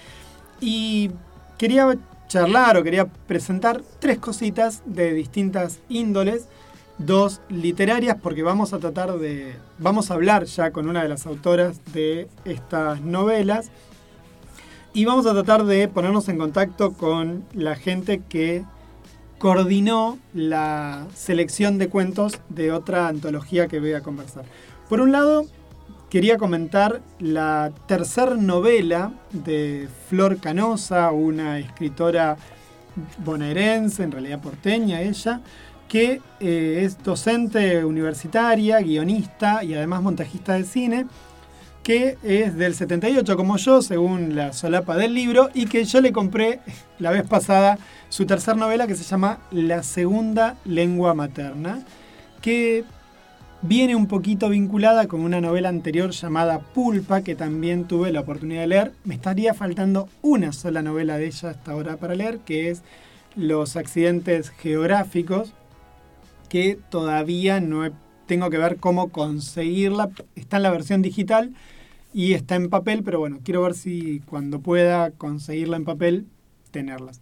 Y 0.59 1.11
quería 1.57 1.97
charlar 2.27 2.77
o 2.77 2.83
quería 2.83 3.05
presentar 3.05 3.81
tres 3.99 4.19
cositas 4.19 4.83
de 4.85 5.13
distintas 5.13 5.79
índoles, 5.89 6.47
dos 6.97 7.41
literarias, 7.49 8.17
porque 8.21 8.43
vamos 8.43 8.73
a 8.73 8.79
tratar 8.79 9.17
de, 9.17 9.55
vamos 9.77 10.11
a 10.11 10.15
hablar 10.15 10.43
ya 10.45 10.71
con 10.71 10.89
una 10.89 11.01
de 11.01 11.09
las 11.09 11.25
autoras 11.25 11.81
de 11.93 12.27
estas 12.45 13.01
novelas. 13.01 13.71
Y 14.93 15.05
vamos 15.05 15.25
a 15.27 15.33
tratar 15.33 15.65
de 15.65 15.87
ponernos 15.87 16.29
en 16.29 16.37
contacto 16.37 16.93
con 16.93 17.45
la 17.53 17.75
gente 17.75 18.21
que 18.27 18.65
coordinó 19.37 20.19
la 20.33 21.07
selección 21.15 21.77
de 21.77 21.87
cuentos 21.87 22.39
de 22.49 22.71
otra 22.71 23.07
antología 23.07 23.67
que 23.67 23.79
voy 23.79 23.93
a 23.93 24.01
conversar. 24.01 24.45
Por 24.89 24.99
un 24.99 25.11
lado, 25.11 25.45
quería 26.09 26.37
comentar 26.37 27.01
la 27.19 27.71
tercer 27.87 28.37
novela 28.37 29.11
de 29.31 29.87
Flor 30.09 30.39
Canosa, 30.39 31.11
una 31.11 31.59
escritora 31.59 32.37
bonaerense, 33.23 34.03
en 34.03 34.11
realidad 34.11 34.41
porteña 34.41 35.01
ella, 35.01 35.41
que 35.87 36.21
eh, 36.39 36.81
es 36.83 37.01
docente 37.03 37.83
universitaria, 37.85 38.79
guionista 38.79 39.63
y 39.63 39.73
además 39.73 40.01
montajista 40.01 40.53
de 40.53 40.63
cine 40.63 41.05
que 41.83 42.17
es 42.21 42.55
del 42.55 42.75
78 42.75 43.35
como 43.35 43.57
yo, 43.57 43.81
según 43.81 44.35
la 44.35 44.53
solapa 44.53 44.95
del 44.95 45.15
libro, 45.15 45.49
y 45.55 45.65
que 45.65 45.85
yo 45.85 46.01
le 46.01 46.11
compré 46.11 46.59
la 46.99 47.09
vez 47.09 47.23
pasada 47.23 47.79
su 48.09 48.27
tercer 48.27 48.57
novela 48.57 48.85
que 48.85 48.95
se 48.95 49.03
llama 49.03 49.39
La 49.49 49.81
segunda 49.81 50.55
lengua 50.65 51.15
materna, 51.15 51.83
que 52.41 52.83
viene 53.61 53.95
un 53.95 54.07
poquito 54.07 54.49
vinculada 54.49 55.07
con 55.07 55.21
una 55.21 55.41
novela 55.41 55.69
anterior 55.69 56.11
llamada 56.11 56.59
Pulpa, 56.59 57.21
que 57.21 57.35
también 57.35 57.85
tuve 57.85 58.11
la 58.11 58.21
oportunidad 58.21 58.61
de 58.61 58.67
leer. 58.67 58.93
Me 59.03 59.15
estaría 59.15 59.53
faltando 59.53 60.07
una 60.21 60.53
sola 60.53 60.81
novela 60.81 61.17
de 61.17 61.27
ella 61.27 61.49
hasta 61.49 61.71
ahora 61.71 61.97
para 61.97 62.15
leer, 62.15 62.39
que 62.39 62.69
es 62.69 62.83
Los 63.35 63.75
accidentes 63.75 64.49
geográficos, 64.49 65.53
que 66.47 66.79
todavía 66.89 67.59
no 67.59 67.89
tengo 68.25 68.49
que 68.49 68.57
ver 68.57 68.77
cómo 68.77 69.09
conseguirla. 69.09 70.09
Está 70.35 70.57
en 70.57 70.63
la 70.63 70.71
versión 70.71 71.01
digital 71.01 71.53
y 72.13 72.33
está 72.33 72.55
en 72.55 72.69
papel, 72.69 73.03
pero 73.03 73.19
bueno, 73.19 73.39
quiero 73.43 73.61
ver 73.61 73.75
si 73.75 74.21
cuando 74.21 74.59
pueda 74.59 75.11
conseguirla 75.11 75.77
en 75.77 75.85
papel, 75.85 76.25
tenerlas. 76.71 77.21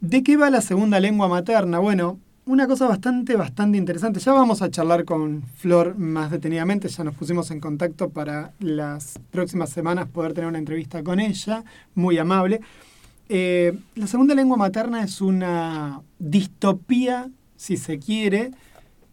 ¿De 0.00 0.22
qué 0.22 0.36
va 0.36 0.50
la 0.50 0.60
segunda 0.60 0.98
lengua 0.98 1.28
materna? 1.28 1.78
Bueno, 1.78 2.18
una 2.44 2.66
cosa 2.66 2.88
bastante, 2.88 3.36
bastante 3.36 3.78
interesante. 3.78 4.20
Ya 4.20 4.32
vamos 4.32 4.62
a 4.62 4.70
charlar 4.70 5.04
con 5.04 5.42
Flor 5.56 5.96
más 5.96 6.30
detenidamente, 6.30 6.88
ya 6.88 7.04
nos 7.04 7.14
pusimos 7.14 7.50
en 7.50 7.60
contacto 7.60 8.10
para 8.10 8.52
las 8.58 9.18
próximas 9.30 9.70
semanas 9.70 10.08
poder 10.08 10.32
tener 10.32 10.48
una 10.48 10.58
entrevista 10.58 11.02
con 11.02 11.20
ella, 11.20 11.64
muy 11.94 12.18
amable. 12.18 12.60
Eh, 13.28 13.78
la 13.94 14.06
segunda 14.06 14.34
lengua 14.34 14.56
materna 14.56 15.04
es 15.04 15.20
una 15.20 16.00
distopía, 16.18 17.30
si 17.56 17.76
se 17.76 17.98
quiere, 17.98 18.50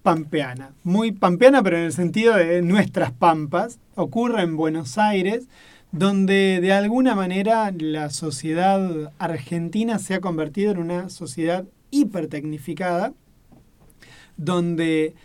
pampeana. 0.01 0.72
Muy 0.84 1.11
pampeana, 1.11 1.61
pero 1.61 1.77
en 1.77 1.84
el 1.84 1.93
sentido 1.93 2.35
de 2.35 2.61
nuestras 2.61 3.11
pampas. 3.11 3.80
Ocurre 3.95 4.41
en 4.41 4.57
Buenos 4.57 4.97
Aires, 4.97 5.47
donde 5.91 6.60
de 6.61 6.73
alguna 6.73 7.15
manera 7.15 7.72
la 7.77 8.10
sociedad 8.10 9.11
argentina 9.19 9.99
se 9.99 10.15
ha 10.15 10.22
convertido 10.22 10.72
en 10.72 10.80
una 10.80 11.10
sociedad 11.10 11.65
hipertecnificada, 11.91 13.14
donde 14.38 15.16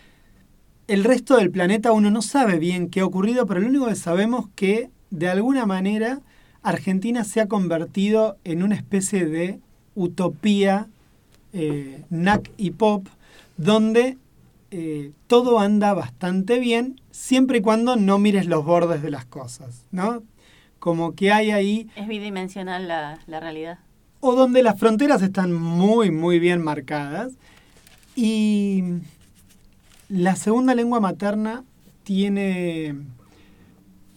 el 0.87 1.03
resto 1.03 1.37
del 1.37 1.51
planeta 1.51 1.91
uno 1.91 2.11
no 2.11 2.21
sabe 2.21 2.59
bien 2.59 2.89
qué 2.89 3.01
ha 3.01 3.05
ocurrido, 3.05 3.45
pero 3.45 3.59
lo 3.59 3.67
único 3.67 3.87
que 3.87 3.95
sabemos 3.95 4.49
que 4.55 4.89
de 5.09 5.29
alguna 5.29 5.65
manera 5.65 6.21
Argentina 6.61 7.23
se 7.23 7.41
ha 7.41 7.47
convertido 7.47 8.37
en 8.43 8.63
una 8.63 8.75
especie 8.75 9.25
de 9.25 9.59
utopía 9.95 10.87
eh, 11.53 12.03
y 12.57 12.71
pop, 12.71 13.07
donde 13.57 14.17
eh, 14.71 15.11
todo 15.27 15.59
anda 15.59 15.93
bastante 15.93 16.59
bien, 16.59 16.99
siempre 17.11 17.59
y 17.59 17.61
cuando 17.61 17.95
no 17.95 18.19
mires 18.19 18.45
los 18.45 18.65
bordes 18.65 19.01
de 19.01 19.11
las 19.11 19.25
cosas, 19.25 19.85
¿no? 19.91 20.23
Como 20.79 21.15
que 21.15 21.31
hay 21.31 21.51
ahí, 21.51 21.89
Es 21.95 22.07
bidimensional 22.07 22.87
la, 22.87 23.19
la 23.25 23.39
realidad. 23.39 23.79
O 24.25 24.35
donde 24.35 24.63
las 24.63 24.79
fronteras 24.79 25.21
están 25.21 25.53
muy, 25.53 26.09
muy 26.09 26.39
bien 26.39 26.63
marcadas, 26.63 27.33
Y 28.15 28.83
la 30.09 30.35
segunda 30.35 30.73
lengua 30.73 30.99
materna 30.99 31.63
tiene... 32.03 32.95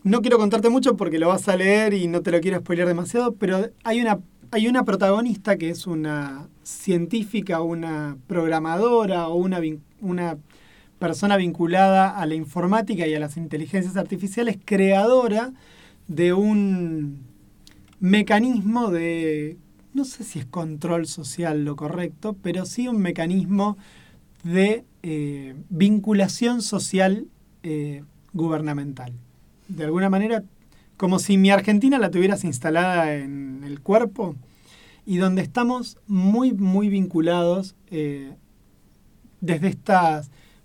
No 0.05 0.23
quiero 0.23 0.39
contarte 0.39 0.71
mucho 0.71 0.97
porque 0.97 1.19
lo 1.19 1.29
vas 1.29 1.49
a 1.49 1.57
leer 1.57 1.93
y 1.93 2.07
no 2.07 2.23
te 2.23 2.31
lo 2.31 2.41
quiero 2.41 2.61
spoilear 2.61 2.89
demasiado, 2.89 3.35
pero 3.35 3.69
hay 3.85 4.01
una, 4.01 4.21
hay 4.51 4.69
una 4.69 4.85
protagonista 4.85 5.59
que 5.59 5.69
es 5.69 5.87
una 5.87 6.49
científica, 6.63 7.61
una 7.61 8.17
programadora 8.29 9.29
o 9.29 9.35
una, 9.35 9.61
una 10.01 10.39
persona 10.99 11.37
vinculada 11.37 12.19
a 12.19 12.25
la 12.25 12.35
informática 12.35 13.07
y 13.07 13.15
a 13.15 13.21
las 13.21 13.37
inteligencias 13.37 13.97
artificiales, 13.97 14.57
creadora 14.65 15.53
de 16.07 16.33
un 16.33 17.19
mecanismo 18.01 18.91
de, 18.91 19.59
no 19.99 20.05
sé 20.05 20.23
si 20.23 20.39
es 20.39 20.47
control 20.47 21.09
social 21.09 21.65
lo 21.65 21.75
correcto, 21.75 22.37
pero 22.41 22.67
sí 22.67 22.87
un 22.87 23.01
mecanismo 23.01 23.77
de 24.45 24.85
eh, 25.03 25.57
vinculación 25.71 26.63
social 26.63 27.27
eh, 27.65 28.05
gubernamental. 28.33 29.13
De 29.67 29.85
alguna 29.85 30.09
manera, 30.09 30.45
como 30.97 31.19
si 31.19 31.37
mi 31.37 31.51
Argentina 31.51 31.99
la 31.99 32.13
tuvieras 32.13 32.45
instalada 32.45 33.13
en 33.17 33.65
el 33.65 33.81
cuerpo 33.81 34.37
y 35.05 35.17
donde 35.17 35.43
estamos 35.43 35.99
muy, 36.07 36.53
muy 36.53 36.89
vinculados 36.89 37.75
eh, 37.91 38.37
desde, 39.41 39.77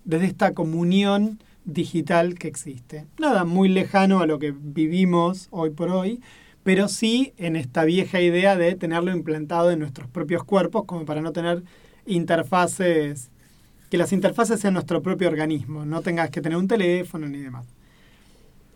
desde 0.04 0.26
esta 0.26 0.54
comunión 0.54 1.40
digital 1.64 2.38
que 2.38 2.46
existe. 2.46 3.06
Nada 3.18 3.44
muy 3.44 3.68
lejano 3.68 4.20
a 4.20 4.26
lo 4.26 4.38
que 4.38 4.52
vivimos 4.56 5.48
hoy 5.50 5.70
por 5.70 5.88
hoy, 5.88 6.20
pero 6.64 6.88
sí 6.88 7.34
en 7.36 7.56
esta 7.56 7.84
vieja 7.84 8.20
idea 8.20 8.56
de 8.56 8.74
tenerlo 8.74 9.12
implantado 9.12 9.70
en 9.70 9.78
nuestros 9.78 10.08
propios 10.08 10.42
cuerpos 10.44 10.84
como 10.86 11.04
para 11.04 11.20
no 11.20 11.32
tener 11.32 11.62
interfaces, 12.06 13.30
que 13.90 13.98
las 13.98 14.12
interfaces 14.12 14.60
sean 14.60 14.74
nuestro 14.74 15.02
propio 15.02 15.28
organismo, 15.28 15.84
no 15.84 16.00
tengas 16.00 16.30
que 16.30 16.40
tener 16.40 16.58
un 16.58 16.66
teléfono 16.66 17.28
ni 17.28 17.38
demás. 17.38 17.66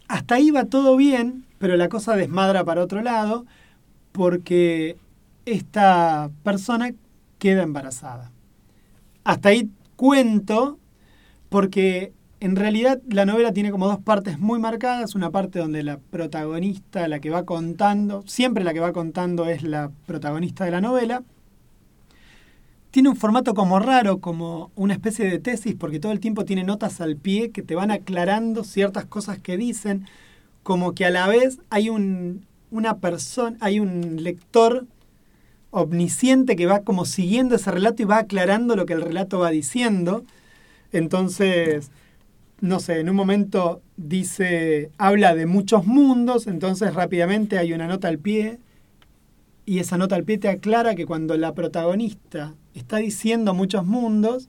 Hasta 0.07 0.37
ahí 0.37 0.51
va 0.51 0.67
todo 0.67 0.97
bien, 0.97 1.45
pero 1.59 1.77
la 1.77 1.89
cosa 1.89 2.15
desmadra 2.15 2.63
para 2.65 2.83
otro 2.83 3.03
lado 3.03 3.47
porque 4.13 4.97
esta 5.47 6.31
persona 6.43 6.93
queda 7.39 7.63
embarazada. 7.63 8.31
Hasta 9.25 9.49
ahí 9.51 9.71
cuento 9.97 10.79
porque 11.49 12.13
en 12.41 12.57
realidad 12.57 13.01
la 13.09 13.27
novela 13.27 13.53
tiene 13.53 13.71
como 13.71 13.87
dos 13.87 13.99
partes 13.99 14.39
muy 14.39 14.59
marcadas, 14.59 15.15
una 15.15 15.31
parte 15.31 15.59
donde 15.59 15.83
la 15.83 15.99
protagonista, 15.99 17.09
la 17.09 17.21
que 17.21 17.31
va 17.31 17.45
contando, 17.45 18.23
siempre 18.27 18.65
la 18.65 18.73
que 18.73 18.81
va 18.81 18.93
contando 18.93 19.47
es 19.47 19.63
la 19.63 19.91
protagonista 20.07 20.65
de 20.65 20.71
la 20.71 20.81
novela, 20.81 21.23
tiene 22.91 23.11
un 23.11 23.17
formato 23.17 23.55
como 23.55 23.81
raro, 23.81 24.19
como 24.19 24.71
una 24.75 24.95
especie 24.95 25.29
de 25.29 25.39
tesis, 25.39 25.75
porque 25.75 26.01
todo 26.01 26.13
el 26.13 26.21
tiempo 26.21 26.45
tiene 26.45 26.65
notas 26.65 27.01
al 27.01 27.17
pie 27.17 27.51
que 27.51 27.63
te 27.63 27.75
van 27.75 27.91
aclarando 27.91 28.65
ciertas 28.65 29.05
cosas 29.05 29.39
que 29.39 29.57
dicen, 29.57 30.07
como 30.63 30.95
que 30.95 31.05
a 31.05 31.11
la 31.11 31.27
vez 31.27 31.59
hay 31.71 31.91
un, 31.91 32.47
una 32.71 32.99
persona, 32.99 33.57
hay 33.61 33.81
un 33.81 34.23
lector 34.23 34.87
omnisciente 35.71 36.57
que 36.57 36.67
va 36.67 36.81
como 36.81 37.05
siguiendo 37.05 37.57
ese 37.57 37.71
relato 37.71 38.03
y 38.03 38.07
va 38.07 38.19
aclarando 38.19 38.75
lo 38.75 38.87
que 38.87 38.95
el 38.95 39.03
relato 39.03 39.39
va 39.39 39.51
diciendo. 39.51 40.25
Entonces, 40.93 41.91
no 42.61 42.81
sé, 42.81 43.01
en 43.01 43.09
un 43.09 43.17
momento 43.17 43.83
dice, 43.97 44.91
habla 44.99 45.35
de 45.35 45.47
muchos 45.47 45.87
mundos, 45.87 46.47
entonces 46.47 46.95
rápidamente 46.95 47.59
hay 47.59 47.73
una 47.73 47.87
nota 47.87 48.09
al 48.09 48.19
pie 48.19 48.59
y 49.65 49.79
esa 49.79 49.99
nota 49.99 50.17
al 50.17 50.25
pie 50.25 50.39
te 50.39 50.49
aclara 50.49 50.95
que 50.95 51.07
cuando 51.07 51.37
la 51.37 51.55
protagonista 51.55 52.55
está 52.75 52.97
diciendo 52.97 53.55
muchos 53.55 53.85
mundos, 53.85 54.49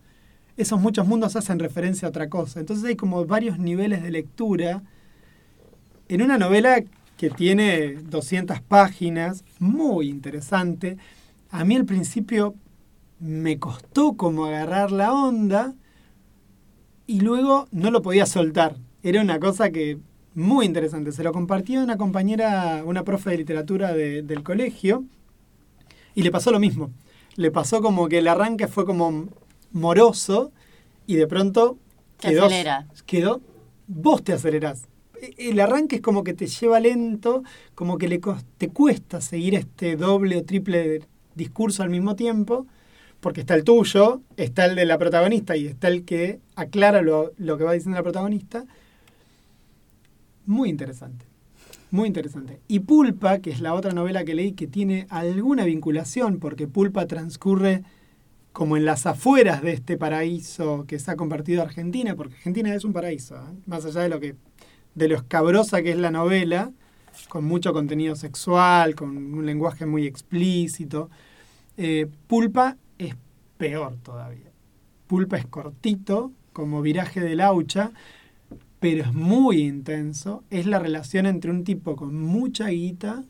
esos 0.57 0.80
muchos 0.81 1.07
mundos 1.07 1.36
hacen 1.36 1.60
referencia 1.60 2.07
a 2.07 2.10
otra 2.10 2.30
cosa. 2.30 2.60
Entonces 2.60 2.86
hay 2.86 2.95
como 2.95 3.26
varios 3.26 3.60
niveles 3.60 4.02
de 4.02 4.11
lectura 4.11 4.81
en 6.07 6.22
una 6.22 6.38
novela 6.38 6.84
que 7.18 7.30
tiene 7.30 7.94
200 7.94 8.61
páginas, 8.61 9.44
muy 9.60 10.10
interesante. 10.10 10.98
A 11.52 11.65
mí 11.65 11.76
al 11.76 11.86
principio 11.86 12.56
me 13.19 13.60
costó 13.60 14.14
como 14.14 14.45
agarrar 14.45 14.91
la 14.91 15.14
onda 15.14 15.76
y 17.10 17.22
luego 17.22 17.68
no 17.72 17.90
lo 17.90 18.03
podía 18.03 18.27
soltar. 18.27 18.76
Era 19.02 19.19
una 19.22 19.40
cosa 19.40 19.72
que 19.72 19.98
muy 20.36 20.68
interesante. 20.68 21.11
Se 21.11 21.23
lo 21.23 21.31
compartí 21.34 21.76
a 21.76 21.84
una 21.84 21.98
compañera, 21.98 22.84
una 22.86 23.03
profe 23.03 23.31
de 23.31 23.38
literatura 23.38 23.94
de- 23.94 24.22
del 24.22 24.44
colegio, 24.44 25.03
y 26.14 26.22
le 26.22 26.30
pasó 26.31 26.52
lo 26.52 26.60
mismo. 26.60 26.91
Le 27.36 27.49
pasó 27.49 27.81
como 27.81 28.07
que 28.10 28.19
el 28.19 28.27
arranque 28.27 28.68
fue 28.68 28.86
como 28.86 29.27
moroso 29.72 30.52
y 31.07 31.15
de 31.15 31.26
pronto 31.26 31.77
Se 32.19 32.30
quedó, 32.30 32.45
acelera. 32.45 32.88
quedó, 33.07 33.41
vos 33.88 34.23
te 34.23 34.34
acelerás. 34.34 34.84
E- 35.19 35.49
El 35.49 35.60
arranque 35.60 35.95
es 35.98 36.02
como 36.03 36.23
que 36.23 36.34
te 36.36 36.45
lleva 36.45 36.80
lento, 36.80 37.41
como 37.73 37.98
que 37.98 38.07
le 38.07 38.22
te 38.60 38.69
cuesta 38.69 39.19
seguir 39.19 39.56
este 39.56 39.95
doble 39.95 40.38
o 40.38 40.44
triple 40.44 41.02
discurso 41.34 41.81
al 41.81 41.90
mismo 41.90 42.15
tiempo, 42.15 42.68
porque 43.19 43.41
está 43.41 43.55
el 43.55 43.63
tuyo, 43.63 44.21
está 44.37 44.65
el 44.65 44.75
de 44.75 44.85
la 44.85 44.97
protagonista 44.97 45.57
y 45.57 45.67
está 45.67 45.87
el 45.87 46.05
que 46.05 46.39
aclara 46.55 47.01
lo, 47.01 47.31
lo 47.37 47.57
que 47.57 47.63
va 47.63 47.73
diciendo 47.73 47.97
la 47.97 48.03
protagonista. 48.03 48.65
Muy 50.45 50.69
interesante. 50.69 51.25
Muy 51.91 52.07
interesante. 52.07 52.59
Y 52.67 52.79
Pulpa, 52.81 53.39
que 53.39 53.49
es 53.49 53.61
la 53.61 53.73
otra 53.73 53.91
novela 53.91 54.23
que 54.23 54.35
leí 54.35 54.51
que 54.53 54.67
tiene 54.67 55.07
alguna 55.09 55.65
vinculación, 55.65 56.39
porque 56.39 56.67
Pulpa 56.67 57.07
transcurre 57.07 57.83
como 58.53 58.77
en 58.77 58.85
las 58.85 59.05
afueras 59.05 59.61
de 59.61 59.73
este 59.73 59.97
paraíso 59.97 60.85
que 60.87 60.99
se 60.99 61.11
ha 61.11 61.15
convertido 61.15 61.61
Argentina, 61.61 62.15
porque 62.15 62.35
Argentina 62.35 62.73
es 62.73 62.83
un 62.83 62.93
paraíso, 62.93 63.35
¿eh? 63.35 63.57
más 63.65 63.85
allá 63.85 64.01
de 64.01 64.09
lo 64.09 64.19
que 64.19 64.35
de 64.95 65.07
lo 65.07 65.15
escabrosa 65.15 65.81
que 65.81 65.91
es 65.91 65.97
la 65.97 66.11
novela, 66.11 66.71
con 67.29 67.45
mucho 67.45 67.73
contenido 67.73 68.15
sexual, 68.15 68.95
con 68.95 69.15
un 69.15 69.45
lenguaje 69.45 69.85
muy 69.85 70.05
explícito. 70.05 71.09
Eh, 71.77 72.07
Pulpa 72.27 72.75
peor 73.60 73.98
todavía. 73.98 74.52
Pulpa 75.06 75.38
es 75.38 75.45
cortito, 75.45 76.31
como 76.53 76.81
viraje 76.81 77.19
de 77.19 77.36
laucha, 77.36 77.91
pero 78.80 79.03
es 79.03 79.14
muy 79.14 79.61
intenso. 79.61 80.44
Es 80.49 80.65
la 80.65 80.80
relación 80.80 81.26
entre 81.26 81.52
un 81.52 81.64
tipo 81.64 81.95
con 81.95 82.15
mucha 82.15 82.69
guita 82.69 83.23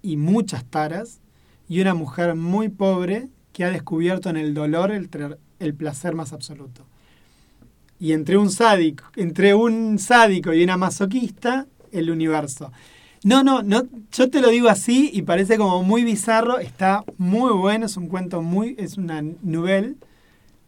y 0.00 0.16
muchas 0.16 0.64
taras 0.64 1.20
y 1.68 1.80
una 1.80 1.94
mujer 1.94 2.36
muy 2.36 2.68
pobre 2.68 3.28
que 3.52 3.64
ha 3.64 3.70
descubierto 3.70 4.30
en 4.30 4.36
el 4.36 4.54
dolor 4.54 4.92
el, 4.92 5.10
el 5.58 5.74
placer 5.74 6.14
más 6.14 6.32
absoluto. 6.32 6.86
Y 7.98 8.12
entre 8.12 8.36
un 8.36 8.48
entre 9.16 9.54
un 9.54 9.98
sádico 9.98 10.54
y 10.54 10.62
una 10.62 10.76
masoquista, 10.76 11.66
el 11.90 12.10
universo. 12.12 12.70
No, 13.24 13.42
no, 13.42 13.62
no, 13.62 13.82
yo 14.12 14.30
te 14.30 14.40
lo 14.40 14.48
digo 14.48 14.68
así 14.68 15.10
y 15.12 15.22
parece 15.22 15.56
como 15.58 15.82
muy 15.82 16.04
bizarro, 16.04 16.58
está 16.58 17.04
muy 17.18 17.50
bueno, 17.52 17.86
es 17.86 17.96
un 17.96 18.06
cuento 18.08 18.42
muy, 18.42 18.76
es 18.78 18.96
una 18.96 19.22
novela 19.42 19.92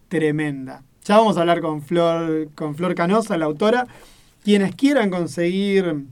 tremenda. 0.08 0.82
Ya 1.04 1.16
vamos 1.18 1.36
a 1.36 1.40
hablar 1.40 1.60
con 1.60 1.82
Flor, 1.82 2.50
con 2.54 2.74
Flor 2.74 2.94
Canosa, 2.94 3.38
la 3.38 3.44
autora. 3.46 3.86
Quienes 4.42 4.74
quieran 4.74 5.10
conseguir 5.10 6.04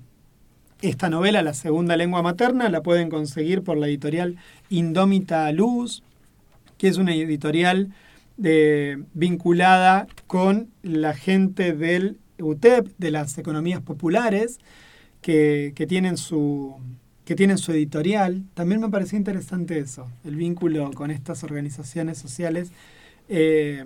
esta 0.81 1.11
novela, 1.11 1.43
La 1.43 1.55
Segunda 1.55 1.97
Lengua 1.97 2.23
Materna, 2.23 2.69
la 2.69 2.83
pueden 2.83 3.11
conseguir 3.11 3.63
por 3.63 3.77
la 3.77 3.89
editorial 3.89 4.37
Indómita 4.71 5.51
Luz, 5.53 6.05
que 6.79 6.87
es 6.89 6.99
una 6.99 7.15
editorial 7.15 7.93
de- 8.37 9.03
vinculada 9.13 10.07
con 10.29 10.69
la 10.83 11.15
gente 11.15 11.73
del 11.73 12.19
UTEP, 12.39 12.87
de 12.99 13.11
las 13.11 13.37
economías 13.39 13.83
populares, 13.83 14.59
que, 15.21 15.73
tienen 15.89 16.17
su, 16.17 16.77
que 17.25 17.35
tienen 17.35 17.59
su 17.59 17.73
editorial. 17.73 18.45
También 18.55 18.81
me 18.81 18.89
pareció 18.91 19.19
interesante 19.19 19.79
eso, 19.79 20.09
el 20.25 20.37
vínculo 20.37 20.91
con 20.93 21.11
estas 21.11 21.45
organizaciones 21.45 22.19
sociales, 22.19 22.73
eh, 23.29 23.85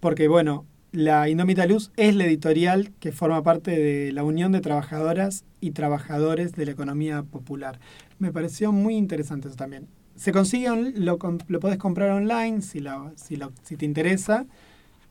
porque 0.00 0.28
bueno, 0.28 0.64
la 0.92 1.28
Indómita 1.28 1.66
Luz 1.66 1.90
es 1.96 2.14
la 2.14 2.24
editorial 2.24 2.92
que 3.00 3.12
forma 3.12 3.42
parte 3.42 3.72
de 3.72 4.12
la 4.12 4.24
Unión 4.24 4.52
de 4.52 4.60
Trabajadoras 4.60 5.44
y 5.60 5.72
Trabajadores 5.72 6.52
de 6.52 6.66
la 6.66 6.72
Economía 6.72 7.22
Popular. 7.22 7.78
Me 8.18 8.32
pareció 8.32 8.72
muy 8.72 8.96
interesante 8.96 9.48
eso 9.48 9.56
también. 9.56 9.86
Se 10.16 10.32
consigue, 10.32 10.70
on- 10.70 10.94
lo, 10.96 11.18
lo 11.48 11.60
podés 11.60 11.78
comprar 11.78 12.10
online 12.10 12.62
si, 12.62 12.82
si, 13.16 13.36
lo- 13.36 13.52
si 13.62 13.76
te 13.76 13.84
interesa. 13.84 14.46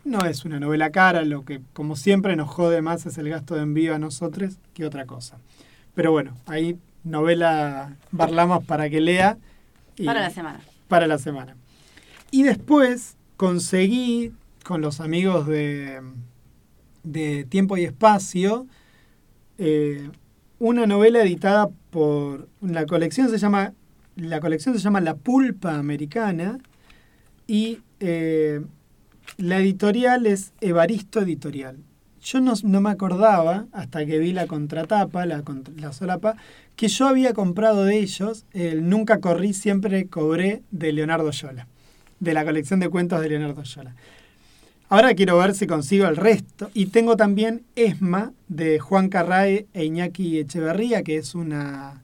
No 0.07 0.25
es 0.25 0.45
una 0.45 0.59
novela 0.59 0.89
cara, 0.91 1.23
lo 1.23 1.43
que 1.43 1.61
como 1.73 1.95
siempre 1.95 2.35
nos 2.35 2.49
jode 2.49 2.81
más 2.81 3.05
es 3.05 3.17
el 3.17 3.29
gasto 3.29 3.55
de 3.55 3.61
envío 3.63 3.93
a 3.93 3.99
nosotros 3.99 4.57
que 4.73 4.85
otra 4.85 5.05
cosa. 5.05 5.37
Pero 5.95 6.11
bueno, 6.11 6.35
ahí 6.45 6.77
novela 7.03 7.97
Barlamos 8.11 8.63
para 8.65 8.89
que 8.89 9.01
lea. 9.01 9.37
y- 9.97 10.05
Para 10.05 10.21
la 10.21 10.29
semana. 10.29 10.59
para 10.87 11.07
la 11.07 11.17
semana. 11.17 11.55
Y 12.31 12.43
después 12.43 13.17
conseguí 13.35 14.31
con 14.63 14.81
los 14.81 15.01
amigos 15.01 15.45
de, 15.47 16.01
de 17.03 17.45
Tiempo 17.45 17.75
y 17.77 17.83
Espacio 17.85 18.67
eh, 19.57 20.09
una 20.59 20.85
novela 20.87 21.21
editada 21.21 21.69
por 21.89 22.47
la 22.61 22.85
colección 22.85 23.29
se 23.29 23.37
llama 23.37 23.73
la 24.15 24.39
colección 24.39 24.73
se 24.75 24.81
llama 24.81 25.01
La 25.01 25.15
Pulpa 25.15 25.75
Americana 25.77 26.59
y 27.47 27.79
eh, 27.99 28.61
la 29.37 29.59
editorial 29.59 30.25
es 30.25 30.53
Evaristo 30.61 31.21
Editorial. 31.21 31.77
Yo 32.21 32.41
no, 32.41 32.53
me 32.81 32.89
acordaba, 32.89 33.67
hasta 33.71 34.05
que 34.05 34.17
vi 34.19 34.33
la 34.33 34.47
contratapa, 34.47 35.25
la, 35.25 35.43
contra- 35.43 35.73
la 35.77 35.93
solapa, 35.93 36.35
que 36.75 36.87
yo 36.89 37.07
había 37.07 37.33
comprado 37.33 37.85
de 37.85 37.99
ellos 37.99 38.45
el 38.53 38.89
Nunca 38.89 39.19
Corrí, 39.19 39.53
Siempre 39.53 40.07
Cobré 40.07 40.61
de 40.71 40.91
Leonardo 40.91 41.31
Yola, 41.31 41.67
de 42.19 42.33
la 42.33 42.43
colección 42.43 42.79
de 42.79 42.89
cuentos 42.89 43.21
de 43.21 43.29
Leonardo 43.29 43.63
Yola. 43.63 43.95
Ahora 44.89 45.13
quiero 45.15 45.37
ver 45.37 45.53
si 45.53 45.67
consigo 45.67 46.07
el 46.07 46.15
resto. 46.17 46.69
Y 46.73 46.87
tengo 46.87 47.15
también 47.17 47.63
Esma 47.75 48.31
de 48.47 48.79
Juan 48.79 49.09
Carrae 49.09 49.67
e 49.73 49.85
Iñaki 49.85 50.39
Echeverría, 50.39 51.03
que 51.03 51.17
es 51.17 51.35
una, 51.35 52.03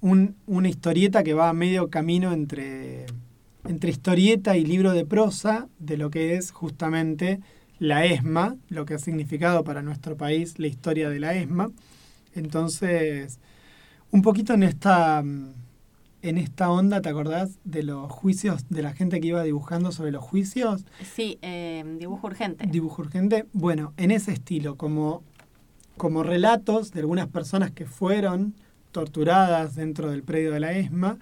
un- 0.00 0.36
una 0.46 0.68
historieta 0.68 1.22
que 1.22 1.34
va 1.34 1.48
a 1.48 1.52
medio 1.54 1.88
camino 1.90 2.32
entre, 2.32 3.06
entre 3.64 3.90
historieta 3.90 4.56
y 4.56 4.64
libro 4.64 4.92
de 4.92 5.04
prosa 5.04 5.68
de 5.78 5.96
lo 5.96 6.10
que 6.10 6.36
es 6.36 6.50
justamente 6.50 7.40
la 7.78 8.04
ESMA, 8.06 8.56
lo 8.68 8.84
que 8.84 8.94
ha 8.94 8.98
significado 8.98 9.64
para 9.64 9.82
nuestro 9.82 10.16
país 10.16 10.58
la 10.58 10.66
historia 10.66 11.10
de 11.10 11.20
la 11.20 11.34
ESMA. 11.34 11.70
Entonces, 12.34 13.38
un 14.10 14.22
poquito 14.22 14.54
en 14.54 14.62
esta, 14.62 15.22
mm, 15.22 15.54
en 16.22 16.38
esta 16.38 16.70
onda, 16.70 17.00
¿te 17.00 17.08
acordás 17.08 17.58
de 17.64 17.82
los 17.82 18.10
juicios, 18.10 18.66
de 18.68 18.82
la 18.82 18.92
gente 18.92 19.20
que 19.20 19.28
iba 19.28 19.42
dibujando 19.42 19.90
sobre 19.90 20.12
los 20.12 20.22
juicios? 20.22 20.84
Sí, 21.14 21.38
eh, 21.42 21.84
dibujo 21.98 22.28
urgente. 22.28 22.66
Dibujo 22.66 23.02
urgente. 23.02 23.46
Bueno, 23.52 23.92
en 23.96 24.12
ese 24.12 24.32
estilo, 24.32 24.76
como, 24.76 25.22
como 25.96 26.22
relatos 26.22 26.92
de 26.92 27.00
algunas 27.00 27.28
personas 27.28 27.72
que 27.72 27.86
fueron 27.86 28.54
torturadas 28.92 29.74
dentro 29.74 30.10
del 30.10 30.22
predio 30.22 30.52
de 30.52 30.60
la 30.60 30.72
ESMA 30.72 31.18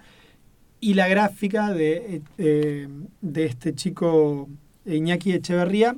y 0.81 0.95
la 0.95 1.07
gráfica 1.07 1.71
de, 1.73 1.93
eh, 2.15 2.21
eh, 2.37 2.87
de 3.21 3.45
este 3.45 3.73
chico 3.73 4.49
Iñaki 4.85 5.31
Echeverría 5.31 5.95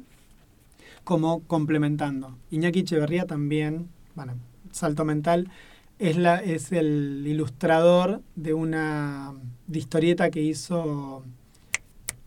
como 1.04 1.42
complementando. 1.44 2.38
Iñaki 2.52 2.80
Echeverría 2.82 3.26
también, 3.26 3.88
bueno, 4.16 4.34
salto 4.72 5.04
mental, 5.06 5.50
es, 6.00 6.18
la, 6.18 6.36
es 6.44 6.72
el 6.72 7.24
ilustrador 7.26 8.22
de 8.36 8.54
una 8.54 9.34
de 9.68 9.80
historieta 9.80 10.30
que 10.30 10.42
hizo 10.42 11.24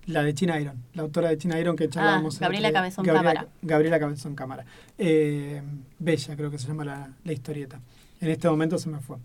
la 0.07 0.23
de 0.23 0.35
China 0.35 0.59
Iron, 0.61 0.77
la 0.95 1.03
autora 1.03 1.29
de 1.29 1.37
China 1.39 1.59
Iron 1.61 1.75
que 1.77 1.89
charlábamos. 1.89 2.37
el 2.37 2.45
Ah, 2.45 2.47
Gabriela. 2.47 2.73
Cabezón 2.73 3.05
Gabriela- 3.05 3.33
Cámara. 3.35 3.49
Gabriela 3.63 3.99
Cabezón 4.01 4.35
Cámara. 4.35 4.65
Eh, 4.99 5.63
Bella, 5.99 6.37
creo 6.37 6.51
que 6.51 6.59
se 6.59 6.69
llama 6.69 6.85
la, 6.85 7.11
la 7.25 7.33
historieta. 7.33 7.81
En 8.21 8.31
este 8.31 8.49
momento 8.49 8.79
se 8.79 8.89
me 8.89 9.01
fue. 9.01 9.17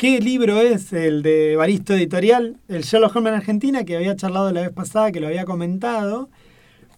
¿Qué 0.00 0.18
libro 0.18 0.62
es 0.62 0.94
el 0.94 1.22
de 1.22 1.56
Baristo 1.56 1.92
Editorial? 1.92 2.56
El 2.68 2.84
Sherlock 2.84 3.14
Holmes 3.16 3.32
en 3.32 3.36
Argentina, 3.36 3.84
que 3.84 3.98
había 3.98 4.16
charlado 4.16 4.50
la 4.50 4.62
vez 4.62 4.70
pasada, 4.70 5.12
que 5.12 5.20
lo 5.20 5.26
había 5.26 5.44
comentado, 5.44 6.30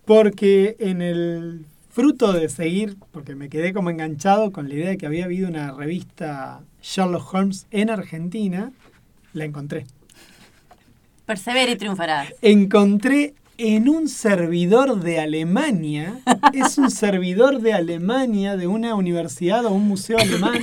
porque 0.05 0.77
en 0.79 1.03
el 1.03 1.67
fruto 1.91 2.33
de 2.33 2.49
seguir, 2.49 2.97
porque 3.11 3.35
me 3.35 3.49
quedé 3.49 3.73
como 3.73 3.91
enganchado 3.91 4.53
con 4.53 4.69
la 4.69 4.75
idea 4.75 4.91
de 4.91 4.99
que 4.99 5.07
había 5.07 5.25
habido 5.25 5.49
una 5.49 5.73
revista 5.73 6.61
Sherlock 6.81 7.35
Holmes 7.35 7.67
en 7.73 7.91
Argentina, 7.91 8.71
la 9.33 9.47
encontré. 9.47 9.85
Persevera 11.27 11.73
y 11.73 11.77
triunfarás. 11.77 12.33
Encontré 12.41 13.35
en 13.65 13.89
un 13.89 14.09
servidor 14.09 15.01
de 15.01 15.21
Alemania, 15.21 16.19
es 16.53 16.79
un 16.79 16.91
servidor 16.91 17.61
de 17.61 17.73
Alemania, 17.75 18.57
de 18.57 18.67
una 18.67 18.95
universidad 18.95 19.65
o 19.67 19.71
un 19.73 19.87
museo 19.87 20.19
alemán, 20.19 20.59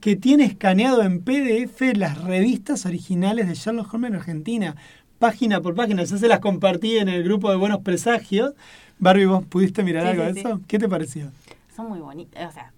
que 0.00 0.16
tiene 0.16 0.44
escaneado 0.44 1.02
en 1.02 1.20
PDF 1.22 1.80
las 1.96 2.20
revistas 2.22 2.84
originales 2.86 3.48
de 3.48 3.54
Sherlock 3.54 3.92
Holmes 3.94 4.10
en 4.10 4.16
Argentina, 4.16 4.76
página 5.18 5.60
por 5.60 5.74
página. 5.74 6.02
Yo 6.04 6.16
se 6.18 6.28
las 6.28 6.40
compartí 6.40 6.96
en 6.98 7.08
el 7.08 7.22
grupo 7.22 7.50
de 7.50 7.56
Buenos 7.56 7.80
Presagios. 7.82 8.54
Barbie, 8.98 9.26
¿vos 9.26 9.44
pudiste 9.46 9.82
mirar 9.82 10.02
Sí, 10.04 10.08
algo 10.10 10.22
sí, 10.24 10.28
de 10.28 10.34
sí. 10.34 10.40
eso? 10.46 10.60
¿Qué 10.66 10.78
te 10.78 10.88
pareció? 10.88 11.30
Son 11.74 11.88
muy 11.88 12.00
bonitas. 12.00 12.50
O 12.50 12.52
sea, 12.52 12.72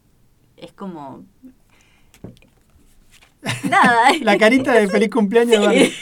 es 0.57 0.73
como. 0.73 1.25
Nada. 3.69 4.11
La 4.23 4.39
carita 4.39 4.73
de 4.73 4.89
feliz 4.89 5.11
cumpleaños 5.11 5.53
de 5.53 5.59
Barbie. 5.59 5.93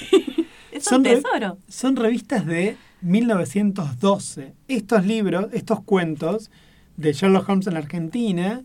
Es 0.73 0.85
Son 0.85 1.01
un 1.01 1.05
re- 1.05 1.17
tesoro. 1.21 1.59
Son 1.69 1.97
revistas 1.97 2.47
de 2.47 2.77
1912. 3.03 4.55
Estos 4.69 5.05
libros, 5.05 5.49
estos 5.53 5.83
cuentos 5.83 6.51
de 6.97 7.13
Sherlock 7.13 7.49
Holmes 7.49 7.67
en 7.67 7.75
la 7.75 7.81
Argentina, 7.81 8.63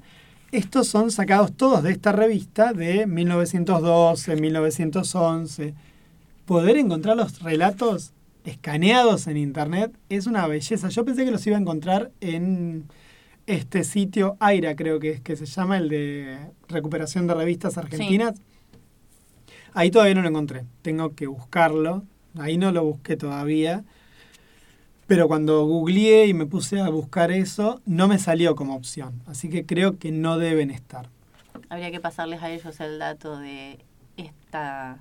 estos 0.52 0.88
son 0.88 1.12
sacados 1.12 1.52
todos 1.54 1.84
de 1.84 1.92
esta 1.92 2.12
revista 2.12 2.72
de 2.74 3.06
1912, 3.06 4.36
1911. 4.38 5.74
Poder 6.46 6.78
encontrar 6.78 7.18
los 7.18 7.42
relatos 7.42 8.14
escaneados 8.46 9.28
en 9.28 9.38
internet 9.38 9.92
es 10.10 10.26
una 10.26 10.48
belleza. 10.48 10.88
Yo 10.90 11.04
pensé 11.04 11.26
que 11.26 11.32
los 11.32 11.46
iba 11.46 11.58
a 11.58 11.60
encontrar 11.60 12.12
en 12.22 12.86
este 13.46 13.84
sitio 13.84 14.38
Aira, 14.40 14.76
creo 14.76 15.00
que 15.00 15.12
es 15.12 15.22
que 15.22 15.36
se 15.36 15.46
llama 15.46 15.78
el 15.78 15.90
de 15.90 16.38
recuperación 16.68 17.28
de 17.28 17.34
revistas 17.34 17.78
argentinas. 17.78 18.40
Ahí 19.74 19.92
todavía 19.92 20.16
no 20.16 20.22
lo 20.22 20.30
encontré. 20.30 20.66
Tengo 20.82 21.14
que 21.14 21.28
buscarlo. 21.28 22.04
Ahí 22.38 22.58
no 22.58 22.72
lo 22.72 22.84
busqué 22.84 23.16
todavía. 23.16 23.84
Pero 25.08 25.28
cuando 25.28 25.66
googleé 25.66 26.28
y 26.28 26.34
me 26.34 26.46
puse 26.46 26.82
a 26.82 26.90
buscar 26.90 27.32
eso, 27.32 27.82
no 27.86 28.08
me 28.08 28.20
salió 28.20 28.56
como 28.56 28.76
opción. 28.76 29.22
Así 29.26 29.50
que 29.50 29.66
creo 29.66 29.98
que 29.98 30.12
no 30.12 30.38
deben 30.38 30.70
estar. 30.70 31.10
Habría 31.70 31.92
que 31.92 32.00
pasarles 32.00 32.44
a 32.44 32.52
ellos 32.52 32.80
el 32.82 33.00
dato 33.00 33.38
de 33.40 33.80
esta 34.18 34.98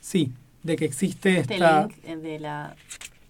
Sí, 0.00 0.32
de 0.62 0.76
que 0.76 0.84
existe 0.84 1.38
este 1.38 1.54
esta... 1.54 1.82
link 1.86 1.94
eh, 2.04 2.16
de 2.16 2.38
la 2.40 2.76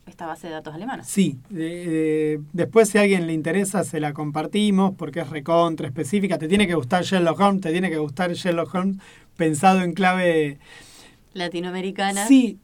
esta 0.06 0.26
base 0.26 0.48
de 0.48 0.54
datos 0.54 0.74
alemana. 0.74 1.04
Sí, 1.04 1.38
de- 1.48 1.86
de- 1.86 2.40
después 2.52 2.88
si 2.88 2.98
a 2.98 3.02
alguien 3.02 3.26
le 3.28 3.32
interesa 3.32 3.84
se 3.84 4.00
la 4.00 4.12
compartimos 4.12 4.92
porque 4.96 5.20
es 5.20 5.30
recontra 5.30 5.86
específica. 5.86 6.38
Te 6.38 6.48
tiene 6.48 6.66
que 6.66 6.74
gustar 6.74 7.04
Sherlock 7.04 7.38
Holmes, 7.40 7.62
te 7.62 7.70
tiene 7.70 7.88
que 7.90 7.98
gustar 7.98 8.32
Sherlock 8.32 8.74
Holmes 8.74 8.96
pensado 9.36 9.82
en 9.82 9.92
clave... 9.92 10.58
Latinoamericana. 11.34 12.26
Sí, 12.26 12.58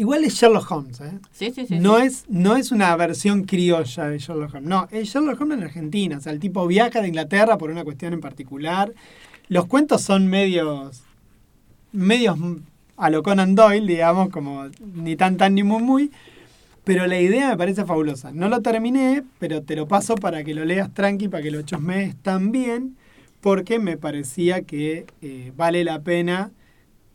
igual 0.00 0.24
es 0.24 0.34
Sherlock 0.34 0.70
Holmes, 0.70 1.00
¿eh? 1.00 1.18
sí, 1.30 1.52
sí. 1.54 1.66
sí, 1.66 1.78
no, 1.78 1.98
sí. 1.98 2.06
Es, 2.06 2.24
no 2.28 2.56
es 2.56 2.72
una 2.72 2.94
versión 2.96 3.44
criolla 3.44 4.08
de 4.08 4.18
Sherlock 4.18 4.54
Holmes. 4.54 4.68
No, 4.68 4.88
es 4.90 5.08
Sherlock 5.08 5.40
Holmes 5.40 5.58
en 5.58 5.64
Argentina. 5.64 6.16
O 6.16 6.20
sea, 6.20 6.32
el 6.32 6.40
tipo 6.40 6.66
viaja 6.66 7.00
de 7.02 7.08
Inglaterra 7.08 7.58
por 7.58 7.70
una 7.70 7.84
cuestión 7.84 8.12
en 8.14 8.20
particular. 8.20 8.92
Los 9.48 9.66
cuentos 9.66 10.02
son 10.02 10.26
medios. 10.26 11.02
medios 11.92 12.38
a 12.96 13.10
lo 13.10 13.22
Conan 13.22 13.54
Doyle, 13.54 13.86
digamos, 13.86 14.30
como 14.30 14.66
ni 14.94 15.16
tan 15.16 15.36
tan 15.36 15.54
ni 15.54 15.62
muy 15.62 15.82
muy. 15.82 16.10
Pero 16.84 17.06
la 17.06 17.20
idea 17.20 17.50
me 17.50 17.56
parece 17.56 17.84
fabulosa. 17.84 18.32
No 18.32 18.48
lo 18.48 18.62
terminé, 18.62 19.22
pero 19.38 19.62
te 19.62 19.76
lo 19.76 19.86
paso 19.86 20.14
para 20.14 20.44
que 20.44 20.54
lo 20.54 20.64
leas 20.64 20.92
tranqui, 20.94 21.28
para 21.28 21.42
que 21.42 21.50
lo 21.50 21.62
chusmees 21.62 22.16
también, 22.22 22.96
porque 23.40 23.78
me 23.78 23.96
parecía 23.96 24.62
que 24.62 25.06
eh, 25.20 25.52
vale 25.56 25.84
la 25.84 26.00
pena 26.00 26.52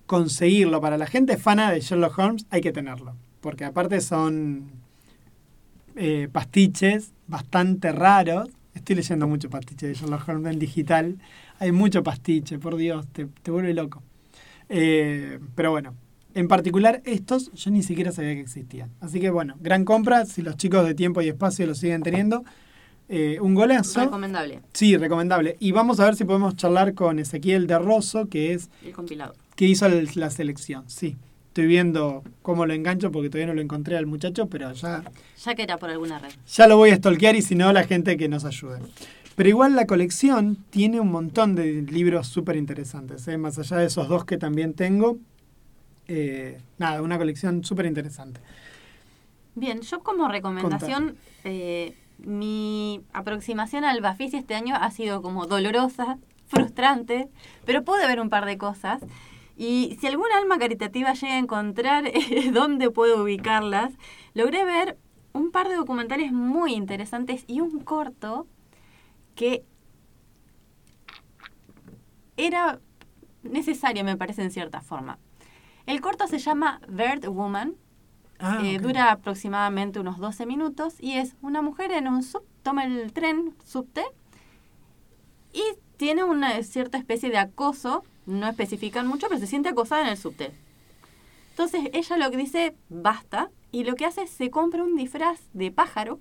conseguirlo. 0.05 0.81
Para 0.81 0.97
la 0.97 1.07
gente 1.07 1.37
fana 1.37 1.71
de 1.71 1.81
Sherlock 1.81 2.17
Holmes 2.17 2.45
hay 2.49 2.61
que 2.61 2.71
tenerlo, 2.71 3.15
porque 3.41 3.65
aparte 3.65 4.01
son 4.01 4.71
eh, 5.95 6.29
pastiches 6.31 7.13
bastante 7.27 7.91
raros. 7.91 8.49
Estoy 8.73 8.97
leyendo 8.97 9.27
mucho 9.27 9.49
pastiche 9.49 9.87
de 9.87 9.93
Sherlock 9.93 10.27
Holmes 10.27 10.53
en 10.53 10.59
digital. 10.59 11.17
Hay 11.59 11.71
mucho 11.71 12.03
pastiche, 12.03 12.59
por 12.59 12.75
Dios, 12.75 13.07
te, 13.07 13.25
te 13.25 13.51
vuelve 13.51 13.73
loco. 13.73 14.03
Eh, 14.67 15.39
pero 15.55 15.71
bueno, 15.71 15.95
en 16.33 16.47
particular 16.47 17.01
estos 17.05 17.51
yo 17.53 17.71
ni 17.71 17.81
siquiera 17.81 18.11
sabía 18.11 18.33
que 18.33 18.41
existían. 18.41 18.91
Así 18.99 19.19
que 19.19 19.29
bueno, 19.29 19.55
gran 19.61 19.85
compra, 19.85 20.25
si 20.25 20.41
los 20.41 20.57
chicos 20.57 20.85
de 20.85 20.93
tiempo 20.93 21.21
y 21.21 21.29
espacio 21.29 21.65
lo 21.65 21.75
siguen 21.75 22.03
teniendo. 22.03 22.43
Eh, 23.07 23.37
un 23.39 23.53
golazo. 23.53 24.01
Recomendable. 24.01 24.61
Sí, 24.73 24.97
recomendable. 24.97 25.57
Y 25.59 25.71
vamos 25.71 25.99
a 25.99 26.05
ver 26.05 26.15
si 26.15 26.25
podemos 26.25 26.55
charlar 26.55 26.95
con 26.95 27.19
Ezequiel 27.19 27.67
de 27.67 27.77
Rosso, 27.77 28.27
que 28.27 28.53
es 28.53 28.69
El 28.83 28.93
compilado. 28.93 29.35
Que 29.55 29.65
hizo 29.65 29.85
el- 29.85 30.09
la 30.15 30.29
selección. 30.29 30.83
Sí, 30.89 31.17
estoy 31.47 31.67
viendo 31.67 32.23
cómo 32.41 32.65
lo 32.65 32.73
engancho 32.73 33.11
porque 33.11 33.29
todavía 33.29 33.47
no 33.47 33.53
lo 33.53 33.61
encontré 33.61 33.97
al 33.97 34.05
muchacho, 34.05 34.47
pero 34.47 34.71
ya, 34.73 35.03
Ya 35.43 35.55
que 35.55 35.63
era 35.63 35.77
por 35.77 35.89
alguna 35.89 36.19
red. 36.19 36.31
ya 36.47 36.67
lo 36.67 36.77
voy 36.77 36.89
a 36.91 36.95
stalkear 36.97 37.35
y 37.35 37.41
si 37.41 37.55
no, 37.55 37.71
la 37.73 37.83
gente 37.83 38.17
que 38.17 38.27
nos 38.27 38.43
ayude. 38.45 38.79
Pero 39.35 39.49
igual 39.49 39.75
la 39.75 39.85
colección 39.85 40.57
tiene 40.69 40.99
un 41.01 41.11
montón 41.11 41.55
de 41.55 41.81
libros 41.81 42.27
súper 42.27 42.55
interesantes, 42.55 43.27
¿eh? 43.27 43.37
más 43.37 43.59
allá 43.59 43.77
de 43.77 43.85
esos 43.87 44.07
dos 44.07 44.25
que 44.25 44.37
también 44.37 44.73
tengo. 44.73 45.17
eh, 46.07 46.59
nada, 46.77 47.01
una 47.01 47.17
colección 47.17 47.63
súper 47.63 47.87
interesante. 47.87 48.39
Bien, 49.55 49.81
yo 49.81 50.01
como 50.01 50.27
recomendación, 50.27 51.15
eh, 51.43 51.95
mi 52.19 53.01
aproximación 53.13 53.85
al 53.85 54.01
Bafisi 54.01 54.37
este 54.37 54.53
año 54.55 54.75
ha 54.75 54.91
sido 54.91 55.21
como 55.21 55.47
dolorosa, 55.47 56.17
frustrante, 56.47 57.27
pero 57.65 57.83
pude 57.83 58.05
ver 58.07 58.19
un 58.19 58.29
par 58.29 58.45
de 58.45 58.57
cosas. 58.57 59.01
Y 59.57 59.97
si 59.99 60.07
algún 60.07 60.31
alma 60.37 60.57
caritativa 60.57 61.13
llega 61.13 61.35
a 61.35 61.37
encontrar 61.37 62.07
eh, 62.13 62.51
dónde 62.51 62.91
puedo 62.91 63.23
ubicarlas, 63.23 63.93
logré 64.33 64.65
ver 64.65 64.97
un 65.33 65.51
par 65.51 65.69
de 65.69 65.75
documentales 65.75 66.31
muy 66.31 66.73
interesantes 66.73 67.43
y 67.47 67.61
un 67.61 67.79
corto 67.79 68.47
que 69.35 69.63
era 72.37 72.79
necesario, 73.43 74.03
me 74.03 74.17
parece, 74.17 74.41
en 74.41 74.51
cierta 74.51 74.81
forma. 74.81 75.19
El 75.85 76.01
corto 76.01 76.27
se 76.27 76.39
llama 76.39 76.81
Bird 76.87 77.27
Woman 77.27 77.75
Ah, 78.39 78.59
Eh. 78.63 78.79
Dura 78.79 79.11
aproximadamente 79.11 79.99
unos 79.99 80.17
12 80.17 80.45
minutos 80.45 80.95
y 80.99 81.13
es 81.13 81.35
una 81.41 81.61
mujer 81.61 81.91
en 81.91 82.07
un 82.07 82.21
sub, 82.23 82.43
toma 82.63 82.83
el 82.85 83.13
tren 83.13 83.55
subte 83.63 84.03
y 85.53 85.63
tiene 85.97 86.23
una 86.23 86.61
cierta 86.63 86.97
especie 86.97 87.29
de 87.29 87.37
acoso, 87.37 88.03
no 88.25 88.47
especifican 88.47 89.07
mucho, 89.07 89.27
pero 89.27 89.39
se 89.39 89.47
siente 89.47 89.69
acosada 89.69 90.03
en 90.03 90.09
el 90.09 90.17
subte. 90.17 90.51
Entonces 91.51 91.89
ella 91.93 92.17
lo 92.17 92.31
que 92.31 92.37
dice, 92.37 92.75
basta, 92.89 93.49
y 93.71 93.83
lo 93.83 93.95
que 93.95 94.05
hace 94.05 94.23
es 94.23 94.29
se 94.29 94.49
compra 94.49 94.83
un 94.83 94.95
disfraz 94.95 95.41
de 95.53 95.71
pájaro 95.71 96.19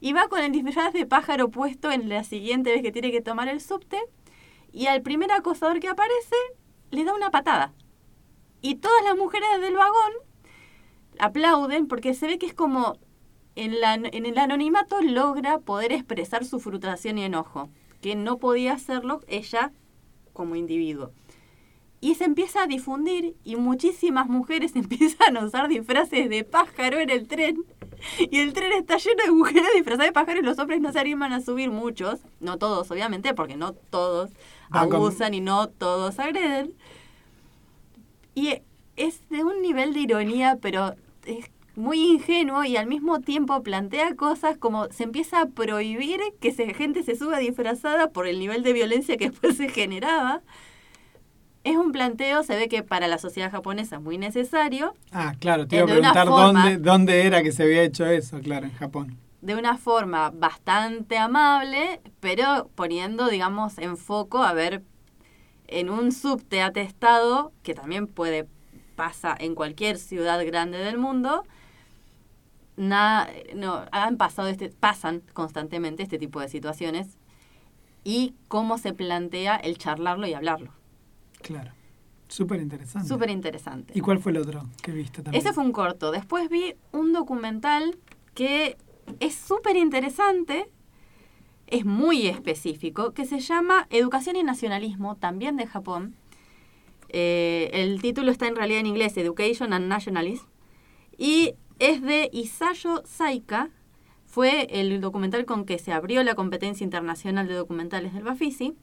y 0.00 0.12
va 0.12 0.28
con 0.28 0.40
el 0.40 0.52
disfraz 0.52 0.92
de 0.92 1.06
pájaro 1.06 1.50
puesto 1.50 1.90
en 1.90 2.08
la 2.08 2.24
siguiente 2.24 2.70
vez 2.70 2.82
que 2.82 2.92
tiene 2.92 3.10
que 3.10 3.20
tomar 3.20 3.48
el 3.48 3.60
subte 3.60 3.98
y 4.72 4.86
al 4.86 5.02
primer 5.02 5.32
acosador 5.32 5.80
que 5.80 5.88
aparece 5.88 6.36
le 6.90 7.04
da 7.04 7.14
una 7.14 7.30
patada. 7.30 7.72
Y 8.62 8.76
todas 8.76 9.02
las 9.04 9.16
mujeres 9.16 9.48
del 9.60 9.74
vagón 9.74 10.12
aplauden 11.18 11.88
porque 11.88 12.14
se 12.14 12.26
ve 12.26 12.38
que 12.38 12.46
es 12.46 12.54
como 12.54 12.98
en, 13.54 13.80
la, 13.80 13.94
en 13.94 14.26
el 14.26 14.38
anonimato 14.38 15.00
logra 15.02 15.58
poder 15.58 15.92
expresar 15.92 16.44
su 16.44 16.60
frustración 16.60 17.18
y 17.18 17.24
enojo, 17.24 17.70
que 18.00 18.14
no 18.14 18.38
podía 18.38 18.74
hacerlo 18.74 19.22
ella 19.26 19.72
como 20.36 20.54
individuo. 20.54 21.10
Y 22.00 22.14
se 22.14 22.24
empieza 22.24 22.62
a 22.62 22.66
difundir 22.66 23.34
y 23.42 23.56
muchísimas 23.56 24.28
mujeres 24.28 24.76
empiezan 24.76 25.36
a 25.36 25.44
usar 25.44 25.68
disfraces 25.68 26.28
de 26.28 26.44
pájaro 26.44 27.00
en 27.00 27.10
el 27.10 27.26
tren. 27.26 27.64
Y 28.18 28.40
el 28.40 28.52
tren 28.52 28.72
está 28.72 28.98
lleno 28.98 29.24
de 29.24 29.30
mujeres 29.30 29.68
disfrazadas 29.74 30.08
de 30.08 30.12
pájaro 30.12 30.38
y 30.38 30.42
los 30.42 30.58
hombres 30.58 30.80
no 30.80 30.92
se 30.92 31.00
animan 31.00 31.32
a 31.32 31.40
subir 31.40 31.70
muchos. 31.70 32.20
No 32.40 32.58
todos, 32.58 32.90
obviamente, 32.90 33.32
porque 33.34 33.56
no 33.56 33.72
todos 33.72 34.30
abusan 34.70 35.32
y 35.34 35.40
no 35.40 35.68
todos 35.68 36.18
agreden. 36.18 36.74
Y 38.34 38.60
es 38.96 39.26
de 39.30 39.44
un 39.44 39.62
nivel 39.62 39.94
de 39.94 40.00
ironía, 40.00 40.58
pero 40.60 40.94
es 41.24 41.50
muy 41.76 41.98
ingenuo 41.98 42.64
y 42.64 42.76
al 42.76 42.86
mismo 42.86 43.20
tiempo 43.20 43.62
plantea 43.62 44.14
cosas 44.16 44.56
como 44.58 44.86
se 44.90 45.04
empieza 45.04 45.40
a 45.42 45.46
prohibir 45.46 46.20
que 46.40 46.52
se, 46.52 46.72
gente 46.74 47.02
se 47.02 47.14
suba 47.16 47.38
disfrazada 47.38 48.10
por 48.10 48.26
el 48.26 48.38
nivel 48.38 48.62
de 48.62 48.72
violencia 48.72 49.16
que 49.16 49.30
después 49.30 49.56
se 49.56 49.68
generaba. 49.68 50.42
Es 51.64 51.76
un 51.76 51.90
planteo, 51.90 52.44
se 52.44 52.54
ve 52.54 52.68
que 52.68 52.82
para 52.84 53.08
la 53.08 53.18
sociedad 53.18 53.50
japonesa 53.50 53.96
es 53.96 54.02
muy 54.02 54.18
necesario, 54.18 54.94
Ah, 55.10 55.34
claro, 55.40 55.66
te 55.66 55.76
iba 55.76 55.84
a 55.84 55.88
preguntar 55.88 56.28
forma- 56.28 56.62
dónde, 56.62 56.78
dónde 56.78 57.26
era 57.26 57.42
que 57.42 57.50
se 57.50 57.64
había 57.64 57.82
hecho 57.82 58.06
eso, 58.06 58.38
claro, 58.40 58.66
en 58.66 58.72
Japón. 58.72 59.18
de 59.42 59.54
una 59.56 59.76
forma 59.76 60.30
bastante 60.30 61.18
amable, 61.18 62.00
pero 62.20 62.70
poniendo, 62.76 63.28
digamos, 63.28 63.78
en 63.78 63.96
foco 63.96 64.42
a 64.44 64.52
ver 64.52 64.82
en 65.68 65.90
un 65.90 66.12
subte 66.12 66.62
atestado, 66.62 67.52
que 67.64 67.74
también 67.74 68.06
puede 68.06 68.46
pasa 68.94 69.34
en 69.38 69.54
cualquier 69.56 69.98
ciudad 69.98 70.44
grande 70.46 70.78
del 70.78 70.98
mundo, 70.98 71.44
na- 72.76 73.28
no, 73.54 73.84
han 73.92 74.16
pasado 74.16 74.48
este, 74.48 74.68
pasan 74.70 75.22
constantemente 75.32 76.02
este 76.02 76.18
tipo 76.18 76.40
de 76.40 76.48
situaciones 76.48 77.18
y 78.04 78.34
cómo 78.48 78.78
se 78.78 78.92
plantea 78.92 79.56
el 79.56 79.78
charlarlo 79.78 80.26
y 80.26 80.34
hablarlo. 80.34 80.72
Claro. 81.42 81.72
Súper 82.28 82.60
interesante. 82.60 83.08
Súper 83.08 83.30
interesante. 83.30 83.92
¿Y 83.96 84.00
cuál 84.00 84.18
fue 84.18 84.32
el 84.32 84.38
otro 84.38 84.64
que 84.82 84.92
viste 84.92 85.22
también? 85.22 85.40
Ese 85.40 85.52
fue 85.52 85.64
un 85.64 85.72
corto. 85.72 86.10
Después 86.10 86.48
vi 86.48 86.74
un 86.92 87.12
documental 87.12 87.96
que 88.34 88.76
es 89.20 89.34
súper 89.34 89.76
interesante, 89.76 90.68
es 91.68 91.84
muy 91.84 92.26
específico, 92.26 93.12
que 93.12 93.26
se 93.26 93.38
llama 93.38 93.86
Educación 93.90 94.34
y 94.36 94.42
Nacionalismo, 94.42 95.14
también 95.16 95.56
de 95.56 95.66
Japón. 95.66 96.16
Eh, 97.08 97.70
el 97.72 98.02
título 98.02 98.32
está 98.32 98.48
en 98.48 98.56
realidad 98.56 98.80
en 98.80 98.86
inglés, 98.86 99.16
Education 99.16 99.72
and 99.72 99.86
Nationalism. 99.86 100.46
Y 101.16 101.54
es 101.78 102.02
de 102.02 102.30
Isayo 102.32 103.02
Saika. 103.04 103.70
Fue 104.24 104.66
el 104.70 105.00
documental 105.00 105.44
con 105.44 105.64
que 105.64 105.78
se 105.78 105.92
abrió 105.92 106.22
la 106.22 106.34
competencia 106.34 106.84
internacional 106.84 107.48
de 107.48 107.54
documentales 107.54 108.12
del 108.12 108.24
Bafisi. 108.24 108.74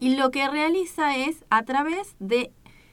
Y 0.00 0.16
lo 0.16 0.30
que 0.30 0.48
realiza 0.48 1.16
es 1.16 1.44
a 1.50 1.62
través 1.62 2.16
de 2.18 2.52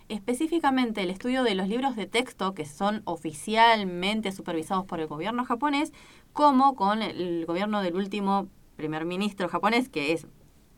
específicamente 0.10 1.02
el 1.02 1.10
estudio 1.10 1.44
de 1.44 1.56
los 1.56 1.68
libros 1.68 1.96
de 1.96 2.08
texto 2.08 2.54
que 2.54 2.66
son 2.66 3.02
oficialmente 3.06 4.32
supervisados 4.32 4.86
por 4.86 5.00
el 5.00 5.08
gobierno 5.08 5.46
japonés, 5.46 5.94
como 6.34 6.76
con 6.76 7.02
el 7.02 7.46
gobierno 7.46 7.82
del 7.82 7.96
último 7.96 8.48
primer 8.76 9.06
ministro 9.06 9.48
japonés, 9.50 9.90
que 9.90 10.14
es 10.14 10.28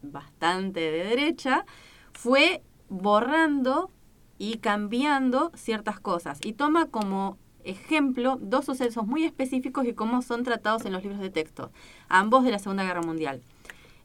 bastante 0.02 0.80
de 0.80 1.04
derecha, 1.04 1.66
fue 2.14 2.64
borrando 2.90 3.92
y 4.38 4.58
cambiando 4.58 5.52
ciertas 5.56 6.00
cosas. 6.00 6.40
Y 6.44 6.54
toma 6.54 6.88
como 6.88 7.38
ejemplo 7.66 8.38
dos 8.42 8.66
sucesos 8.66 9.06
muy 9.06 9.24
específicos 9.24 9.86
y 9.86 9.94
cómo 9.94 10.22
son 10.22 10.44
tratados 10.44 10.86
en 10.86 10.94
los 10.94 11.04
libros 11.04 11.20
de 11.22 11.30
texto, 11.30 11.72
ambos 12.10 12.44
de 12.44 12.52
la 12.52 12.60
Segunda 12.60 12.84
Guerra 12.84 13.02
Mundial. 13.02 13.42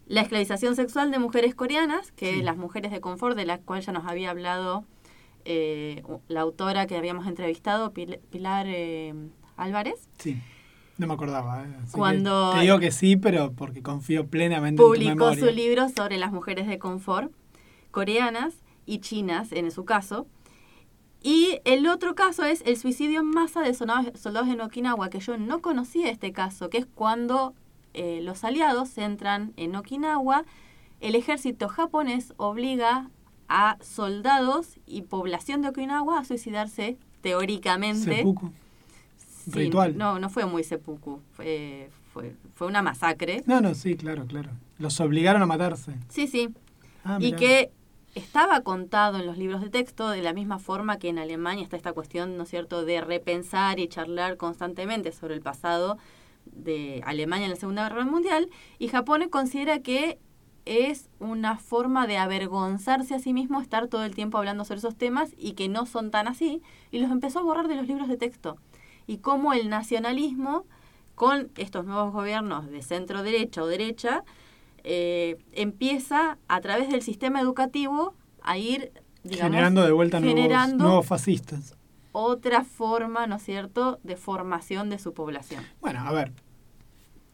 La 0.07 0.21
esclavización 0.21 0.77
sexual 0.77 1.11
de 1.11 1.19
mujeres 1.19 1.55
coreanas, 1.55 2.13
que 2.13 2.35
Sí. 2.35 2.43
las 2.43 2.57
mujeres 2.57 2.93
de 2.93 3.01
confort, 3.01 3.37
de 3.37 3.45
la 3.47 3.59
cual 3.59 3.81
ya 3.83 3.93
nos 3.93 4.07
había 4.07 4.31
hablado 4.31 4.85
eh, 5.49 6.03
la 6.29 6.41
autora 6.41 6.87
que 6.87 6.97
habíamos 6.97 7.27
entrevistado, 7.29 7.93
Pil- 7.93 8.19
Pilar 8.31 8.67
eh, 8.69 9.15
Álvarez, 9.57 10.09
Sí. 10.19 10.41
No 10.99 11.07
me 11.07 11.13
acordaba. 11.15 11.63
¿eh? 11.63 11.67
Cuando- 11.93 12.53
Te 12.55 12.61
digo 12.63 12.79
que 12.79 12.91
sí, 12.91 13.17
pero 13.17 13.53
porque 13.53 13.83
confío 13.83 14.27
plenamente 14.29 14.83
en 14.83 14.87
tu 14.89 14.93
publicó 14.95 15.11
memoria. 15.27 15.45
su 15.45 15.51
libro 15.53 15.89
sobre 15.91 16.17
las 16.17 16.33
mujeres 16.33 16.67
de 16.67 16.79
confort 16.79 17.31
coreanas 17.91 18.55
y 18.87 18.99
chinas, 19.01 19.53
en 19.53 19.71
su 19.71 19.85
caso. 19.85 20.27
Y 21.27 21.59
el 21.65 21.89
otro 21.89 22.15
caso 22.15 22.45
es 22.45 22.63
el 22.67 22.77
suicidio 22.77 23.19
en 23.19 23.27
masa 23.27 23.61
de 23.61 23.75
soldados 23.75 24.47
en 24.49 24.61
Okinawa, 24.61 25.11
que 25.11 25.19
yo 25.19 25.37
no 25.37 25.61
conocía 25.61 26.09
este 26.09 26.31
caso, 26.31 26.71
que 26.71 26.79
es 26.79 26.87
cuando 26.87 27.53
eh, 27.95 28.21
los 28.23 28.45
aliados 28.45 28.97
entran 28.97 29.53
en 29.57 29.75
Okinawa, 29.75 30.45
el 31.01 31.17
ejército 31.17 31.69
japonés 31.69 32.33
obliga 32.37 33.11
a 33.49 33.77
soldados 33.81 34.79
y 34.87 35.03
población 35.03 35.63
de 35.63 35.71
Okinawa 35.71 36.21
a 36.21 36.25
suicidarse 36.25 36.97
teóricamente. 37.23 38.19
Seppuku. 38.19 38.53
Sí, 39.17 39.51
ritual. 39.51 39.99
No, 39.99 40.21
no 40.21 40.31
fue 40.31 40.47
muy 40.47 40.63
seppuku, 40.63 41.23
fue, 41.33 41.91
fue, 42.13 42.37
fue 42.55 42.69
una 42.69 42.83
masacre. 42.83 43.43
No, 43.47 43.61
no, 43.61 43.75
sí, 43.75 43.97
claro, 43.97 44.27
claro. 44.27 44.51
Los 44.79 45.01
obligaron 45.01 45.43
a 45.43 45.47
matarse. 45.47 45.93
Sí, 46.09 46.29
sí. 46.29 46.51
Ah, 47.03 47.17
y 47.21 47.25
mirá. 47.25 47.37
que 47.37 47.73
estaba 48.17 48.63
contado 48.63 49.19
en 49.19 49.27
los 49.27 49.37
libros 49.37 49.61
de 49.61 49.69
texto 49.69 50.09
de 50.09 50.23
la 50.23 50.33
misma 50.33 50.59
forma 50.59 50.99
que 50.99 51.11
en 51.11 51.19
Alemania 51.19 51.63
está 51.63 51.77
esta 51.77 51.93
cuestión, 51.93 52.37
¿no 52.39 52.45
es 52.45 52.49
cierto?, 52.49 52.85
de 52.85 53.03
repensar 53.03 53.79
y 53.79 53.89
charlar 53.89 54.39
constantemente 54.39 55.13
sobre 55.13 55.35
el 55.35 55.43
pasado 55.43 55.99
de 56.47 57.03
Alemania 57.05 57.45
en 57.45 57.51
la 57.51 57.57
Segunda 57.57 57.89
Guerra 57.89 58.07
Mundial, 58.07 58.49
y 58.79 58.89
Japón 58.89 59.29
considera 59.29 59.81
que 59.81 60.19
es 60.65 61.11
una 61.21 61.59
forma 61.59 62.07
de 62.07 62.17
avergonzarse 62.17 63.15
a 63.15 63.19
sí 63.19 63.35
mismo 63.35 63.61
estar 63.61 63.87
todo 63.87 64.05
el 64.05 64.15
tiempo 64.15 64.39
hablando 64.39 64.65
sobre 64.65 64.79
esos 64.79 64.97
temas 64.97 65.35
y 65.37 65.53
que 65.53 65.69
no 65.69 65.85
son 65.85 66.11
tan 66.11 66.27
así, 66.27 66.63
y 66.91 66.99
los 66.99 67.11
empezó 67.11 67.41
a 67.41 67.43
borrar 67.43 67.69
de 67.69 67.77
los 67.77 67.87
libros 67.87 68.09
de 68.09 68.17
texto. 68.17 68.57
Y 69.07 69.19
cómo 69.19 69.53
el 69.53 69.69
nacionalismo, 69.69 70.65
con 71.15 71.51
estos 71.57 71.85
nuevos 71.85 72.13
gobiernos 72.13 72.71
de 72.71 72.83
centro 72.83 73.23
derecha 73.23 73.63
o 73.63 73.67
derecha, 73.67 74.25
eh, 74.89 75.37
empieza 75.51 76.39
a 76.47 76.61
través 76.61 76.89
del 76.89 77.03
sistema 77.03 77.41
educativo 77.41 78.15
a 78.41 78.57
ir 78.57 78.93
digamos, 79.25 79.51
generando 79.51 79.83
de 79.83 79.91
vuelta 79.91 80.21
nuevos, 80.21 80.75
nuevos 80.75 81.05
fascistas. 81.05 81.77
otra 82.13 82.63
forma, 82.63 83.27
¿no 83.27 83.35
es 83.35 83.43
cierto?, 83.43 83.99
de 84.05 84.15
formación 84.15 84.89
de 84.89 85.01
su 85.01 85.13
población. 85.13 85.65
Bueno, 85.81 86.01
a 86.07 86.13
ver. 86.13 86.33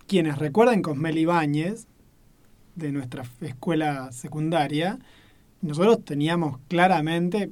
Quienes 0.07 0.39
recuerden 0.39 0.81
Cosmel 0.81 1.19
Ibáñez, 1.19 1.87
de 2.75 2.91
nuestra 2.91 3.25
escuela 3.43 4.11
secundaria, 4.13 4.99
nosotros 5.61 6.03
teníamos 6.07 6.59
claramente. 6.69 7.51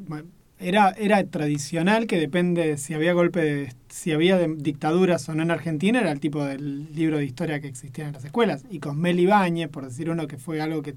Era, 0.60 0.90
era 0.90 1.24
tradicional 1.24 2.06
que 2.06 2.18
depende 2.18 2.76
si 2.76 2.92
había 2.92 3.14
golpe 3.14 3.40
de, 3.40 3.72
si 3.88 4.12
había 4.12 4.36
de- 4.36 4.54
dictaduras 4.58 5.26
o 5.30 5.34
no 5.34 5.42
en 5.42 5.50
Argentina, 5.50 6.00
era 6.00 6.12
el 6.12 6.20
tipo 6.20 6.44
del 6.44 6.92
libro 6.94 7.16
de 7.16 7.24
historia 7.24 7.60
que 7.60 7.68
existía 7.68 8.06
en 8.06 8.12
las 8.12 8.24
escuelas. 8.26 8.64
Y 8.70 8.78
Cosmel 8.78 9.18
Ibáñez, 9.20 9.68
por 9.70 9.86
decir 9.86 10.10
uno 10.10 10.26
que 10.26 10.36
fue 10.36 10.60
algo 10.60 10.82
que 10.82 10.94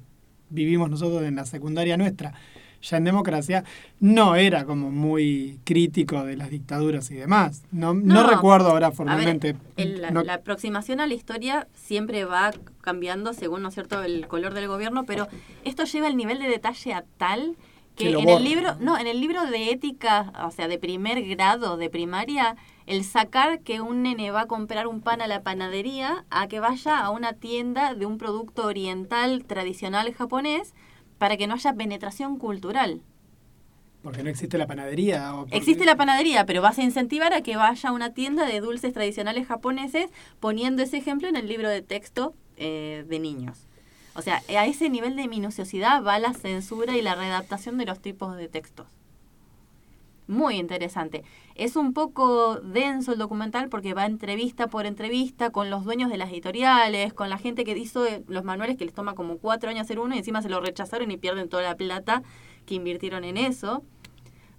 vivimos 0.49 0.89
nosotros 0.89 1.23
en 1.23 1.35
la 1.37 1.45
secundaria 1.45 1.95
nuestra, 1.95 2.33
ya 2.81 2.97
en 2.97 3.05
democracia, 3.05 3.63
no 4.01 4.35
era 4.35 4.65
como 4.65 4.91
muy 4.91 5.57
crítico 5.63 6.25
de 6.25 6.35
las 6.35 6.49
dictaduras 6.49 7.09
y 7.11 7.15
demás. 7.15 7.63
No, 7.71 7.93
no, 7.93 8.15
No. 8.23 8.29
recuerdo 8.29 8.71
ahora 8.71 8.89
ver, 8.89 8.97
formalmente. 8.97 9.55
el- 9.77 10.01
la, 10.01 10.11
no- 10.11 10.23
la 10.23 10.33
aproximación 10.33 10.99
a 10.99 11.07
la 11.07 11.13
historia 11.13 11.67
siempre 11.73 12.25
va 12.25 12.51
cambiando 12.81 13.31
según, 13.31 13.61
¿no 13.61 13.69
es 13.69 13.75
cierto?, 13.75 14.03
el 14.03 14.27
color 14.27 14.53
del 14.53 14.67
gobierno, 14.67 15.05
pero 15.05 15.29
esto 15.63 15.85
lleva 15.85 16.09
el 16.09 16.17
nivel 16.17 16.39
de 16.39 16.49
detalle 16.49 16.93
a 16.93 17.05
tal 17.17 17.55
que 17.95 18.09
en 18.09 18.27
el 18.29 18.43
libro, 18.43 18.75
no, 18.79 18.97
en 18.97 19.07
el 19.07 19.19
libro 19.21 19.45
de 19.45 19.71
ética, 19.71 20.33
o 20.45 20.51
sea, 20.51 20.67
de 20.67 20.79
primer 20.79 21.23
grado, 21.27 21.77
de 21.77 21.89
primaria, 21.89 22.55
el 22.85 23.03
sacar 23.03 23.59
que 23.61 23.81
un 23.81 24.01
nene 24.03 24.31
va 24.31 24.41
a 24.41 24.47
comprar 24.47 24.87
un 24.87 25.01
pan 25.01 25.21
a 25.21 25.27
la 25.27 25.41
panadería 25.43 26.25
a 26.29 26.47
que 26.47 26.59
vaya 26.59 26.99
a 26.99 27.09
una 27.11 27.33
tienda 27.33 27.93
de 27.93 28.05
un 28.05 28.17
producto 28.17 28.65
oriental 28.65 29.45
tradicional 29.45 30.13
japonés 30.13 30.73
para 31.17 31.37
que 31.37 31.47
no 31.47 31.53
haya 31.53 31.73
penetración 31.73 32.37
cultural. 32.37 33.01
Porque 34.01 34.21
no 34.21 34.29
existe 34.29 34.57
la 34.57 34.67
panadería. 34.67 35.33
O 35.33 35.41
porque- 35.41 35.55
Existe 35.55 35.85
la 35.85 35.95
panadería, 35.95 36.45
pero 36.45 36.61
vas 36.61 36.77
a 36.77 36.83
incentivar 36.83 37.33
a 37.33 37.41
que 37.41 37.55
vaya 37.55 37.89
a 37.89 37.93
una 37.93 38.13
tienda 38.13 38.45
de 38.45 38.59
dulces 38.59 38.91
tradicionales 38.91 39.47
japoneses 39.47 40.07
poniendo 40.41 40.83
ese 40.83 40.97
ejemplo 40.97 41.29
en 41.29 41.37
el 41.37 41.47
libro 41.47 41.69
de 41.69 41.81
texto 41.81 42.33
eh, 42.57 43.05
de 43.07 43.19
niños. 43.19 43.67
O 44.15 44.21
sea, 44.21 44.41
a 44.47 44.65
ese 44.67 44.89
nivel 44.89 45.15
de 45.15 45.27
minuciosidad 45.27 46.03
va 46.03 46.19
la 46.19 46.33
censura 46.33 46.95
y 46.95 47.01
la 47.01 47.15
readaptación 47.15 47.77
de 47.77 47.85
los 47.85 47.99
tipos 47.99 48.35
de 48.37 48.47
textos. 48.47 48.87
Muy 50.27 50.55
interesante. 50.55 51.23
Es 51.55 51.75
un 51.75 51.93
poco 51.93 52.55
denso 52.61 53.11
el 53.11 53.19
documental 53.19 53.67
porque 53.69 53.93
va 53.93 54.05
entrevista 54.05 54.67
por 54.67 54.85
entrevista 54.85 55.49
con 55.49 55.69
los 55.69 55.83
dueños 55.83 56.09
de 56.09 56.17
las 56.17 56.29
editoriales, 56.31 57.13
con 57.13 57.29
la 57.29 57.37
gente 57.37 57.65
que 57.65 57.77
hizo 57.77 58.05
eh, 58.05 58.23
los 58.27 58.43
manuales 58.45 58.77
que 58.77 58.85
les 58.85 58.93
toma 58.93 59.15
como 59.15 59.37
cuatro 59.37 59.69
años 59.69 59.81
hacer 59.81 59.99
uno 59.99 60.15
y 60.15 60.19
encima 60.19 60.41
se 60.41 60.47
lo 60.49 60.61
rechazaron 60.61 61.11
y 61.11 61.17
pierden 61.17 61.49
toda 61.49 61.63
la 61.63 61.75
plata 61.75 62.23
que 62.65 62.75
invirtieron 62.75 63.25
en 63.25 63.35
eso. 63.37 63.83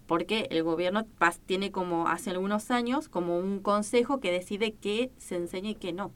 Porque 0.07 0.49
el 0.51 0.63
gobierno 0.65 1.07
tiene 1.47 1.71
como 1.71 2.09
hace 2.09 2.29
algunos 2.31 2.71
años 2.71 3.09
como 3.09 3.39
un 3.39 3.61
consejo 3.61 4.21
que 4.21 4.31
decide 4.31 4.73
qué 4.75 5.11
se 5.17 5.37
enseña 5.37 5.71
y 5.71 5.75
qué 5.77 5.95
no. 5.95 6.13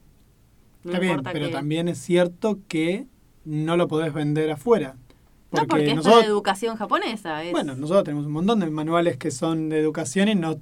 No 0.83 0.91
Está 0.91 0.99
bien, 0.99 1.21
pero 1.23 1.47
que- 1.47 1.51
también 1.53 1.87
es 1.87 1.97
cierto 1.97 2.59
que 2.67 3.07
no 3.45 3.77
lo 3.77 3.87
podés 3.87 4.13
vender 4.13 4.51
afuera. 4.51 4.95
No, 5.51 5.65
porque 5.65 5.91
es 5.91 6.03
de 6.03 6.11
educación 6.25 6.75
japonesa. 6.77 7.43
es- 7.43 7.51
bueno, 7.51 7.75
nosotros 7.75 8.03
tenemos 8.03 8.27
un 8.27 8.33
montón 8.33 8.59
de 8.59 8.69
manuales 8.69 9.17
que 9.17 9.31
son 9.31 9.69
de 9.69 9.79
educación 9.79 10.27
y 10.29 10.35
no, 10.35 10.59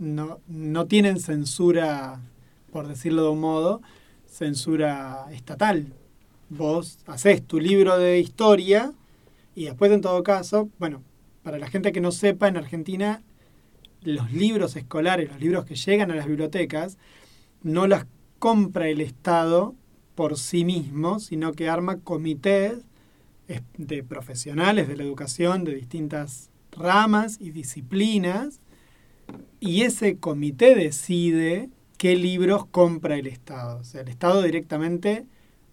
no, 0.00 0.40
no 0.48 0.86
tienen 0.86 1.20
censura, 1.20 2.20
por 2.72 2.88
decirlo 2.88 3.22
de 3.22 3.28
un 3.30 3.40
modo, 3.40 3.80
censura 4.26 5.26
estatal. 5.32 5.92
Vos 6.50 6.98
haces 7.06 7.46
tu 7.46 7.60
libro 7.60 7.96
de 7.98 8.18
historia 8.18 8.92
y 9.54 9.66
después, 9.66 9.92
en 9.92 10.00
todo 10.00 10.22
caso, 10.24 10.68
bueno, 10.80 11.02
para 11.44 11.58
la 11.58 11.68
gente 11.68 11.92
que 11.92 12.00
no 12.00 12.10
sepa, 12.10 12.48
en 12.48 12.56
Argentina 12.56 13.22
los 14.02 14.32
libros 14.32 14.74
escolares, 14.76 15.30
los 15.30 15.40
libros 15.40 15.64
que 15.64 15.76
llegan 15.76 16.10
a 16.10 16.14
las 16.16 16.26
bibliotecas, 16.26 16.98
no 17.62 17.86
las 17.86 18.06
compra 18.38 18.88
el 18.88 19.00
Estado 19.00 19.74
por 20.14 20.38
sí 20.38 20.64
mismo, 20.64 21.20
sino 21.20 21.52
que 21.52 21.68
arma 21.68 21.98
comités 21.98 22.78
de 23.76 24.02
profesionales 24.02 24.88
de 24.88 24.96
la 24.96 25.02
educación 25.02 25.64
de 25.64 25.74
distintas 25.74 26.50
ramas 26.72 27.38
y 27.40 27.50
disciplinas, 27.50 28.60
y 29.60 29.82
ese 29.82 30.16
comité 30.16 30.74
decide 30.74 31.70
qué 31.98 32.16
libros 32.16 32.66
compra 32.66 33.16
el 33.16 33.26
Estado. 33.26 33.78
O 33.80 33.84
sea, 33.84 34.02
el 34.02 34.08
Estado 34.08 34.42
directamente 34.42 35.26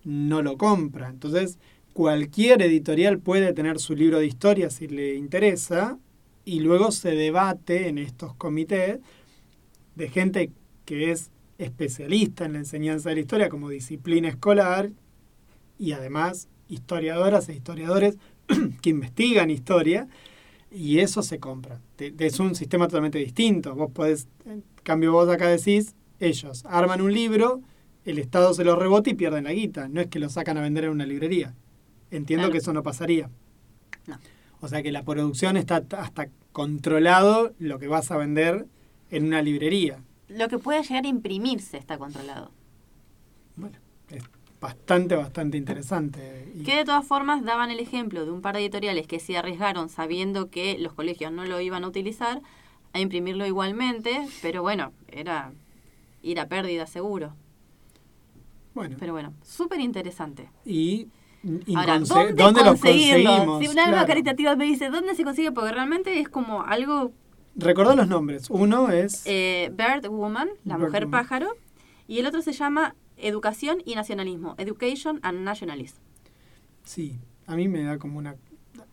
no 0.04 0.42
lo 0.42 0.58
compra. 0.58 1.10
Entonces, 1.10 1.58
cualquier 1.94 2.62
editorial 2.62 3.20
puede 3.20 3.54
tener 3.54 3.80
su 3.80 3.96
libro 3.96 4.20
de 4.20 4.28
historia 4.28 4.70
si 4.70 4.88
le 4.88 5.16
interesa, 5.16 5.98
y 6.46 6.60
luego 6.62 6.92
se 6.92 7.12
debate 7.12 7.88
en 7.88 7.98
estos 7.98 8.34
comités 8.36 9.00
de 9.96 10.10
gente 10.10 10.52
que 10.86 11.12
es 11.12 11.30
especialista 11.64 12.46
en 12.46 12.54
la 12.54 12.60
enseñanza 12.60 13.10
de 13.10 13.16
la 13.16 13.22
historia 13.22 13.50
como 13.50 13.70
disciplina 13.70 14.30
escolar 14.30 14.92
y 15.80 15.94
además 15.94 16.48
historiadoras 16.68 17.50
e 17.50 17.54
historiadores 17.54 18.18
que 18.82 18.90
investigan 18.90 19.50
historia 19.50 20.08
y 20.72 21.00
eso 21.00 21.22
se 21.22 21.40
compra. 21.40 21.82
Es 21.98 22.40
un 22.40 22.56
sistema 22.56 22.88
totalmente 22.88 23.18
distinto. 23.20 23.76
Vos 23.76 23.92
podés, 23.92 24.28
en 24.46 24.64
cambio 24.84 25.12
vos 25.12 25.28
acá 25.30 25.48
decís, 25.50 25.96
ellos 26.20 26.64
arman 26.66 27.02
un 27.02 27.14
libro, 27.14 27.62
el 28.06 28.20
Estado 28.20 28.54
se 28.54 28.64
lo 28.64 28.76
rebota 28.76 29.10
y 29.10 29.14
pierden 29.16 29.44
la 29.44 29.54
guita. 29.54 29.90
No 29.90 30.02
es 30.02 30.08
que 30.08 30.20
lo 30.20 30.30
sacan 30.30 30.58
a 30.58 30.62
vender 30.62 30.86
en 30.86 30.92
una 30.92 31.06
librería. 31.06 31.54
Entiendo 32.10 32.44
Claro. 32.44 32.52
que 32.54 32.58
eso 32.60 32.74
no 32.74 32.84
pasaría. 32.84 33.30
No. 34.08 34.18
O 34.62 34.68
sea 34.68 34.82
que 34.82 34.92
la 34.92 35.04
producción 35.04 35.58
está 35.58 35.84
hasta 35.98 36.28
controlado 36.52 37.54
lo 37.60 37.80
que 37.80 37.88
vas 37.88 38.12
a 38.12 38.18
vender 38.18 38.66
en 39.10 39.26
una 39.26 39.42
librería. 39.42 40.00
Lo 40.36 40.48
que 40.48 40.58
puede 40.58 40.82
llegar 40.84 41.06
a 41.06 41.08
imprimirse 41.08 41.78
está 41.78 41.98
controlado. 41.98 42.52
Bueno, 43.56 43.78
es 44.10 44.24
bastante, 44.60 45.16
bastante 45.16 45.58
interesante. 45.58 46.52
Y- 46.56 46.64
Que 46.64 46.78
de 46.78 46.86
todas 46.86 47.06
formas 47.06 47.44
daban 47.44 47.70
el 47.72 47.80
ejemplo 47.80 48.26
de 48.26 48.32
un 48.32 48.42
par 48.42 48.56
de 48.56 48.62
editoriales 48.62 49.08
que 49.08 49.20
se 49.20 49.38
arriesgaron 49.38 49.90
sabiendo 49.90 50.50
que 50.50 50.78
los 50.78 50.94
colegios 50.94 51.32
no 51.32 51.46
lo 51.46 51.60
iban 51.60 51.84
a 51.84 51.88
utilizar 51.88 52.42
a 52.94 53.00
imprimirlo 53.00 53.46
igualmente, 53.46 54.28
pero 54.42 54.62
bueno, 54.62 54.92
era 55.08 55.52
ir 56.22 56.40
a 56.40 56.48
pérdida 56.48 56.86
seguro. 56.88 57.34
bueno, 58.74 58.96
Pero 59.00 59.14
bueno, 59.14 59.34
súper 59.44 59.80
interesante. 59.82 60.50
y 60.66 61.08
Ahora, 61.76 62.00
¿dónde, 62.00 62.34
¿dónde 62.34 62.62
los 62.64 62.80
conseguirlo? 62.80 63.30
conseguimos? 63.32 63.60
Si 63.60 63.68
un 63.68 63.80
alma 63.80 63.92
Claro. 63.94 64.08
caritativa 64.08 64.56
me 64.56 64.66
dice, 64.66 64.90
¿dónde 64.90 65.16
se 65.16 65.24
consigue? 65.24 65.52
Porque 65.52 65.72
realmente 65.72 66.20
es 66.20 66.30
como 66.30 66.62
algo 66.62 67.12
Recordá 67.56 67.96
los 67.96 68.08
nombres. 68.08 68.50
Uno 68.50 68.90
es 68.90 69.24
eh, 69.26 69.72
Bird 69.74 70.10
Woman, 70.10 70.50
la 70.64 70.78
Bird 70.78 70.88
mujer 70.88 71.06
Woman. 71.06 71.22
pájaro, 71.22 71.58
y 72.08 72.20
el 72.20 72.26
otro 72.26 72.42
se 72.42 72.54
llama 72.54 72.96
Educación 73.18 73.82
y 73.86 73.96
Nacionalismo, 73.96 74.56
Education 74.58 75.20
and 75.22 75.40
Nationalism. 75.42 75.98
Sí, 76.84 77.20
a 77.46 77.56
mí 77.56 77.68
me 77.68 77.84
da 77.84 77.98
como 77.98 78.18
una. 78.18 78.36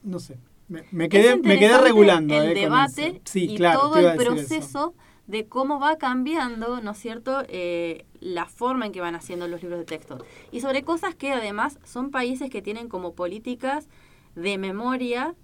No 0.02 0.18
sé. 0.18 0.39
Me, 0.68 0.85
me 0.90 1.09
quedé, 1.09 1.36
me 1.36 1.59
quedé 1.59 1.78
regulando. 1.78 2.35
el 2.35 2.51
eh, 2.51 2.60
debate. 2.60 3.22
Sí, 3.24 3.52
y 3.52 3.56
claro, 3.56 3.80
todo 3.80 3.97
el 3.97 4.16
proceso 4.16 4.94
de 5.26 5.47
cómo 5.47 5.78
va 5.78 5.97
cambiando, 5.98 6.80
¿no 6.80 6.93
es 6.93 6.98
cierto?, 6.98 7.43
eh, 7.48 8.06
la 8.20 8.47
forma 8.47 8.86
en 8.86 8.93
que 8.93 9.01
van 9.01 9.14
haciendo 9.14 9.47
los 9.47 9.62
libros 9.62 9.78
de 9.78 9.85
texto. 9.85 10.18
Y 10.51 10.60
sobre 10.60 10.82
cosas 10.82 11.14
que 11.14 11.32
además 11.32 11.78
son 11.85 12.10
países 12.10 12.51
que 12.51 12.62
tienen 12.62 12.89
como 12.89 13.14
políticas 13.14 13.89
de 14.35 14.56
memoria 14.59 15.35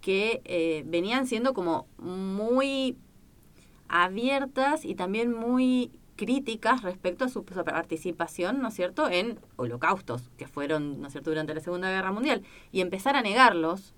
que 0.00 0.40
eh, 0.44 0.84
venían 0.86 1.26
siendo 1.26 1.54
como 1.54 1.86
muy 1.98 2.96
abiertas 3.88 4.84
y 4.84 4.94
también 4.94 5.32
muy 5.32 5.90
críticas 6.16 6.82
respecto 6.82 7.24
a 7.24 7.28
su, 7.28 7.44
participación, 7.44 8.60
¿no 8.60 8.68
es 8.68 8.74
cierto?, 8.74 9.08
en 9.08 9.38
holocaustos 9.56 10.30
que 10.36 10.46
fueron, 10.48 11.00
¿no 11.00 11.06
es 11.06 11.12
cierto?, 11.12 11.30
durante 11.30 11.54
la 11.54 11.60
Segunda 11.60 11.90
Guerra 11.90 12.12
Mundial. 12.12 12.42
Y 12.72 12.80
empezar 12.80 13.16
a 13.16 13.22
negarlos 13.22 13.94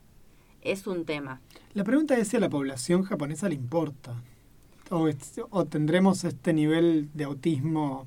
es 0.62 0.86
un 0.86 1.04
tema. 1.06 1.40
La 1.72 1.82
pregunta 1.84 2.16
es 2.18 2.28
si 2.28 2.36
a 2.36 2.40
la 2.40 2.50
población 2.50 3.02
japonesa 3.04 3.48
le 3.48 3.54
importa. 3.54 4.14
O, 4.90 5.08
es- 5.08 5.40
tendremos 5.70 6.24
este 6.24 6.52
nivel 6.52 7.08
de 7.14 7.24
autismo 7.24 8.06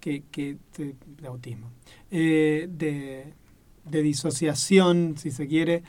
que, 0.00 0.24
que 0.32 0.56
de, 0.76 0.96
de 1.20 1.28
autismo 1.28 1.70
eh, 2.10 2.66
de, 2.68 3.34
de 3.84 4.02
disociación 4.02 5.14
si 5.16 5.30
se 5.30 5.46
quiere 5.46 5.84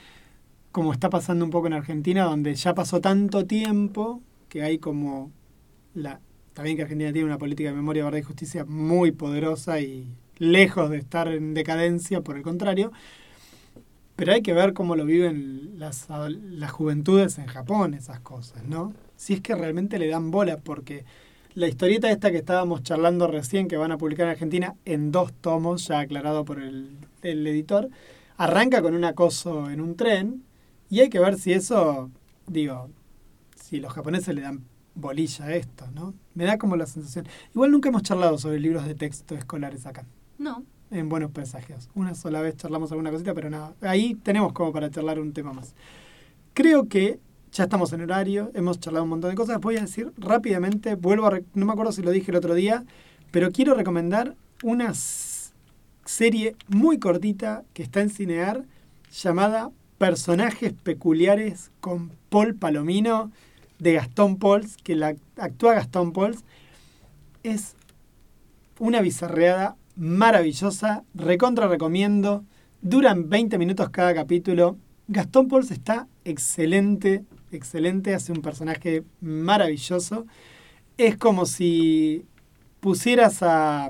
como 0.73 0.91
está 0.91 1.09
pasando 1.09 1.45
un 1.45 1.51
poco 1.51 1.67
en 1.67 1.73
Argentina 1.73 2.25
donde 2.25 2.53
ya 2.55 2.73
pasó 2.73 2.99
tanto 2.99 3.45
tiempo 3.45 4.21
que 4.49 4.63
hay 4.63 4.79
como 4.79 5.31
la 5.93 6.19
también 6.53 6.75
que 6.75 6.83
Argentina 6.83 7.13
tiene 7.13 7.27
una 7.27 7.37
política 7.37 7.69
de 7.69 7.75
memoria 7.75 8.03
verdad 8.03 8.17
y 8.19 8.23
justicia 8.23 8.65
muy 8.65 9.11
poderosa 9.11 9.79
y 9.79 10.07
lejos 10.39 10.89
de 10.89 10.97
estar 10.97 11.27
en 11.29 11.53
decadencia 11.53 12.21
por 12.21 12.35
el 12.35 12.43
contrario 12.43 12.91
pero 14.15 14.33
hay 14.33 14.41
que 14.41 14.53
ver 14.53 14.73
cómo 14.73 14.95
lo 14.95 15.05
viven 15.05 15.73
las, 15.77 16.07
las 16.09 16.71
juventudes 16.71 17.37
en 17.37 17.47
Japón, 17.47 17.93
esas 17.93 18.19
cosas, 18.19 18.63
¿no? 18.63 18.93
Si 19.15 19.33
es 19.33 19.41
que 19.41 19.55
realmente 19.55 19.97
le 19.97 20.07
dan 20.07 20.29
bola, 20.29 20.57
porque 20.57 21.03
la 21.55 21.67
historieta 21.67 22.11
esta 22.11 22.31
que 22.31 22.37
estábamos 22.37 22.83
charlando 22.83 23.27
recién, 23.27 23.67
que 23.67 23.77
van 23.77 23.91
a 23.91 23.97
publicar 23.97 24.27
en 24.27 24.31
Argentina 24.31 24.75
en 24.85 25.11
dos 25.11 25.33
tomos, 25.33 25.87
ya 25.87 25.99
aclarado 25.99 26.45
por 26.45 26.59
el, 26.61 26.95
el 27.23 27.45
editor, 27.47 27.89
arranca 28.37 28.81
con 28.81 28.93
un 28.93 29.03
acoso 29.03 29.69
en 29.69 29.81
un 29.81 29.95
tren, 29.95 30.43
y 30.93 30.99
hay 31.01 31.09
que 31.09 31.19
ver 31.19 31.39
si 31.39 31.53
eso, 31.53 32.11
digo, 32.45 32.87
si 33.55 33.79
los 33.79 33.91
japoneses 33.91 34.35
le 34.35 34.41
dan 34.41 34.63
bolilla 34.93 35.45
a 35.45 35.55
esto, 35.55 35.87
¿no? 35.91 36.13
Me 36.35 36.45
da 36.45 36.59
como 36.59 36.75
la 36.75 36.85
sensación. 36.85 37.25
Igual 37.55 37.71
nunca 37.71 37.89
hemos 37.89 38.03
charlado 38.03 38.37
sobre 38.37 38.59
libros 38.59 38.85
de 38.85 38.93
texto 38.93 39.33
escolares 39.33 39.87
acá 39.87 40.05
No, 40.37 40.63
en 40.91 41.09
buenos 41.09 41.31
presagios. 41.31 41.89
Una 41.95 42.13
sola 42.13 42.41
vez 42.41 42.57
charlamos 42.57 42.91
alguna 42.91 43.09
cosita, 43.09 43.33
pero 43.33 43.49
nada. 43.49 43.73
Ahí 43.81 44.13
tenemos 44.13 44.53
como 44.53 44.71
para 44.71 44.91
charlar 44.91 45.19
un 45.19 45.33
tema 45.33 45.51
más. 45.51 45.73
Creo 46.53 46.87
que 46.87 47.19
ya 47.51 47.63
estamos 47.63 47.91
en 47.93 48.01
horario, 48.01 48.51
hemos 48.53 48.79
charlado 48.79 49.05
un 49.05 49.09
montón 49.09 49.31
de 49.31 49.35
cosas. 49.35 49.59
Voy 49.59 49.77
a 49.77 49.81
decir 49.81 50.13
rápidamente, 50.15 50.93
vuelvo 50.93 51.25
a... 51.25 51.39
No 51.55 51.65
me 51.65 51.71
acuerdo 51.71 51.91
si 51.91 52.03
lo 52.03 52.11
dije 52.11 52.29
el 52.29 52.37
otro 52.37 52.53
día, 52.53 52.85
pero 53.31 53.51
quiero 53.51 53.73
recomendar 53.73 54.35
una 54.61 54.93
serie 54.93 56.55
muy 56.67 56.99
cortita 56.99 57.63
que 57.73 57.81
está 57.81 58.01
en 58.01 58.11
Cinear 58.11 58.67
llamada 59.11 59.71
Personajes 60.03 60.73
Peculiares 60.73 61.71
con 61.79 62.11
Paul 62.27 62.55
Palomino 62.55 63.31
de 63.79 63.93
Gastón 63.93 64.35
Pauls, 64.35 64.75
que 64.83 64.97
la 64.97 65.15
actúa 65.37 65.75
Gastón 65.75 66.11
Pauls. 66.11 66.43
Es 67.43 67.77
una 68.79 68.99
bizarreada 68.99 69.77
maravillosa, 69.95 71.05
recontra 71.13 71.69
recomiendo. 71.69 72.43
Duran 72.81 73.29
20 73.29 73.57
minutos 73.57 73.91
cada 73.91 74.13
capítulo. 74.13 74.75
Gastón 75.07 75.47
Pauls 75.47 75.71
está 75.71 76.09
excelente, 76.25 77.23
excelente, 77.53 78.13
hace 78.13 78.33
un 78.33 78.41
personaje 78.41 79.05
maravilloso. 79.21 80.25
Es 80.97 81.15
como 81.15 81.45
si 81.45 82.25
pusieras 82.81 83.41
a 83.41 83.89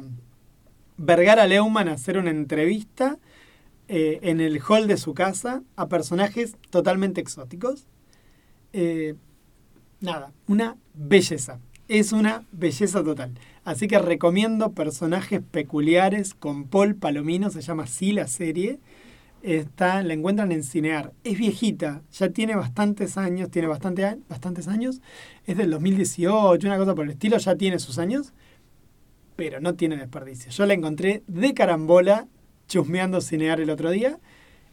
Vergara 0.95 1.48
Leumann 1.48 1.88
a 1.88 1.94
hacer 1.94 2.19
una 2.19 2.30
entrevista 2.30 3.18
eh, 3.95 4.19
en 4.23 4.41
el 4.41 4.59
hall 4.59 4.87
de 4.87 4.97
su 4.97 5.13
casa 5.13 5.61
a 5.75 5.87
personajes 5.87 6.57
totalmente 6.71 7.21
exóticos. 7.21 7.85
eh, 8.73 9.13
nada, 10.01 10.33
una 10.47 10.77
belleza. 10.95 11.59
Es 11.87 12.11
una 12.11 12.43
belleza 12.51 13.03
total. 13.03 13.33
Así 13.63 13.87
que 13.87 13.99
recomiendo 13.99 14.71
personajes 14.71 15.41
peculiares 15.43 16.33
con 16.33 16.63
Paul 16.63 16.95
Palomino, 16.95 17.51
se 17.51 17.61
llama 17.61 17.83
así 17.83 18.13
la 18.13 18.25
serie. 18.25 18.79
Está, 19.43 20.01
la 20.01 20.15
encuentran 20.15 20.51
en 20.51 20.63
Cinear. 20.63 21.13
Es 21.23 21.37
viejita, 21.37 22.01
ya 22.13 22.29
tiene 22.29 22.55
bastantes 22.55 23.15
años, 23.19 23.51
tiene 23.51 23.67
bastantes 23.67 24.67
años. 24.67 25.03
Es 25.45 25.55
del 25.55 25.69
2018, 25.69 26.65
una 26.65 26.77
cosa 26.79 26.95
por 26.95 27.05
el 27.05 27.11
estilo, 27.11 27.37
ya 27.37 27.55
tiene 27.55 27.77
sus 27.77 27.99
años, 27.99 28.33
pero 29.35 29.61
no 29.61 29.75
tiene 29.75 29.97
desperdicio. 29.97 30.49
Yo 30.51 30.65
la 30.65 30.73
encontré 30.73 31.21
de 31.27 31.53
carambola 31.53 32.27
chusmeando 32.68 33.22
Cinear 33.22 33.60
el 33.60 33.69
otro 33.69 33.91
día 33.91 34.19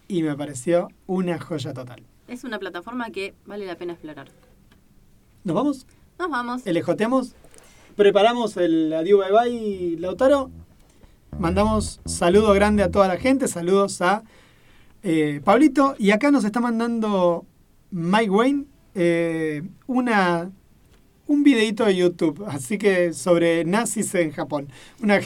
y 0.09 0.23
me 0.23 0.37
pareció 0.37 0.89
una 1.07 1.39
joya 1.39 1.73
total. 1.73 2.03
Es 2.29 2.45
una 2.45 2.59
plataforma 2.59 3.11
que 3.11 3.35
vale 3.47 3.67
la 3.67 3.77
pena 3.77 3.93
explorar. 3.93 4.29
¿Nos 5.45 5.55
vamos? 5.55 5.87
Nos 6.19 6.31
vamos. 6.31 6.67
¿Elejoteamos? 6.67 7.35
¿Preparamos 7.97 8.57
el 8.57 8.93
adiós 8.93 9.21
bye 9.21 9.51
bye, 9.51 9.97
Lautaro? 9.99 10.51
Mandamos 11.39 12.01
saludo 12.05 12.53
grande 12.53 12.83
a 12.83 12.91
toda 12.91 13.09
la 13.09 13.17
gente, 13.17 13.49
saludos 13.49 14.01
a 14.03 14.23
eh, 15.03 15.41
Pablito. 15.45 15.95
Y 15.99 16.11
acá 16.11 16.31
nos 16.31 16.45
está 16.45 16.61
mandando 16.61 17.47
Mike 17.91 18.31
Wayne 18.31 18.65
eh, 18.95 19.63
una, 19.87 20.51
un 21.27 21.43
videito 21.43 21.85
de 21.85 21.97
YouTube, 21.97 22.45
así 22.47 22.79
que 22.79 23.13
sobre 23.13 23.65
nazis 23.65 24.15
en 24.15 24.33
Japón. 24.33 24.69
Una, 25.03 25.21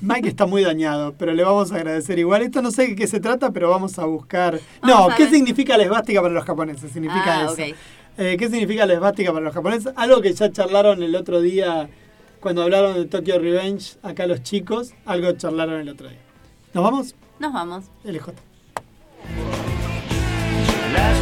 Mike 0.00 0.28
está 0.28 0.46
muy 0.46 0.62
dañado, 0.64 1.14
pero 1.18 1.32
le 1.34 1.42
vamos 1.44 1.72
a 1.72 1.76
agradecer 1.76 2.18
igual. 2.18 2.42
Esto 2.42 2.62
no 2.62 2.70
sé 2.70 2.88
de 2.88 2.96
qué 2.96 3.06
se 3.06 3.20
trata, 3.20 3.50
pero 3.52 3.70
vamos 3.70 3.98
a 3.98 4.04
buscar... 4.04 4.60
Vamos 4.82 5.08
no, 5.08 5.12
a 5.12 5.16
¿qué 5.16 5.28
significa 5.28 5.76
la 5.76 5.84
esvástica 5.84 6.20
para 6.22 6.34
los 6.34 6.44
japoneses? 6.44 6.90
Significa 6.92 7.40
Ah, 7.40 7.52
eso. 7.52 7.74
Eh, 8.18 8.36
¿Qué 8.38 8.48
significa 8.48 8.84
la 8.86 8.94
esvástica 8.94 9.32
para 9.32 9.44
los 9.44 9.54
japoneses? 9.54 9.92
Algo 9.96 10.20
que 10.20 10.32
ya 10.32 10.50
charlaron 10.50 11.02
el 11.02 11.14
otro 11.14 11.40
día 11.40 11.88
cuando 12.40 12.62
hablaron 12.62 12.94
de 12.94 13.04
Tokyo 13.06 13.38
Revenge, 13.38 13.96
acá 14.02 14.26
los 14.26 14.42
chicos, 14.42 14.92
algo 15.06 15.32
charlaron 15.32 15.80
el 15.80 15.88
otro 15.88 16.08
día. 16.08 16.18
¿Nos 16.74 16.84
vamos? 16.84 17.14
Nos 17.38 17.52
vamos. 17.52 17.84
LJ. 18.04 18.32
Las 20.92 21.18